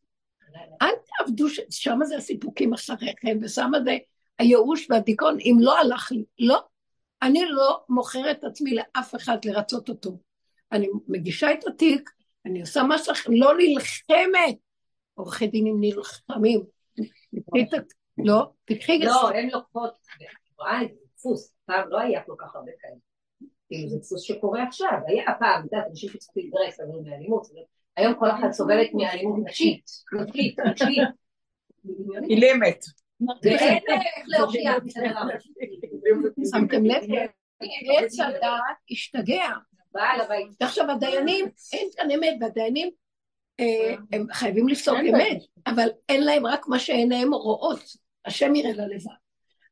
אל 0.82 0.94
תעבדו, 1.06 1.46
שם 1.70 2.00
זה 2.04 2.18
הסיפוקים 2.18 2.74
אחריכם, 2.74 3.38
ושם 3.42 3.72
זה 3.84 3.98
הייאוש 4.40 4.88
והדיכאון, 4.90 5.38
אם 5.40 5.58
לא 5.60 5.80
הלך 5.80 6.12
לי, 6.12 6.24
לא. 6.40 6.64
אני 7.22 7.46
לא 7.50 7.84
מוכרת 7.90 8.40
את 8.40 8.44
עצמי 8.44 8.76
לאף 8.76 9.16
אחד 9.16 9.38
לרצות 9.46 9.90
אותו. 9.90 10.18
אני 10.72 10.88
מגישה 11.08 11.54
את 11.54 11.68
התיק, 11.68 12.10
אני 12.46 12.62
עושה 12.62 12.84
מה 12.84 12.98
שצריך, 12.98 13.28
לא 13.30 13.54
נלחמת. 13.58 14.58
עורכי 15.14 15.48
דינים 15.48 15.78
נלחמים. 15.80 16.64
לא, 18.18 18.50
תקחי... 18.66 19.00
לא, 19.00 19.30
הן 19.30 19.50
לוקחות, 19.50 19.98
רואה 20.60 20.82
איזה 20.82 20.94
דפוס, 21.18 21.54
פעם 21.66 21.90
לא 21.90 22.00
היה 22.00 22.24
כל 22.24 22.36
כך 22.38 22.56
הרבה 22.56 22.72
כאלה. 22.80 22.96
כאילו 23.68 23.90
זה 23.90 23.98
דפוס 23.98 24.22
שקורה 24.22 24.64
עכשיו, 24.64 24.98
היה 25.08 25.26
פעם, 25.40 25.66
את 25.66 25.74
יודעת, 25.74 25.90
אנשים 25.90 26.10
שצריכים 26.10 26.44
להתגרס, 26.44 26.80
אבל 26.80 27.10
מאלימות, 27.10 27.48
היום 27.98 28.14
כל 28.20 28.32
אחת 28.32 28.52
סובלת 28.52 28.90
מאלימות 28.94 29.40
נשית, 29.46 29.86
נשית, 30.14 30.60
נשית. 30.60 31.04
אילמת. 32.30 32.86
שמתם 36.52 36.86
לב? 36.86 37.04
עץ 37.62 38.20
הדעת 38.20 38.78
השתגע. 38.92 39.50
עכשיו 40.60 40.92
הדיינים, 40.92 41.46
אין 41.74 41.88
כאן 41.98 42.12
אמת, 42.12 42.34
והדיינים 42.42 42.90
אה, 43.60 43.96
הם 44.12 44.26
חייבים 44.32 44.68
לפסוק 44.68 44.98
אמת, 45.10 45.42
אבל 45.68 45.88
אין 46.10 46.24
להם 46.24 46.46
רק 46.46 46.68
מה 46.68 46.80
שעיניהם 46.80 47.34
רואות, 47.34 47.80
השם 48.26 48.56
יראה 48.56 48.72
ללבד. 48.72 49.12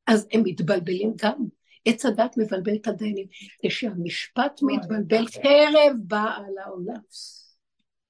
אז 0.07 0.28
הם 0.34 0.41
מתבלבלים 0.44 1.14
גם. 1.24 1.45
עץ 1.86 2.06
הדת 2.06 2.38
מבלבל 2.38 2.76
את 2.76 2.88
הדיינים. 2.88 3.28
כשהמשפט 3.65 4.60
מתבלבל, 4.61 5.28
חרב 5.28 5.95
באה 5.98 6.38
על 6.38 6.57
העולם. 6.65 7.02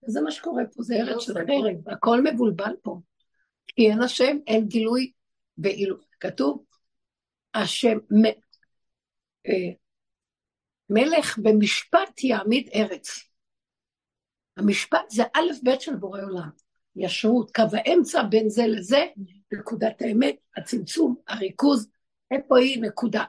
זה 0.06 0.22
מה 0.22 0.32
שקורה 0.32 0.64
פה, 0.74 0.84
זה 0.84 0.96
ארץ 0.96 1.22
של 1.22 1.34
חרב, 1.34 1.90
הכל 1.90 2.24
מבולבל 2.24 2.74
פה. 2.82 3.00
כי 3.68 3.90
אין 3.90 4.02
השם, 4.02 4.38
אין 4.48 4.68
גילוי, 4.68 5.12
ואילו, 5.58 5.98
כתוב, 6.20 6.64
השם, 7.54 7.98
מ, 7.98 8.26
אה, 9.48 9.72
מלך 10.90 11.38
במשפט 11.38 12.24
יעמיד 12.24 12.70
ארץ. 12.76 13.20
המשפט 14.58 15.10
זה 15.10 15.24
א' 15.24 15.52
ב' 15.64 15.80
של 15.80 15.96
בורא 15.96 16.22
עולם. 16.22 16.50
ישרות, 16.96 17.52
קו 17.56 17.64
האמצע 17.74 18.24
בין 18.24 18.50
זה 18.50 18.68
לזה, 18.68 19.06
נקודת 19.54 20.02
האמת, 20.02 20.36
הצמצום, 20.58 21.16
הריכוז, 21.28 21.88
איפה 22.32 22.60
היא 22.60 22.82
נקודה. 22.82 23.24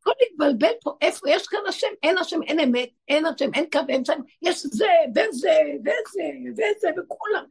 הכל 0.00 0.10
מתבלבל 0.22 0.72
פה, 0.82 0.96
איפה 1.00 1.30
יש 1.30 1.46
כאן 1.46 1.58
השם? 1.68 1.86
אין 2.02 2.18
השם, 2.18 2.42
אין 2.42 2.60
אמת, 2.60 2.88
אין 3.08 3.26
השם, 3.26 3.50
אין 3.54 3.64
קו 3.72 3.80
אמצע, 3.96 4.14
יש 4.42 4.66
זה 4.66 4.86
וזה 5.10 5.58
וזה 5.80 6.22
וזה 6.56 6.88
וכולם. 6.98 7.44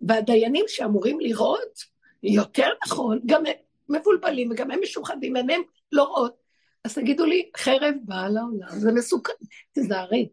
והדיינים 0.00 0.64
שאמורים 0.68 1.20
לראות, 1.20 1.91
יותר 2.22 2.68
נכון, 2.86 3.20
גם 3.26 3.46
הם 3.46 3.52
מבולבלים 3.88 4.50
וגם 4.50 4.70
הם 4.70 4.80
משוחדים, 4.82 5.36
הם 5.36 5.46
לא 5.92 6.02
רואות. 6.02 6.42
אז 6.84 6.94
תגידו 6.94 7.24
לי, 7.24 7.50
חרב 7.56 7.94
באה 8.02 8.28
לעולם, 8.28 8.68
זה 8.68 8.92
מסוכן, 8.92 9.32
תזהרי. 9.72 10.28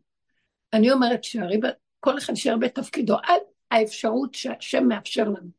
אני 0.74 0.92
אומרת, 0.92 1.24
שערי, 1.24 1.60
כל 2.00 2.18
אחד 2.18 2.34
יישאר 2.34 2.58
בתפקידו, 2.58 3.16
עד 3.16 3.42
האפשרות 3.72 4.34
שהשם 4.34 4.88
מאפשר 4.88 5.24
לנו. 5.24 5.50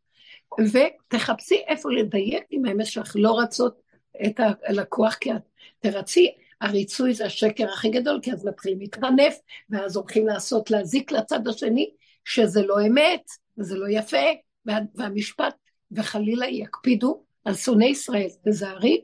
ותחפשי 0.73 1.63
איפה 1.67 1.91
לדייק 1.93 2.45
עם 2.51 2.65
האמת 2.65 2.87
שלך, 2.87 3.13
לא 3.15 3.41
רצות 3.41 3.81
את 4.27 4.41
הלקוח, 4.65 5.15
כי 5.15 5.33
את 5.33 5.43
תרצי, 5.81 6.35
הריצוי 6.61 7.15
זה 7.15 7.27
השקר 7.27 7.73
הכי 7.73 7.91
גדול, 7.91 8.21
כי 8.23 8.33
אז 8.33 8.45
מתחילים 8.45 8.81
להתחנף, 8.81 9.39
ואז 9.71 9.97
הולכים 9.97 10.27
לעשות, 10.27 10.71
להזיק 10.71 11.13
לצד 11.13 11.49
השני, 11.49 11.91
שזה 12.25 12.63
לא 12.63 12.77
אמת, 12.87 13.23
וזה 13.59 13.77
לא 13.77 13.87
יפה, 13.89 14.27
וה, 14.67 14.79
והמשפט, 14.95 15.55
וחלילה 15.93 16.47
יקפידו 16.47 17.23
על 17.45 17.55
שונאי 17.55 17.89
ישראל, 17.89 18.29
תזהרי, 18.49 19.01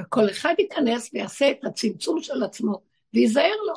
וכל 0.00 0.30
אחד 0.30 0.54
ייכנס 0.58 1.10
ויעשה 1.12 1.50
את 1.50 1.64
הצמצום 1.64 2.22
של 2.22 2.42
עצמו, 2.42 2.80
וייזהר 3.14 3.56
לו, 3.66 3.74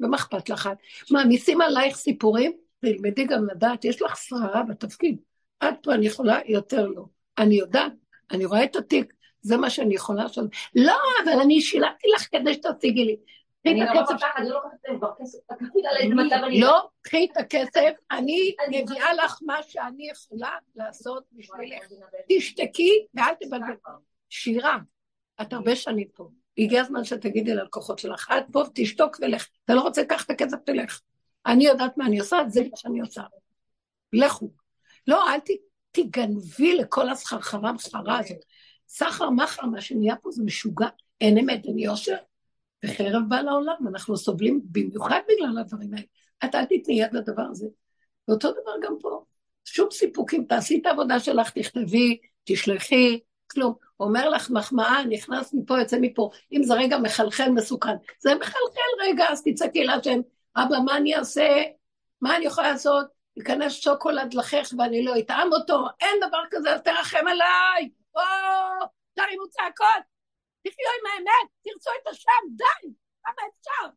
ומה 0.00 0.16
אכפת 0.16 0.48
לך? 0.48 0.68
מעמיסים 1.10 1.60
עלייך 1.60 1.96
סיפורים, 1.96 2.52
תלמדי 2.80 3.24
גם 3.24 3.46
לדעת, 3.50 3.84
יש 3.84 4.02
לך 4.02 4.16
שררה 4.16 4.62
בתפקיד. 4.62 5.16
עד 5.60 5.74
פה 5.82 5.94
אני 5.94 6.06
יכולה, 6.06 6.38
יותר 6.46 6.86
לא. 6.86 7.04
אני 7.38 7.54
יודעת, 7.54 7.92
אני 8.30 8.44
רואה 8.44 8.64
את 8.64 8.76
התיק, 8.76 9.12
זה 9.42 9.56
מה 9.56 9.70
שאני 9.70 9.94
יכולה 9.94 10.22
לעשות. 10.22 10.50
לא, 10.74 10.96
אבל 11.24 11.40
אני 11.40 11.60
שילמתי 11.60 12.08
לך 12.16 12.28
כדי 12.32 12.54
שתשיגי 12.54 13.04
לי. 13.04 13.16
אני 13.66 13.80
לא 13.80 13.94
לוקחת 13.94 15.16
כסף, 15.20 15.38
לא, 16.60 16.88
קחי 17.02 17.28
את 17.32 17.36
הכסף, 17.36 17.92
אני 18.10 18.54
מביאה 18.68 19.12
לך 19.12 19.38
מה 19.42 19.62
שאני 19.62 20.08
יכולה 20.10 20.50
לעשות 20.76 21.24
בשבילך. 21.32 21.84
תשתקי 22.28 23.06
ואל 23.14 23.34
תבלבל. 23.40 23.74
שירה, 24.28 24.78
את 25.42 25.52
הרבה 25.52 25.76
שנים 25.76 26.08
פה. 26.14 26.28
הגיע 26.58 26.80
הזמן 26.80 27.04
שתגידי 27.04 27.54
ללקוחות 27.54 27.98
שלך, 27.98 28.32
את 28.38 28.44
פה, 28.52 28.62
תשתוק 28.74 29.16
ולך. 29.20 29.48
אתה 29.64 29.74
לא 29.74 29.80
רוצה 29.80 30.02
לקחת 30.02 30.26
את 30.26 30.30
הכסף, 30.30 30.56
תלך. 30.66 31.00
אני 31.46 31.64
יודעת 31.64 31.96
מה 31.96 32.06
אני 32.06 32.18
עושה, 32.18 32.38
זה 32.48 32.60
מה 32.60 32.76
שאני 32.76 33.00
עושה. 33.00 33.22
לכו. 34.12 34.50
לא, 35.06 35.30
אל 35.30 35.38
תגנבי 35.92 36.76
לכל 36.76 37.08
הסחרחרה 37.08 37.68
המסחרה 37.68 38.18
הזאת. 38.18 38.44
סחר 38.88 39.30
מחר, 39.30 39.66
מה 39.66 39.80
שנהיה 39.80 40.16
פה 40.16 40.30
זה 40.30 40.42
משוגע, 40.42 40.88
אין 41.20 41.38
אמת, 41.38 41.64
אין 41.66 41.78
יושר, 41.78 42.16
וחרב 42.84 43.22
בא 43.28 43.40
לעולם, 43.40 43.88
אנחנו 43.88 44.16
סובלים 44.16 44.60
במיוחד 44.64 45.20
בגלל 45.28 45.58
הדברים 45.58 45.94
האלה. 45.94 46.06
את 46.44 46.54
אל 46.54 46.64
תתני 46.64 47.00
יד 47.00 47.14
לדבר 47.14 47.42
הזה. 47.50 47.66
ואותו 48.28 48.52
דבר 48.52 48.72
גם 48.82 48.94
פה, 49.00 49.24
שום 49.64 49.90
סיפוקים, 49.90 50.44
תעשי 50.44 50.78
את 50.80 50.86
העבודה 50.86 51.20
שלך, 51.20 51.50
תכתבי, 51.50 52.18
תשלחי, 52.44 53.20
כלום. 53.50 53.74
אומר 54.00 54.28
לך 54.28 54.50
מחמאה, 54.50 55.04
נכנס 55.04 55.54
מפה, 55.54 55.78
יוצא 55.78 55.96
מפה. 56.00 56.30
אם 56.52 56.62
זה 56.62 56.74
רגע 56.74 56.98
מחלחל, 56.98 57.50
מסוכן. 57.50 57.94
זה 58.20 58.34
מחלחל 58.34 58.80
רגע, 59.00 59.24
אז 59.28 59.42
תצעקי 59.44 59.84
להשם, 59.84 60.20
אבא, 60.56 60.76
מה 60.84 60.96
אני 60.96 61.16
אעשה? 61.16 61.62
מה 62.20 62.36
אני 62.36 62.44
יכולה 62.44 62.72
לעשות? 62.72 63.06
ייכנס 63.36 63.72
שוקולד 63.72 64.34
לחך 64.34 64.72
ואני 64.78 65.04
לא 65.04 65.18
אטעם 65.18 65.52
אותו? 65.52 65.86
אין 66.00 66.28
דבר 66.28 66.42
כזה, 66.50 66.74
אז 66.74 66.80
תרחם 66.82 67.26
עליי! 67.26 67.90
או, 68.14 68.20
תרימו 69.14 69.48
צעקות, 69.50 70.11
תחיו 70.62 70.90
עם 71.00 71.06
האמת, 71.12 71.50
תרצו 71.62 71.90
את 72.02 72.06
השם, 72.06 72.56
די, 72.56 72.92
כמה 73.22 73.48
אפשר? 73.50 73.94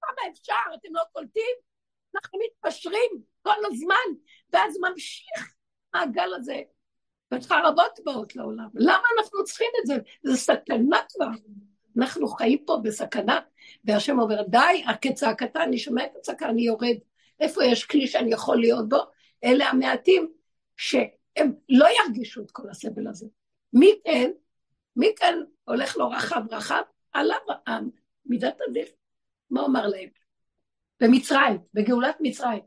כמה 0.00 0.30
אפשר? 0.32 0.74
אתם 0.74 0.88
לא 0.94 1.02
קולטים? 1.12 1.56
אנחנו 2.14 2.38
מתפשרים 2.44 3.10
כל 3.42 3.66
הזמן, 3.66 4.20
ואז 4.50 4.78
ממשיך 4.80 5.54
הגל 5.94 6.34
הזה. 6.34 6.62
וחרבות 7.34 8.00
באות 8.04 8.36
לעולם. 8.36 8.68
למה 8.74 9.06
אנחנו 9.18 9.44
צריכים 9.44 9.70
את 9.82 9.86
זה? 9.86 9.94
זה 10.22 10.36
סכנה 10.36 10.98
כבר. 11.08 11.26
אנחנו 11.98 12.28
חיים 12.28 12.64
פה 12.66 12.76
בסכנה, 12.82 13.40
והשם 13.84 14.18
אומר, 14.18 14.42
די, 14.42 14.84
כצעקתה, 15.02 15.62
אני 15.62 15.78
שומע 15.78 16.04
את 16.04 16.16
הצעקה, 16.16 16.48
אני 16.48 16.62
יורד. 16.62 16.96
איפה 17.40 17.64
יש 17.64 17.84
כלי 17.84 18.06
שאני 18.06 18.32
יכול 18.32 18.60
להיות 18.60 18.88
בו? 18.88 18.98
אלה 19.44 19.68
המעטים 19.68 20.32
שהם 20.76 21.52
לא 21.68 21.86
ירגישו 22.00 22.42
את 22.42 22.50
כל 22.50 22.70
הסבל 22.70 23.08
הזה. 23.08 23.26
מי 23.72 24.00
כן? 24.04 24.30
מי 24.96 25.12
כאן 25.16 25.34
הולך 25.64 25.96
לו 25.96 26.10
רחב 26.10 26.42
רחב? 26.50 26.82
עליו 27.12 27.38
מידת 28.26 28.58
הדין. 28.68 28.86
מה 29.50 29.60
אומר 29.60 29.86
להם? 29.86 30.08
במצרים, 31.00 31.58
בגאולת 31.74 32.16
מצרים. 32.20 32.62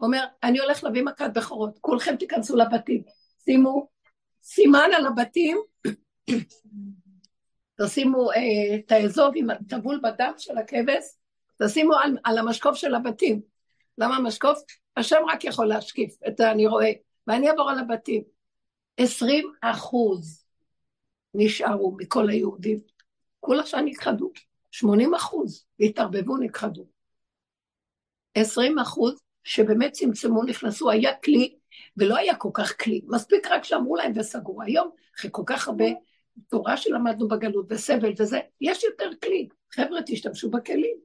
אומר, 0.00 0.24
אני 0.42 0.58
הולך 0.58 0.84
להביא 0.84 1.02
מכת 1.02 1.30
בכורות, 1.34 1.78
כולכם 1.80 2.16
תיכנסו 2.16 2.56
לבתים. 2.56 3.02
שימו 3.44 3.88
סימן 4.42 4.88
על 4.96 5.06
הבתים, 5.06 5.58
תשימו 7.80 8.32
אה, 8.32 8.76
את 8.76 8.92
האזוב 8.92 9.32
עם 9.36 9.50
הטבול 9.50 10.00
בדם 10.02 10.32
של 10.38 10.58
הכבש, 10.58 11.04
תשימו 11.62 11.94
על, 11.94 12.18
על 12.24 12.38
המשקוף 12.38 12.76
של 12.76 12.94
הבתים. 12.94 13.40
למה 13.98 14.16
המשקוף? 14.16 14.58
השם 14.96 15.20
רק 15.32 15.44
יכול 15.44 15.66
להשקיף, 15.66 16.14
את 16.28 16.40
אני 16.40 16.66
רואה. 16.66 16.92
ואני 17.26 17.48
אעבור 17.48 17.70
על 17.70 17.78
הבתים. 17.78 18.22
עשרים 18.96 19.52
אחוז 19.62 20.39
נשארו 21.34 21.96
מכל 21.98 22.30
היהודים. 22.30 22.80
כול 23.40 23.60
השאר 23.60 23.80
נכחדו. 23.80 24.32
שמונים 24.70 25.14
אחוז 25.14 25.66
התערבבו, 25.80 26.36
נכחדו. 26.36 26.86
עשרים 28.34 28.78
אחוז 28.78 29.20
שבאמת 29.44 29.92
צמצמו, 29.92 30.44
נכנסו, 30.44 30.90
היה 30.90 31.16
כלי, 31.16 31.56
ולא 31.96 32.16
היה 32.16 32.36
כל 32.36 32.50
כך 32.54 32.82
כלי. 32.82 33.00
מספיק 33.06 33.46
רק 33.46 33.64
שאמרו 33.64 33.96
להם 33.96 34.12
וסגרו. 34.16 34.62
היום, 34.62 34.90
אחרי 35.18 35.30
כל 35.32 35.42
כך 35.46 35.68
הרבה 35.68 35.84
תורה 36.48 36.76
שלמדנו 36.76 37.28
בגלות 37.28 37.66
וסבל 37.70 38.12
וזה, 38.18 38.40
יש 38.60 38.84
יותר 38.84 39.10
כלי. 39.24 39.48
חבר'ה, 39.72 40.00
תשתמשו 40.06 40.50
בכלים. 40.50 40.96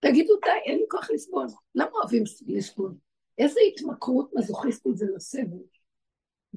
תגידו 0.00 0.34
די, 0.44 0.50
אין 0.64 0.78
לי 0.78 0.84
כוח 0.90 1.10
לסבול. 1.10 1.46
למה 1.74 1.90
אוהבים 1.90 2.24
לסבול? 2.46 2.94
איזה 3.38 3.60
התמכרות 3.68 4.30
מזוכיסטית 4.34 4.96
זה 4.96 5.06
לסבל. 5.16 5.62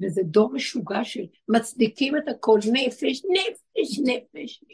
וזה 0.02 0.22
דור 0.24 0.52
משוגע 0.52 1.04
של 1.04 1.24
מצדיקים 1.48 2.16
את 2.16 2.28
הכל, 2.28 2.58
נפש, 2.72 3.22
נפש, 3.24 3.98
נפש. 4.04 4.64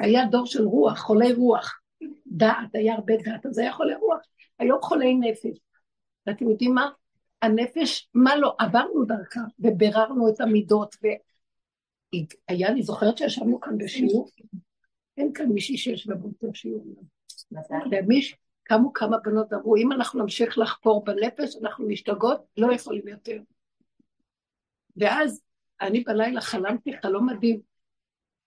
היה 0.00 0.26
דור 0.26 0.46
של 0.46 0.62
רוח, 0.62 0.98
חולי 0.98 1.32
רוח. 1.32 1.80
דעת, 2.26 2.74
היה 2.74 2.94
הרבה 2.94 3.14
דעת, 3.24 3.46
אז 3.46 3.58
היה 3.58 3.72
חולי 3.72 3.94
רוח. 3.94 4.20
היום 4.58 4.78
חולי 4.82 5.14
נפש. 5.14 5.58
ואתם 6.26 6.50
יודעים 6.50 6.74
מה? 6.74 6.90
הנפש, 7.42 8.08
מה 8.14 8.36
לא, 8.36 8.54
עברנו 8.58 9.04
דרכה 9.04 9.40
וביררנו 9.58 10.28
את 10.28 10.40
המידות, 10.40 10.96
והיה, 11.02 12.68
אני 12.68 12.82
זוכרת 12.82 13.18
שישבנו 13.18 13.60
כאן 13.60 13.78
בשיעור, 13.78 14.28
אין 15.16 15.32
כאן 15.32 15.46
מישהי 15.46 15.76
שיש 15.76 16.08
לה 16.08 16.14
באותו 16.14 16.54
שיעור. 16.54 17.04
ומיש, 17.90 18.36
קמו 18.62 18.92
כמה 18.92 19.18
בנות 19.18 19.52
ואמרו, 19.52 19.76
אם 19.76 19.92
אנחנו 19.92 20.20
נמשיך 20.20 20.58
לחפור 20.58 21.04
בנפש, 21.04 21.56
אנחנו 21.62 21.88
משתגעות, 21.88 22.40
לא 22.56 22.72
יכולים 22.72 23.08
יותר. 23.08 23.38
ואז 24.96 25.42
אני 25.80 26.00
בלילה 26.00 26.40
חלמתי 26.40 26.90
חלום 27.02 27.28
מדהים, 27.30 27.60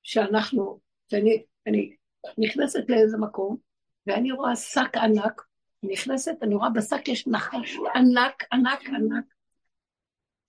שאנחנו, 0.04 0.80
שאני 1.12 1.44
אני 1.68 1.96
נכנסת 2.38 2.90
לאיזה 2.90 3.18
מקום, 3.18 3.58
ואני 4.08 4.32
רואה 4.32 4.56
שק 4.56 4.98
ענק, 4.98 5.42
נכנסת, 5.84 6.36
אני 6.42 6.56
רואה 6.56 6.70
בשק 6.70 7.08
יש 7.08 7.28
נחש 7.28 7.78
ענק, 7.96 8.44
ענק, 8.54 8.80
ענק, 8.88 9.26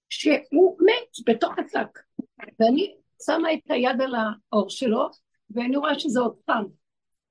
שהוא 0.08 0.78
מת 0.80 1.34
בתוך 1.34 1.52
השק. 1.58 1.98
ואני 2.60 2.96
שמה 3.22 3.52
את 3.52 3.70
היד 3.70 4.00
על 4.00 4.14
האור 4.14 4.70
שלו, 4.70 5.08
ואני 5.50 5.76
רואה 5.76 5.98
שזה 5.98 6.20
עוד 6.20 6.36
פעם. 6.44 6.66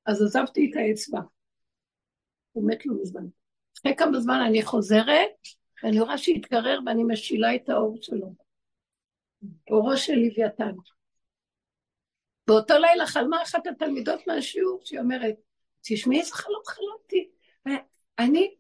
אז 0.05 0.21
עזבתי 0.21 0.71
את 0.71 0.77
האצבע. 0.77 1.19
הוא 2.51 2.67
מת 2.67 2.85
לא 2.85 2.93
מזמן. 3.01 3.25
אחרי 3.79 3.95
כמה 3.95 4.19
זמן 4.19 4.39
אני 4.47 4.61
חוזרת, 4.61 5.31
ואני 5.83 5.99
רואה 5.99 6.17
שהתקרר 6.17 6.79
ואני 6.85 7.03
משילה 7.03 7.55
את 7.55 7.69
האור 7.69 7.97
שלו. 8.01 8.44
אורו 9.69 9.97
של 9.97 10.13
לוויתן. 10.13 10.71
באותו 12.47 12.73
לילה 12.77 13.07
חלמה 13.07 13.43
אחת 13.43 13.67
התלמידות 13.67 14.27
מהשיעור, 14.27 14.81
שהיא 14.83 14.99
אומרת, 14.99 15.35
תשמעי 15.81 16.19
איזה 16.19 16.33
חלום 16.33 16.61
חלמתי. 16.67 17.29
אני, 18.19 18.55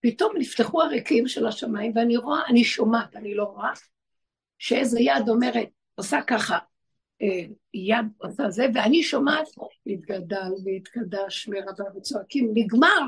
פתאום 0.00 0.32
נפתחו 0.38 0.82
הריקים 0.82 1.28
של 1.28 1.46
השמיים, 1.46 1.92
ואני 1.94 2.16
רואה, 2.16 2.40
אני 2.48 2.64
שומעת, 2.64 3.16
אני 3.16 3.34
לא 3.34 3.44
רואה, 3.44 3.72
שאיזה 4.58 5.00
יד 5.00 5.28
אומרת, 5.28 5.68
עושה 5.94 6.20
ככה, 6.26 6.58
אה, 7.22 7.44
יד 7.74 8.06
עושה 8.18 8.50
זה, 8.50 8.66
ואני 8.74 9.02
שומעת, 9.02 9.46
התגדל 9.86 10.52
והתקדש 10.64 11.48
מרבה 11.48 11.84
וצועקים, 11.96 12.50
נגמר. 12.54 13.00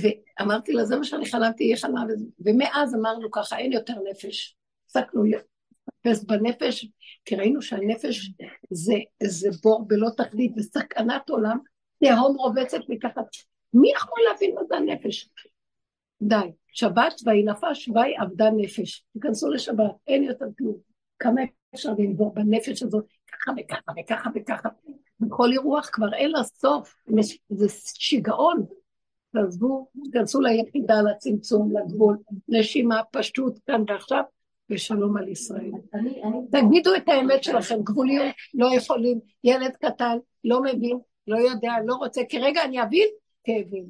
ואמרתי 0.00 0.72
לה, 0.72 0.84
זה 0.84 0.96
מה 0.96 1.04
שאני 1.04 1.26
חלמתי, 1.26 1.64
יהיה 1.64 1.76
חלמה, 1.76 2.04
ומאז 2.40 2.94
אמרנו 2.94 3.30
ככה, 3.30 3.58
אין 3.58 3.72
יותר 3.72 3.94
נפש. 4.10 4.56
הפסקנו 4.90 5.24
לחפש 5.24 6.24
בנפש, 6.24 6.86
כי 7.24 7.36
ראינו 7.36 7.62
שהנפש 7.62 8.30
זה, 8.70 8.94
זה 9.22 9.48
בור 9.62 9.84
בלא 9.88 10.08
תכלית 10.16 10.52
וסכנת 10.56 11.30
עולם, 11.30 11.58
תהום 12.04 12.36
רובצת 12.36 12.80
מתחת. 12.88 13.24
מי 13.74 13.92
יכול 13.96 14.18
להבין 14.30 14.54
מה 14.54 14.60
זה 14.68 14.76
הנפש? 14.76 15.28
די. 16.22 16.50
שבת 16.72 17.14
ויהי 17.26 17.42
נפש 17.42 17.88
ויהי 17.88 18.16
עבדה 18.16 18.50
נפש. 18.56 19.04
תיכנסו 19.12 19.50
לשבת, 19.50 19.90
אין 20.06 20.24
יותר 20.24 20.46
כלום. 20.58 20.76
כמה 21.18 21.40
אפשר 21.74 21.90
לנבור 21.98 22.34
בנפש 22.34 22.82
הזאת, 22.82 23.04
ככה 23.32 23.52
וככה 23.58 23.92
וככה 24.00 24.30
וככה. 24.34 24.68
בכל 25.20 25.52
אירוח 25.52 25.88
כבר 25.92 26.14
אין 26.14 26.30
לה 26.30 26.42
סוף, 26.42 26.94
זה 27.48 27.68
שיגעון. 27.94 28.66
תעזבו, 29.32 29.88
תיכנסו 30.04 30.40
ליחידה, 30.40 30.94
לצמצום, 31.02 31.76
לגבול, 31.76 32.16
נשימה, 32.48 33.00
פשטות, 33.12 33.58
כאן 33.66 33.84
ועכשיו, 33.88 34.22
ושלום 34.70 35.16
על 35.16 35.28
ישראל. 35.28 35.70
תגידו 36.50 36.94
את 36.96 37.08
האמת 37.08 37.44
שלכם, 37.44 37.82
גבוליות, 37.82 38.34
לא 38.54 38.68
יכולים, 38.76 39.20
ילד 39.44 39.76
קטן, 39.76 40.18
לא 40.44 40.62
מבין, 40.62 40.98
לא 41.26 41.36
יודע, 41.36 41.72
לא 41.86 41.94
רוצה, 41.94 42.20
כי 42.28 42.38
רגע 42.38 42.64
אני 42.64 42.82
אבין, 42.82 43.08
כאבים. 43.44 43.88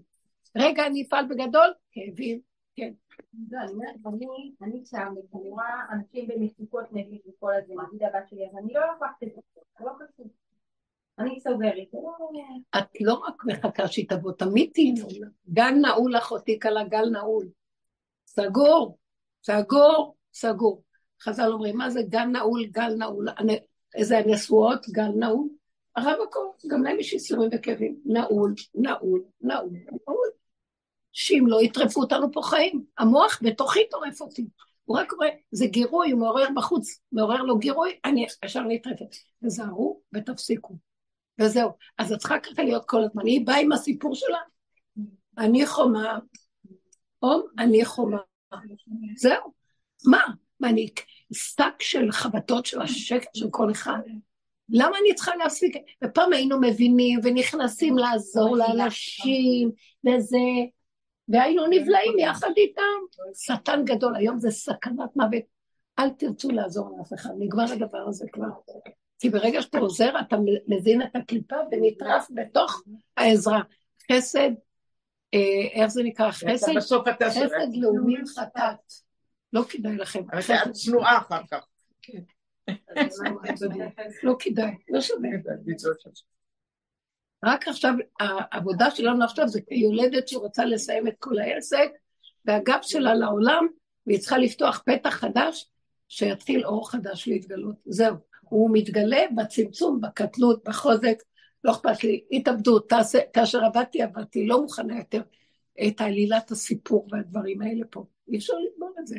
רגע 0.56 0.86
אני 0.86 1.02
אפעל 1.02 1.26
בגדול, 1.26 1.74
כאבים, 1.92 2.40
כן. 2.76 2.92
לא, 3.50 3.58
אני 4.62 4.82
שם, 4.84 5.14
אני 5.34 5.50
רואה 5.50 5.84
אנשים 5.92 6.28
במצוקות 6.28 6.92
נגיד 6.92 7.20
וכל 7.28 7.52
הזה, 7.54 7.74
נגיד 7.88 8.02
הבת 8.02 8.28
שלי, 8.30 8.46
אז 8.46 8.56
אני 8.64 8.72
לא 8.72 8.80
לוקחת 8.92 9.22
את 9.22 9.28
זה, 9.34 9.40
זה 9.78 9.84
לא 9.84 9.92
חשוב. 9.94 10.26
אני 11.18 11.40
סוגרת. 11.40 11.88
את 12.78 13.00
לא 13.00 13.14
רק 13.14 13.44
מחכה 13.44 13.88
שהיא 13.88 14.08
תבוא, 14.08 14.32
תמיד 14.32 14.70
תהיי 14.74 14.94
גל 15.48 15.70
נעול 15.70 16.16
אחותי 16.16 16.60
כלה, 16.60 16.84
גל 16.84 17.10
נעול. 17.12 17.48
סגור, 18.26 18.98
סגור, 19.42 20.14
סגור. 20.34 20.82
חז"ל 21.22 21.52
אומרים, 21.52 21.76
מה 21.76 21.90
זה 21.90 22.00
גל 22.08 22.24
נעול, 22.24 22.64
גל 22.64 22.94
נעול? 22.98 23.26
איזה 23.94 24.18
הנשואות, 24.18 24.88
גל 24.88 25.08
נעול? 25.16 25.48
הרב 25.96 26.18
הכל, 26.28 26.46
גם 26.68 26.82
להם 26.82 27.00
יש 27.00 27.12
איסורים 27.12 27.50
וכאבים. 27.52 28.00
נעול, 28.04 28.54
נעול, 28.74 29.22
נעול, 29.40 29.70
נעול. 29.72 30.28
שאם 31.12 31.44
לא 31.46 31.62
יטרפו 31.62 32.00
אותנו 32.00 32.32
פה 32.32 32.40
חיים, 32.42 32.84
המוח 32.98 33.40
בתוכי 33.42 33.80
טורף 33.90 34.20
אותי. 34.20 34.46
הוא 34.84 34.98
רק 34.98 35.12
רואה, 35.12 35.28
זה 35.50 35.66
גירוי, 35.66 36.10
הוא 36.10 36.20
מעורר 36.20 36.48
בחוץ, 36.56 37.00
מעורר 37.12 37.42
לו 37.42 37.58
גירוי, 37.58 37.98
אני 38.04 38.26
ישר 38.44 38.60
נטרפת. 38.60 39.16
תזהרו 39.44 40.00
ותפסיקו. 40.14 40.76
וזהו. 41.40 41.70
אז 41.98 42.12
את 42.12 42.18
צריכה 42.18 42.38
ככה 42.38 42.62
להיות 42.62 42.84
כל 42.86 43.04
הזמן. 43.04 43.26
היא 43.26 43.46
באה 43.46 43.58
עם 43.58 43.72
הסיפור 43.72 44.14
שלה, 44.14 44.38
אני 45.38 45.66
חומה, 45.66 46.18
אום, 47.22 47.42
אני 47.58 47.84
חומה. 47.84 48.18
זהו. 49.16 49.59
מה? 50.04 50.22
מה, 50.60 50.68
אני 50.68 50.88
שק 51.32 51.82
של 51.82 52.12
חבטות 52.12 52.66
של 52.66 52.82
השקט 52.82 53.34
של 53.34 53.46
כל 53.50 53.70
אחד? 53.70 54.00
למה 54.68 54.96
אני 54.98 55.14
צריכה 55.14 55.36
להפסיק? 55.36 55.76
ופעם 56.04 56.32
היינו 56.32 56.60
מבינים 56.60 57.20
ונכנסים 57.22 57.98
לעזור 57.98 58.56
לאנשים 58.56 59.70
וזה, 60.06 60.38
והיינו 61.28 61.66
נבלעים 61.66 62.18
יחד 62.18 62.50
איתם. 62.56 62.82
שטן 63.34 63.84
גדול, 63.84 64.16
היום 64.16 64.38
זה 64.38 64.50
סכנת 64.50 65.16
מוות. 65.16 65.42
אל 65.98 66.10
תרצו 66.10 66.50
לעזור 66.50 66.96
לאף 66.98 67.12
אחד, 67.12 67.30
נגמר 67.38 67.72
הדבר 67.72 68.04
הזה 68.08 68.26
כבר. 68.32 68.46
כי 69.18 69.30
ברגע 69.30 69.62
שאתה 69.62 69.78
עוזר, 69.78 70.20
אתה 70.20 70.36
מזין 70.68 71.02
את 71.02 71.16
הקליפה 71.16 71.56
ונטרף 71.72 72.26
בתוך 72.34 72.82
העזרה. 73.16 73.60
חסד, 74.12 74.50
אה, 75.34 75.68
איך 75.72 75.86
זה 75.86 76.02
נקרא? 76.02 76.30
חסד, 76.30 76.72
חסד 77.28 77.74
לאומי 77.74 78.16
חטאת. 78.38 79.09
לא 79.52 79.62
כדאי 79.68 79.96
לכם. 79.96 80.22
אבל 80.32 80.40
את 80.40 80.72
צנועה 80.72 81.18
אחר 81.18 81.40
כך. 81.50 81.66
כן. 82.02 82.22
לא 84.22 84.36
כדאי, 84.38 84.74
לא 84.88 85.00
שווה. 85.00 85.28
רק 87.44 87.68
עכשיו, 87.68 87.94
העבודה 88.20 88.90
שלנו 88.90 89.24
עכשיו 89.24 89.48
זה 89.48 89.60
כיולדת 89.68 90.28
שרוצה 90.28 90.64
לסיים 90.64 91.08
את 91.08 91.14
כל 91.18 91.38
העסק, 91.38 91.90
והגב 92.44 92.78
שלה 92.82 93.14
לעולם, 93.14 93.66
והיא 94.06 94.18
צריכה 94.18 94.38
לפתוח 94.38 94.82
פתח 94.86 95.10
חדש, 95.10 95.70
שיתחיל 96.08 96.66
אור 96.66 96.90
חדש 96.90 97.28
להתגלות. 97.28 97.76
זהו. 97.86 98.16
הוא 98.40 98.70
מתגלה 98.72 99.20
בצמצום, 99.36 100.00
בקטנות, 100.00 100.64
בחוזק, 100.64 101.22
לא 101.64 101.72
אכפת 101.72 102.04
לי, 102.04 102.24
התאבדות, 102.32 102.92
כאשר 103.32 103.64
עבדתי, 103.64 104.02
עבדתי, 104.02 104.46
לא 104.46 104.62
מוכנה 104.62 104.98
יותר 104.98 105.22
את 105.86 106.00
עלילת 106.00 106.50
הסיפור 106.50 107.08
והדברים 107.10 107.62
האלה 107.62 107.84
פה. 107.90 108.04
אי 108.28 108.36
אפשר 108.36 108.52
לגמור 108.54 108.94
את 109.00 109.06
זה. 109.06 109.18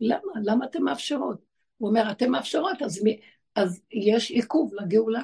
למה? 0.00 0.32
למה 0.44 0.64
אתן 0.64 0.82
מאפשרות? 0.82 1.44
הוא 1.76 1.88
אומר, 1.88 2.10
אתן 2.10 2.30
מאפשרות, 2.30 2.82
אז, 2.82 3.02
מי, 3.04 3.20
אז 3.54 3.82
יש 3.90 4.30
עיכוב 4.30 4.74
לגאולה. 4.74 5.22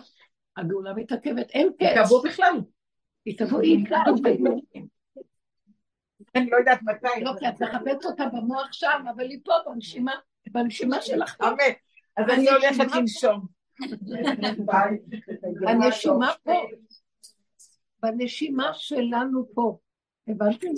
הגאולה 0.56 0.94
מתעכבת, 0.94 1.50
אין 1.50 1.72
קץ. 1.78 1.86
היא 1.86 2.04
תבוא 2.04 2.24
בכלל. 2.24 2.60
היא 3.24 3.38
תבוא, 3.38 3.60
היא 3.60 3.86
אני 6.34 6.50
לא 6.50 6.56
יודעת 6.56 6.82
מתי. 6.82 7.20
לא, 7.20 7.32
כי 7.38 7.48
את 7.48 7.62
מחפשת 7.62 8.04
אותה 8.04 8.24
במוח 8.26 8.72
שם, 8.72 9.04
אבל 9.14 9.24
היא 9.30 9.38
פה 9.44 9.52
בנשימה, 9.66 10.12
בנשימה 10.50 11.02
שלך. 11.02 11.36
אמן. 11.42 11.56
אז 12.16 12.24
אני 12.30 12.50
הולכת 12.50 12.96
לנשום. 12.96 13.46
הנשימה 15.68 16.32
פה. 16.42 16.52
בנשימה 18.02 18.74
שלנו 18.74 19.46
פה. 19.54 19.78
הבנתם? 20.28 20.68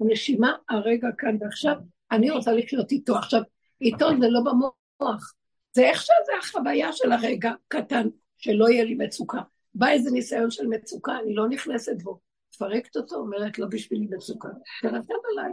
הנשימה 0.00 0.56
הרגע 0.68 1.08
כאן 1.18 1.36
ועכשיו, 1.40 1.76
אני 2.10 2.30
רוצה 2.30 2.52
לחיות 2.52 2.92
איתו. 2.92 3.16
עכשיו, 3.16 3.42
איתו 3.80 4.08
זה 4.20 4.28
לא 4.28 4.40
במוח, 4.40 5.34
זה 5.72 5.82
איך 5.82 6.02
שזה 6.02 6.32
החוויה 6.42 6.92
של 6.92 7.12
הרגע 7.12 7.52
קטן, 7.68 8.08
שלא 8.36 8.68
יהיה 8.68 8.84
לי 8.84 8.94
מצוקה. 8.94 9.40
בא 9.74 9.88
איזה 9.88 10.10
ניסיון 10.10 10.50
של 10.50 10.66
מצוקה, 10.66 11.18
אני 11.22 11.34
לא 11.34 11.48
נכנסת 11.48 12.02
בו. 12.02 12.20
מפרקת 12.54 12.96
אותו, 12.96 13.16
אומרת, 13.16 13.58
לא 13.58 13.66
בשבילי 13.66 14.06
מצוקה. 14.10 14.48
תרתם 14.82 15.14
עליי, 15.32 15.52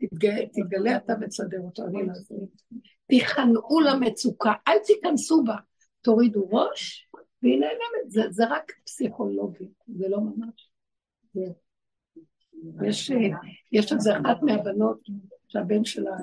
תתגלה, 0.00 0.46
תתגלה 0.46 0.96
אתה 0.96 1.12
ותסדר 1.20 1.60
אותו, 1.60 1.86
אני 1.86 2.06
לא 2.06 2.12
אעשה. 2.12 2.34
תיכנעו 3.06 3.80
למצוקה, 3.80 4.52
אל 4.68 4.78
תיכנסו 4.86 5.44
בה. 5.44 5.56
תורידו 6.02 6.48
ראש, 6.50 7.08
והיא 7.42 7.60
נעלמת. 7.60 8.10
זה, 8.10 8.22
זה 8.30 8.44
רק 8.48 8.72
פסיכולוגי, 8.84 9.68
זה 9.88 10.08
לא 10.08 10.20
ממש. 10.20 10.70
יש, 12.86 13.10
יש 13.72 13.92
איזה 13.92 14.16
אחת 14.16 14.42
מהבנות 14.42 15.00
שהבן 15.50 15.84
שלה 15.84 16.16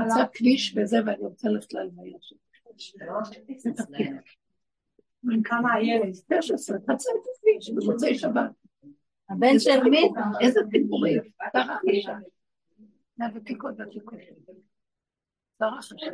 חצה 0.00 0.26
כביש 0.32 0.76
וזה, 0.76 0.96
ואני 1.06 1.22
רוצה 1.22 1.48
ללכת 1.48 1.72
להלוויה 1.72 2.18
שלו. 2.20 2.38
כמה 5.44 5.74
הילד? 5.74 6.14
16, 6.40 6.78
חצה 6.78 7.10
את 7.10 7.26
הכביש 7.36 7.70
במוצאי 7.70 8.18
שבת. 8.18 8.50
הבן 9.30 9.58
של 9.58 9.82
מי? 9.90 10.08
איזה 10.40 10.60
דיבורים. 10.68 11.22
שרה 11.52 11.78
חשב. 11.78 12.12
מהוותיקות 13.18 13.74
והתיקות. 13.78 14.18
שרה 15.58 15.82
חשב. 15.82 16.06